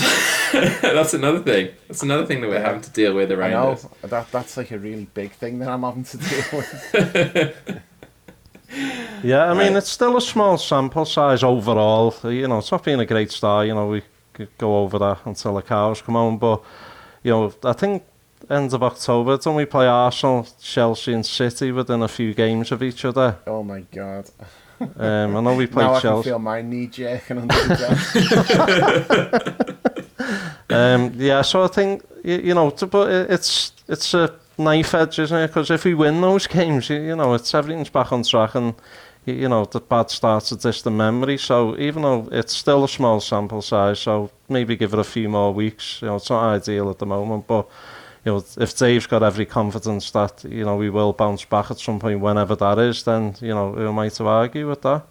That's 0.82 1.14
another 1.14 1.39
thing. 1.39 1.70
That's 1.88 2.03
another 2.03 2.26
thing 2.26 2.41
that 2.41 2.49
we're 2.49 2.62
having 2.62 2.82
to 2.82 2.91
deal 2.91 3.14
with 3.14 3.32
I 3.32 3.36
around 3.36 3.51
know 3.51 3.72
us. 3.72 3.88
that 4.03 4.32
that's 4.32 4.57
like 4.57 4.72
a 4.72 4.80
really 4.80 5.05
big 5.14 5.32
thing 5.32 5.59
that 5.59 5.70
I'm 5.70 5.84
having 5.84 6.03
to 6.05 6.18
deal 6.18 6.43
with. 6.53 7.82
Yeah, 9.24 9.46
I 9.52 9.54
mean, 9.54 9.74
Right. 9.74 9.76
it's 9.78 9.90
still 9.90 10.18
a 10.18 10.22
small 10.22 10.58
sample 10.58 11.06
size 11.06 11.44
overall. 11.44 12.14
You 12.24 12.48
know, 12.48 12.60
it's 12.60 12.72
not 12.72 12.84
been 12.84 13.00
a 13.00 13.06
great 13.06 13.32
start. 13.32 13.68
You 13.68 13.74
know, 13.76 13.88
we 13.88 14.02
could 14.34 14.50
go 14.58 14.80
over 14.84 14.98
that 15.00 15.20
until 15.26 15.54
the 15.56 15.62
cows 15.62 16.02
come 16.02 16.16
home. 16.16 16.38
But, 16.38 16.62
you 17.24 17.32
know, 17.32 17.54
I 17.64 17.74
think 17.74 18.04
end 18.50 18.74
of 18.74 18.82
October, 18.84 19.38
don't 19.38 19.56
we 19.56 19.66
play 19.66 19.88
Arsenal, 19.88 20.48
Chelsea 20.62 21.14
and 21.14 21.26
City 21.26 21.72
within 21.72 22.02
a 22.02 22.08
few 22.08 22.34
games 22.34 22.72
of 22.72 22.82
each 22.82 23.06
other? 23.06 23.36
Oh 23.46 23.64
my 23.64 23.82
god! 23.94 24.26
Um, 24.98 25.36
I 25.38 25.42
know 25.42 25.56
we 25.56 25.68
played 25.74 25.84
now 25.86 25.90
played 25.90 25.98
I 25.98 26.02
can 26.02 26.02
Chelsea. 26.02 26.30
feel 26.30 26.40
my 26.40 26.62
knee 26.62 26.88
jerking 26.88 27.38
under 27.38 27.56
the 27.56 27.76
desk. 27.76 29.68
Um, 30.70 31.12
yeah, 31.18 31.42
so 31.42 31.64
I 31.64 31.68
think 31.68 32.02
you, 32.24 32.38
you 32.38 32.54
know, 32.54 32.70
to, 32.70 32.86
but 32.88 33.12
it- 33.12 33.30
it's 33.30 33.74
it's 33.90 34.14
a 34.14 34.34
knife 34.64 34.93
edge, 34.93 35.20
isn't 35.20 35.38
it? 35.38 35.47
Because 35.47 35.70
if 35.70 35.84
we 35.86 35.93
win 35.93 36.22
those 36.22 36.47
games, 36.47 36.89
you, 36.89 37.01
you 37.01 37.16
know, 37.16 37.34
it's 37.34 37.53
everything's 37.53 37.89
back 37.89 38.12
on 38.12 38.24
track 38.24 38.55
and 38.55 38.76
you 39.26 39.47
know, 39.47 39.66
the 39.66 39.80
bad 39.80 40.09
starts 40.09 40.51
a 40.51 40.57
just 40.57 40.86
memory. 40.86 41.38
So 41.38 41.78
even 41.78 42.01
though 42.01 42.28
it's 42.32 42.55
still 42.55 42.84
a 42.84 42.89
small 42.89 43.20
sample 43.20 43.62
size, 43.62 43.99
so 43.99 44.32
maybe 44.49 44.76
give 44.76 44.93
it 44.93 44.99
a 44.99 45.03
few 45.03 45.30
more 45.30 45.53
weeks. 45.53 46.01
You 46.01 46.07
know, 46.07 46.16
it's 46.16 46.30
not 46.30 46.43
ideal 46.43 46.89
at 46.89 46.99
the 46.99 47.05
moment, 47.05 47.45
but 47.47 47.70
you 48.26 48.32
know, 48.32 48.43
if 48.57 48.76
Dave's 48.76 49.07
got 49.07 49.24
every 49.24 49.45
confidence 49.45 50.12
that 50.12 50.43
you 50.43 50.64
know 50.64 50.76
we 50.76 50.89
will 50.89 51.14
bounce 51.14 51.45
back 51.45 51.72
at 51.72 51.80
some 51.80 51.99
point, 51.99 52.20
whenever 52.20 52.55
that 52.55 52.80
is, 52.80 53.03
then 53.03 53.36
you 53.41 53.53
know 53.53 53.74
who 53.74 53.88
am 53.88 53.99
I 53.99 54.09
to 54.09 54.28
argue 54.28 54.70
with 54.70 54.82
that? 54.84 55.05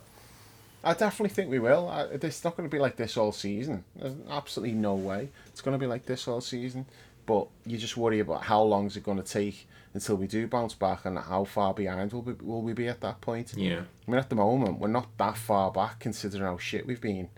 I 0.82 0.94
definitely 0.94 1.34
think 1.34 1.50
we 1.50 1.58
will. 1.58 1.88
I, 1.88 2.04
it's 2.04 2.42
not 2.42 2.56
going 2.56 2.68
to 2.68 2.74
be 2.74 2.80
like 2.80 2.96
this 2.96 3.16
all 3.16 3.32
season. 3.32 3.84
There's 3.96 4.14
absolutely 4.30 4.74
no 4.74 4.94
way 4.94 5.28
it's 5.60 5.60
going 5.60 5.78
to 5.78 5.78
be 5.78 5.86
like 5.86 6.06
this 6.06 6.26
all 6.26 6.40
season. 6.40 6.86
But 7.30 7.46
you 7.64 7.78
just 7.78 7.96
worry 7.96 8.18
about 8.18 8.42
how 8.42 8.60
long 8.60 8.86
is 8.88 8.96
it 8.96 9.04
going 9.04 9.22
to 9.22 9.32
take 9.40 9.68
until 9.94 10.16
we 10.16 10.26
do 10.26 10.48
bounce 10.48 10.74
back, 10.74 11.04
and 11.04 11.16
how 11.16 11.44
far 11.44 11.72
behind 11.72 12.12
will 12.12 12.22
we, 12.22 12.32
will 12.32 12.60
we 12.60 12.72
be 12.72 12.88
at 12.88 13.00
that 13.02 13.20
point? 13.20 13.54
Yeah. 13.56 13.82
I 14.08 14.10
mean, 14.10 14.18
at 14.18 14.28
the 14.30 14.34
moment, 14.34 14.80
we're 14.80 14.88
not 14.88 15.16
that 15.16 15.36
far 15.36 15.70
back 15.70 16.00
considering 16.00 16.42
how 16.42 16.58
shit 16.58 16.88
we've 16.88 17.00
been. 17.00 17.28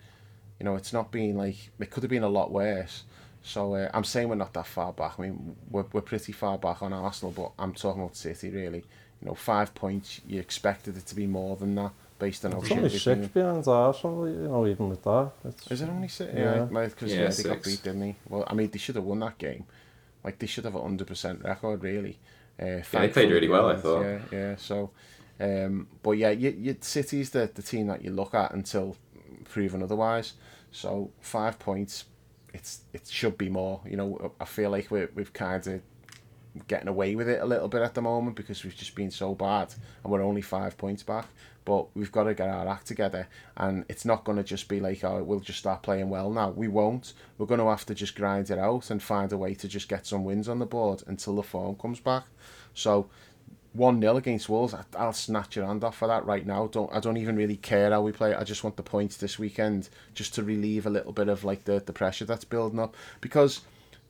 You 0.59 0.63
know, 0.65 0.75
it's 0.77 0.93
not 0.93 1.11
been 1.11 1.37
like 1.37 1.57
it 1.79 1.91
could 1.91 2.01
have 2.01 2.09
been 2.09 2.23
a 2.23 2.27
lot 2.39 2.51
worse. 2.51 3.03
So 3.43 3.75
uh, 3.75 3.91
I'm 3.93 4.03
saying 4.03 4.29
we're 4.29 4.43
not 4.45 4.53
that 4.53 4.65
far 4.65 4.93
back. 4.93 5.19
I 5.19 5.21
mean, 5.21 5.55
we're, 5.69 5.85
we're 5.93 6.01
pretty 6.01 6.31
far 6.31 6.57
back 6.57 6.81
on 6.81 6.91
Arsenal, 6.91 7.31
but 7.31 7.51
I'm 7.59 7.73
talking 7.73 8.01
about 8.01 8.15
City 8.15 8.49
really. 8.49 8.83
You 9.21 9.27
know, 9.27 9.35
five 9.35 9.75
points. 9.75 10.21
You 10.27 10.39
expected 10.39 10.97
it 10.97 11.05
to 11.05 11.15
be 11.15 11.27
more 11.27 11.55
than 11.55 11.75
that 11.75 11.91
based 12.17 12.45
on 12.45 12.53
how 12.53 12.59
It's 12.59 12.67
shit 12.69 12.77
only 12.77 12.89
six 12.89 13.03
been. 13.05 13.27
behind 13.27 13.67
Arsenal, 13.67 14.27
you 14.27 14.47
know, 14.47 14.65
even 14.65 14.89
with 14.89 15.03
that. 15.03 15.31
It's, 15.45 15.71
Is 15.71 15.81
it 15.83 15.89
only 15.89 16.07
six? 16.07 16.33
Yeah. 16.33 16.67
Yeah, 16.71 16.85
because 16.87 17.13
Yeah, 17.13 17.21
yeah, 17.21 17.29
they 17.29 17.43
got 17.43 17.63
beat, 17.63 17.83
didn't 17.83 17.99
they? 17.99 18.15
Well, 18.27 18.43
I 18.47 18.55
mean, 18.55 18.71
they 18.71 18.79
should 18.79 18.95
have 18.95 19.03
won 19.03 19.19
that 19.19 19.37
game. 19.37 19.65
Like 20.23 20.39
they 20.39 20.47
should 20.47 20.65
have 20.65 20.75
a 20.75 20.81
hundred 20.81 21.07
percent 21.07 21.43
record, 21.43 21.83
really. 21.83 22.19
Uh, 22.59 22.81
they 22.91 23.09
played 23.09 23.31
really 23.31 23.49
well, 23.49 23.69
I 23.69 23.75
thought. 23.75 24.03
Yeah, 24.03 24.19
yeah. 24.31 24.55
So, 24.57 24.91
um, 25.39 25.87
but 26.01 26.11
yeah, 26.11 26.29
you, 26.29 26.51
you 26.51 26.77
City's 26.81 27.31
the 27.31 27.49
the 27.53 27.61
team 27.61 27.87
that 27.87 28.03
you 28.03 28.11
look 28.11 28.33
at 28.33 28.53
until 28.53 28.95
proven 29.45 29.83
otherwise. 29.83 30.33
So 30.71 31.11
five 31.19 31.59
points, 31.59 32.05
it's 32.53 32.81
it 32.93 33.07
should 33.07 33.37
be 33.37 33.49
more. 33.49 33.81
You 33.85 33.97
know, 33.97 34.33
I 34.39 34.45
feel 34.45 34.69
like 34.69 34.91
we're 34.91 35.09
we've 35.15 35.33
kind 35.33 35.65
of 35.67 35.81
getting 36.67 36.87
away 36.87 37.15
with 37.15 37.27
it 37.27 37.41
a 37.41 37.45
little 37.45 37.67
bit 37.67 37.81
at 37.81 37.95
the 37.95 38.01
moment 38.01 38.35
because 38.35 38.63
we've 38.63 38.75
just 38.75 38.95
been 38.95 39.09
so 39.09 39.33
bad 39.33 39.73
and 40.03 40.11
we're 40.11 40.21
only 40.21 40.41
five 40.41 40.77
points 40.77 41.03
back. 41.03 41.25
But 41.65 41.95
we've 41.95 42.11
got 42.11 42.23
to 42.23 42.33
get 42.33 42.49
our 42.49 42.67
act 42.67 42.87
together, 42.87 43.27
and 43.55 43.85
it's 43.87 44.05
not 44.05 44.23
going 44.23 44.37
to 44.37 44.43
just 44.43 44.67
be 44.67 44.79
like, 44.79 45.03
oh, 45.03 45.23
we'll 45.23 45.39
just 45.39 45.59
start 45.59 45.83
playing 45.83 46.09
well 46.09 46.29
now. 46.29 46.49
We 46.49 46.67
won't. 46.67 47.13
We're 47.37 47.45
going 47.45 47.59
to 47.59 47.69
have 47.69 47.85
to 47.85 47.95
just 47.95 48.15
grind 48.15 48.49
it 48.49 48.59
out 48.59 48.89
and 48.89 49.01
find 49.01 49.31
a 49.31 49.37
way 49.37 49.53
to 49.55 49.67
just 49.67 49.87
get 49.87 50.05
some 50.05 50.25
wins 50.25 50.49
on 50.49 50.59
the 50.59 50.65
board 50.65 51.03
until 51.07 51.35
the 51.35 51.43
form 51.43 51.75
comes 51.75 51.99
back. 51.99 52.25
So, 52.73 53.09
one 53.73 53.99
0 53.99 54.17
against 54.17 54.49
Wolves, 54.49 54.75
I'll 54.97 55.13
snatch 55.13 55.55
your 55.55 55.65
hand 55.65 55.83
off 55.83 55.97
for 55.97 56.07
that 56.07 56.25
right 56.25 56.45
now. 56.45 56.67
Don't 56.67 56.93
I 56.93 56.99
don't 56.99 57.17
even 57.17 57.35
really 57.35 57.57
care 57.57 57.91
how 57.91 58.01
we 58.01 58.11
play. 58.11 58.35
I 58.35 58.43
just 58.43 58.63
want 58.63 58.77
the 58.77 58.83
points 58.83 59.17
this 59.17 59.39
weekend, 59.39 59.89
just 60.13 60.35
to 60.35 60.43
relieve 60.43 60.85
a 60.85 60.91
little 60.91 61.11
bit 61.11 61.27
of 61.27 61.43
like 61.43 61.63
the 61.65 61.81
the 61.83 61.93
pressure 61.93 62.25
that's 62.25 62.45
building 62.45 62.79
up 62.79 62.95
because 63.19 63.61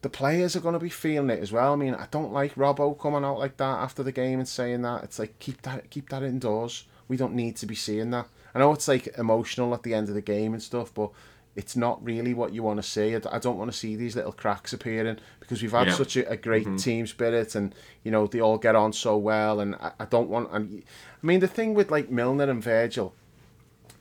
the 0.03 0.09
players 0.09 0.55
are 0.55 0.59
going 0.59 0.73
to 0.73 0.79
be 0.79 0.89
feeling 0.89 1.29
it 1.29 1.39
as 1.39 1.53
well. 1.53 1.71
I 1.71 1.75
mean, 1.77 1.95
I 1.95 2.07
don't 2.11 2.33
like 2.33 2.55
Robbo 2.55 2.99
coming 2.99 3.23
out 3.23 3.39
like 3.39 3.55
that 3.57 3.79
after 3.79 4.03
the 4.03 4.11
game 4.11 4.39
and 4.39 4.47
saying 4.47 4.81
that. 4.81 5.03
It's 5.05 5.17
like 5.17 5.39
keep 5.39 5.61
that 5.61 5.89
keep 5.89 6.09
that 6.09 6.23
indoors. 6.23 6.83
We 7.07 7.17
don't 7.17 7.33
need 7.33 7.55
to 7.57 7.65
be 7.65 7.75
seeing 7.75 8.11
that. 8.11 8.27
I 8.55 8.59
know 8.59 8.71
it's 8.73 8.87
like 8.87 9.17
emotional 9.17 9.73
at 9.73 9.83
the 9.83 9.93
end 9.93 10.09
of 10.09 10.15
the 10.15 10.21
game 10.21 10.53
and 10.53 10.61
stuff, 10.61 10.93
but 10.93 11.09
it's 11.55 11.75
not 11.75 12.03
really 12.03 12.33
what 12.33 12.53
you 12.53 12.63
want 12.63 12.81
to 12.81 12.83
see. 12.87 13.15
I 13.15 13.39
don't 13.39 13.57
want 13.57 13.71
to 13.71 13.77
see 13.77 13.95
these 13.95 14.15
little 14.15 14.31
cracks 14.31 14.73
appearing 14.73 15.17
because 15.39 15.61
we've 15.61 15.71
had 15.71 15.87
Yeah. 15.87 15.93
such 15.93 16.17
a, 16.17 16.29
a 16.29 16.37
great 16.37 16.65
mm-hmm. 16.65 16.77
team 16.77 17.07
spirit 17.07 17.53
and 17.55 17.75
you 18.03 18.11
know 18.11 18.25
they 18.25 18.39
all 18.39 18.57
get 18.57 18.75
on 18.75 18.93
so 18.93 19.17
well. 19.17 19.59
And 19.59 19.75
I, 19.75 19.91
I 19.99 20.05
don't 20.05 20.29
want. 20.29 20.51
And 20.51 20.83
I 21.21 21.25
mean, 21.25 21.39
the 21.39 21.47
thing 21.47 21.73
with 21.73 21.91
like 21.91 22.09
Milner 22.09 22.49
and 22.49 22.63
Virgil, 22.63 23.13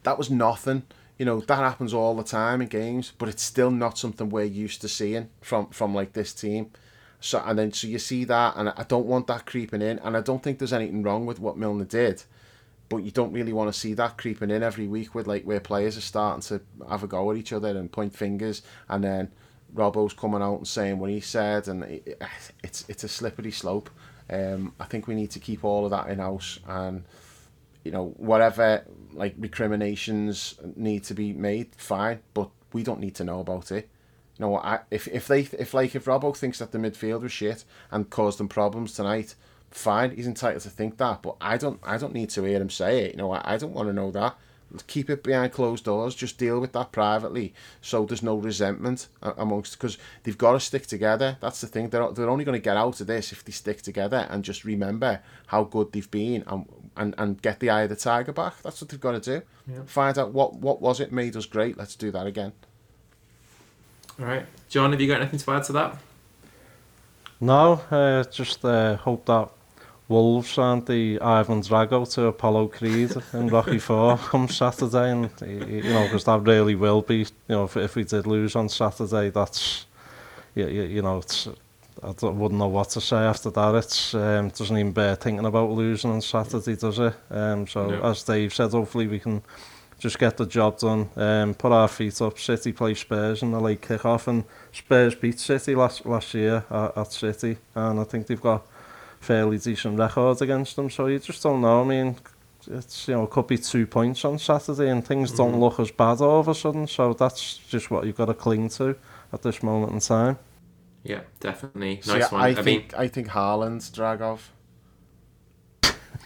that 0.03 0.16
was 0.18 0.30
nothing. 0.30 0.84
You 1.18 1.26
know 1.26 1.40
that 1.40 1.59
happens 1.59 1.92
all 1.92 2.16
the 2.16 2.24
time 2.24 2.62
in 2.62 2.68
games, 2.68 3.12
but 3.18 3.28
it's 3.28 3.42
still 3.42 3.70
not 3.70 3.98
something 3.98 4.30
we're 4.30 4.44
used 4.44 4.80
to 4.80 4.88
seeing 4.88 5.28
from 5.40 5.66
from 5.68 5.94
like 5.94 6.14
this 6.14 6.32
team. 6.32 6.70
So 7.20 7.42
and 7.44 7.59
then 7.59 7.72
so 7.72 7.86
you 7.86 7.98
see 7.98 8.24
that, 8.24 8.55
and 8.57 8.70
I 8.70 8.84
don't 8.88 9.07
want 9.07 9.26
that 9.26 9.46
creeping 9.46 9.82
in, 9.82 9.98
and 10.00 10.16
I 10.16 10.20
don't 10.22 10.42
think 10.42 10.59
there's 10.59 10.72
anything 10.72 11.03
wrong 11.03 11.26
with 11.26 11.38
what 11.38 11.57
Milner 11.59 11.84
did, 11.84 12.24
but 12.93 13.05
you 13.05 13.11
don't 13.11 13.32
really 13.32 13.55
want 13.55 13.72
to 13.72 13.80
see 13.80 13.95
that 13.95 14.18
creeping 14.18 14.51
in 14.51 14.62
every 14.62 14.86
week 14.86 15.14
with 15.14 15.26
like 15.26 15.45
where 15.45 15.61
players 15.61 15.97
are 15.97 16.03
starting 16.03 16.43
to 16.43 16.61
have 16.90 17.03
a 17.03 17.07
go 17.07 17.30
at 17.30 17.38
each 17.38 17.51
other 17.51 17.70
and 17.70 17.90
point 17.90 18.14
fingers, 18.14 18.61
and 18.90 19.03
then 19.03 19.32
Robbo's 19.74 20.12
coming 20.12 20.43
out 20.43 20.59
and 20.59 20.68
saying 20.68 20.99
what 20.99 21.09
he 21.09 21.18
said, 21.18 21.68
and 21.68 21.84
it, 21.84 22.20
it's 22.62 22.84
it's 22.90 23.03
a 23.03 23.09
slippery 23.09 23.51
slope. 23.51 23.88
Um, 24.28 24.74
I 24.78 24.84
think 24.84 25.07
we 25.07 25.14
need 25.14 25.30
to 25.30 25.38
keep 25.38 25.64
all 25.64 25.86
of 25.86 25.90
that 25.90 26.09
in 26.09 26.18
house 26.18 26.61
and 26.68 27.05
you 27.82 27.93
know, 27.93 28.09
whatever 28.18 28.84
like 29.14 29.34
recriminations 29.38 30.55
need 30.76 31.05
to 31.05 31.14
be 31.14 31.32
made, 31.32 31.74
fine, 31.76 32.20
but 32.34 32.51
we 32.74 32.82
don't 32.82 33.01
need 33.01 33.14
to 33.16 33.24
know 33.24 33.40
about 33.40 33.72
it. 33.72 33.88
You 34.36 34.45
know? 34.45 34.59
I, 34.59 34.80
if 34.90 35.09
if 35.09 35.28
they 35.28 35.40
if 35.40 35.72
like 35.72 35.95
if 35.95 36.05
Robbo 36.05 36.36
thinks 36.36 36.59
that 36.59 36.72
the 36.72 36.78
midfield 36.78 37.22
was 37.22 37.32
shit 37.32 37.64
and 37.90 38.11
caused 38.11 38.38
them 38.38 38.49
problems 38.49 38.93
tonight, 38.93 39.34
fine, 39.75 40.14
he's 40.14 40.27
entitled 40.27 40.62
to 40.62 40.70
think 40.70 40.99
that. 40.99 41.23
But 41.23 41.37
I 41.41 41.57
don't 41.57 41.81
I 41.83 41.99
don't 41.99 42.14
need 42.14 42.31
to 42.31 42.45
hear 42.45 42.61
him 42.61 42.70
say 42.70 43.05
it. 43.05 43.12
You 43.12 43.18
know, 43.18 43.33
I, 43.33 43.55
I 43.55 43.57
don't 43.57 43.73
want 43.73 43.89
to 43.89 43.93
know 43.93 44.11
that. 44.12 44.37
Keep 44.87 45.11
it 45.11 45.23
behind 45.23 45.53
closed 45.53 45.85
doors. 45.85 46.14
Just 46.14 46.39
deal 46.39 46.59
with 46.59 46.73
that 46.73 46.93
privately, 46.93 47.53
so 47.83 48.07
there's 48.07 48.23
no 48.23 48.37
resentment 48.37 49.09
amongst 49.20 49.73
because 49.73 49.99
they've 50.23 50.39
got 50.39 50.53
to 50.53 50.61
stick 50.61 50.87
together. 50.87 51.37
That's 51.41 51.61
the 51.61 51.66
thing. 51.66 51.91
They're 51.91 52.11
they're 52.12 52.31
only 52.31 52.45
going 52.45 52.59
to 52.59 52.64
get 52.64 52.79
out 52.79 53.01
of 53.01 53.07
this 53.07 53.33
if 53.33 53.45
they 53.45 53.53
stick 53.53 53.83
together 53.83 54.27
and 54.31 54.43
just 54.43 54.64
remember 54.64 55.20
how 55.49 55.64
good 55.64 55.93
they've 55.93 56.11
been 56.11 56.43
and 56.47 56.66
and, 56.97 57.14
and 57.18 57.43
get 57.43 57.61
the 57.61 57.68
eye 57.68 57.83
of 57.83 57.91
the 57.91 57.97
tiger 57.97 58.33
back. 58.33 58.62
That's 58.62 58.81
what 58.81 58.89
they've 58.89 59.01
got 59.01 59.23
to 59.23 59.41
do. 59.41 59.45
Yeah. 59.70 59.83
Find 59.85 60.16
out 60.16 60.33
what 60.33 60.55
what 60.55 60.81
was 60.81 61.01
it 61.01 61.12
made 61.12 61.37
us 61.37 61.45
great. 61.45 61.77
Let's 61.77 61.95
do 61.95 62.11
that 62.11 62.27
again. 62.27 62.53
All 64.18 64.27
right, 64.27 64.47
John, 64.68 64.93
have 64.93 65.01
you 65.01 65.09
got 65.09 65.20
anything 65.20 65.39
to 65.39 65.51
add 65.53 65.64
to 65.64 65.73
that? 65.73 65.99
No, 67.41 67.81
uh, 67.91 68.25
just 68.25 68.64
uh, 68.64 68.97
hope 68.97 69.27
that 69.27 69.51
Wolves 70.13 70.59
aren't 70.59 70.87
they? 70.87 71.19
Ivan 71.19 71.63
Drago 71.63 72.13
to 72.15 72.27
Apollo 72.27 72.69
Creed 72.69 73.13
in 73.33 73.49
Rocky 73.49 73.79
Four 73.79 74.19
come 74.19 74.47
Saturday, 74.47 75.11
and 75.11 75.31
you 75.41 75.83
know 75.95 76.05
because 76.05 76.25
that 76.25 76.41
really 76.41 76.75
will 76.75 77.01
be 77.01 77.19
you 77.19 77.27
know 77.49 77.65
if, 77.65 77.77
if 77.77 77.97
we 77.97 78.05
did 78.05 78.27
lose 78.27 78.55
on 78.55 78.69
Saturday, 78.69 79.31
that's 79.31 79.87
you, 80.55 80.69
you, 80.69 80.83
you 80.83 81.03
know 81.03 81.19
it's 81.19 81.49
I 82.03 82.13
don't, 82.13 82.39
wouldn't 82.39 82.59
know 82.59 82.69
what 82.69 82.91
to 82.91 83.01
say 83.01 83.17
after 83.17 83.51
that. 83.51 83.75
it's 83.75 84.15
um, 84.15 84.51
doesn't 84.51 84.77
even 84.77 84.93
bear 84.93 85.15
thinking 85.15 85.47
about 85.47 85.71
losing 85.71 86.11
on 86.11 86.21
Saturday, 86.21 86.77
does 86.77 86.99
it? 86.99 87.15
Um, 87.31 87.67
so 87.67 87.89
no. 87.89 88.03
as 88.03 88.23
Dave 88.23 88.53
said, 88.53 88.73
hopefully 88.73 89.07
we 89.07 89.19
can 89.19 89.43
just 89.99 90.19
get 90.19 90.37
the 90.37 90.47
job 90.47 90.79
done, 90.79 91.09
um, 91.17 91.55
put 91.55 91.71
our 91.71 91.89
feet 91.89 92.21
up. 92.21 92.39
City 92.39 92.73
play 92.73 92.95
Spurs 92.95 93.43
in 93.43 93.53
the 93.53 93.61
late 93.61 93.81
kick 93.81 94.05
off, 94.05 94.27
and 94.27 94.45
Spurs 94.73 95.15
beat 95.15 95.39
City 95.39 95.75
last 95.75 96.05
last 96.05 96.35
year 96.35 96.65
at, 96.71 96.99
at 96.99 97.13
City, 97.13 97.57
and 97.75 98.01
I 98.01 98.05
think 98.05 98.27
they've 98.27 98.41
got 98.41 98.67
fairly 99.23 99.59
decent 99.59 99.99
records 99.99 100.43
against 100.43 100.77
them. 100.77 100.91
So 100.91 101.07
you 101.07 101.18
just 101.18 101.43
don't 101.43 101.61
know. 101.61 101.83
I 101.83 101.85
mean, 101.85 102.16
it's 102.70 103.09
you 103.09 103.14
know 103.14 103.25
it 103.25 103.31
could 103.31 103.47
be 103.47 103.59
two 103.59 103.87
points 103.87 104.25
on 104.25 104.39
Saturday, 104.39 104.91
and 104.91 105.07
things 105.07 105.31
mm-hmm. 105.31 105.39
don't 105.39 105.61
look 105.61 105.81
as 105.81 105.91
bad 105.91 106.20
all 106.20 106.41
of 106.41 106.49
a 106.49 106.55
sudden. 106.55 106.87
So 106.87 107.14
that's 107.14 107.57
just 107.57 107.91
what 107.91 108.05
you've 108.05 108.16
got 108.16 108.27
to 108.27 108.35
cling 108.35 108.68
to 108.70 108.97
at 109.33 109.43
this 109.43 109.62
moment 109.62 109.93
in 109.93 110.01
time. 110.01 110.39
Yeah, 111.05 111.20
definitely. 111.41 112.01
Nice 112.07 112.29
See, 112.29 112.35
one. 112.35 112.43
I, 112.43 112.49
I 112.49 112.55
think 112.55 112.93
mean... 112.93 113.01
I 113.01 113.09
think 113.09 113.29
Haaland's 113.29 113.91
Dragov. 113.91 114.41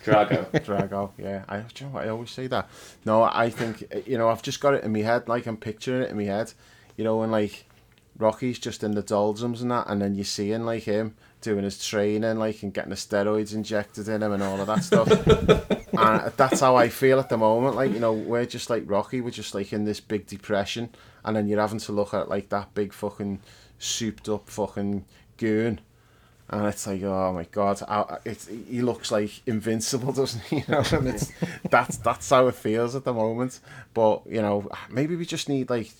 Drago. 0.05 0.51
Drago, 0.64 1.11
yeah. 1.18 1.44
I, 1.49 1.59
you 1.59 1.86
know 1.86 1.99
I 1.99 2.09
always 2.09 2.30
say 2.30 2.47
that. 2.49 2.68
No, 3.05 3.22
I 3.22 3.51
think, 3.51 4.07
you 4.07 4.18
know, 4.18 4.28
I've 4.28 4.42
just 4.42 4.61
got 4.61 4.74
it 4.74 4.84
in 4.84 4.92
my 4.92 5.01
head, 5.01 5.28
like 5.28 5.47
I'm 5.47 5.57
picturing 5.57 6.03
it 6.03 6.11
in 6.11 6.16
my 6.16 6.24
head, 6.24 6.53
you 6.97 7.05
know, 7.05 7.16
when 7.16 7.30
like 7.30 7.64
Rocky's 8.18 8.59
just 8.59 8.84
in 8.84 8.92
the 8.92 9.03
doldrums 9.03 9.62
and 9.62 9.70
that, 9.70 9.88
and 9.88 10.01
then 10.01 10.14
you're 10.14 10.24
seeing 10.24 10.64
like 10.64 10.84
him 10.84 11.16
doing 11.47 11.62
his 11.62 11.86
training, 11.86 12.38
like, 12.38 12.64
and 12.64 12.74
getting 12.74 12.90
the 12.90 12.97
steroids 12.97 13.55
injected 13.55 14.09
in 14.09 14.20
him 14.20 14.32
and 14.32 14.42
all 14.42 14.61
of 14.61 14.66
that 14.66 14.82
stuff. 14.82 15.09
and 15.92 16.32
that's 16.36 16.59
how 16.59 16.74
I 16.74 16.88
feel 16.88 17.20
at 17.20 17.28
the 17.28 17.36
moment. 17.36 17.76
Like, 17.76 17.92
you 17.92 18.01
know, 18.01 18.12
we're 18.12 18.47
just 18.47 18.68
like 18.68 18.82
Rocky, 18.84 19.20
we're 19.20 19.30
just 19.30 19.55
like 19.55 19.72
in 19.72 19.84
this 19.84 20.01
big 20.01 20.26
depression, 20.26 20.90
and 21.24 21.36
then 21.36 21.47
you're 21.47 21.61
having 21.61 21.78
to 21.78 21.92
look 21.92 22.12
at 22.12 22.28
like 22.28 22.49
that 22.49 22.74
big 22.74 22.92
fucking 22.92 23.40
souped 23.78 24.28
up 24.28 24.51
fucking 24.51 25.05
goon 25.36 25.80
and 26.49 26.66
it's 26.66 26.86
like, 26.86 27.03
oh 27.03 27.32
my 27.32 27.44
god, 27.44 27.82
it's, 28.24 28.47
he 28.47 28.80
looks 28.80 29.11
like 29.11 29.30
invincible, 29.47 30.12
doesn't 30.20 30.42
he? 30.44 30.57
You 30.59 30.64
know, 30.68 30.82
and 30.92 31.09
it's 31.09 31.32
that's 31.70 31.97
that's 31.99 32.30
how 32.30 32.47
it 32.47 32.55
feels 32.55 32.94
at 32.94 33.05
the 33.05 33.12
moment. 33.12 33.59
But 33.94 34.22
you 34.26 34.40
know, 34.42 34.68
maybe 34.88 35.16
we 35.16 35.26
just 35.26 35.49
need 35.49 35.70
like 35.70 35.90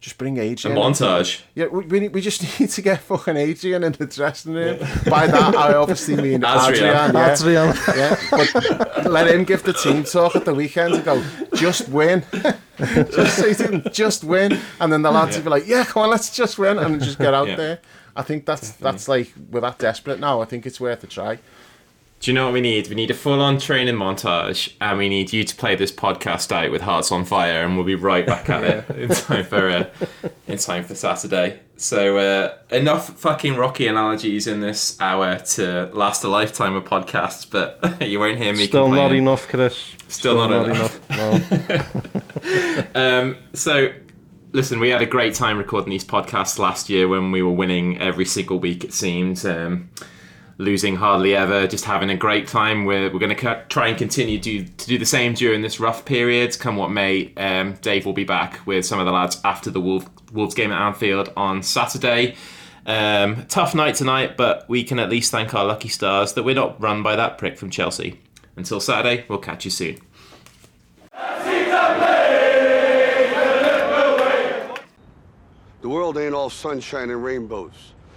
just 0.00 0.18
bring 0.18 0.36
Adrian. 0.36 0.76
A 0.76 0.80
montage. 0.80 1.42
Yeah, 1.54 1.66
we, 1.66 1.84
we, 1.86 2.08
we 2.08 2.20
just 2.20 2.42
need 2.60 2.70
to 2.70 2.82
get 2.82 3.00
fucking 3.00 3.36
Adrian 3.36 3.82
in 3.82 3.92
the 3.92 4.06
dressing 4.06 4.52
room. 4.52 4.78
By 5.08 5.26
that, 5.26 5.54
I 5.56 5.74
obviously 5.74 6.16
mean 6.16 6.44
Adrian. 6.44 7.16
Adrian, 7.16 7.74
yeah. 7.88 7.96
yeah. 7.96 8.16
But 8.30 9.10
let 9.10 9.28
him 9.28 9.44
give 9.44 9.62
the 9.62 9.72
team 9.72 10.04
talk 10.04 10.36
at 10.36 10.44
the 10.44 10.54
weekend 10.54 10.94
and 10.94 11.04
go, 11.04 11.24
just 11.54 11.88
win. 11.88 12.24
just 12.78 13.36
say 13.36 13.54
to 13.54 13.68
him, 13.68 13.82
just 13.92 14.22
win. 14.22 14.58
And 14.80 14.92
then 14.92 15.02
the 15.02 15.10
lads 15.10 15.32
yeah. 15.32 15.38
will 15.38 15.44
be 15.44 15.50
like, 15.50 15.66
yeah, 15.66 15.84
come 15.84 16.04
on, 16.04 16.10
let's 16.10 16.34
just 16.34 16.58
win. 16.58 16.78
And 16.78 17.02
just 17.02 17.18
get 17.18 17.34
out 17.34 17.48
yeah. 17.48 17.56
there. 17.56 17.78
I 18.14 18.22
think 18.22 18.46
that's 18.46 18.70
Definitely. 18.70 18.92
that's 18.92 19.08
like 19.08 19.32
we're 19.50 19.60
that 19.60 19.78
desperate 19.78 20.20
now. 20.20 20.40
I 20.40 20.46
think 20.46 20.66
it's 20.66 20.80
worth 20.80 21.04
a 21.04 21.06
try. 21.06 21.38
Do 22.20 22.30
you 22.30 22.34
know 22.34 22.46
what 22.46 22.54
we 22.54 22.60
need? 22.60 22.88
We 22.88 22.94
need 22.94 23.10
a 23.10 23.14
full-on 23.14 23.58
training 23.58 23.94
montage, 23.94 24.72
and 24.80 24.98
we 24.98 25.08
need 25.08 25.32
you 25.32 25.44
to 25.44 25.54
play 25.54 25.76
this 25.76 25.92
podcast 25.92 26.50
out 26.50 26.70
with 26.70 26.80
Hearts 26.82 27.12
on 27.12 27.24
Fire, 27.24 27.62
and 27.62 27.76
we'll 27.76 27.84
be 27.84 27.94
right 27.94 28.26
back 28.26 28.48
at 28.48 28.64
it 28.64 28.90
in 28.96 29.08
time 29.10 29.44
for 29.44 29.68
uh, 29.68 29.86
in 30.48 30.56
time 30.58 30.82
for 30.84 30.94
Saturday. 30.94 31.60
So 31.76 32.16
uh, 32.16 32.56
enough 32.70 33.10
fucking 33.18 33.56
Rocky 33.56 33.86
analogies 33.86 34.46
in 34.46 34.60
this 34.60 34.98
hour 34.98 35.38
to 35.38 35.90
last 35.92 36.24
a 36.24 36.28
lifetime 36.28 36.74
of 36.74 36.84
podcasts, 36.84 37.48
but 37.48 38.00
you 38.08 38.18
won't 38.18 38.38
hear 38.38 38.54
me. 38.54 38.66
Still 38.66 38.86
complaining. 38.86 39.24
not 39.24 39.32
enough, 39.32 39.48
Chris. 39.48 39.76
Still, 40.08 40.08
Still 40.08 40.48
not, 40.48 40.66
not, 40.66 40.76
enough. 40.76 41.10
enough. 41.10 42.94
No. 42.94 43.00
um, 43.20 43.36
so 43.52 43.92
listen, 44.52 44.80
we 44.80 44.88
had 44.88 45.02
a 45.02 45.06
great 45.06 45.34
time 45.34 45.58
recording 45.58 45.90
these 45.90 46.04
podcasts 46.04 46.58
last 46.58 46.88
year 46.88 47.06
when 47.06 47.30
we 47.30 47.42
were 47.42 47.52
winning 47.52 47.98
every 48.00 48.24
single 48.24 48.58
week. 48.58 48.84
It 48.84 48.94
seemed 48.94 49.44
um, 49.44 49.90
losing 50.58 50.96
hardly 50.96 51.34
ever, 51.34 51.66
just 51.66 51.84
having 51.84 52.10
a 52.10 52.16
great 52.16 52.48
time. 52.48 52.84
We're 52.84 53.12
we're 53.12 53.18
going 53.18 53.36
to 53.36 53.64
try 53.68 53.88
and 53.88 53.98
continue 53.98 54.38
do, 54.38 54.64
to 54.64 54.86
do 54.86 54.98
the 54.98 55.06
same 55.06 55.34
during 55.34 55.62
this 55.62 55.78
rough 55.80 56.04
period. 56.04 56.58
Come 56.58 56.76
what 56.76 56.90
may, 56.90 57.32
um, 57.36 57.74
Dave 57.74 58.06
will 58.06 58.12
be 58.12 58.24
back 58.24 58.66
with 58.66 58.86
some 58.86 58.98
of 58.98 59.06
the 59.06 59.12
lads 59.12 59.40
after 59.44 59.70
the 59.70 59.80
Wolf, 59.80 60.08
Wolves 60.32 60.54
game 60.54 60.72
at 60.72 60.80
Anfield 60.80 61.32
on 61.36 61.62
Saturday. 61.62 62.36
Um, 62.86 63.46
tough 63.48 63.74
night 63.74 63.96
tonight, 63.96 64.36
but 64.36 64.68
we 64.68 64.84
can 64.84 64.98
at 64.98 65.10
least 65.10 65.30
thank 65.32 65.54
our 65.54 65.64
lucky 65.64 65.88
stars 65.88 66.34
that 66.34 66.44
we're 66.44 66.54
not 66.54 66.80
run 66.80 67.02
by 67.02 67.16
that 67.16 67.36
prick 67.36 67.58
from 67.58 67.68
Chelsea. 67.68 68.20
Until 68.54 68.80
Saturday, 68.80 69.24
we'll 69.28 69.38
catch 69.38 69.64
you 69.64 69.70
soon. 69.70 69.98
The 75.82 75.90
world 75.90 76.16
ain't 76.16 76.34
all 76.34 76.50
sunshine 76.50 77.10
and 77.10 77.22
rainbows. 77.22 77.92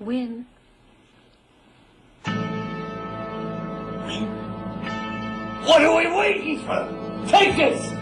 Win. 0.00 0.46
Win. 2.26 2.36
What 5.66 5.82
are 5.82 5.94
we 5.94 6.10
waiting 6.16 6.58
for? 6.60 7.26
Take 7.28 7.54
this! 7.56 7.99